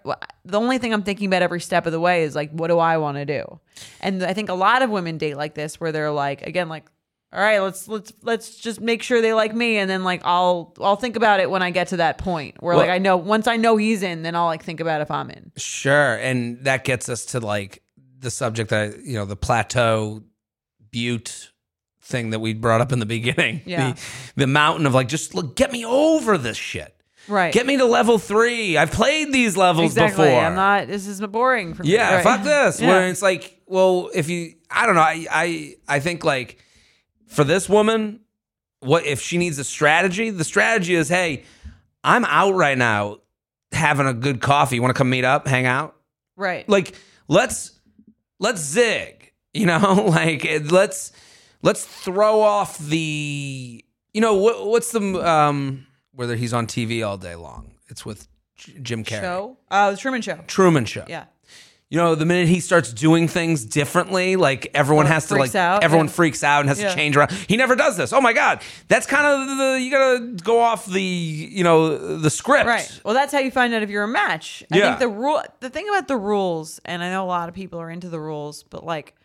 The 0.45 0.57
only 0.59 0.77
thing 0.77 0.93
I'm 0.93 1.03
thinking 1.03 1.27
about 1.27 1.41
every 1.41 1.61
step 1.61 1.85
of 1.85 1.91
the 1.91 1.99
way 1.99 2.23
is 2.23 2.35
like, 2.35 2.51
what 2.51 2.67
do 2.67 2.79
I 2.79 2.97
want 2.97 3.17
to 3.17 3.25
do? 3.25 3.59
And 4.01 4.23
I 4.23 4.33
think 4.33 4.49
a 4.49 4.53
lot 4.53 4.81
of 4.81 4.89
women 4.89 5.17
date 5.17 5.35
like 5.35 5.53
this, 5.55 5.79
where 5.79 5.91
they're 5.91 6.11
like, 6.11 6.41
again, 6.45 6.67
like, 6.69 6.85
all 7.31 7.39
right, 7.39 7.59
let's 7.59 7.87
let's 7.87 8.11
let's 8.23 8.55
just 8.55 8.81
make 8.81 9.03
sure 9.03 9.21
they 9.21 9.33
like 9.33 9.53
me, 9.53 9.77
and 9.77 9.87
then 9.87 10.03
like 10.03 10.21
I'll 10.25 10.73
I'll 10.81 10.95
think 10.95 11.15
about 11.15 11.39
it 11.39 11.49
when 11.49 11.61
I 11.61 11.69
get 11.69 11.89
to 11.89 11.97
that 11.97 12.17
point 12.17 12.55
where 12.61 12.75
like 12.75 12.89
I 12.89 12.97
know 12.97 13.17
once 13.17 13.45
I 13.47 13.55
know 13.55 13.77
he's 13.77 14.01
in, 14.01 14.23
then 14.23 14.35
I'll 14.35 14.47
like 14.47 14.63
think 14.63 14.79
about 14.79 14.99
if 15.01 15.11
I'm 15.11 15.29
in. 15.29 15.51
Sure, 15.55 16.15
and 16.15 16.57
that 16.65 16.83
gets 16.85 17.07
us 17.07 17.25
to 17.25 17.39
like 17.39 17.83
the 18.17 18.31
subject 18.31 18.71
that 18.71 19.03
you 19.05 19.13
know 19.13 19.25
the 19.25 19.35
plateau 19.35 20.23
butte 20.91 21.51
thing 22.09 22.31
that 22.31 22.39
we 22.39 22.53
brought 22.53 22.81
up 22.81 22.91
in 22.91 22.99
the 22.99 23.05
beginning. 23.05 23.61
Yeah. 23.65 23.93
the, 23.93 24.01
the 24.35 24.47
mountain 24.47 24.85
of 24.85 24.93
like 24.93 25.07
just 25.07 25.35
look, 25.35 25.55
get 25.55 25.71
me 25.71 25.85
over 25.85 26.37
this 26.37 26.57
shit. 26.57 26.93
Right. 27.27 27.53
Get 27.53 27.65
me 27.67 27.77
to 27.77 27.85
level 27.85 28.17
three. 28.17 28.75
I've 28.77 28.91
played 28.91 29.31
these 29.31 29.55
levels 29.55 29.91
exactly. 29.91 30.25
before. 30.25 30.41
I'm 30.41 30.55
not. 30.55 30.87
This 30.87 31.05
is 31.05 31.21
boring 31.21 31.75
for 31.75 31.83
me. 31.83 31.89
Yeah, 31.93 32.15
Right. 32.15 32.23
fuck 32.23 32.43
this. 32.43 32.81
Yeah. 32.81 32.87
Where 32.89 33.07
it's 33.07 33.21
like, 33.21 33.61
well, 33.67 34.09
if 34.15 34.29
you, 34.29 34.55
I 34.71 34.87
don't 34.87 34.95
know, 34.95 35.01
I, 35.01 35.27
I, 35.29 35.75
I 35.87 35.99
think 35.99 36.23
like 36.23 36.57
for 37.27 37.43
this 37.43 37.69
woman, 37.69 38.21
what 38.79 39.05
if 39.05 39.21
she 39.21 39.37
needs 39.37 39.59
a 39.59 39.63
strategy? 39.63 40.31
The 40.31 40.43
strategy 40.43 40.95
is, 40.95 41.07
hey, 41.09 41.43
I'm 42.03 42.25
out 42.25 42.55
right 42.55 42.77
now, 42.77 43.17
having 43.71 44.07
a 44.07 44.13
good 44.13 44.41
coffee. 44.41 44.77
You 44.77 44.81
want 44.81 44.95
to 44.95 44.97
come 44.97 45.09
meet 45.11 45.25
up, 45.25 45.47
hang 45.47 45.67
out? 45.67 45.95
Right. 46.35 46.67
Like, 46.67 46.95
let's 47.27 47.79
let's 48.39 48.61
zig. 48.61 49.33
You 49.53 49.65
know, 49.67 50.05
like 50.09 50.47
let's 50.71 51.11
let's 51.61 51.85
throw 51.85 52.41
off 52.41 52.77
the, 52.77 53.83
you 54.13 54.21
know, 54.21 54.35
what, 54.35 54.65
what's 54.67 54.91
the 54.91 54.99
um 55.27 55.85
whether 56.13 56.35
he's 56.35 56.53
on 56.53 56.67
TV 56.67 57.05
all 57.05 57.17
day 57.17 57.35
long? 57.35 57.71
It's 57.87 58.05
with 58.05 58.27
J- 58.55 58.79
Jim 58.81 59.03
Carrey. 59.03 59.21
Show. 59.21 59.57
Uh, 59.71 59.91
the 59.91 59.97
Truman 59.97 60.21
Show. 60.21 60.39
Truman 60.47 60.85
Show. 60.85 61.05
Yeah. 61.07 61.25
You 61.91 61.97
know, 61.97 62.13
the 62.13 62.25
minute 62.25 62.47
he 62.47 62.59
starts 62.59 62.93
doing 62.93 63.27
things 63.27 63.65
differently, 63.65 64.35
like 64.35 64.69
everyone 64.75 65.07
has 65.07 65.25
to 65.29 65.35
like 65.35 65.55
out, 65.55 65.83
everyone 65.83 66.05
yeah. 66.05 66.11
freaks 66.11 66.43
out 66.43 66.59
and 66.59 66.69
has 66.69 66.79
Yeah. 66.79 66.89
to 66.89 66.95
change 66.95 67.17
around. 67.17 67.31
He 67.31 67.57
never 67.57 67.75
does 67.75 67.97
this. 67.97 68.13
Oh 68.13 68.21
my 68.21 68.31
god, 68.31 68.61
that's 68.87 69.07
kind 69.07 69.25
of 69.25 69.57
the 69.57 69.81
you 69.81 69.89
gotta 69.89 70.35
go 70.43 70.59
off 70.59 70.85
the 70.85 71.01
you 71.01 71.63
know 71.63 72.17
the 72.19 72.29
script. 72.29 72.67
Right. 72.67 73.01
Well, 73.03 73.15
that's 73.15 73.33
how 73.33 73.39
you 73.39 73.49
find 73.49 73.73
out 73.73 73.81
if 73.81 73.89
you're 73.89 74.03
a 74.03 74.07
match. 74.07 74.63
I 74.71 74.77
Yeah. 74.77 74.87
think 74.89 74.99
the 74.99 75.07
rule, 75.07 75.41
the 75.61 75.71
thing 75.71 75.89
about 75.89 76.07
the 76.07 76.17
rules, 76.17 76.79
and 76.85 77.01
I 77.03 77.09
know 77.09 77.25
a 77.25 77.25
lot 77.25 77.49
of 77.49 77.55
people 77.55 77.79
are 77.81 77.89
into 77.89 78.07
the 78.09 78.19
rules, 78.19 78.61
but 78.61 78.85
like 78.85 79.15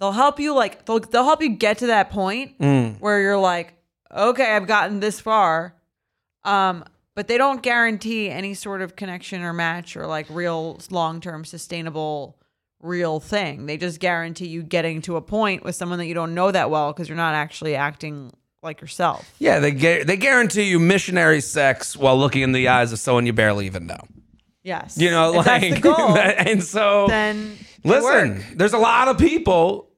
they'll 0.00 0.12
help 0.12 0.38
you, 0.40 0.54
like 0.54 0.84
they'll 0.86 1.00
they'll 1.00 1.24
help 1.24 1.42
you 1.42 1.50
get 1.50 1.78
to 1.78 1.86
that 1.88 2.10
point 2.10 2.58
Mm. 2.58 3.00
where 3.00 3.20
you're 3.20 3.38
like, 3.38 3.74
okay, 4.14 4.54
I've 4.54 4.66
gotten 4.66 5.00
this 5.00 5.20
far, 5.20 5.74
um, 6.44 6.84
but 7.14 7.28
they 7.28 7.38
don't 7.38 7.62
guarantee 7.62 8.28
any 8.28 8.54
sort 8.54 8.82
of 8.82 8.96
connection 8.96 9.42
or 9.42 9.52
match 9.52 9.96
or 9.96 10.06
like 10.06 10.26
real 10.30 10.80
long 10.90 11.20
term 11.20 11.44
sustainable 11.44 12.36
real 12.82 13.18
thing. 13.20 13.66
They 13.66 13.76
just 13.76 13.98
guarantee 14.00 14.46
you 14.48 14.62
getting 14.62 15.00
to 15.02 15.16
a 15.16 15.22
point 15.22 15.64
with 15.64 15.74
someone 15.74 15.98
that 15.98 16.06
you 16.06 16.14
don't 16.14 16.34
know 16.34 16.50
that 16.50 16.70
well 16.70 16.92
because 16.92 17.08
you're 17.08 17.16
not 17.16 17.34
actually 17.34 17.74
acting 17.76 18.32
like 18.62 18.80
yourself. 18.80 19.30
Yeah, 19.38 19.58
they 19.60 19.70
gu- 19.72 20.04
they 20.04 20.16
guarantee 20.16 20.64
you 20.64 20.78
missionary 20.80 21.40
sex 21.40 21.96
while 21.96 22.18
looking 22.18 22.42
in 22.42 22.52
the 22.52 22.68
eyes 22.68 22.92
of 22.92 22.98
someone 22.98 23.26
you 23.26 23.32
barely 23.32 23.66
even 23.66 23.86
know. 23.86 24.00
Yes. 24.62 24.96
You 24.98 25.10
know, 25.10 25.30
If 25.30 25.46
like 25.46 25.60
that's 25.60 25.74
the 25.74 25.80
goal. 25.94 26.16
and 26.18 26.62
so 26.62 27.06
then 27.08 27.56
listen, 27.84 28.36
work. 28.36 28.44
there's 28.56 28.72
a 28.72 28.78
lot 28.78 29.08
of 29.08 29.18
people 29.18 29.90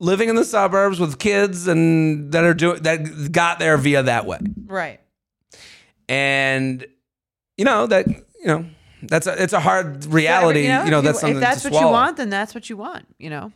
living 0.00 0.28
in 0.28 0.36
the 0.36 0.44
suburbs 0.44 1.00
with 1.00 1.18
kids 1.18 1.66
and 1.66 2.32
that 2.32 2.44
are 2.44 2.54
doing 2.54 2.82
that 2.82 3.32
got 3.32 3.58
there 3.58 3.76
via 3.76 4.02
that 4.02 4.26
way. 4.26 4.38
Right. 4.66 5.00
and 6.08 6.86
you 7.56 7.64
know 7.64 7.86
that 7.86 8.06
you 8.08 8.46
know 8.46 8.66
that's 9.02 9.26
a 9.26 9.42
it's 9.42 9.52
a 9.52 9.60
hard 9.60 10.06
reality. 10.06 10.62
you 10.62 10.68
know, 10.68 10.98
if 10.98 11.04
that's 11.04 11.20
something 11.20 11.36
if 11.36 11.40
that's 11.40 11.64
what 11.64 11.72
you 11.72 11.88
want, 11.88 12.16
then 12.16 12.30
that's 12.30 12.54
what 12.54 12.68
you 12.70 12.76
want. 12.76 13.06
You 13.18 13.30
know, 13.30 13.52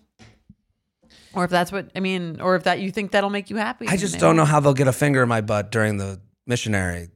or 1.32 1.44
if 1.44 1.50
that's 1.50 1.72
what 1.72 1.90
I 1.94 2.00
mean, 2.00 2.40
or 2.40 2.56
if 2.56 2.64
that 2.64 2.80
you 2.80 2.90
think 2.90 3.12
that'll 3.12 3.30
make 3.30 3.50
you 3.50 3.56
happy. 3.56 3.86
I 3.88 3.96
just 3.96 4.14
they 4.14 4.20
don't 4.20 4.36
know 4.36 4.44
how 4.44 4.60
they'll 4.60 4.74
get 4.74 4.88
a 4.88 4.92
finger 4.92 5.22
in 5.22 5.28
my 5.28 5.40
butt 5.40 5.70
during 5.70 5.96
the 5.96 6.20
missionary. 6.46 7.08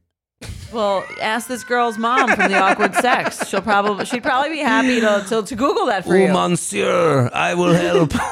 Well, 0.71 1.05
ask 1.21 1.47
this 1.47 1.63
girl's 1.63 1.97
mom 1.97 2.35
from 2.35 2.51
the 2.51 2.57
awkward 2.57 2.95
sex. 2.95 3.47
She'll 3.47 3.61
probably 3.61 4.05
she'd 4.05 4.23
probably 4.23 4.49
be 4.49 4.59
happy 4.59 4.99
to 5.01 5.23
to, 5.29 5.43
to 5.43 5.55
Google 5.55 5.85
that 5.87 6.03
for 6.03 6.17
you. 6.17 6.23
Oh, 6.23 6.27
you. 6.27 6.49
monsieur, 6.49 7.29
I 7.33 7.53
will 7.53 7.73
help. 7.73 8.13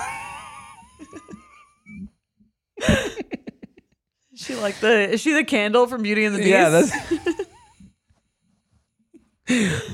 Is 4.33 4.45
she 4.47 4.55
like 4.55 4.79
the 4.79 5.11
is 5.11 5.21
she 5.21 5.33
the 5.33 5.43
candle 5.43 5.85
from 5.85 6.01
Beauty 6.01 6.25
and 6.25 6.33
the 6.35 6.39
Beast? 6.39 6.49
yeah, 6.49 6.69
that's. 6.69 6.91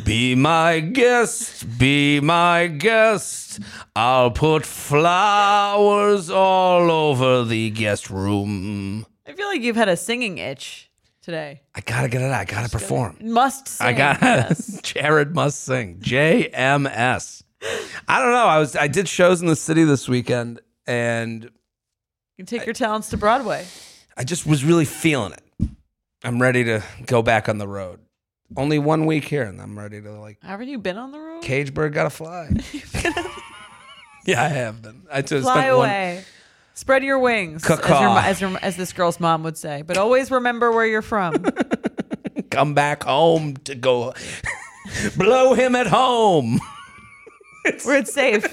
Be 0.06 0.36
my 0.36 0.80
guest, 0.80 1.80
be 1.80 2.20
my 2.20 2.68
guest. 2.68 3.60
I'll 3.96 4.30
put 4.30 4.66
flowers 4.66 6.30
all 6.30 6.92
over 6.92 7.44
the 7.44 7.72
guest 7.72 8.10
room. 8.12 9.06
I 9.28 9.34
feel 9.34 9.48
like 9.48 9.62
you've 9.62 9.76
had 9.76 9.90
a 9.90 9.98
singing 9.98 10.38
itch 10.38 10.87
today. 11.28 11.60
I 11.76 11.82
gotta 11.82 12.08
get 12.08 12.22
it 12.22 12.32
out. 12.32 12.40
I 12.40 12.46
gotta 12.46 12.70
perform. 12.70 13.18
Must 13.20 13.68
sing. 13.68 13.86
I 13.86 13.92
got 13.92 14.22
yes. 14.22 14.80
Jared 14.82 15.36
must 15.36 15.60
sing. 15.66 16.00
JMS. 16.00 17.44
I 18.08 18.22
don't 18.22 18.32
know. 18.32 18.46
I 18.46 18.60
was 18.60 18.78
I 18.78 18.88
did 18.88 19.10
shows 19.10 19.42
in 19.42 19.48
the 19.48 19.56
city 19.58 19.84
this 19.84 20.08
weekend 20.08 20.62
and 20.88 21.44
You 21.44 21.50
can 22.38 22.46
take 22.46 22.66
your 22.66 22.74
talents 22.74 23.10
to 23.10 23.18
Broadway. 23.18 23.66
I 24.16 24.24
just 24.24 24.48
was 24.48 24.64
really 24.64 24.86
feeling 24.86 25.34
it. 25.34 25.68
I'm 26.24 26.42
ready 26.42 26.64
to 26.64 26.82
go 27.06 27.22
back 27.22 27.50
on 27.50 27.58
the 27.58 27.68
road. 27.68 28.00
Only 28.56 28.80
one 28.80 29.06
week 29.06 29.26
here 29.26 29.44
and 29.44 29.62
I'm 29.62 29.78
ready 29.78 30.02
to 30.02 30.12
like 30.14 30.38
Haven't 30.42 30.70
you 30.70 30.80
been 30.80 30.98
on 30.98 31.12
the 31.12 31.20
road? 31.20 31.44
cage 31.44 31.74
bird 31.74 31.94
gotta 31.94 32.10
fly. 32.10 32.48
yeah, 34.26 34.42
I 34.42 34.48
have 34.48 34.82
been. 34.82 35.04
I 35.12 35.22
just 35.24 35.44
Fly 35.44 35.56
spent 35.56 35.76
one 35.76 35.90
away. 35.90 36.24
Spread 36.78 37.04
your 37.04 37.18
wings, 37.18 37.68
as, 37.68 37.80
your, 37.80 38.20
as, 38.20 38.40
your, 38.42 38.58
as 38.62 38.78
this 38.78 38.94
girl's 38.94 39.20
mom 39.20 39.42
would 39.42 39.58
say. 39.58 39.82
But 39.82 39.98
always 39.98 40.30
remember 40.30 40.72
where 40.72 40.86
you're 40.86 41.02
from. 41.02 41.34
come 42.52 42.76
back 42.76 43.02
home 43.02 43.58
to 43.64 43.74
go 43.74 44.14
blow 45.18 45.56
him 45.56 45.76
at 45.76 45.88
home. 45.88 46.60
where 47.84 47.98
it's 47.98 48.14
safe. 48.14 48.46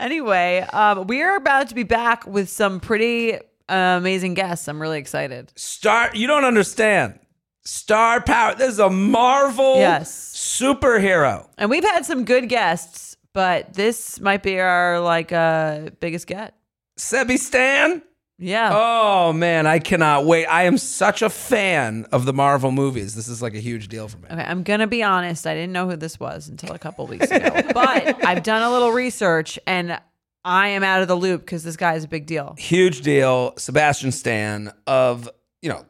anyway, 0.00 0.66
um, 0.72 1.06
we 1.06 1.22
are 1.22 1.36
about 1.36 1.68
to 1.68 1.76
be 1.76 1.84
back 1.84 2.26
with 2.26 2.48
some 2.48 2.80
pretty 2.80 3.36
uh, 3.36 3.38
amazing 3.68 4.34
guests. 4.34 4.66
I'm 4.66 4.82
really 4.82 4.98
excited. 4.98 5.52
Star 5.54 6.10
you 6.12 6.26
don't 6.26 6.44
understand. 6.44 7.20
Star 7.62 8.20
power. 8.20 8.56
This 8.56 8.70
is 8.72 8.78
a 8.80 8.90
Marvel 8.90 9.76
Yes. 9.76 10.10
superhero. 10.36 11.48
And 11.56 11.70
we've 11.70 11.84
had 11.84 12.04
some 12.04 12.24
good 12.24 12.48
guests, 12.48 13.16
but 13.32 13.74
this 13.74 14.18
might 14.18 14.42
be 14.42 14.58
our 14.58 14.98
like 14.98 15.30
uh, 15.30 15.90
biggest 16.00 16.26
get. 16.26 16.52
Sebi 16.98 17.38
Stan. 17.38 18.02
Yeah. 18.38 18.70
Oh 18.74 19.32
man, 19.32 19.66
I 19.66 19.78
cannot 19.78 20.24
wait. 20.26 20.46
I 20.46 20.64
am 20.64 20.76
such 20.76 21.22
a 21.22 21.30
fan 21.30 22.04
of 22.10 22.24
the 22.24 22.32
Marvel 22.32 22.72
movies. 22.72 23.14
This 23.14 23.28
is 23.28 23.40
like 23.40 23.54
a 23.54 23.60
huge 23.60 23.88
deal 23.88 24.08
for 24.08 24.18
me. 24.18 24.28
Okay, 24.30 24.42
I'm 24.42 24.64
gonna 24.64 24.88
be 24.88 25.02
honest. 25.02 25.46
I 25.46 25.54
didn't 25.54 25.72
know 25.72 25.88
who 25.88 25.96
this 25.96 26.18
was 26.18 26.48
until 26.48 26.72
a 26.72 26.78
couple 26.78 27.06
weeks 27.06 27.30
ago, 27.30 27.62
but 27.74 28.24
I've 28.24 28.42
done 28.42 28.62
a 28.62 28.72
little 28.72 28.90
research 28.90 29.58
and 29.66 30.00
I 30.44 30.68
am 30.68 30.82
out 30.82 31.00
of 31.00 31.08
the 31.08 31.14
loop 31.14 31.42
because 31.42 31.62
this 31.62 31.76
guy 31.76 31.94
is 31.94 32.04
a 32.04 32.08
big 32.08 32.26
deal. 32.26 32.54
Huge 32.58 33.02
deal. 33.02 33.54
Sebastian 33.56 34.12
Stan 34.12 34.72
of, 34.86 35.30
you 35.62 35.70
know, 35.70 35.84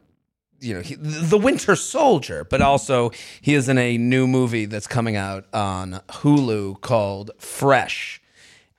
you 0.61 0.73
know, 0.73 0.81
he, 0.81 0.95
the 0.95 1.37
Winter 1.37 1.75
Soldier, 1.75 2.45
but 2.45 2.61
also 2.61 3.11
he 3.41 3.53
is 3.53 3.67
in 3.67 3.77
a 3.77 3.97
new 3.97 4.27
movie 4.27 4.65
that's 4.65 4.87
coming 4.87 5.15
out 5.15 5.45
on 5.53 6.01
Hulu 6.09 6.79
called 6.81 7.31
Fresh. 7.37 8.21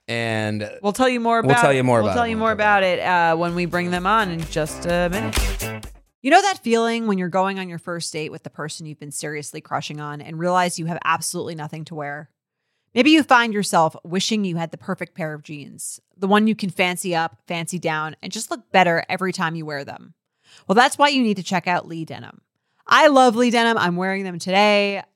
And 0.09 0.71
We'll 0.83 0.93
tell 0.93 1.09
you 1.09 1.21
more 1.21 1.41
about. 1.41 1.49
We'll 1.49 1.61
tell 1.61 1.73
you 1.73 1.83
more 1.85 2.03
We'll 2.03 2.15
tell 2.15 2.25
it 2.25 2.31
you 2.31 2.37
more 2.37 2.53
about 2.53 2.83
it 2.83 3.01
uh, 3.01 3.37
when 3.37 3.55
we 3.55 3.67
bring 3.67 3.91
them 3.91 4.07
on 4.07 4.31
in 4.31 4.41
just 4.47 4.87
a 4.87 5.09
minute. 5.11 5.87
You 6.23 6.31
know 6.31 6.43
that 6.43 6.59
feeling 6.63 7.07
when 7.07 7.19
you're 7.19 7.29
going 7.29 7.59
on 7.59 7.69
your 7.69 7.79
first 7.79 8.13
date 8.13 8.33
with 8.33 8.43
the 8.43 8.51
person 8.51 8.87
you've 8.87 8.99
been 8.99 9.13
seriously 9.13 9.61
crushing 9.61 10.01
on 10.01 10.21
and 10.21 10.39
realize 10.39 10.79
you 10.79 10.87
have 10.87 10.99
absolutely 11.05 11.55
nothing 11.55 11.85
to 11.87 11.95
wear? 11.95 12.31
Maybe 12.95 13.11
you 13.11 13.23
find 13.23 13.53
yourself 13.53 13.95
wishing 14.05 14.45
you 14.45 14.57
had 14.57 14.71
the 14.71 14.79
perfect 14.79 15.15
pair 15.15 15.35
of 15.35 15.43
jeans, 15.43 16.01
the 16.17 16.27
one 16.27 16.47
you 16.47 16.55
can 16.55 16.71
fancy 16.71 17.15
up, 17.15 17.37
fancy 17.47 17.79
down, 17.79 18.17
and 18.23 18.33
just 18.33 18.51
look 18.51 18.73
better 18.73 19.05
every 19.09 19.33
time 19.33 19.55
you 19.55 19.67
wear 19.67 19.85
them. 19.85 20.15
Well, 20.67 20.75
that's 20.75 20.97
why 20.97 21.09
you 21.09 21.23
need 21.23 21.37
to 21.37 21.43
check 21.43 21.69
out 21.69 21.87
Lee 21.87 22.05
Denim. 22.05 22.41
I 22.87 23.09
love 23.09 23.37
Lee 23.37 23.51
Denim. 23.51 23.77
I'm 23.77 23.97
wearing 23.97 24.25
them 24.25 24.39
today 24.39 25.03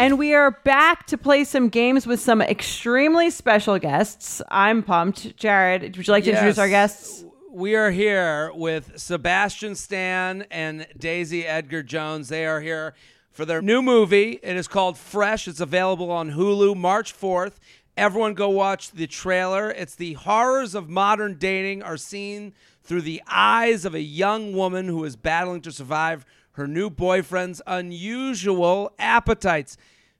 And 0.00 0.18
we 0.18 0.32
are 0.32 0.52
back 0.64 1.04
to 1.08 1.18
play 1.18 1.44
some 1.44 1.68
games 1.68 2.06
with 2.06 2.20
some 2.20 2.40
extremely 2.40 3.28
special 3.28 3.78
guests. 3.78 4.40
I'm 4.48 4.82
pumped. 4.82 5.36
Jared, 5.36 5.94
would 5.94 6.06
you 6.06 6.10
like 6.10 6.24
to 6.24 6.30
introduce 6.30 6.56
our 6.56 6.70
guests? 6.70 7.22
We 7.50 7.74
are 7.74 7.90
here 7.90 8.50
with 8.54 8.98
Sebastian 8.98 9.74
Stan 9.74 10.46
and 10.50 10.86
Daisy 10.96 11.46
Edgar 11.46 11.82
Jones. 11.82 12.30
They 12.30 12.46
are 12.46 12.62
here 12.62 12.94
for 13.30 13.44
their 13.44 13.60
new 13.60 13.82
movie. 13.82 14.40
It 14.42 14.56
is 14.56 14.66
called 14.68 14.96
Fresh. 14.96 15.46
It's 15.46 15.60
available 15.60 16.10
on 16.10 16.30
Hulu 16.30 16.78
March 16.78 17.14
4th. 17.14 17.56
Everyone 17.94 18.32
go 18.32 18.48
watch 18.48 18.92
the 18.92 19.06
trailer. 19.06 19.70
It's 19.70 19.96
the 19.96 20.14
horrors 20.14 20.74
of 20.74 20.88
modern 20.88 21.36
dating 21.36 21.82
are 21.82 21.98
seen 21.98 22.54
through 22.82 23.02
the 23.02 23.22
eyes 23.28 23.84
of 23.84 23.94
a 23.94 24.00
young 24.00 24.54
woman 24.54 24.86
who 24.88 25.04
is 25.04 25.16
battling 25.16 25.60
to 25.60 25.70
survive 25.70 26.24
her 26.52 26.66
new 26.66 26.90
boyfriend's 26.90 27.62
unusual 27.66 28.92
appetites. 28.98 29.76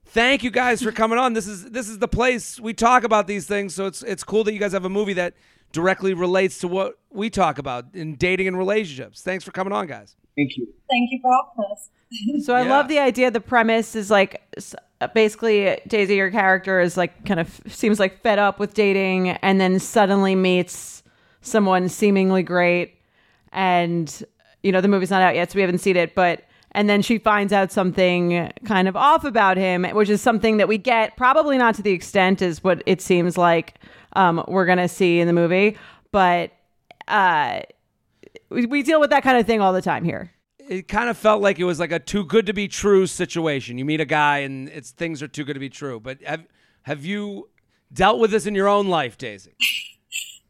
Thank 0.06 0.42
you 0.42 0.50
guys 0.50 0.82
for 0.82 0.90
coming 0.92 1.18
on. 1.18 1.34
This 1.34 1.46
is 1.46 1.70
this 1.70 1.88
is 1.88 1.98
the 1.98 2.08
place 2.08 2.58
we 2.58 2.74
talk 2.74 3.04
about 3.04 3.26
these 3.26 3.46
things, 3.46 3.74
so 3.74 3.86
it's 3.86 4.02
it's 4.02 4.24
cool 4.24 4.42
that 4.44 4.52
you 4.52 4.58
guys 4.58 4.72
have 4.72 4.84
a 4.84 4.88
movie 4.88 5.12
that 5.14 5.34
directly 5.72 6.14
relates 6.14 6.58
to 6.60 6.68
what 6.68 6.98
we 7.10 7.30
talk 7.30 7.58
about 7.58 7.84
in 7.94 8.16
dating 8.16 8.48
and 8.48 8.58
relationships. 8.58 9.22
Thanks 9.22 9.44
for 9.44 9.52
coming 9.52 9.72
on, 9.72 9.86
guys. 9.86 10.16
Thank 10.36 10.56
you. 10.56 10.66
Thank 10.90 11.10
you 11.12 11.20
for 11.22 11.30
having 11.30 11.72
us. 11.72 11.90
So 12.44 12.54
I 12.54 12.62
Yeah. 12.64 12.70
love 12.70 12.88
the 12.88 12.98
idea. 12.98 13.30
The 13.30 13.40
premise 13.40 13.94
is 13.94 14.10
like 14.10 14.42
basically 15.14 15.78
Daisy, 15.86 16.16
your 16.16 16.30
character 16.32 16.80
is 16.80 16.96
like 16.96 17.24
kind 17.24 17.38
of 17.38 17.60
seems 17.68 18.00
like 18.00 18.20
fed 18.22 18.40
up 18.40 18.58
with 18.58 18.74
dating, 18.74 19.30
and 19.30 19.60
then 19.60 19.78
suddenly 19.78 20.34
meets 20.34 21.04
someone 21.40 21.88
seemingly 21.88 22.42
great, 22.42 22.94
and 23.52 24.24
you 24.62 24.72
know 24.72 24.80
the 24.80 24.88
movie's 24.88 25.10
not 25.10 25.22
out 25.22 25.34
yet, 25.34 25.50
so 25.50 25.56
we 25.56 25.62
haven't 25.62 25.78
seen 25.78 25.96
it, 25.96 26.14
but. 26.14 26.44
And 26.72 26.88
then 26.88 27.02
she 27.02 27.18
finds 27.18 27.52
out 27.52 27.72
something 27.72 28.48
kind 28.64 28.86
of 28.86 28.94
off 28.94 29.24
about 29.24 29.56
him, 29.56 29.82
which 29.82 30.08
is 30.08 30.22
something 30.22 30.58
that 30.58 30.68
we 30.68 30.78
get 30.78 31.16
probably 31.16 31.58
not 31.58 31.74
to 31.74 31.82
the 31.82 31.90
extent 31.90 32.40
as 32.42 32.62
what 32.62 32.80
it 32.86 33.00
seems 33.00 33.36
like 33.36 33.74
um, 34.12 34.44
we're 34.46 34.66
gonna 34.66 34.86
see 34.86 35.18
in 35.18 35.26
the 35.26 35.32
movie, 35.32 35.76
but 36.12 36.52
uh, 37.08 37.62
we, 38.48 38.66
we 38.66 38.82
deal 38.82 39.00
with 39.00 39.10
that 39.10 39.22
kind 39.22 39.38
of 39.38 39.46
thing 39.46 39.60
all 39.60 39.72
the 39.72 39.82
time 39.82 40.04
here. 40.04 40.32
It 40.58 40.86
kind 40.86 41.08
of 41.08 41.18
felt 41.18 41.42
like 41.42 41.58
it 41.58 41.64
was 41.64 41.80
like 41.80 41.90
a 41.90 41.98
too 41.98 42.24
good 42.24 42.46
to 42.46 42.52
be 42.52 42.68
true 42.68 43.06
situation. 43.06 43.78
You 43.78 43.84
meet 43.84 44.00
a 44.00 44.04
guy 44.04 44.38
and 44.38 44.68
it's 44.68 44.92
things 44.92 45.22
are 45.22 45.28
too 45.28 45.44
good 45.44 45.54
to 45.54 45.60
be 45.60 45.68
true. 45.70 45.98
But 45.98 46.22
have 46.22 46.46
have 46.82 47.04
you 47.04 47.48
dealt 47.92 48.20
with 48.20 48.30
this 48.30 48.46
in 48.46 48.54
your 48.54 48.68
own 48.68 48.88
life, 48.88 49.18
Daisy? 49.18 49.54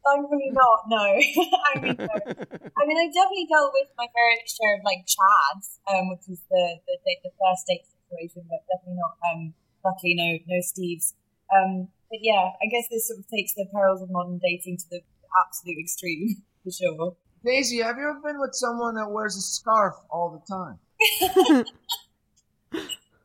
Thankfully 0.01 0.49
not, 0.49 0.79
no. 0.89 1.05
I 1.05 1.73
mean, 1.77 1.95
no. 1.97 2.09
I 2.09 2.81
mean, 2.89 2.97
I 2.97 3.05
definitely 3.13 3.45
dealt 3.45 3.71
with 3.73 3.89
my 3.97 4.09
fair 4.09 4.29
share 4.49 4.77
of 4.77 4.83
like 4.83 5.05
chads, 5.05 5.77
um, 5.93 6.09
which 6.09 6.25
is 6.27 6.41
the 6.49 6.81
the, 6.89 6.95
the 7.23 7.31
first 7.37 7.69
date 7.69 7.85
situation, 7.85 8.49
but 8.49 8.65
definitely 8.65 8.97
not. 8.97 9.13
Um, 9.29 9.53
luckily, 9.85 10.17
no 10.17 10.41
no 10.49 10.57
Steves. 10.61 11.13
Um, 11.53 11.87
but 12.09 12.19
yeah, 12.21 12.49
I 12.61 12.65
guess 12.71 12.89
this 12.89 13.07
sort 13.07 13.19
of 13.19 13.27
takes 13.27 13.53
the 13.53 13.65
perils 13.71 14.01
of 14.01 14.09
modern 14.09 14.39
dating 14.41 14.77
to 14.77 14.85
the 14.89 15.01
absolute 15.45 15.77
extreme 15.79 16.41
for 16.63 16.71
sure. 16.71 17.15
Daisy, 17.45 17.81
have 17.81 17.97
you 17.97 18.09
ever 18.09 18.19
been 18.21 18.39
with 18.39 18.53
someone 18.53 18.95
that 18.95 19.09
wears 19.09 19.35
a 19.35 19.41
scarf 19.41 19.95
all 20.09 20.29
the 20.29 20.41
time? 20.45 20.77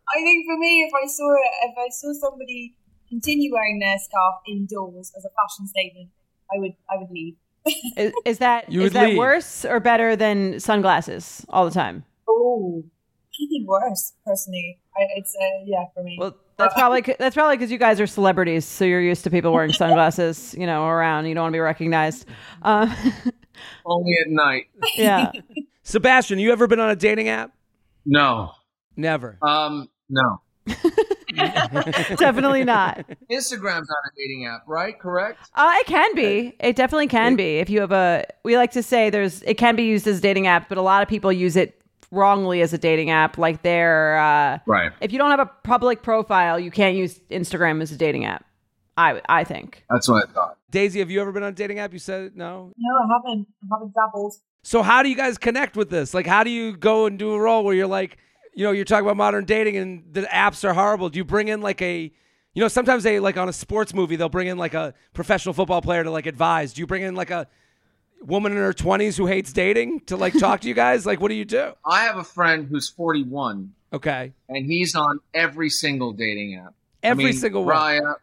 I 0.09 0.23
think 0.23 0.47
for 0.47 0.57
me, 0.57 0.83
if 0.83 0.93
I 0.95 1.07
saw 1.07 1.37
if 1.65 1.77
I 1.77 1.89
saw 1.91 2.13
somebody 2.13 2.77
continue 3.09 3.53
wearing 3.53 3.79
their 3.79 3.99
scarf 3.99 4.37
indoors 4.49 5.13
as 5.17 5.25
a 5.25 5.31
fashion 5.31 5.67
statement, 5.67 6.11
I 6.55 6.59
would 6.59 6.73
I 6.91 6.97
would 6.99 7.11
leave. 7.11 7.35
Is, 7.97 8.13
is 8.25 8.39
that 8.39 8.71
You 8.71 8.83
is 8.83 8.93
that 8.93 9.09
leave. 9.09 9.19
worse 9.19 9.65
or 9.65 9.81
better 9.81 10.15
than 10.15 10.61
sunglasses 10.61 11.45
all 11.49 11.65
the 11.65 11.71
time? 11.73 12.05
Oh, 12.29 12.85
I 13.35 13.45
think 13.49 13.69
worse 13.69 14.13
personally. 14.25 14.79
I, 14.97 15.03
it's 15.17 15.35
uh, 15.35 15.65
yeah 15.65 15.85
for 15.95 16.03
me. 16.05 16.17
Well, 16.19 16.37
that's 16.59 16.75
probably 16.75 17.03
that's 17.19 17.35
probably 17.35 17.57
because 17.57 17.71
you 17.73 17.79
guys 17.79 18.01
are 18.01 18.07
celebrities, 18.07 18.65
so 18.65 18.85
you're 18.85 19.01
used 19.03 19.25
to 19.25 19.31
people 19.31 19.53
wearing 19.53 19.73
sunglasses, 19.85 20.55
you 20.59 20.67
know, 20.67 20.87
around. 20.87 21.27
You 21.27 21.35
don't 21.35 21.43
want 21.45 21.53
to 21.53 21.57
be 21.57 21.61
recognized. 21.61 22.27
Uh, 22.63 22.87
Only 23.85 24.13
at 24.25 24.31
night. 24.31 24.65
yeah. 24.97 25.33
Sebastian, 25.83 26.39
you 26.39 26.53
ever 26.53 26.67
been 26.67 26.81
on 26.81 26.91
a 26.91 26.97
dating 26.97 27.29
app? 27.29 27.53
No. 28.05 28.53
Never. 28.97 29.39
Um, 29.43 29.89
no. 30.09 30.41
Definitely 32.17 32.65
not. 32.65 33.05
Instagram's 33.31 33.89
not 33.89 34.03
a 34.07 34.11
dating 34.17 34.47
app, 34.47 34.63
right? 34.67 34.99
Correct? 34.99 35.39
Uh, 35.55 35.73
it 35.77 35.87
can 35.87 36.15
be. 36.15 36.55
It 36.61 36.77
definitely 36.77 37.07
can 37.09 37.37
be. 37.37 37.59
If 37.59 37.71
you 37.71 37.81
have 37.81 37.93
a, 37.93 38.25
we 38.45 38.57
like 38.57 38.73
to 38.73 38.83
say 38.83 39.11
there's, 39.11 39.43
it 39.43 39.55
can 39.59 39.77
be 39.77 39.85
used 39.85 40.07
as 40.07 40.19
a 40.19 40.21
dating 40.21 40.47
app, 40.47 40.69
but 40.69 40.79
a 40.79 40.83
lot 40.83 41.03
of 41.03 41.09
people 41.09 41.33
use 41.33 41.57
it 41.57 41.81
wrongly 42.11 42.61
as 42.63 42.73
a 42.73 42.79
dating 42.79 43.11
app. 43.11 43.39
Like 43.39 43.63
they're, 43.63 44.19
uh, 44.19 44.59
Right. 44.67 44.93
if 45.01 45.13
you 45.13 45.19
don't 45.19 45.31
have 45.31 45.41
a 45.41 45.51
public 45.65 46.03
profile, 46.03 46.59
you 46.59 46.71
can't 46.71 46.97
use 46.97 47.19
Instagram 47.31 47.83
as 47.83 47.93
a 47.93 47.97
dating 47.97 48.25
app. 48.25 48.45
I, 48.97 49.21
I 49.29 49.45
think. 49.45 49.85
That's 49.91 50.09
what 50.09 50.27
I 50.29 50.33
thought. 50.33 50.57
Daisy, 50.71 51.01
have 51.01 51.11
you 51.11 51.21
ever 51.21 51.31
been 51.33 51.43
on 51.43 51.51
a 51.51 51.55
dating 51.55 51.79
app? 51.81 51.93
You 51.93 51.99
said 51.99 52.35
no. 52.35 52.73
no, 52.77 52.97
I 52.97 53.07
haven't. 53.13 53.47
I 53.63 53.67
haven't 53.75 53.93
dabbled. 53.95 54.35
So 54.63 54.83
how 54.83 55.03
do 55.03 55.09
you 55.11 55.17
guys 55.17 55.37
connect 55.39 55.77
with 55.77 55.91
this? 55.91 56.15
Like, 56.15 56.27
how 56.27 56.43
do 56.45 56.51
you 56.51 56.77
go 56.77 57.07
and 57.07 57.19
do 57.19 57.33
a 57.35 57.39
role 57.41 57.63
where 57.63 57.75
you're 57.75 57.87
like, 57.87 58.17
you 58.57 58.65
know, 58.65 58.73
you're 58.73 58.87
talking 58.87 59.05
about 59.05 59.19
modern 59.19 59.45
dating 59.45 59.77
and 59.77 60.03
the 60.13 60.23
apps 60.23 60.65
are 60.65 60.73
horrible. 60.73 61.11
Do 61.11 61.19
you 61.19 61.25
bring 61.25 61.49
in 61.49 61.61
like 61.61 61.81
a, 61.83 62.11
you 62.55 62.63
know, 62.63 62.69
sometimes 62.69 63.05
they 63.05 63.21
like 63.21 63.37
on 63.37 63.51
a 63.51 63.53
sports 63.53 63.93
movie 63.93 64.17
they'll 64.17 64.31
bring 64.31 64.49
in 64.49 64.57
like 64.57 64.73
a 64.73 64.95
professional 65.13 65.53
football 65.53 65.83
player 65.83 66.03
to 66.03 66.11
like 66.11 66.25
advise. 66.25 66.73
Do 66.73 66.81
you 66.81 66.87
bring 66.87 67.03
in 67.03 67.15
like 67.15 67.31
a 67.31 67.47
woman 68.23 68.53
in 68.53 68.59
her 68.59 68.73
20s 68.73 69.19
who 69.19 69.27
hates 69.27 69.53
dating 69.53 70.01
to 70.07 70.17
like 70.17 70.33
talk 70.39 70.63
to 70.63 70.69
you 70.69 70.75
guys? 70.75 71.05
Like, 71.05 71.21
what 71.21 71.29
do 71.29 71.35
you 71.35 71.45
do? 71.45 71.73
I 71.85 72.05
have 72.05 72.17
a 72.17 72.25
friend 72.25 72.67
who's 72.67 72.89
41, 72.89 73.75
Okay, 73.93 74.33
and 74.49 74.65
he's 74.65 74.95
on 74.95 75.21
every 75.35 75.69
single 75.69 76.13
dating 76.13 76.57
app. 76.57 76.73
I 77.05 77.09
every 77.09 77.25
mean, 77.25 77.33
single 77.35 77.63
one. 77.63 77.77
Raya, 77.77 78.15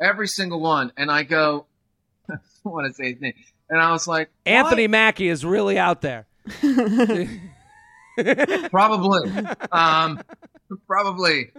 every 0.00 0.26
single 0.26 0.60
one. 0.60 0.90
And 0.96 1.10
I 1.10 1.22
go, 1.24 1.66
I 2.30 2.36
don't 2.64 2.72
want 2.72 2.86
to 2.86 2.94
say 2.94 3.12
his 3.12 3.20
name. 3.20 3.34
And 3.68 3.78
I 3.78 3.92
was 3.92 4.08
like, 4.08 4.30
Anthony 4.46 4.84
"What?" 4.84 4.92
Mackie 4.92 5.28
is 5.28 5.44
really 5.44 5.78
out 5.78 6.00
there. 6.00 6.26
Probably. 8.70 9.30
um, 9.72 10.20
probably. 10.86 11.50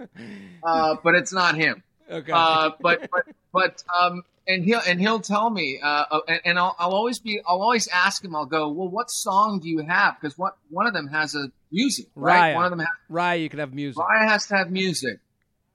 Uh, 0.64 0.96
but 1.04 1.16
it's 1.16 1.34
not 1.34 1.56
him. 1.56 1.84
Okay. 2.10 2.32
Uh, 2.34 2.72
but 2.82 3.10
but 3.12 3.26
but 3.54 3.84
um, 4.00 4.24
and 4.48 4.66
he'll 4.66 4.82
and 4.86 5.00
he'll 5.00 5.20
tell 5.22 5.50
me, 5.50 5.80
uh, 5.82 6.06
uh, 6.12 6.20
and, 6.28 6.42
and 6.46 6.60
I'll, 6.60 6.76
I'll 6.78 6.94
always 6.94 7.20
be, 7.20 7.40
I'll 7.48 7.62
always 7.62 7.88
ask 7.88 8.24
him. 8.24 8.36
I'll 8.36 8.46
go, 8.46 8.70
well, 8.70 8.90
what 8.90 9.10
song 9.10 9.60
do 9.62 9.70
you 9.70 9.80
have? 9.80 10.20
Because 10.20 10.38
what 10.38 10.58
one 10.70 10.88
of 10.88 10.94
them 10.94 11.08
has 11.08 11.36
a 11.36 11.52
music, 11.72 12.08
right? 12.16 12.54
Raya. 12.54 12.56
One 12.56 12.66
of 12.66 12.72
them 12.72 12.80
has, 12.80 12.90
Rye, 13.08 13.36
you 13.36 13.50
can 13.50 13.60
have 13.60 13.74
music. 13.74 14.04
Raya 14.04 14.28
has 14.28 14.48
to 14.48 14.58
have 14.58 14.72
music, 14.72 15.20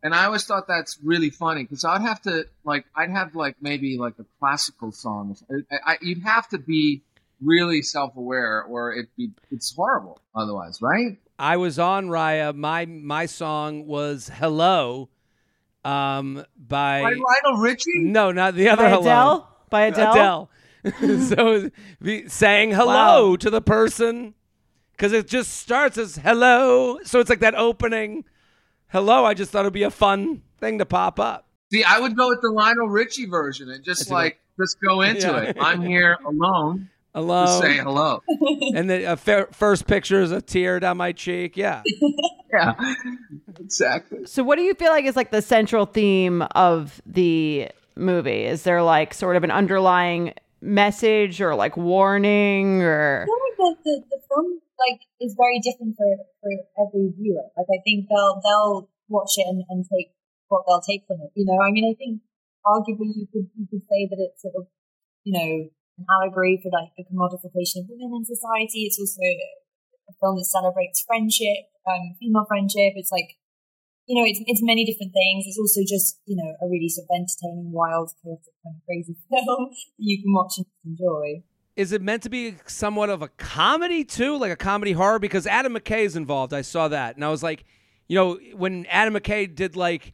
and 0.02 0.14
I 0.14 0.26
always 0.26 0.44
thought 0.44 0.68
that's 0.68 0.98
really 1.02 1.30
funny 1.30 1.62
because 1.62 1.84
I'd 1.84 2.02
have 2.02 2.20
to 2.22 2.46
like, 2.64 2.84
I'd 2.94 3.10
have 3.10 3.34
like 3.34 3.56
maybe 3.60 3.96
like 3.98 4.14
a 4.18 4.24
classical 4.40 4.92
song. 4.92 5.36
I, 5.70 5.92
I, 5.92 5.98
you'd 6.02 6.24
have 6.24 6.48
to 6.48 6.58
be 6.58 7.02
really 7.42 7.82
self-aware, 7.82 8.64
or 8.64 8.92
it'd 8.92 9.08
be, 9.16 9.30
it's 9.50 9.74
horrible 9.74 10.20
otherwise, 10.34 10.80
right? 10.82 11.18
I 11.38 11.56
was 11.58 11.78
on 11.78 12.06
Raya. 12.08 12.54
My 12.54 12.86
my 12.86 13.26
song 13.26 13.86
was 13.86 14.30
"Hello," 14.34 15.08
um, 15.84 16.44
by 16.56 17.02
By 17.02 17.10
Lionel 17.12 17.60
Richie. 17.60 18.00
no, 18.00 18.32
not 18.32 18.54
the 18.54 18.68
other 18.70 18.84
By 18.84 18.90
"Hello." 18.90 19.00
Adele? 19.02 19.56
By 19.70 19.82
Adele? 19.86 20.10
Adele. 20.84 21.20
so 21.20 21.70
be- 22.00 22.28
saying 22.28 22.70
hello 22.70 23.36
to 23.36 23.50
the 23.50 23.60
person 23.60 24.34
because 24.92 25.12
it 25.12 25.26
just 25.28 25.52
starts 25.58 25.98
as 25.98 26.16
hello. 26.16 26.98
So 27.04 27.20
it's 27.20 27.28
like 27.28 27.40
that 27.40 27.54
opening 27.54 28.24
hello. 28.88 29.24
I 29.24 29.34
just 29.34 29.50
thought 29.50 29.60
it'd 29.60 29.72
be 29.72 29.82
a 29.82 29.90
fun 29.90 30.42
thing 30.60 30.78
to 30.78 30.86
pop 30.86 31.18
up. 31.20 31.48
See, 31.72 31.82
I 31.82 31.98
would 31.98 32.16
go 32.16 32.28
with 32.28 32.40
the 32.40 32.50
Lionel 32.50 32.88
Richie 32.88 33.26
version 33.26 33.68
and 33.68 33.84
just 33.84 34.02
That's 34.02 34.10
like 34.12 34.40
just 34.58 34.78
go 34.80 35.02
into 35.02 35.20
Yeah. 35.26 35.40
it. 35.40 35.56
I'm 35.60 35.82
here 35.82 36.16
alone. 36.24 36.88
Hello. 37.16 37.47
Just 37.47 37.62
say 37.62 37.78
hello. 37.78 38.22
and 38.76 38.90
the 38.90 39.06
uh, 39.06 39.16
fir- 39.16 39.48
first 39.51 39.86
picture 39.86 40.20
is 40.20 40.32
a 40.32 40.43
tear 40.43 40.78
down 40.78 40.98
my 40.98 41.12
cheek. 41.12 41.56
Yeah. 41.56 41.82
Yeah, 42.52 42.74
exactly. 43.59 44.24
So, 44.24 44.44
what 44.44 44.56
do 44.56 44.62
you 44.62 44.72
feel 44.74 44.90
like 44.90 45.05
is 45.05 45.16
like 45.16 45.32
the 45.32 45.43
central 45.43 45.84
theme 45.84 46.43
of 46.55 47.02
the 47.05 47.68
movie? 47.97 48.44
Is 48.44 48.62
there 48.62 48.82
like 48.82 49.12
sort 49.12 49.34
of 49.34 49.43
an 49.43 49.51
underlying 49.51 50.32
message 50.62 51.43
or 51.43 51.56
like 51.56 51.76
warning 51.76 52.82
or? 52.82 53.22
I 53.22 53.26
feel 53.26 53.66
like 53.66 53.82
the, 53.84 53.90
the, 53.90 54.02
the 54.09 54.20
film 54.30 54.60
like 54.78 55.01
is 55.20 55.34
very 55.36 55.59
different 55.59 55.97
for, 55.98 56.06
for 56.40 56.86
every 56.86 57.12
viewer. 57.18 57.43
Like 57.59 57.66
I 57.68 57.82
think 57.84 58.06
they'll 58.09 58.40
they'll 58.43 58.88
watch 59.09 59.34
it 59.36 59.47
and, 59.48 59.64
and 59.68 59.84
take 59.84 60.14
what 60.48 60.62
they'll 60.66 60.80
take 60.80 61.02
from 61.09 61.18
it. 61.20 61.32
You 61.34 61.44
know, 61.44 61.59
I 61.60 61.72
mean, 61.72 61.84
I 61.84 61.98
think 61.98 62.22
arguably 62.64 63.10
you 63.12 63.26
could 63.30 63.51
you 63.59 63.66
could 63.68 63.82
say 63.82 64.06
that 64.09 64.16
it's 64.22 64.40
sort 64.40 64.55
of 64.56 64.66
you 65.24 65.32
know 65.34 65.68
an 65.98 66.06
allegory 66.09 66.60
for 66.62 66.70
like 66.73 66.93
the 66.97 67.05
commodification 67.05 67.85
of 67.85 67.90
women 67.90 68.20
in 68.20 68.24
society. 68.24 68.86
It's 68.86 69.01
also 69.01 69.23
a 69.23 70.14
film 70.20 70.36
that 70.36 70.47
celebrates 70.47 71.05
friendship, 71.06 71.73
um, 71.89 72.14
female 72.20 72.47
friendship. 72.48 72.94
It's 72.97 73.12
like 73.12 73.36
you 74.06 74.14
know, 74.14 74.27
it's 74.27 74.40
it's 74.47 74.62
many 74.62 74.85
different 74.85 75.12
things. 75.12 75.44
It's 75.47 75.59
also 75.59 75.81
just 75.82 76.20
you 76.27 76.36
know 76.36 76.55
a 76.62 76.70
really 76.70 76.89
sort 76.89 77.06
of 77.10 77.14
entertaining, 77.14 77.73
wild, 77.73 78.10
kind 78.24 78.39
of 78.66 78.86
crazy 78.86 79.16
film 79.31 79.68
that 79.70 79.77
you 79.98 80.23
can 80.23 80.32
watch 80.32 80.55
and 80.59 80.66
enjoy. 80.85 81.43
Is 81.74 81.93
it 81.93 82.01
meant 82.01 82.23
to 82.23 82.31
be 82.31 82.55
somewhat 82.66 83.10
of 83.10 83.20
a 83.20 83.28
comedy 83.28 84.02
too, 84.02 84.39
like 84.39 84.52
a 84.52 84.56
comedy 84.56 84.93
horror? 84.93 85.18
Because 85.18 85.47
Adam 85.47 85.74
McKay 85.74 86.05
is 86.05 86.16
involved. 86.16 86.55
I 86.55 86.62
saw 86.62 86.89
that, 86.89 87.16
and 87.16 87.24
I 87.24 87.28
was 87.28 87.43
like, 87.43 87.64
you 88.09 88.14
know, 88.14 88.39
when 88.55 88.86
Adam 88.86 89.14
McKay 89.14 89.52
did 89.52 89.77
like, 89.77 90.12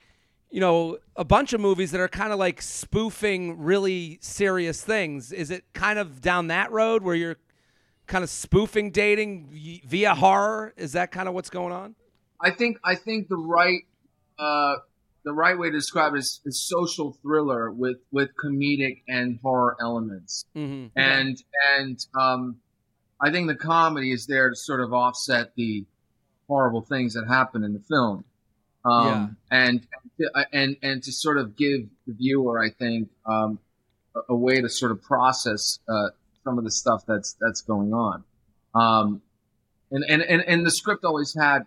you 0.52 0.60
know, 0.60 0.98
a 1.16 1.24
bunch 1.24 1.54
of 1.54 1.60
movies 1.60 1.92
that 1.92 2.00
are 2.00 2.08
kind 2.08 2.30
of 2.30 2.38
like 2.38 2.60
spoofing 2.60 3.58
really 3.62 4.18
serious 4.20 4.84
things. 4.84 5.32
Is 5.32 5.50
it 5.50 5.64
kind 5.72 5.98
of 5.98 6.20
down 6.20 6.48
that 6.48 6.70
road 6.70 7.02
where 7.02 7.14
you're 7.14 7.38
kind 8.06 8.22
of 8.22 8.28
spoofing 8.28 8.90
dating 8.90 9.80
via 9.86 10.14
horror? 10.14 10.74
Is 10.76 10.92
that 10.92 11.10
kind 11.10 11.26
of 11.26 11.34
what's 11.34 11.48
going 11.48 11.72
on? 11.72 11.94
I 12.38 12.50
think 12.50 12.78
I 12.84 12.96
think 12.96 13.28
the 13.28 13.36
right 13.36 13.80
uh, 14.38 14.74
the 15.24 15.32
right 15.32 15.58
way 15.58 15.70
to 15.70 15.76
describe 15.76 16.14
it 16.14 16.18
is, 16.18 16.40
is 16.44 16.62
social 16.62 17.16
thriller 17.22 17.70
with 17.70 17.96
with 18.10 18.28
comedic 18.36 19.02
and 19.08 19.38
horror 19.42 19.78
elements. 19.80 20.44
Mm-hmm. 20.54 20.98
and 20.98 21.42
and 21.78 22.06
um, 22.14 22.56
I 23.18 23.30
think 23.30 23.48
the 23.48 23.54
comedy 23.54 24.12
is 24.12 24.26
there 24.26 24.50
to 24.50 24.56
sort 24.56 24.80
of 24.80 24.92
offset 24.92 25.54
the 25.56 25.86
horrible 26.46 26.82
things 26.82 27.14
that 27.14 27.26
happen 27.26 27.64
in 27.64 27.72
the 27.72 27.80
film, 27.80 28.24
um, 28.84 29.36
and 29.50 29.86
and 30.52 30.76
and 30.82 31.02
to 31.02 31.12
sort 31.12 31.38
of 31.38 31.56
give 31.56 31.88
the 32.06 32.14
viewer, 32.14 32.62
I 32.62 32.70
think, 32.70 33.08
um, 33.26 33.58
a, 34.14 34.32
a 34.32 34.36
way 34.36 34.60
to 34.60 34.68
sort 34.68 34.92
of 34.92 35.02
process 35.02 35.78
uh, 35.88 36.08
some 36.44 36.58
of 36.58 36.64
the 36.64 36.70
stuff 36.70 37.04
that's 37.06 37.36
that's 37.40 37.62
going 37.62 37.92
on, 37.92 38.24
um, 38.74 39.22
and, 39.90 40.04
and 40.08 40.22
and 40.22 40.42
and 40.46 40.66
the 40.66 40.70
script 40.70 41.04
always 41.04 41.34
had 41.38 41.66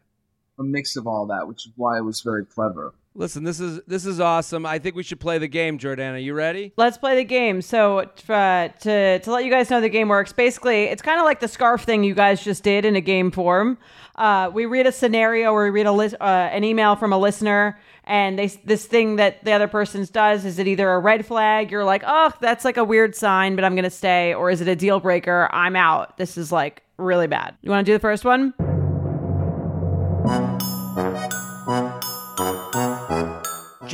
a 0.59 0.63
mix 0.63 0.95
of 0.95 1.07
all 1.07 1.27
that, 1.27 1.47
which 1.47 1.65
is 1.65 1.71
why 1.75 1.97
it 1.97 2.03
was 2.03 2.21
very 2.21 2.45
clever. 2.45 2.93
Listen, 3.17 3.45
this 3.45 3.61
is 3.61 3.79
this 3.87 4.05
is 4.05 4.19
awesome. 4.19 4.65
I 4.65 4.77
think 4.77 4.93
we 4.95 5.03
should 5.03 5.21
play 5.21 5.37
the 5.37 5.47
game, 5.47 5.79
Jordana. 5.79 6.21
You 6.21 6.33
ready? 6.33 6.73
Let's 6.75 6.97
play 6.97 7.15
the 7.15 7.23
game. 7.23 7.61
So, 7.61 7.99
uh, 7.99 8.67
to 8.67 9.19
to 9.19 9.31
let 9.31 9.45
you 9.45 9.49
guys 9.49 9.69
know, 9.69 9.79
the 9.79 9.87
game 9.87 10.09
works. 10.09 10.33
Basically, 10.33 10.83
it's 10.83 11.01
kind 11.01 11.17
of 11.17 11.23
like 11.23 11.39
the 11.39 11.47
scarf 11.47 11.83
thing 11.83 12.03
you 12.03 12.13
guys 12.13 12.43
just 12.43 12.63
did 12.63 12.83
in 12.83 12.97
a 12.97 13.01
game 13.01 13.31
form. 13.31 13.77
Uh, 14.15 14.51
we 14.53 14.65
read 14.65 14.85
a 14.85 14.91
scenario, 14.91 15.51
or 15.51 15.63
we 15.63 15.69
read 15.69 15.85
a 15.85 15.93
lis- 15.93 16.15
uh, 16.19 16.49
an 16.51 16.65
email 16.65 16.97
from 16.97 17.13
a 17.13 17.17
listener, 17.17 17.79
and 18.05 18.39
they 18.39 18.47
this 18.47 18.85
thing 18.85 19.17
that 19.17 19.43
the 19.43 19.51
other 19.51 19.67
person's 19.67 20.09
does 20.09 20.45
is 20.45 20.59
it 20.59 20.67
either 20.67 20.89
a 20.91 20.99
red 20.99 21.25
flag? 21.25 21.71
You're 21.71 21.83
like, 21.83 22.03
oh, 22.05 22.31
that's 22.39 22.65
like 22.65 22.77
a 22.77 22.83
weird 22.83 23.15
sign, 23.15 23.55
but 23.55 23.63
I'm 23.63 23.75
gonna 23.75 23.89
stay, 23.89 24.33
or 24.33 24.49
is 24.49 24.61
it 24.61 24.67
a 24.67 24.75
deal 24.75 24.99
breaker? 24.99 25.49
I'm 25.51 25.75
out. 25.75 26.17
This 26.17 26.37
is 26.37 26.51
like 26.51 26.83
really 26.97 27.27
bad. 27.27 27.55
You 27.61 27.71
want 27.71 27.85
to 27.85 27.91
do 27.91 27.95
the 27.95 28.01
first 28.01 28.25
one? 28.25 28.53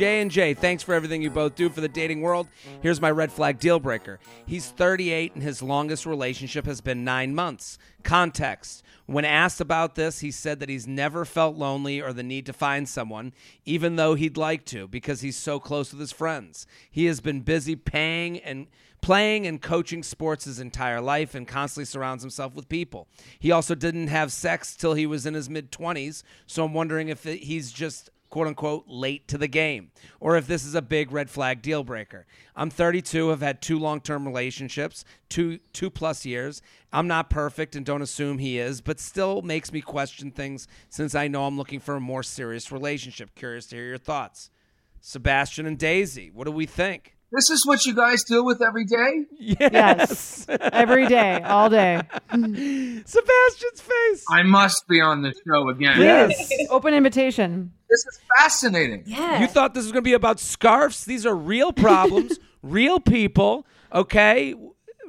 J 0.02 0.20
and 0.20 0.32
J, 0.32 0.52
thanks 0.52 0.82
for 0.82 0.94
everything 0.94 1.22
you 1.22 1.30
both 1.30 1.54
do 1.54 1.70
for 1.70 1.80
the 1.80 1.86
dating 1.86 2.22
world. 2.22 2.48
Here's 2.80 3.00
my 3.00 3.12
red 3.12 3.30
flag 3.30 3.60
deal 3.60 3.78
breaker. 3.78 4.18
He's 4.44 4.66
38 4.66 5.34
and 5.34 5.44
his 5.44 5.62
longest 5.62 6.06
relationship 6.06 6.66
has 6.66 6.80
been 6.80 7.04
9 7.04 7.36
months. 7.36 7.78
Context. 8.02 8.82
When 9.06 9.24
asked 9.24 9.60
about 9.60 9.94
this, 9.94 10.18
he 10.18 10.32
said 10.32 10.58
that 10.58 10.68
he's 10.68 10.88
never 10.88 11.24
felt 11.24 11.56
lonely 11.56 12.00
or 12.02 12.12
the 12.12 12.24
need 12.24 12.46
to 12.46 12.52
find 12.52 12.88
someone, 12.88 13.32
even 13.64 13.94
though 13.94 14.14
he'd 14.14 14.36
like 14.36 14.64
to 14.64 14.88
because 14.88 15.20
he's 15.20 15.36
so 15.36 15.60
close 15.60 15.92
with 15.92 16.00
his 16.00 16.10
friends. 16.10 16.66
He 16.90 17.04
has 17.04 17.20
been 17.20 17.42
busy 17.42 17.76
paying 17.76 18.40
and 18.40 18.66
playing 19.02 19.46
and 19.46 19.62
coaching 19.62 20.02
sports 20.02 20.46
his 20.46 20.58
entire 20.58 21.00
life 21.00 21.34
and 21.36 21.46
constantly 21.46 21.84
surrounds 21.84 22.24
himself 22.24 22.56
with 22.56 22.68
people. 22.68 23.06
He 23.38 23.52
also 23.52 23.76
didn't 23.76 24.08
have 24.08 24.32
sex 24.32 24.74
till 24.74 24.94
he 24.94 25.06
was 25.06 25.26
in 25.26 25.34
his 25.34 25.48
mid 25.48 25.70
20s, 25.70 26.24
so 26.48 26.64
I'm 26.64 26.74
wondering 26.74 27.08
if 27.08 27.22
he's 27.22 27.70
just 27.70 28.10
quote 28.32 28.46
unquote 28.46 28.84
late 28.88 29.28
to 29.28 29.36
the 29.36 29.46
game 29.46 29.90
or 30.18 30.38
if 30.38 30.46
this 30.46 30.64
is 30.64 30.74
a 30.74 30.80
big 30.80 31.12
red 31.12 31.28
flag 31.28 31.60
deal 31.60 31.84
breaker. 31.84 32.26
I'm 32.56 32.70
32, 32.70 33.28
have 33.28 33.42
had 33.42 33.60
two 33.60 33.78
long-term 33.78 34.26
relationships, 34.26 35.04
two 35.28 35.58
two 35.74 35.90
plus 35.90 36.24
years. 36.24 36.62
I'm 36.94 37.06
not 37.06 37.28
perfect 37.28 37.76
and 37.76 37.84
don't 37.84 38.00
assume 38.00 38.38
he 38.38 38.58
is, 38.58 38.80
but 38.80 38.98
still 38.98 39.42
makes 39.42 39.70
me 39.70 39.82
question 39.82 40.30
things 40.30 40.66
since 40.88 41.14
I 41.14 41.28
know 41.28 41.44
I'm 41.44 41.58
looking 41.58 41.78
for 41.78 41.96
a 41.96 42.00
more 42.00 42.22
serious 42.22 42.72
relationship. 42.72 43.34
Curious 43.34 43.66
to 43.66 43.76
hear 43.76 43.84
your 43.84 43.98
thoughts. 43.98 44.50
Sebastian 45.02 45.66
and 45.66 45.78
Daisy, 45.78 46.30
what 46.30 46.44
do 46.44 46.52
we 46.52 46.64
think? 46.64 47.16
This 47.32 47.48
is 47.48 47.66
what 47.66 47.86
you 47.86 47.94
guys 47.94 48.24
deal 48.24 48.44
with 48.44 48.62
every 48.62 48.84
day. 48.84 49.24
Yes, 49.38 50.46
every 50.48 51.06
day, 51.06 51.40
all 51.42 51.70
day. 51.70 52.00
Sebastian's 52.30 53.80
face. 53.80 54.24
I 54.30 54.42
must 54.42 54.86
be 54.86 55.00
on 55.00 55.22
the 55.22 55.34
show 55.46 55.68
again. 55.70 55.98
Yes. 55.98 56.52
Open 56.68 56.92
invitation. 56.92 57.72
This 57.92 58.06
is 58.06 58.20
fascinating. 58.38 59.02
Yeah. 59.04 59.40
You 59.42 59.46
thought 59.46 59.74
this 59.74 59.84
was 59.84 59.92
going 59.92 60.02
to 60.02 60.08
be 60.08 60.14
about 60.14 60.40
scarves? 60.40 61.04
These 61.04 61.26
are 61.26 61.36
real 61.36 61.72
problems, 61.86 62.38
real 62.62 62.98
people, 62.98 63.66
okay? 63.92 64.54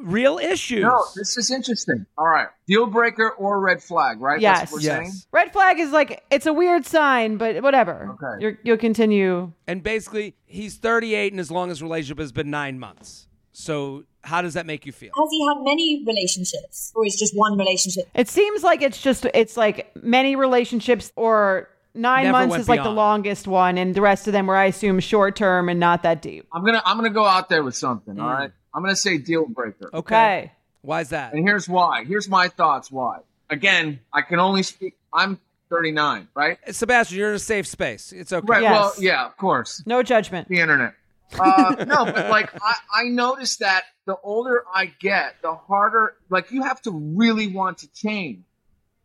Real 0.02 0.38
issues. 0.38 0.84
No, 0.84 1.02
this 1.16 1.38
is 1.38 1.50
interesting. 1.50 2.06
All 2.18 2.28
right. 2.28 2.48
Deal 2.68 2.88
breaker 2.88 3.30
or 3.30 3.62
red 3.62 3.82
flag, 3.82 4.20
right? 4.20 4.42
Yes. 4.42 4.60
That's 4.60 4.72
what 4.74 4.78
we're 4.80 4.88
saying? 4.90 5.06
yes. 5.06 5.28
Red 5.32 5.54
flag 5.54 5.80
is 5.80 5.92
like 5.92 6.22
it's 6.30 6.46
a 6.46 6.52
weird 6.52 6.86
sign, 6.86 7.38
but 7.38 7.64
whatever. 7.64 8.18
Okay. 8.22 8.42
You're, 8.44 8.60
you'll 8.64 8.78
continue. 8.78 9.54
And 9.66 9.82
basically, 9.82 10.36
he's 10.46 10.76
38 10.76 11.32
and 11.32 11.40
his 11.40 11.50
longest 11.52 11.82
relationship 11.82 12.20
has 12.20 12.34
been 12.34 12.50
nine 12.50 12.80
months. 12.80 13.30
So, 13.54 14.04
how 14.24 14.42
does 14.42 14.56
that 14.56 14.66
make 14.66 14.86
you 14.86 14.92
feel? 14.92 15.12
Has 15.16 15.30
he 15.32 15.46
had 15.48 15.64
many 15.64 16.04
relationships, 16.06 16.92
or 16.96 17.06
is 17.06 17.16
just 17.16 17.38
one 17.38 17.58
relationship? 17.58 18.10
It 18.16 18.28
seems 18.28 18.64
like 18.64 18.82
it's 18.82 19.00
just 19.02 19.26
it's 19.34 19.56
like 19.56 19.96
many 20.04 20.36
relationships 20.36 21.12
or 21.16 21.70
nine 21.94 22.24
Never 22.26 22.32
months 22.34 22.52
went 22.52 22.62
is 22.62 22.70
like 22.70 22.84
the 22.84 22.90
longest 22.90 23.48
one, 23.48 23.78
and 23.78 23.94
the 23.96 24.02
rest 24.02 24.28
of 24.28 24.34
them 24.34 24.48
were 24.48 24.56
I 24.56 24.66
assume 24.66 25.00
short 25.00 25.36
term 25.36 25.70
and 25.70 25.80
not 25.80 26.04
that 26.04 26.22
deep. 26.22 26.48
I'm 26.52 26.64
gonna 26.66 26.82
I'm 26.86 26.98
gonna 26.98 27.10
go 27.10 27.26
out 27.26 27.50
there 27.50 27.64
with 27.64 27.76
something, 27.76 28.20
all 28.20 28.28
Mm. 28.30 28.38
right? 28.38 28.52
I'm 28.74 28.82
gonna 28.84 28.96
say 28.96 29.18
deal 29.18 29.46
breaker. 29.46 29.90
Okay. 29.94 29.98
Okay. 29.98 30.52
Why 30.82 31.02
is 31.02 31.10
that? 31.10 31.34
And 31.34 31.48
here's 31.48 31.70
why. 31.70 32.04
Here's 32.04 32.28
my 32.28 32.48
thoughts 32.50 32.92
why. 32.92 33.20
Again, 33.50 34.00
I 34.12 34.22
can 34.22 34.40
only 34.40 34.64
speak 34.64 34.96
I'm 35.14 35.40
39, 35.70 36.28
right? 36.36 36.58
Sebastian, 36.74 37.18
you're 37.20 37.30
in 37.30 37.36
a 37.36 37.40
safe 37.40 37.68
space. 37.68 38.12
It's 38.12 38.34
okay. 38.34 38.46
Right. 38.46 38.62
Yes. 38.64 38.72
Well, 38.72 38.94
yeah, 39.00 39.26
of 39.26 39.38
course. 39.38 39.82
No 39.86 40.04
judgment. 40.04 40.48
The 40.50 40.60
internet. 40.60 40.94
Uh, 41.40 41.76
no, 41.88 42.06
but 42.06 42.30
like 42.30 42.54
I, 42.62 42.76
I 42.96 43.04
noticed 43.06 43.60
that 43.60 43.84
the 44.06 44.16
older 44.24 44.66
I 44.74 44.88
get, 45.00 45.36
the 45.42 45.54
harder 45.56 46.16
like 46.30 46.52
you 46.52 46.64
have 46.64 46.82
to 46.84 46.92
really 46.92 47.48
want 47.48 47.80
to 47.80 47.88
change. 47.94 48.44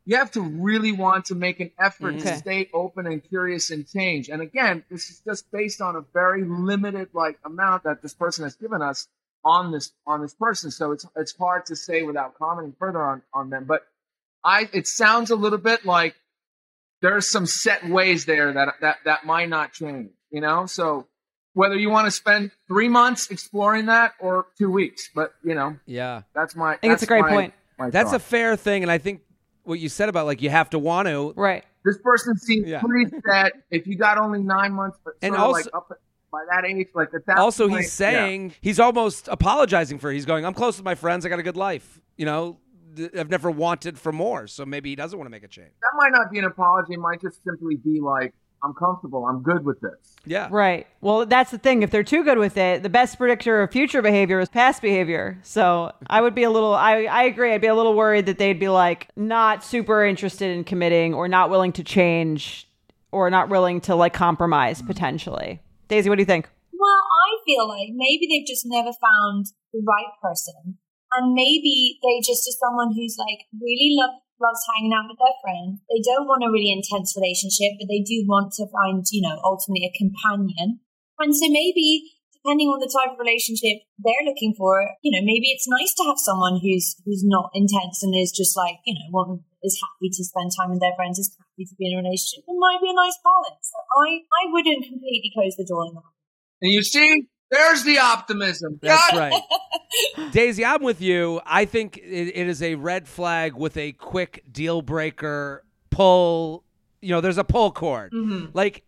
You 0.09 0.17
have 0.17 0.31
to 0.31 0.41
really 0.41 0.91
want 0.91 1.27
to 1.27 1.35
make 1.35 1.61
an 1.61 1.71
effort 1.79 2.15
mm-hmm. 2.15 2.21
Okay. 2.21 2.31
to 2.31 2.37
stay 2.39 2.71
open 2.73 3.07
and 3.07 3.23
curious 3.23 3.71
and 3.71 3.87
change. 3.87 4.31
And 4.31 4.41
again, 4.41 4.83
this 4.91 5.11
is 5.11 5.21
just 5.23 5.53
based 5.53 5.83
on 5.83 5.97
a 5.97 6.01
very 6.15 6.45
limited 6.47 7.11
like 7.13 7.39
amount 7.45 7.85
that 7.85 8.01
this 8.01 8.15
person 8.15 8.45
has 8.45 8.57
given 8.57 8.81
us 8.81 9.07
on 9.45 9.71
this 9.71 9.93
on 10.07 10.23
this 10.23 10.33
person. 10.33 10.71
So 10.71 10.93
it's 10.93 11.05
it's 11.15 11.37
hard 11.37 11.67
to 11.67 11.77
say 11.77 12.05
without 12.05 12.39
commenting 12.39 12.75
further 12.79 13.03
on 13.03 13.21
on 13.35 13.51
them. 13.51 13.67
But 13.67 13.83
I 14.43 14.71
it 14.73 14.87
sounds 14.87 15.31
a 15.31 15.37
little 15.37 15.59
bit 15.59 15.85
like 15.85 16.15
there's 17.03 17.31
some 17.31 17.45
set 17.45 17.87
ways 17.87 18.25
there 18.25 18.51
that 18.51 18.77
that 18.81 18.97
that 19.05 19.27
might 19.27 19.51
not 19.51 19.75
change. 19.75 20.09
You 20.31 20.41
know, 20.41 20.65
so 20.65 21.07
whether 21.53 21.77
you 21.77 21.91
want 21.91 22.07
to 22.07 22.11
spend 22.11 22.51
three 22.67 22.89
months 22.89 23.31
exploring 23.31 23.87
that 23.87 24.15
or 24.21 24.47
two 24.57 24.71
weeks, 24.71 25.11
but 25.15 25.35
you 25.45 25.55
know, 25.55 25.77
Yeah. 25.85 26.23
that's 26.35 26.57
my. 26.57 26.73
I 26.73 26.77
think 26.79 26.95
it's 26.95 27.03
a 27.03 27.07
great 27.07 27.27
point. 27.27 27.53
That's 27.79 28.15
a 28.15 28.19
fair 28.19 28.57
thing. 28.57 28.83
And 28.83 28.91
I 28.91 28.97
think 28.97 29.21
what 29.69 29.79
you 29.79 29.89
said 29.89 30.09
about 30.09 30.27
like 30.27 30.43
you 30.43 30.51
have 30.51 30.71
to 30.71 30.79
want 30.79 31.07
to. 31.09 31.33
Right. 31.37 31.65
This 31.85 31.99
person 32.03 32.37
seems 32.37 32.67
Yeah. 32.67 32.81
pretty 32.81 33.11
set. 33.31 33.53
If 33.71 33.87
you 33.87 33.97
got 33.97 34.19
only 34.19 34.43
nine 34.43 34.73
months, 34.73 34.99
but 35.05 35.15
And 35.23 35.37
also- 35.37 35.53
like 35.65 35.67
up 35.75 35.89
by 36.33 36.45
that 36.51 36.65
age, 36.67 36.89
like 36.95 37.09
at 37.15 37.25
that. 37.27 37.39
Also, 37.39 37.69
point, 37.69 37.83
he's 37.83 37.93
saying 37.93 38.55
he's 38.61 38.81
almost 38.81 39.29
apologizing 39.29 39.99
for 39.99 40.11
it. 40.11 40.15
He's 40.15 40.27
going, 40.27 40.45
I'm 40.45 40.55
close 40.55 40.77
with 40.77 40.85
my 40.85 40.95
friends. 40.95 41.25
I 41.25 41.29
got 41.29 41.39
a 41.39 41.43
good 41.43 41.57
life. 41.57 42.01
You 42.17 42.27
know, 42.27 42.59
th- 42.97 43.15
I've 43.15 43.31
never 43.31 43.51
wanted 43.51 43.99
for 43.99 44.13
more. 44.13 44.47
So 44.47 44.67
maybe 44.67 44.91
he 44.91 44.97
doesn't 44.97 45.19
want 45.19 45.27
to 45.27 45.31
make 45.31 45.45
a 45.45 45.49
change. 45.49 45.71
that 45.81 45.93
might 45.97 46.11
not 46.13 46.31
be 46.31 46.39
an 46.39 46.45
apology. 46.45 46.95
It 46.95 47.01
might 47.01 47.21
just 47.23 47.43
simply 47.45 47.77
be 47.77 48.01
like 48.01 48.35
I'm 48.63 48.75
comfortable. 48.75 49.25
I'm 49.27 49.43
good 49.43 49.65
with 49.65 49.81
this. 49.81 50.17
Yeah. 50.27 50.49
Right. 50.51 50.87
Well, 51.01 51.27
that's 51.27 51.51
the 51.51 51.59
thing. 51.59 51.83
If 51.83 51.91
they're 51.91 52.03
too 52.03 52.25
good 52.25 52.39
with 52.39 52.57
it, 52.57 52.83
the 52.83 52.89
best 52.89 53.19
predictor 53.19 53.63
of 53.63 53.71
future 53.71 54.03
behavior 54.03 54.41
is 54.41 54.49
past 54.49 54.83
behavior. 54.83 55.39
So 55.43 55.93
I 56.09 56.21
would 56.21 56.35
be 56.35 56.43
a 56.43 56.51
little, 56.51 56.75
I, 56.75 57.05
I 57.05 57.23
agree. 57.25 57.53
I'd 57.53 57.61
be 57.61 57.69
a 57.69 57.75
little 57.75 57.95
worried 57.95 58.27
that 58.27 58.39
they'd 58.39 58.59
be 58.59 58.69
like 58.69 59.09
not 59.17 59.63
super 59.65 60.05
interested 60.05 60.57
in 60.57 60.65
committing 60.65 61.15
or 61.15 61.29
not 61.29 61.51
willing 61.51 61.73
to 61.75 61.85
change 61.85 62.69
or 63.13 63.31
not 63.31 63.49
willing 63.49 63.81
to 63.83 63.95
like 63.95 64.13
compromise 64.13 64.83
potentially. 64.83 65.61
Daisy, 65.89 66.09
what 66.09 66.17
do 66.17 66.23
you 66.23 66.27
think? 66.27 66.49
Well, 66.73 66.91
I 66.91 67.39
feel 67.47 67.69
like 67.69 67.89
maybe 67.95 68.27
they've 68.29 68.47
just 68.47 68.65
never 68.67 68.91
found 68.93 69.47
the 69.73 69.83
right 69.87 70.13
person. 70.23 70.79
And 71.15 71.33
maybe 71.33 71.99
they 72.03 72.21
just 72.21 72.47
are 72.47 72.59
someone 72.61 72.95
who's 72.95 73.17
like 73.19 73.47
really 73.59 73.97
love, 73.97 74.11
loves 74.41 74.63
hanging 74.71 74.95
out 74.95 75.11
with 75.11 75.19
their 75.19 75.37
friends. 75.43 75.83
They 75.91 76.03
don't 76.03 76.27
want 76.27 76.47
a 76.47 76.51
really 76.51 76.71
intense 76.71 77.15
relationship, 77.19 77.79
but 77.79 77.91
they 77.91 78.03
do 78.03 78.25
want 78.27 78.55
to 78.59 78.71
find, 78.71 79.05
you 79.11 79.23
know, 79.23 79.39
ultimately 79.45 79.87
a 79.87 79.99
companion. 79.99 80.81
And 81.19 81.35
so 81.35 81.51
maybe 81.51 82.15
depending 82.31 82.71
on 82.71 82.79
the 82.79 82.89
type 82.89 83.13
of 83.13 83.19
relationship 83.19 83.83
they're 83.99 84.25
looking 84.25 84.55
for, 84.55 84.95
you 85.03 85.11
know, 85.11 85.21
maybe 85.21 85.51
it's 85.51 85.67
nice 85.67 85.93
to 85.99 86.07
have 86.07 86.23
someone 86.23 86.63
who's 86.63 86.95
who's 87.05 87.27
not 87.27 87.51
intense 87.53 88.03
and 88.03 88.15
is 88.15 88.31
just 88.31 88.57
like, 88.57 88.79
you 88.87 88.95
know, 88.95 89.11
one 89.11 89.43
is 89.63 89.77
happy 89.83 90.09
to 90.09 90.23
spend 90.25 90.55
time 90.55 90.71
with 90.71 90.81
their 90.81 90.95
friends, 90.95 91.19
is 91.19 91.35
happy 91.35 91.67
to 91.67 91.75
be 91.75 91.91
in 91.91 91.99
a 91.99 92.03
relationship. 92.03 92.47
It 92.47 92.57
might 92.57 92.79
be 92.81 92.91
a 92.91 92.97
nice 92.97 93.19
balance. 93.21 93.67
So 93.67 93.79
I, 93.83 94.23
I 94.23 94.43
wouldn't 94.55 94.87
completely 94.87 95.35
close 95.35 95.59
the 95.59 95.67
door 95.67 95.91
on 95.91 95.99
that. 95.99 96.15
And 96.63 96.71
you 96.73 96.83
see, 96.83 97.27
there's 97.51 97.83
the 97.85 97.99
optimism. 97.99 98.79
That's 98.83 99.17
right. 99.17 99.43
Daisy, 100.33 100.65
I'm 100.65 100.83
with 100.83 101.01
you. 101.01 101.41
I 101.47 101.65
think 101.65 101.97
it, 101.97 102.03
it 102.03 102.49
is 102.49 102.63
a 102.63 102.75
red 102.75 103.09
flag 103.09 103.55
with 103.55 103.77
a 103.77 103.93
quick 103.93 104.45
deal 104.51 104.83
breaker 104.83 105.65
pull. 105.91 106.65
You 107.01 107.11
know, 107.11 107.21
there's 107.21 107.39
a 107.39 107.45
pull 107.45 107.71
cord. 107.73 108.13
Mm-hmm. 108.13 108.47
Like 108.53 108.85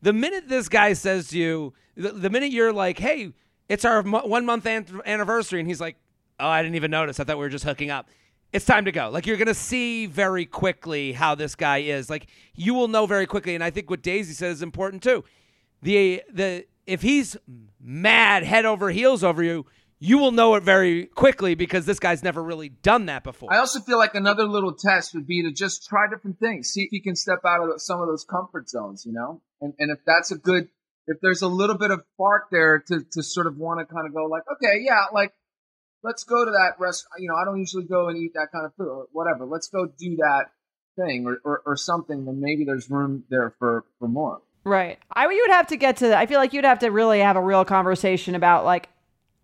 the 0.00 0.12
minute 0.12 0.48
this 0.48 0.68
guy 0.68 0.94
says 0.94 1.28
to 1.28 1.38
you, 1.38 1.74
the, 1.96 2.10
the 2.10 2.30
minute 2.30 2.50
you're 2.50 2.72
like, 2.72 2.98
"Hey, 2.98 3.32
it's 3.68 3.84
our 3.84 4.02
mo- 4.02 4.26
one 4.26 4.46
month 4.46 4.66
an- 4.66 5.02
anniversary," 5.04 5.60
and 5.60 5.68
he's 5.68 5.80
like, 5.80 5.96
"Oh, 6.40 6.48
I 6.48 6.62
didn't 6.62 6.76
even 6.76 6.90
notice. 6.90 7.20
I 7.20 7.24
thought 7.24 7.36
we 7.36 7.44
were 7.44 7.50
just 7.50 7.64
hooking 7.64 7.90
up." 7.90 8.08
It's 8.52 8.64
time 8.66 8.84
to 8.84 8.92
go. 8.92 9.08
Like 9.10 9.26
you're 9.26 9.38
gonna 9.38 9.54
see 9.54 10.06
very 10.06 10.44
quickly 10.44 11.12
how 11.12 11.34
this 11.34 11.54
guy 11.54 11.78
is. 11.78 12.10
Like 12.10 12.26
you 12.54 12.74
will 12.74 12.88
know 12.88 13.06
very 13.06 13.26
quickly. 13.26 13.54
And 13.54 13.62
I 13.62 13.70
think 13.70 13.88
what 13.88 14.02
Daisy 14.02 14.34
said 14.34 14.50
is 14.50 14.62
important 14.62 15.02
too 15.02 15.24
the 15.82 16.22
the 16.32 16.64
if 16.86 17.02
he's 17.02 17.36
mad 17.80 18.42
head 18.42 18.64
over 18.64 18.90
heels 18.90 19.22
over 19.24 19.42
you, 19.42 19.66
you 19.98 20.18
will 20.18 20.32
know 20.32 20.56
it 20.56 20.64
very 20.64 21.06
quickly 21.06 21.54
because 21.54 21.86
this 21.86 22.00
guy's 22.00 22.24
never 22.24 22.42
really 22.42 22.68
done 22.68 23.06
that 23.06 23.22
before. 23.22 23.52
I 23.52 23.58
also 23.58 23.78
feel 23.78 23.98
like 23.98 24.16
another 24.16 24.48
little 24.48 24.72
test 24.72 25.14
would 25.14 25.28
be 25.28 25.44
to 25.44 25.52
just 25.52 25.86
try 25.86 26.08
different 26.10 26.40
things, 26.40 26.70
see 26.70 26.82
if 26.82 26.88
he 26.90 27.00
can 27.00 27.14
step 27.14 27.38
out 27.46 27.62
of 27.62 27.80
some 27.80 28.00
of 28.00 28.08
those 28.08 28.24
comfort 28.24 28.68
zones, 28.68 29.06
you 29.06 29.12
know. 29.12 29.40
And 29.60 29.74
and 29.78 29.92
if 29.92 29.98
that's 30.04 30.32
a 30.32 30.36
good, 30.36 30.68
if 31.06 31.18
there's 31.22 31.42
a 31.42 31.48
little 31.48 31.78
bit 31.78 31.92
of 31.92 32.02
spark 32.14 32.48
there 32.50 32.80
to 32.88 33.04
to 33.12 33.22
sort 33.22 33.46
of 33.46 33.56
want 33.56 33.78
to 33.78 33.94
kind 33.94 34.08
of 34.08 34.12
go 34.12 34.24
like, 34.24 34.42
okay, 34.54 34.80
yeah, 34.80 35.04
like 35.12 35.32
let's 36.02 36.24
go 36.24 36.44
to 36.44 36.50
that 36.50 36.80
restaurant. 36.80 37.20
You 37.20 37.28
know, 37.28 37.36
I 37.36 37.44
don't 37.44 37.60
usually 37.60 37.84
go 37.84 38.08
and 38.08 38.18
eat 38.18 38.32
that 38.34 38.48
kind 38.52 38.66
of 38.66 38.74
food 38.74 38.88
or 38.88 39.06
whatever. 39.12 39.46
Let's 39.46 39.68
go 39.68 39.86
do 39.86 40.16
that 40.16 40.46
thing 40.96 41.26
or 41.26 41.38
or, 41.44 41.62
or 41.64 41.76
something. 41.76 42.24
Then 42.24 42.40
maybe 42.40 42.64
there's 42.64 42.90
room 42.90 43.22
there 43.30 43.54
for 43.60 43.84
for 44.00 44.08
more. 44.08 44.42
Right. 44.64 44.98
I 45.12 45.24
you 45.24 45.42
would 45.46 45.54
have 45.54 45.66
to 45.68 45.76
get 45.76 45.96
to 45.98 46.16
I 46.16 46.26
feel 46.26 46.38
like 46.38 46.52
you'd 46.52 46.64
have 46.64 46.78
to 46.80 46.90
really 46.90 47.20
have 47.20 47.36
a 47.36 47.42
real 47.42 47.64
conversation 47.64 48.34
about 48.34 48.64
like 48.64 48.88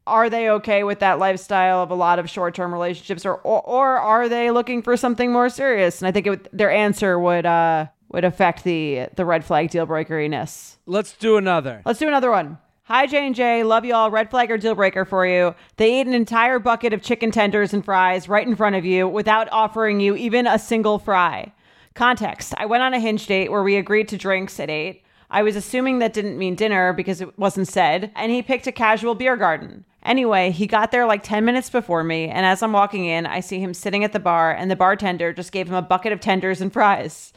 are 0.06 0.30
they 0.30 0.48
okay 0.48 0.84
with 0.84 1.00
that 1.00 1.18
lifestyle 1.18 1.82
of 1.82 1.90
a 1.90 1.94
lot 1.94 2.18
of 2.18 2.30
short-term 2.30 2.72
relationships 2.72 3.26
or 3.26 3.34
or, 3.36 3.62
or 3.66 3.98
are 3.98 4.28
they 4.28 4.50
looking 4.50 4.82
for 4.82 4.96
something 4.96 5.32
more 5.32 5.48
serious? 5.48 6.00
And 6.00 6.08
I 6.08 6.12
think 6.12 6.26
it 6.26 6.30
would, 6.30 6.48
their 6.52 6.70
answer 6.70 7.18
would 7.18 7.46
uh 7.46 7.86
would 8.10 8.24
affect 8.24 8.64
the 8.64 9.08
the 9.16 9.24
red 9.24 9.44
flag 9.44 9.70
deal 9.70 9.86
breakeriness. 9.86 10.76
Let's 10.86 11.14
do 11.16 11.36
another. 11.36 11.82
Let's 11.84 11.98
do 11.98 12.08
another 12.08 12.30
one. 12.30 12.58
Hi 12.84 13.06
J 13.06 13.26
and 13.26 13.34
J, 13.34 13.64
love 13.64 13.84
y'all. 13.84 14.10
Red 14.10 14.30
flag 14.30 14.50
or 14.50 14.56
deal 14.56 14.74
breaker 14.74 15.04
for 15.04 15.26
you. 15.26 15.54
They 15.76 16.00
ate 16.00 16.06
an 16.06 16.14
entire 16.14 16.58
bucket 16.58 16.94
of 16.94 17.02
chicken 17.02 17.30
tenders 17.30 17.74
and 17.74 17.84
fries 17.84 18.28
right 18.28 18.46
in 18.46 18.56
front 18.56 18.76
of 18.76 18.84
you 18.86 19.06
without 19.06 19.48
offering 19.52 20.00
you 20.00 20.16
even 20.16 20.46
a 20.46 20.58
single 20.58 20.98
fry. 20.98 21.52
Context: 21.94 22.54
I 22.56 22.64
went 22.64 22.82
on 22.82 22.94
a 22.94 23.00
hinge 23.00 23.26
date 23.26 23.50
where 23.50 23.62
we 23.62 23.76
agreed 23.76 24.08
to 24.08 24.16
drinks 24.16 24.58
at 24.58 24.70
eight. 24.70 25.02
I 25.30 25.42
was 25.42 25.56
assuming 25.56 25.98
that 25.98 26.14
didn't 26.14 26.38
mean 26.38 26.54
dinner 26.54 26.92
because 26.92 27.20
it 27.20 27.38
wasn't 27.38 27.68
said, 27.68 28.10
and 28.16 28.32
he 28.32 28.42
picked 28.42 28.66
a 28.66 28.72
casual 28.72 29.14
beer 29.14 29.36
garden. 29.36 29.84
Anyway, 30.02 30.50
he 30.50 30.66
got 30.66 30.90
there 30.90 31.04
like 31.04 31.22
10 31.22 31.44
minutes 31.44 31.68
before 31.68 32.02
me, 32.02 32.28
and 32.28 32.46
as 32.46 32.62
I'm 32.62 32.72
walking 32.72 33.04
in, 33.04 33.26
I 33.26 33.40
see 33.40 33.60
him 33.60 33.74
sitting 33.74 34.04
at 34.04 34.12
the 34.12 34.20
bar, 34.20 34.52
and 34.52 34.70
the 34.70 34.76
bartender 34.76 35.34
just 35.34 35.52
gave 35.52 35.68
him 35.68 35.74
a 35.74 35.82
bucket 35.82 36.12
of 36.12 36.20
tenders 36.20 36.62
and 36.62 36.72
fries. 36.72 37.34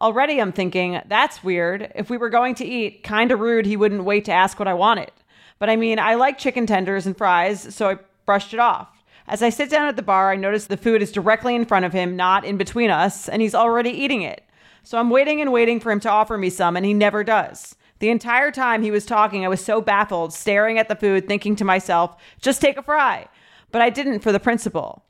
Already, 0.00 0.40
I'm 0.40 0.52
thinking, 0.52 1.00
that's 1.06 1.44
weird. 1.44 1.92
If 1.94 2.08
we 2.08 2.16
were 2.16 2.30
going 2.30 2.54
to 2.56 2.64
eat, 2.64 3.02
kinda 3.02 3.36
rude 3.36 3.66
he 3.66 3.76
wouldn't 3.76 4.04
wait 4.04 4.24
to 4.24 4.32
ask 4.32 4.58
what 4.58 4.68
I 4.68 4.74
wanted. 4.74 5.10
But 5.58 5.68
I 5.68 5.76
mean, 5.76 5.98
I 5.98 6.14
like 6.14 6.38
chicken 6.38 6.66
tenders 6.66 7.06
and 7.06 7.16
fries, 7.16 7.74
so 7.74 7.90
I 7.90 7.98
brushed 8.24 8.54
it 8.54 8.60
off. 8.60 8.88
As 9.26 9.42
I 9.42 9.50
sit 9.50 9.70
down 9.70 9.86
at 9.86 9.96
the 9.96 10.02
bar, 10.02 10.30
I 10.32 10.36
notice 10.36 10.66
the 10.66 10.76
food 10.76 11.02
is 11.02 11.12
directly 11.12 11.54
in 11.54 11.64
front 11.64 11.84
of 11.84 11.92
him, 11.92 12.16
not 12.16 12.44
in 12.44 12.56
between 12.56 12.90
us, 12.90 13.28
and 13.28 13.40
he's 13.40 13.54
already 13.54 13.90
eating 13.90 14.22
it. 14.22 14.42
So 14.84 14.98
I'm 14.98 15.08
waiting 15.08 15.40
and 15.40 15.50
waiting 15.50 15.80
for 15.80 15.90
him 15.90 16.00
to 16.00 16.10
offer 16.10 16.36
me 16.36 16.50
some, 16.50 16.76
and 16.76 16.84
he 16.84 16.92
never 16.92 17.24
does. 17.24 17.74
The 18.00 18.10
entire 18.10 18.50
time 18.50 18.82
he 18.82 18.90
was 18.90 19.06
talking, 19.06 19.42
I 19.44 19.48
was 19.48 19.64
so 19.64 19.80
baffled, 19.80 20.34
staring 20.34 20.78
at 20.78 20.88
the 20.88 20.94
food, 20.94 21.26
thinking 21.26 21.56
to 21.56 21.64
myself, 21.64 22.16
just 22.40 22.60
take 22.60 22.76
a 22.76 22.82
fry. 22.82 23.26
But 23.72 23.80
I 23.80 23.88
didn't 23.88 24.20
for 24.20 24.30
the 24.30 24.38
principle. 24.38 25.02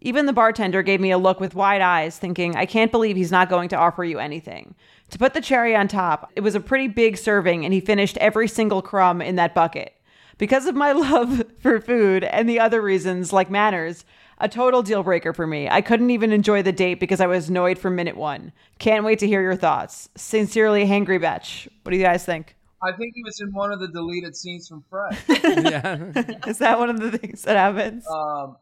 Even 0.00 0.26
the 0.26 0.32
bartender 0.32 0.82
gave 0.82 1.00
me 1.00 1.12
a 1.12 1.18
look 1.18 1.38
with 1.38 1.54
wide 1.54 1.80
eyes, 1.80 2.18
thinking, 2.18 2.56
I 2.56 2.66
can't 2.66 2.90
believe 2.90 3.14
he's 3.14 3.30
not 3.30 3.48
going 3.48 3.68
to 3.68 3.76
offer 3.76 4.02
you 4.02 4.18
anything. 4.18 4.74
To 5.10 5.18
put 5.18 5.34
the 5.34 5.40
cherry 5.40 5.76
on 5.76 5.86
top, 5.86 6.32
it 6.34 6.40
was 6.40 6.56
a 6.56 6.60
pretty 6.60 6.88
big 6.88 7.16
serving, 7.16 7.64
and 7.64 7.72
he 7.72 7.80
finished 7.80 8.16
every 8.16 8.48
single 8.48 8.82
crumb 8.82 9.22
in 9.22 9.36
that 9.36 9.54
bucket. 9.54 9.94
Because 10.38 10.66
of 10.66 10.74
my 10.74 10.90
love 10.92 11.44
for 11.60 11.80
food 11.80 12.24
and 12.24 12.48
the 12.48 12.58
other 12.58 12.82
reasons, 12.82 13.32
like 13.32 13.50
manners, 13.50 14.04
a 14.40 14.48
total 14.48 14.82
deal 14.82 15.02
breaker 15.02 15.32
for 15.32 15.46
me. 15.46 15.68
I 15.68 15.80
couldn't 15.82 16.10
even 16.10 16.32
enjoy 16.32 16.62
the 16.62 16.72
date 16.72 16.98
because 16.98 17.20
I 17.20 17.26
was 17.26 17.48
annoyed 17.48 17.78
from 17.78 17.94
minute 17.94 18.16
one. 18.16 18.52
Can't 18.78 19.04
wait 19.04 19.18
to 19.20 19.26
hear 19.26 19.42
your 19.42 19.56
thoughts. 19.56 20.08
Sincerely, 20.16 20.86
Hangry 20.86 21.20
Betch. 21.20 21.68
What 21.82 21.92
do 21.92 21.96
you 21.96 22.02
guys 22.02 22.24
think? 22.24 22.56
I 22.82 22.92
think 22.92 23.12
he 23.14 23.22
was 23.22 23.40
in 23.40 23.52
one 23.52 23.72
of 23.72 23.80
the 23.80 23.88
deleted 23.88 24.34
scenes 24.34 24.66
from 24.66 24.82
Fresh. 24.88 25.22
yeah. 25.28 26.12
Is 26.46 26.58
that 26.58 26.78
one 26.78 26.88
of 26.88 26.98
the 26.98 27.16
things 27.16 27.42
that 27.42 27.56
happens? 27.56 28.04
um, 28.10 28.56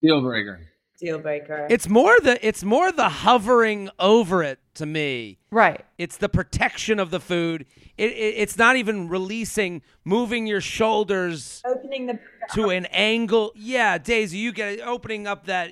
deal 0.00 0.22
breaker. 0.22 0.60
Deal 0.98 1.18
breaker. 1.18 1.66
It's 1.70 1.88
more 1.88 2.18
the 2.20 2.38
it's 2.46 2.64
more 2.64 2.90
the 2.90 3.08
hovering 3.08 3.90
over 3.98 4.42
it 4.42 4.58
to 4.74 4.86
me. 4.86 5.38
Right. 5.50 5.84
It's 5.98 6.16
the 6.16 6.28
protection 6.28 6.98
of 6.98 7.10
the 7.10 7.20
food. 7.20 7.66
It, 7.98 8.12
it, 8.12 8.34
it's 8.36 8.56
not 8.58 8.76
even 8.76 9.08
releasing, 9.08 9.82
moving 10.04 10.46
your 10.46 10.60
shoulders 10.60 11.62
Opening 11.66 12.06
the 12.06 12.18
to 12.54 12.70
an 12.70 12.86
angle. 12.86 13.52
Yeah, 13.56 13.98
Daisy, 13.98 14.38
you 14.38 14.52
get 14.52 14.74
it, 14.74 14.80
opening 14.80 15.26
up 15.26 15.46
that. 15.46 15.70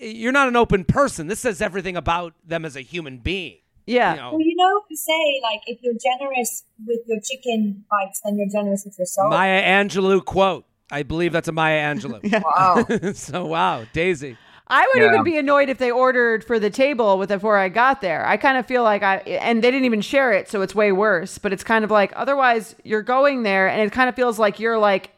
You're 0.00 0.32
not 0.32 0.48
an 0.48 0.56
open 0.56 0.84
person. 0.84 1.26
This 1.26 1.40
says 1.40 1.60
everything 1.60 1.96
about 1.96 2.34
them 2.44 2.64
as 2.64 2.76
a 2.76 2.82
human 2.82 3.18
being. 3.18 3.58
Yeah. 3.86 4.12
You 4.14 4.20
know, 4.20 4.30
Well, 4.32 4.40
you 4.40 4.54
know, 4.56 4.80
say 4.92 5.40
like 5.42 5.60
if 5.66 5.78
you're 5.82 5.94
generous 5.94 6.64
with 6.86 7.00
your 7.06 7.18
chicken 7.20 7.84
bites, 7.90 8.20
then 8.24 8.38
you're 8.38 8.48
generous 8.48 8.84
with 8.84 8.96
your 8.98 9.06
soul. 9.06 9.28
Maya 9.30 9.62
Angelou 9.62 10.24
quote. 10.24 10.66
I 10.90 11.02
believe 11.04 11.32
that's 11.32 11.48
a 11.48 11.52
Maya 11.52 11.94
Angelou. 11.94 12.20
Wow. 12.44 13.12
so 13.14 13.46
wow, 13.46 13.84
Daisy. 13.92 14.36
I 14.72 14.88
would 14.94 15.02
Yeah. 15.02 15.08
even 15.10 15.22
be 15.22 15.36
annoyed 15.36 15.68
if 15.68 15.78
they 15.78 15.90
ordered 15.90 16.42
for 16.44 16.58
the 16.58 16.70
table 16.70 17.18
with 17.18 17.28
before 17.28 17.58
I 17.58 17.68
got 17.68 18.00
there. 18.00 18.26
I 18.26 18.36
kind 18.38 18.56
of 18.56 18.66
feel 18.66 18.82
like 18.82 19.02
I 19.02 19.16
and 19.18 19.62
they 19.62 19.70
didn't 19.70 19.84
even 19.84 20.00
share 20.00 20.32
it, 20.32 20.48
so 20.48 20.62
it's 20.62 20.74
way 20.74 20.90
worse. 20.92 21.38
But 21.38 21.52
it's 21.52 21.62
kind 21.62 21.84
of 21.84 21.90
like 21.90 22.12
otherwise 22.16 22.74
you're 22.82 23.02
going 23.02 23.42
there 23.42 23.68
and 23.68 23.80
it 23.82 23.92
kind 23.92 24.08
of 24.08 24.14
feels 24.16 24.38
like 24.38 24.58
you're 24.58 24.78
like 24.78 25.10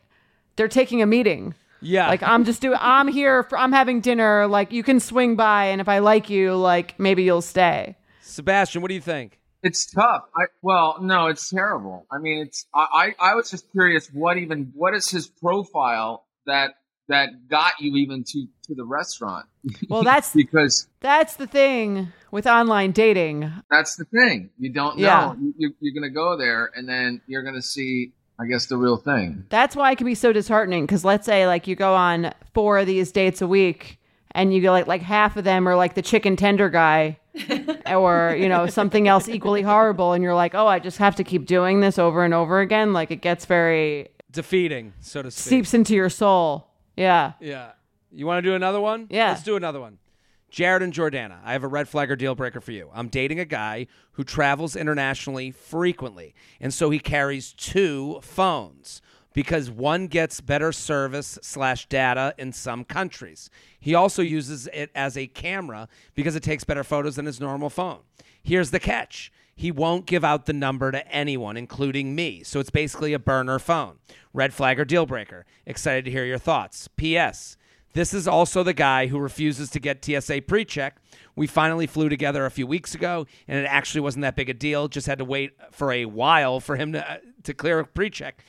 they're 0.56 0.68
taking 0.68 1.00
a 1.02 1.06
meeting. 1.06 1.54
Yeah. 1.80 2.08
Like 2.08 2.22
I'm 2.22 2.44
just 2.44 2.60
doing 2.62 2.78
I'm 2.80 3.08
here 3.08 3.44
for 3.44 3.56
I'm 3.58 3.72
having 3.72 4.00
dinner, 4.00 4.46
like 4.46 4.72
you 4.72 4.82
can 4.82 4.98
swing 5.00 5.36
by 5.36 5.66
and 5.66 5.80
if 5.80 5.88
I 5.88 6.00
like 6.00 6.28
you, 6.30 6.56
like 6.56 6.98
maybe 6.98 7.22
you'll 7.22 7.42
stay. 7.42 7.96
Sebastian, 8.22 8.82
what 8.82 8.88
do 8.88 8.94
you 8.94 9.00
think? 9.00 9.38
It's 9.62 9.86
tough. 9.90 10.24
I 10.36 10.46
well, 10.62 10.98
no, 11.00 11.26
it's 11.28 11.48
terrible. 11.48 12.06
I 12.12 12.18
mean, 12.18 12.38
it's 12.46 12.66
I, 12.74 13.14
I 13.20 13.30
I 13.30 13.34
was 13.34 13.50
just 13.50 13.70
curious 13.72 14.08
what 14.12 14.36
even 14.38 14.72
what 14.74 14.94
is 14.94 15.08
his 15.10 15.26
profile 15.28 16.24
that 16.46 16.72
that 17.08 17.48
got 17.48 17.74
you 17.80 17.96
even 17.96 18.24
to 18.24 18.46
to 18.66 18.74
the 18.74 18.84
restaurant? 18.84 19.46
Well, 19.88 20.02
that's 20.02 20.32
because 20.34 20.88
that's 21.00 21.36
the 21.36 21.46
thing 21.46 22.12
with 22.30 22.46
online 22.46 22.92
dating. 22.92 23.50
that's 23.70 23.96
the 23.96 24.04
thing. 24.06 24.50
You 24.58 24.70
don't 24.70 24.98
know. 24.98 25.02
Yeah. 25.04 25.34
You, 25.34 25.54
you, 25.58 25.74
you're 25.80 25.94
gonna 25.94 26.12
go 26.12 26.36
there 26.36 26.70
and 26.74 26.88
then 26.88 27.20
you're 27.26 27.42
gonna 27.42 27.62
see, 27.62 28.12
I 28.40 28.46
guess, 28.46 28.66
the 28.66 28.76
real 28.76 28.96
thing. 28.96 29.44
That's 29.50 29.76
why 29.76 29.92
it 29.92 29.96
can 29.98 30.06
be 30.06 30.14
so 30.14 30.32
disheartening. 30.32 30.84
Because 30.84 31.04
let's 31.04 31.26
say 31.26 31.46
like 31.46 31.66
you 31.66 31.76
go 31.76 31.94
on 31.94 32.32
four 32.54 32.78
of 32.78 32.86
these 32.86 33.12
dates 33.12 33.42
a 33.42 33.46
week, 33.46 33.98
and 34.32 34.52
you 34.54 34.60
go 34.62 34.70
like 34.72 34.86
like 34.86 35.02
half 35.02 35.36
of 35.36 35.44
them 35.44 35.68
are 35.68 35.76
like 35.76 35.94
the 35.94 36.02
chicken 36.02 36.36
tender 36.36 36.68
guy, 36.70 37.18
or 37.86 38.34
you 38.38 38.48
know 38.48 38.66
something 38.66 39.06
else 39.08 39.28
equally 39.28 39.62
horrible, 39.62 40.12
and 40.14 40.24
you're 40.24 40.34
like, 40.34 40.54
oh, 40.54 40.66
I 40.66 40.78
just 40.78 40.98
have 40.98 41.16
to 41.16 41.24
keep 41.24 41.46
doing 41.46 41.80
this 41.80 41.98
over 41.98 42.24
and 42.24 42.32
over 42.34 42.60
again. 42.60 42.92
Like 42.92 43.10
it 43.10 43.20
gets 43.20 43.44
very 43.44 44.08
Defeating, 44.30 44.94
so 45.00 45.22
to 45.22 45.30
speak. 45.30 45.48
seeps 45.50 45.74
into 45.74 45.94
your 45.94 46.10
soul. 46.10 46.66
Yeah. 46.96 47.32
Yeah. 47.40 47.72
You 48.12 48.26
want 48.26 48.44
to 48.44 48.48
do 48.50 48.54
another 48.54 48.80
one? 48.80 49.06
Yeah. 49.10 49.30
Let's 49.30 49.42
do 49.42 49.56
another 49.56 49.80
one. 49.80 49.98
Jared 50.50 50.82
and 50.82 50.92
Jordana, 50.92 51.38
I 51.44 51.52
have 51.52 51.64
a 51.64 51.68
red 51.68 51.88
flag 51.88 52.12
or 52.12 52.16
deal 52.16 52.36
breaker 52.36 52.60
for 52.60 52.70
you. 52.70 52.88
I'm 52.94 53.08
dating 53.08 53.40
a 53.40 53.44
guy 53.44 53.88
who 54.12 54.22
travels 54.22 54.76
internationally 54.76 55.50
frequently, 55.50 56.32
and 56.60 56.72
so 56.72 56.90
he 56.90 57.00
carries 57.00 57.52
two 57.52 58.20
phones 58.22 59.02
because 59.32 59.68
one 59.68 60.06
gets 60.06 60.40
better 60.40 60.70
service 60.70 61.40
slash 61.42 61.86
data 61.86 62.34
in 62.38 62.52
some 62.52 62.84
countries. 62.84 63.50
He 63.80 63.96
also 63.96 64.22
uses 64.22 64.68
it 64.72 64.92
as 64.94 65.16
a 65.18 65.26
camera 65.26 65.88
because 66.14 66.36
it 66.36 66.44
takes 66.44 66.62
better 66.62 66.84
photos 66.84 67.16
than 67.16 67.26
his 67.26 67.40
normal 67.40 67.68
phone. 67.68 67.98
Here's 68.40 68.70
the 68.70 68.78
catch. 68.78 69.32
He 69.54 69.70
won't 69.70 70.06
give 70.06 70.24
out 70.24 70.46
the 70.46 70.52
number 70.52 70.90
to 70.90 71.06
anyone, 71.08 71.56
including 71.56 72.14
me. 72.14 72.42
So 72.42 72.60
it's 72.60 72.70
basically 72.70 73.12
a 73.12 73.18
burner 73.18 73.58
phone. 73.58 73.98
Red 74.32 74.52
flag 74.52 74.80
or 74.80 74.84
deal 74.84 75.06
breaker. 75.06 75.46
Excited 75.64 76.04
to 76.06 76.10
hear 76.10 76.24
your 76.24 76.38
thoughts. 76.38 76.88
P.S. 76.88 77.56
This 77.92 78.12
is 78.12 78.26
also 78.26 78.64
the 78.64 78.72
guy 78.72 79.06
who 79.06 79.18
refuses 79.18 79.70
to 79.70 79.80
get 79.80 80.04
TSA 80.04 80.42
pre 80.42 80.64
check. 80.64 80.96
We 81.36 81.46
finally 81.46 81.86
flew 81.86 82.08
together 82.08 82.44
a 82.44 82.50
few 82.50 82.66
weeks 82.66 82.94
ago, 82.94 83.26
and 83.46 83.58
it 83.58 83.66
actually 83.66 84.00
wasn't 84.00 84.22
that 84.22 84.34
big 84.34 84.50
a 84.50 84.54
deal. 84.54 84.88
Just 84.88 85.06
had 85.06 85.18
to 85.18 85.24
wait 85.24 85.52
for 85.70 85.92
a 85.92 86.04
while 86.04 86.58
for 86.58 86.76
him 86.76 86.92
to, 86.92 87.10
uh, 87.10 87.18
to 87.44 87.54
clear 87.54 87.78
a 87.78 87.86
pre 87.86 88.10
check. 88.10 88.44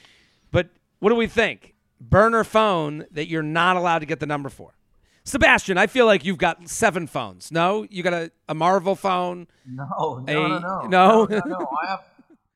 But 0.52 0.70
what 1.00 1.10
do 1.10 1.16
we 1.16 1.28
think? 1.28 1.76
Burner 2.02 2.44
phone 2.44 3.06
that 3.12 3.28
you're 3.28 3.44
not 3.44 3.78
allowed 3.78 4.00
to 4.00 4.06
get 4.06 4.20
the 4.20 4.26
number 4.26 4.50
for. 4.50 4.75
Sebastian, 5.26 5.78
I 5.78 5.88
feel 5.88 6.06
like 6.06 6.24
you've 6.24 6.38
got 6.38 6.70
seven 6.70 7.08
phones. 7.08 7.52
No, 7.52 7.86
you 7.90 8.04
got 8.04 8.14
a, 8.14 8.32
a 8.48 8.54
Marvel 8.54 8.96
phone. 8.96 9.48
No, 9.68 10.24
no, 10.26 10.26
A- 10.28 10.34
no, 10.34 10.48
no, 10.60 10.60
no? 10.88 10.88
no, 10.88 11.26
no, 11.26 11.42
no. 11.46 11.68
I 11.84 11.90
have, 11.90 12.04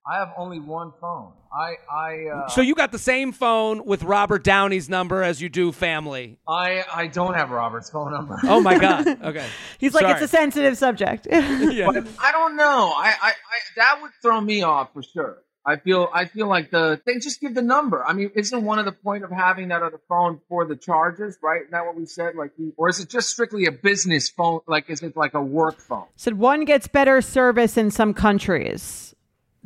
I 0.08 0.18
have 0.20 0.34
only 0.38 0.60
one 0.60 0.92
phone. 1.02 1.34
I, 1.52 1.74
I, 1.92 2.26
uh, 2.28 2.48
So 2.50 2.62
you 2.62 2.76
got 2.76 2.92
the 2.92 3.00
same 3.00 3.32
phone 3.32 3.84
with 3.84 4.04
Robert 4.04 4.44
Downey's 4.44 4.88
number 4.88 5.24
as 5.24 5.42
you 5.42 5.50
do 5.50 5.72
family. 5.72 6.38
I, 6.48 6.84
I 6.94 7.08
don't 7.08 7.34
have 7.34 7.50
Robert's 7.50 7.90
phone 7.90 8.12
number. 8.12 8.38
Oh 8.44 8.62
my 8.62 8.78
God. 8.78 9.08
Okay. 9.24 9.48
He's 9.80 9.96
like, 9.96 10.06
it's 10.08 10.22
a 10.22 10.28
sensitive 10.28 10.78
subject. 10.78 11.28
Yeah. 11.32 11.90
I 12.20 12.32
don't 12.32 12.56
know. 12.56 12.94
I, 12.96 13.16
I, 13.20 13.30
I, 13.32 13.34
that 13.78 14.00
would 14.04 14.12
throw 14.22 14.40
me 14.40 14.62
off 14.62 14.94
for 14.94 15.02
sure. 15.02 15.40
I 15.66 15.76
feel, 15.76 16.10
I 16.14 16.26
feel 16.26 16.48
like 16.48 16.72
the 16.72 17.00
they 17.06 17.16
just 17.20 17.42
give 17.42 17.54
the 17.54 17.62
number. 17.62 18.04
I 18.06 18.14
mean, 18.14 18.32
isn't 18.36 18.64
one 18.64 18.80
of 18.80 18.86
the 18.86 18.92
point 18.92 19.24
of 19.24 19.32
having 19.32 19.68
that 19.68 19.84
other 19.84 20.00
phone 20.08 20.40
for 20.50 20.66
the 20.66 20.76
charges, 20.76 21.38
right? 21.44 21.62
Isn't 21.62 21.72
that 21.72 21.86
what 21.86 21.96
we 21.96 22.06
said? 22.06 22.36
Like, 22.36 22.52
we- 22.58 22.72
or 22.78 22.90
is 22.90 23.00
it 23.00 23.10
just 23.10 23.30
strictly 23.30 23.66
a 23.66 23.72
business 23.72 24.30
phone? 24.30 24.62
Like, 24.68 24.90
is 24.90 25.02
it 25.04 25.16
like 25.18 25.34
a 25.34 25.42
work 25.42 25.80
phone? 25.80 26.06
Said 26.16 26.36
one 26.36 26.66
gets 26.66 26.88
better 26.88 27.22
service 27.22 27.78
in 27.78 27.92
some 27.92 28.14
countries. 28.14 29.14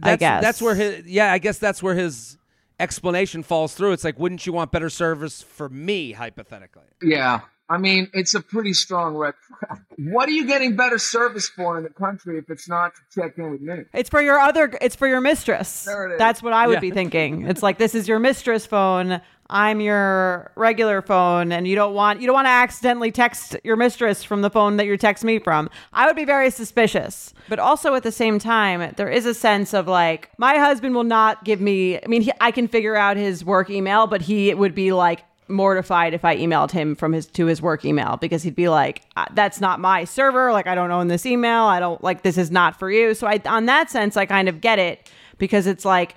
I 0.01 0.15
guess 0.15 0.41
that's 0.41 0.61
where 0.61 0.73
his 0.73 1.05
yeah 1.05 1.31
i 1.31 1.37
guess 1.37 1.59
that's 1.59 1.83
where 1.83 1.93
his 1.93 2.39
explanation 2.79 3.43
falls 3.43 3.75
through 3.75 3.91
it's 3.91 4.03
like 4.03 4.17
wouldn't 4.17 4.43
you 4.47 4.51
want 4.51 4.71
better 4.71 4.89
service 4.89 5.43
for 5.43 5.69
me 5.69 6.13
hypothetically 6.13 6.81
Yeah. 7.01 7.41
I 7.73 7.77
mean, 7.79 8.09
it's 8.13 8.35
a 8.35 8.41
pretty 8.41 8.73
strong 8.73 9.15
red 9.15 9.33
flag. 9.47 9.81
What 9.97 10.29
are 10.29 10.31
you 10.31 10.45
getting 10.45 10.75
better 10.75 10.99
service 10.99 11.49
for 11.49 11.75
in 11.77 11.83
the 11.83 11.89
country 11.89 12.37
if 12.37 12.49
it's 12.51 12.69
not 12.69 12.93
to 12.95 13.01
check 13.21 13.37
in 13.39 13.49
with 13.51 13.61
me? 13.61 13.85
It's 13.93 14.09
for 14.09 14.21
your 14.21 14.37
other. 14.37 14.71
It's 14.79 14.95
for 14.95 15.07
your 15.07 15.21
mistress. 15.21 15.85
There 15.85 16.07
it 16.07 16.13
is. 16.13 16.19
That's 16.19 16.43
what 16.43 16.53
I 16.53 16.67
would 16.67 16.75
Yeah. 16.75 16.79
be 16.81 16.91
thinking. 16.91 17.47
It's 17.47 17.63
like 17.63 17.79
this 17.79 17.95
is 17.95 18.07
your 18.07 18.19
mistress 18.19 18.67
phone. 18.67 19.21
I'm 19.49 19.81
your 19.81 20.51
regular 20.55 21.01
phone, 21.01 21.51
and 21.51 21.67
you 21.67 21.75
don't 21.75 21.93
want 21.93 22.21
you 22.21 22.27
don't 22.27 22.33
want 22.35 22.45
to 22.45 22.51
accidentally 22.51 23.11
text 23.11 23.55
your 23.63 23.75
mistress 23.75 24.23
from 24.23 24.41
the 24.41 24.49
phone 24.49 24.77
that 24.77 24.85
you 24.85 24.95
text 24.97 25.23
me 25.23 25.39
from. 25.39 25.69
I 25.91 26.05
would 26.07 26.15
be 26.15 26.25
very 26.25 26.49
suspicious. 26.51 27.33
But 27.49 27.59
also 27.59 27.93
at 27.95 28.03
the 28.03 28.11
same 28.11 28.37
time, 28.39 28.93
there 28.97 29.09
is 29.09 29.25
a 29.25 29.33
sense 29.33 29.73
of 29.73 29.87
like 29.87 30.29
my 30.37 30.57
husband 30.57 30.93
will 30.95 31.03
not 31.03 31.43
give 31.43 31.59
me. 31.59 31.97
I 31.97 32.07
mean, 32.07 32.21
he, 32.21 32.31
I 32.39 32.51
can 32.51 32.67
figure 32.67 32.95
out 32.95 33.17
his 33.17 33.43
work 33.43 33.69
email, 33.69 34.05
but 34.07 34.21
he 34.21 34.53
would 34.53 34.75
be 34.75 34.91
like 34.91 35.23
mortified 35.47 36.13
if 36.13 36.25
I 36.25 36.37
emailed 36.37 36.71
him 36.71 36.95
from 36.95 37.13
his 37.13 37.25
to 37.27 37.45
his 37.45 37.61
work 37.61 37.85
email 37.85 38.17
because 38.17 38.43
he'd 38.43 38.55
be 38.55 38.69
like, 38.69 39.01
"Uh, 39.15 39.25
"That's 39.33 39.61
not 39.61 39.79
my 39.79 40.03
server. 40.03 40.51
Like, 40.51 40.67
I 40.67 40.75
don't 40.75 40.91
own 40.91 41.07
this 41.07 41.25
email. 41.25 41.63
I 41.63 41.79
don't 41.79 42.03
like 42.03 42.23
this 42.23 42.37
is 42.37 42.51
not 42.51 42.77
for 42.77 42.91
you." 42.91 43.13
So 43.13 43.27
I, 43.27 43.41
on 43.45 43.65
that 43.67 43.89
sense, 43.89 44.17
I 44.17 44.25
kind 44.25 44.47
of 44.49 44.61
get 44.61 44.79
it 44.79 45.09
because 45.37 45.67
it's 45.67 45.85
like 45.85 46.15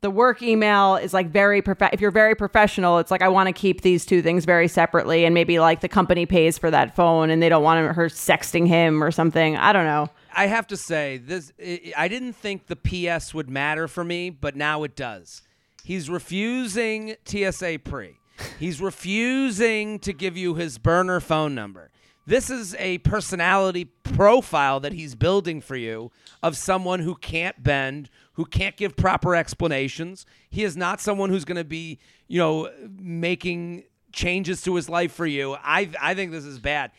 the 0.00 0.10
work 0.10 0.42
email 0.42 0.96
is 0.96 1.12
like 1.12 1.28
very 1.30 1.60
prof- 1.60 1.92
if 1.92 2.00
you're 2.00 2.10
very 2.10 2.34
professional 2.34 2.98
it's 2.98 3.10
like 3.10 3.22
i 3.22 3.28
want 3.28 3.46
to 3.48 3.52
keep 3.52 3.80
these 3.80 4.06
two 4.06 4.22
things 4.22 4.44
very 4.44 4.68
separately 4.68 5.24
and 5.24 5.34
maybe 5.34 5.58
like 5.58 5.80
the 5.80 5.88
company 5.88 6.26
pays 6.26 6.56
for 6.58 6.70
that 6.70 6.94
phone 6.94 7.30
and 7.30 7.42
they 7.42 7.48
don't 7.48 7.62
want 7.62 7.94
her 7.94 8.06
sexting 8.06 8.66
him 8.66 9.02
or 9.02 9.10
something 9.10 9.56
i 9.56 9.72
don't 9.72 9.86
know 9.86 10.08
i 10.34 10.46
have 10.46 10.66
to 10.66 10.76
say 10.76 11.18
this 11.18 11.52
i 11.60 11.92
I 11.96 12.08
didn't 12.08 12.34
think 12.34 12.66
the 12.66 12.76
ps 12.76 13.34
would 13.34 13.50
matter 13.50 13.88
for 13.88 14.04
me 14.04 14.30
but 14.30 14.54
now 14.54 14.84
it 14.84 14.94
does 14.94 15.42
he's 15.82 16.08
refusing 16.08 17.16
tsa 17.24 17.78
pre 17.82 18.17
he's 18.58 18.80
refusing 18.80 19.98
to 19.98 20.12
give 20.12 20.36
you 20.36 20.54
his 20.54 20.78
burner 20.78 21.20
phone 21.20 21.54
number 21.54 21.90
this 22.28 22.50
is 22.50 22.74
a 22.78 22.98
personality 22.98 23.86
profile 23.86 24.80
that 24.80 24.92
he's 24.92 25.14
building 25.14 25.62
for 25.62 25.76
you 25.76 26.12
of 26.42 26.58
someone 26.58 27.00
who 27.00 27.14
can't 27.14 27.62
bend, 27.62 28.10
who 28.34 28.44
can't 28.44 28.76
give 28.76 28.96
proper 28.96 29.34
explanations. 29.34 30.26
He 30.50 30.62
is 30.62 30.76
not 30.76 31.00
someone 31.00 31.30
who's 31.30 31.46
going 31.46 31.56
to 31.56 31.64
be, 31.64 31.98
you 32.26 32.38
know, 32.38 32.70
making 33.00 33.84
changes 34.12 34.60
to 34.64 34.74
his 34.74 34.90
life 34.90 35.10
for 35.10 35.24
you. 35.24 35.56
I 35.62 35.88
I 35.98 36.12
think 36.12 36.32
this 36.32 36.44
is 36.44 36.58
bad. 36.58 36.90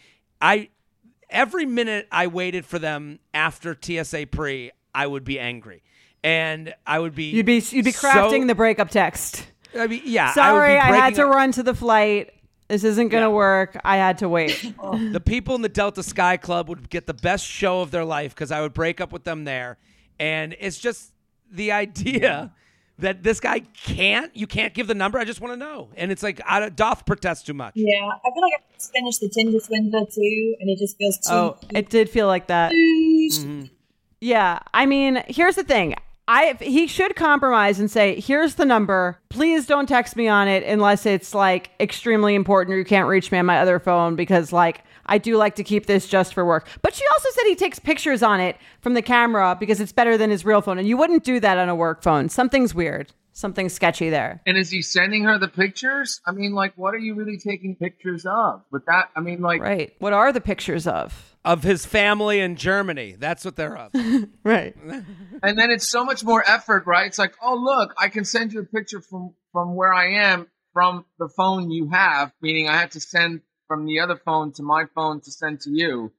I 0.41 0.69
every 1.29 1.67
minute 1.67 2.07
I 2.11 2.25
waited 2.25 2.65
for 2.65 2.79
them 2.79 3.19
after 3.31 3.77
TSA 3.79 4.25
pre, 4.31 4.71
I 4.95 5.05
would 5.05 5.25
be 5.25 5.39
angry. 5.39 5.83
And 6.23 6.73
I 6.87 6.97
would 6.97 7.13
be 7.13 7.25
you'd 7.25 7.45
be 7.45 7.63
you'd 7.69 7.85
be 7.85 7.91
so- 7.91 8.07
crafting 8.07 8.47
the 8.47 8.55
breakup 8.55 8.89
text 8.89 9.45
I 9.77 9.87
mean, 9.87 10.01
yeah, 10.05 10.33
sorry 10.33 10.73
be 10.75 10.79
i, 10.79 10.95
had 10.95 11.15
to 11.15 11.27
up- 11.27 11.35
run 11.35 11.51
to 11.53 11.63
the 11.63 11.73
flight 11.75 12.33
this 12.67 12.83
isn't 12.83 13.09
gonna 13.09 13.27
Yeah. 13.29 13.33
work 13.35 13.79
i 13.83 13.97
had 13.97 14.17
to 14.19 14.29
wait 14.29 14.73
the 15.11 15.21
people 15.23 15.55
in 15.55 15.61
the 15.61 15.69
Delta 15.69 16.03
Sky 16.03 16.37
Club 16.37 16.69
would 16.69 16.89
get 16.89 17.07
the 17.07 17.13
best 17.13 17.45
show 17.45 17.81
of 17.81 17.91
their 17.91 18.05
life 18.05 18.33
because 18.35 18.51
I 18.51 18.61
would 18.61 18.73
break 18.73 19.01
up 19.01 19.11
with 19.11 19.23
them 19.23 19.43
there. 19.43 19.77
And 20.19 20.55
it's 20.59 20.77
just 20.77 21.11
the 21.51 21.71
idea 21.71 22.53
that 22.99 23.23
this 23.23 23.39
guy 23.39 23.61
can't, 23.61 24.35
you 24.35 24.45
can't 24.45 24.73
give 24.73 24.85
the 24.87 24.93
number. 24.93 25.17
I 25.17 25.23
just 25.25 25.39
want 25.41 25.53
to 25.53 25.57
know. 25.57 25.89
And 25.95 26.11
it's 26.11 26.21
like, 26.21 26.41
I 26.45 26.67
doth 26.69 27.05
protest 27.05 27.45
too 27.47 27.53
much. 27.53 27.73
Yeah, 27.75 28.05
I 28.05 28.29
feel 28.33 28.41
like 28.41 28.53
I 28.53 28.73
just 28.75 28.91
finished 28.91 29.19
the 29.21 29.29
Tinder 29.29 29.59
swindler 29.59 30.01
too, 30.05 30.55
and 30.59 30.69
it 30.69 30.77
just 30.77 30.97
feels 30.97 31.17
too. 31.17 31.31
oh 31.33 31.57
it 31.73 31.89
did 31.89 32.09
feel 32.09 32.27
like 32.27 32.47
that 32.47 32.71
Mm-hmm. 32.73 33.63
Yeah, 34.21 34.59
I 34.73 34.85
mean, 34.85 35.23
here's 35.27 35.55
the 35.55 35.63
thing. 35.63 35.95
I 36.31 36.55
he 36.61 36.85
should 36.85 37.15
compromise 37.15 37.79
and 37.79 37.89
say, 37.89 38.19
"Here's 38.19 38.53
the 38.53 38.63
number. 38.63 39.17
Please 39.29 39.65
don't 39.65 39.87
text 39.87 40.15
me 40.15 40.27
on 40.27 40.47
it 40.47 40.63
unless 40.63 41.07
it's 41.07 41.33
like 41.33 41.71
extremely 41.79 42.35
important 42.35 42.75
or 42.75 42.77
you 42.77 42.85
can't 42.85 43.07
reach 43.07 43.31
me 43.31 43.39
on 43.39 43.47
my 43.47 43.59
other 43.59 43.79
phone 43.79 44.15
because 44.15 44.53
like 44.53 44.83
I 45.07 45.17
do 45.17 45.37
like 45.37 45.55
to 45.55 45.63
keep 45.63 45.87
this 45.87 46.07
just 46.07 46.35
for 46.35 46.45
work." 46.45 46.67
But 46.83 46.93
she 46.93 47.03
also 47.13 47.29
said 47.31 47.45
he 47.47 47.55
takes 47.55 47.79
pictures 47.79 48.21
on 48.21 48.39
it 48.39 48.57
from 48.79 48.93
the 48.93 49.01
camera 49.01 49.57
because 49.59 49.81
it's 49.81 49.91
better 49.91 50.19
than 50.19 50.29
his 50.29 50.45
real 50.45 50.61
phone, 50.61 50.77
and 50.77 50.87
you 50.87 50.97
wouldn't 50.97 51.23
do 51.23 51.39
that 51.39 51.57
on 51.57 51.67
a 51.67 51.73
work 51.73 52.03
phone. 52.03 52.29
Something's 52.29 52.75
weird. 52.75 53.11
Something's 53.39 53.71
sketchy 53.71 54.09
there. 54.09 54.41
And 54.45 54.57
is 54.57 54.69
he 54.69 54.81
sending 54.81 55.23
her 55.23 55.37
the 55.37 55.47
pictures? 55.47 56.19
I 56.27 56.33
mean, 56.33 56.51
like, 56.51 56.73
what 56.75 56.93
are 56.93 56.97
you 56.97 57.15
really 57.15 57.37
taking 57.37 57.73
pictures 57.73 58.25
of? 58.25 58.63
With 58.69 58.85
that, 58.87 59.11
I 59.15 59.21
mean, 59.21 59.39
like, 59.39 59.61
Right. 59.61 59.93
What 59.99 60.11
are 60.11 60.33
the 60.33 60.41
pictures 60.41 60.85
of? 60.85 61.37
Of 61.45 61.63
his 61.63 61.85
family 61.85 62.41
in 62.41 62.57
Germany. 62.57 63.15
That's 63.17 63.45
what 63.45 63.55
they're 63.55 63.77
of. 63.77 63.93
Right. 64.43 64.75
and 65.41 65.57
then 65.57 65.71
it's 65.71 65.89
so 65.89 66.03
much 66.03 66.21
more 66.21 66.43
effort, 66.45 66.85
right? 66.85 67.07
It's 67.07 67.17
like, 67.17 67.33
oh, 67.41 67.55
look, 67.55 67.93
I 67.97 68.09
can 68.09 68.25
send 68.25 68.51
you 68.51 68.59
a 68.59 68.65
picture 68.65 68.99
from 68.99 69.33
from 69.53 69.73
where 69.73 69.93
I 69.93 70.31
am 70.31 70.47
from 70.73 71.05
the 71.17 71.29
phone 71.29 71.71
you 71.71 71.89
have, 71.91 72.33
meaning 72.41 72.67
I 72.67 72.75
had 72.75 72.91
to 72.91 72.99
send 72.99 73.39
from 73.69 73.85
the 73.85 74.01
other 74.01 74.17
phone 74.17 74.51
to 74.53 74.63
my 74.63 74.83
phone 74.93 75.21
to 75.21 75.31
send 75.31 75.61
to 75.61 75.71
you. 75.71 76.11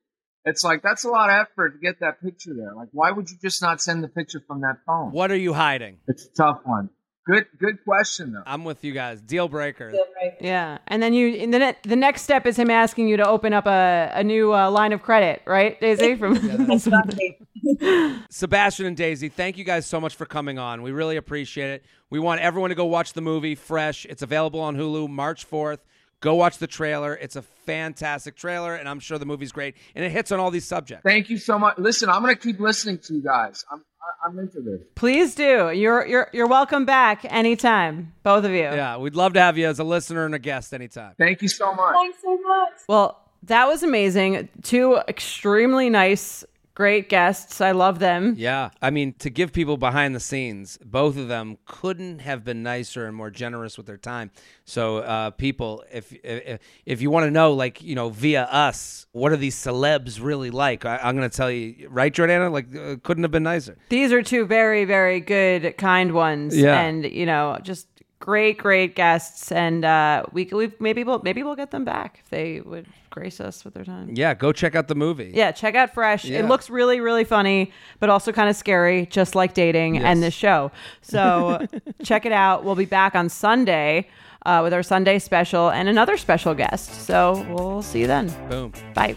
It's 0.47 0.65
like 0.65 0.81
that's 0.83 1.05
a 1.05 1.11
lot 1.11 1.29
of 1.29 1.35
effort 1.35 1.73
to 1.73 1.79
get 1.79 2.01
that 2.01 2.23
picture 2.23 2.55
there. 2.55 2.75
Like, 2.75 2.89
why 2.93 3.11
would 3.11 3.29
you 3.31 3.37
just 3.43 3.61
not 3.61 3.83
send 3.83 4.03
the 4.03 4.09
picture 4.09 4.41
from 4.47 4.63
that 4.63 4.79
phone? 4.87 5.13
what 5.13 5.31
are 5.31 5.37
you 5.37 5.53
hiding? 5.53 5.99
It's 6.09 6.25
a 6.25 6.33
tough 6.35 6.61
one. 6.65 6.89
Good, 7.31 7.47
good 7.59 7.85
question 7.85 8.33
though. 8.33 8.43
I'm 8.45 8.65
with 8.65 8.83
you 8.83 8.93
guys. 8.93 9.21
Deal 9.21 9.47
breaker. 9.47 9.93
Yeah, 10.41 10.79
and 10.89 11.01
then 11.03 11.15
you, 11.15 11.29
and 11.37 11.55
then 11.55 11.77
the 11.83 11.97
next 11.97 12.23
step 12.23 12.45
is 12.45 12.59
him 12.59 12.71
asking 12.71 13.09
you 13.09 13.17
to 13.19 13.29
open 13.29 13.53
up 13.53 13.67
a, 13.67 14.11
a 14.15 14.25
new 14.25 14.53
uh, 14.53 14.71
line 14.71 14.93
of 14.93 15.03
credit, 15.03 15.43
right, 15.47 15.81
Daisy? 15.81 16.17
From 16.17 16.35
Sebastian 18.31 18.87
and 18.87 18.97
Daisy, 18.97 19.29
thank 19.29 19.59
you 19.59 19.65
guys 19.65 19.87
so 19.87 20.01
much 20.01 20.17
for 20.17 20.27
coming 20.27 20.59
on. 20.59 20.83
We 20.83 20.91
really 20.91 21.17
appreciate 21.17 21.71
it. 21.71 21.85
We 22.09 22.19
want 22.19 22.41
everyone 22.41 22.71
to 22.71 22.77
go 22.77 22.87
watch 22.87 23.13
the 23.13 23.21
movie 23.21 23.55
Fresh. 23.55 24.07
It's 24.07 24.23
available 24.23 24.61
on 24.61 24.77
Hulu 24.77 25.09
March 25.09 25.49
4th. 25.49 25.79
Go 26.21 26.35
watch 26.35 26.59
the 26.59 26.67
trailer. 26.67 27.15
It's 27.17 27.37
a 27.37 27.43
fantastic 27.43 28.37
trailer, 28.37 28.75
and 28.75 28.89
I'm 28.89 29.01
sure 29.01 29.19
the 29.19 29.25
movie's 29.27 29.53
great. 29.53 29.75
And 29.95 30.05
it 30.05 30.11
hits 30.11 30.31
on 30.33 30.39
all 30.41 30.51
these 30.51 30.67
subjects. 30.67 31.03
Thank 31.03 31.31
you 31.31 31.39
so 31.39 31.59
much. 31.59 31.79
Listen, 31.79 32.11
I'm 32.11 32.21
gonna 32.21 32.37
keep 32.37 32.61
listening 32.61 32.99
to 32.99 33.15
you 33.15 33.23
guys. 33.23 33.65
I'm, 33.71 33.79
I- 33.79 34.29
I'm 34.29 34.39
into 34.39 34.61
this. 34.61 34.81
Please 34.95 35.35
do. 35.35 35.71
You're 35.71 36.07
you're 36.07 36.29
you're 36.33 36.47
welcome 36.47 36.85
back 36.85 37.25
anytime, 37.25 38.13
both 38.23 38.45
of 38.45 38.51
you. 38.51 38.59
Yeah, 38.65 38.99
we'd 38.99 39.15
love 39.15 39.33
to 39.35 39.41
have 39.41 39.57
you 39.57 39.67
as 39.67 39.79
a 39.79 39.85
listener 39.85 40.27
and 40.27 40.35
a 40.35 40.39
guest 40.39 40.75
anytime. 40.75 41.15
Thank 41.19 41.41
you 41.43 41.49
so 41.49 41.73
much. 41.73 41.95
Thanks 41.95 42.19
so 42.23 42.37
much. 42.39 42.73
Well, 42.89 43.19
that 43.45 43.67
was 43.67 43.83
amazing. 43.83 44.51
Two 44.63 44.97
extremely 45.09 45.89
nice 45.89 46.45
Great 46.81 47.11
guests. 47.11 47.61
I 47.61 47.73
love 47.73 47.99
them. 47.99 48.37
Yeah. 48.39 48.71
I 48.81 48.89
mean, 48.89 49.13
to 49.19 49.29
give 49.29 49.53
people 49.53 49.77
behind 49.77 50.15
the 50.15 50.21
scenes, 50.21 50.79
both 50.83 51.19
of 51.19 51.29
them 51.29 51.59
couldn't 51.67 52.21
have 52.21 52.43
been 52.43 52.63
nicer 52.63 53.05
and 53.05 53.15
more 53.15 53.31
generous 53.31 53.77
with 53.77 53.85
their 53.85 53.99
time. 53.99 54.31
So, 54.65 54.99
uh, 54.99 55.29
people, 55.29 55.85
if, 55.93 56.11
if 56.25 56.59
if 56.87 57.03
you 57.03 57.11
want 57.11 57.27
to 57.27 57.31
know, 57.31 57.53
like, 57.53 57.83
you 57.83 57.95
know, 57.95 58.09
via 58.09 58.45
us, 58.45 59.05
what 59.13 59.31
are 59.31 59.37
these 59.37 59.57
celebs 59.57 60.23
really 60.23 60.51
like? 60.51 60.87
I, 60.87 60.97
I'm 61.03 61.15
going 61.19 61.29
to 61.29 61.37
tell 61.37 61.51
you, 61.51 61.87
right, 61.91 62.15
Jordana? 62.15 62.51
Like, 62.51 62.75
uh, 62.75 62.97
couldn't 63.03 63.25
have 63.25 63.31
been 63.31 63.43
nicer. 63.43 63.77
These 63.91 64.11
are 64.11 64.23
two 64.23 64.47
very, 64.47 64.87
very 64.87 65.21
good, 65.21 65.77
kind 65.77 66.13
ones. 66.13 66.57
Yeah. 66.57 66.81
And, 66.81 67.05
you 67.05 67.27
know, 67.27 67.59
just 67.63 67.89
great, 68.21 68.57
great 68.57 68.97
guests. 68.97 69.53
And 69.53 69.85
uh, 69.85 70.25
we, 70.33 70.49
we 70.51 70.73
maybe 70.81 71.05
we'll 71.05 71.21
maybe 71.23 71.43
we'll 71.43 71.57
get 71.57 71.73
them 71.73 71.85
back 71.85 72.21
if 72.25 72.31
they 72.31 72.63
would 72.63 72.87
grace 73.11 73.41
us 73.41 73.65
with 73.65 73.75
their 73.75 73.85
time. 73.85 74.11
Yeah. 74.15 74.35
Go 74.35 74.53
check 74.53 74.75
out 74.75 74.89
the 74.89 74.95
movie. 74.95 75.33
Yeah, 75.35 75.53
check 75.53 75.75
out 75.75 75.93
Fresh. 75.93 76.25
Yeah. 76.25 76.41
It 76.41 76.47
looks 76.47 76.71
really, 76.71 77.01
really 77.01 77.25
funny, 77.25 77.73
but 77.99 78.09
also 78.09 78.33
kind 78.33 78.49
of 78.49 78.57
scary, 78.57 79.07
just 79.07 79.35
like 79.35 79.55
dating 79.55 79.99
and 79.99 80.23
this 80.23 80.35
show. 80.35 80.71
So 81.03 81.67
check 82.05 82.25
it 82.27 82.33
out. 82.33 82.65
We'll 82.65 82.77
be 82.77 82.87
back 82.87 83.15
on 83.15 83.29
Sunday 83.29 84.09
uh, 84.47 84.61
with 84.63 84.73
our 84.73 84.83
Sunday 84.83 85.19
special 85.19 85.71
and 85.71 85.89
another 85.89 86.17
special 86.17 86.55
guest. 86.55 87.07
So 87.07 87.47
we'll 87.51 87.83
see 87.83 88.01
you 88.01 88.07
then. 88.07 88.29
Boom. 88.49 88.73
Bye. 88.95 89.17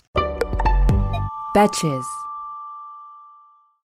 Betches. 1.53 2.05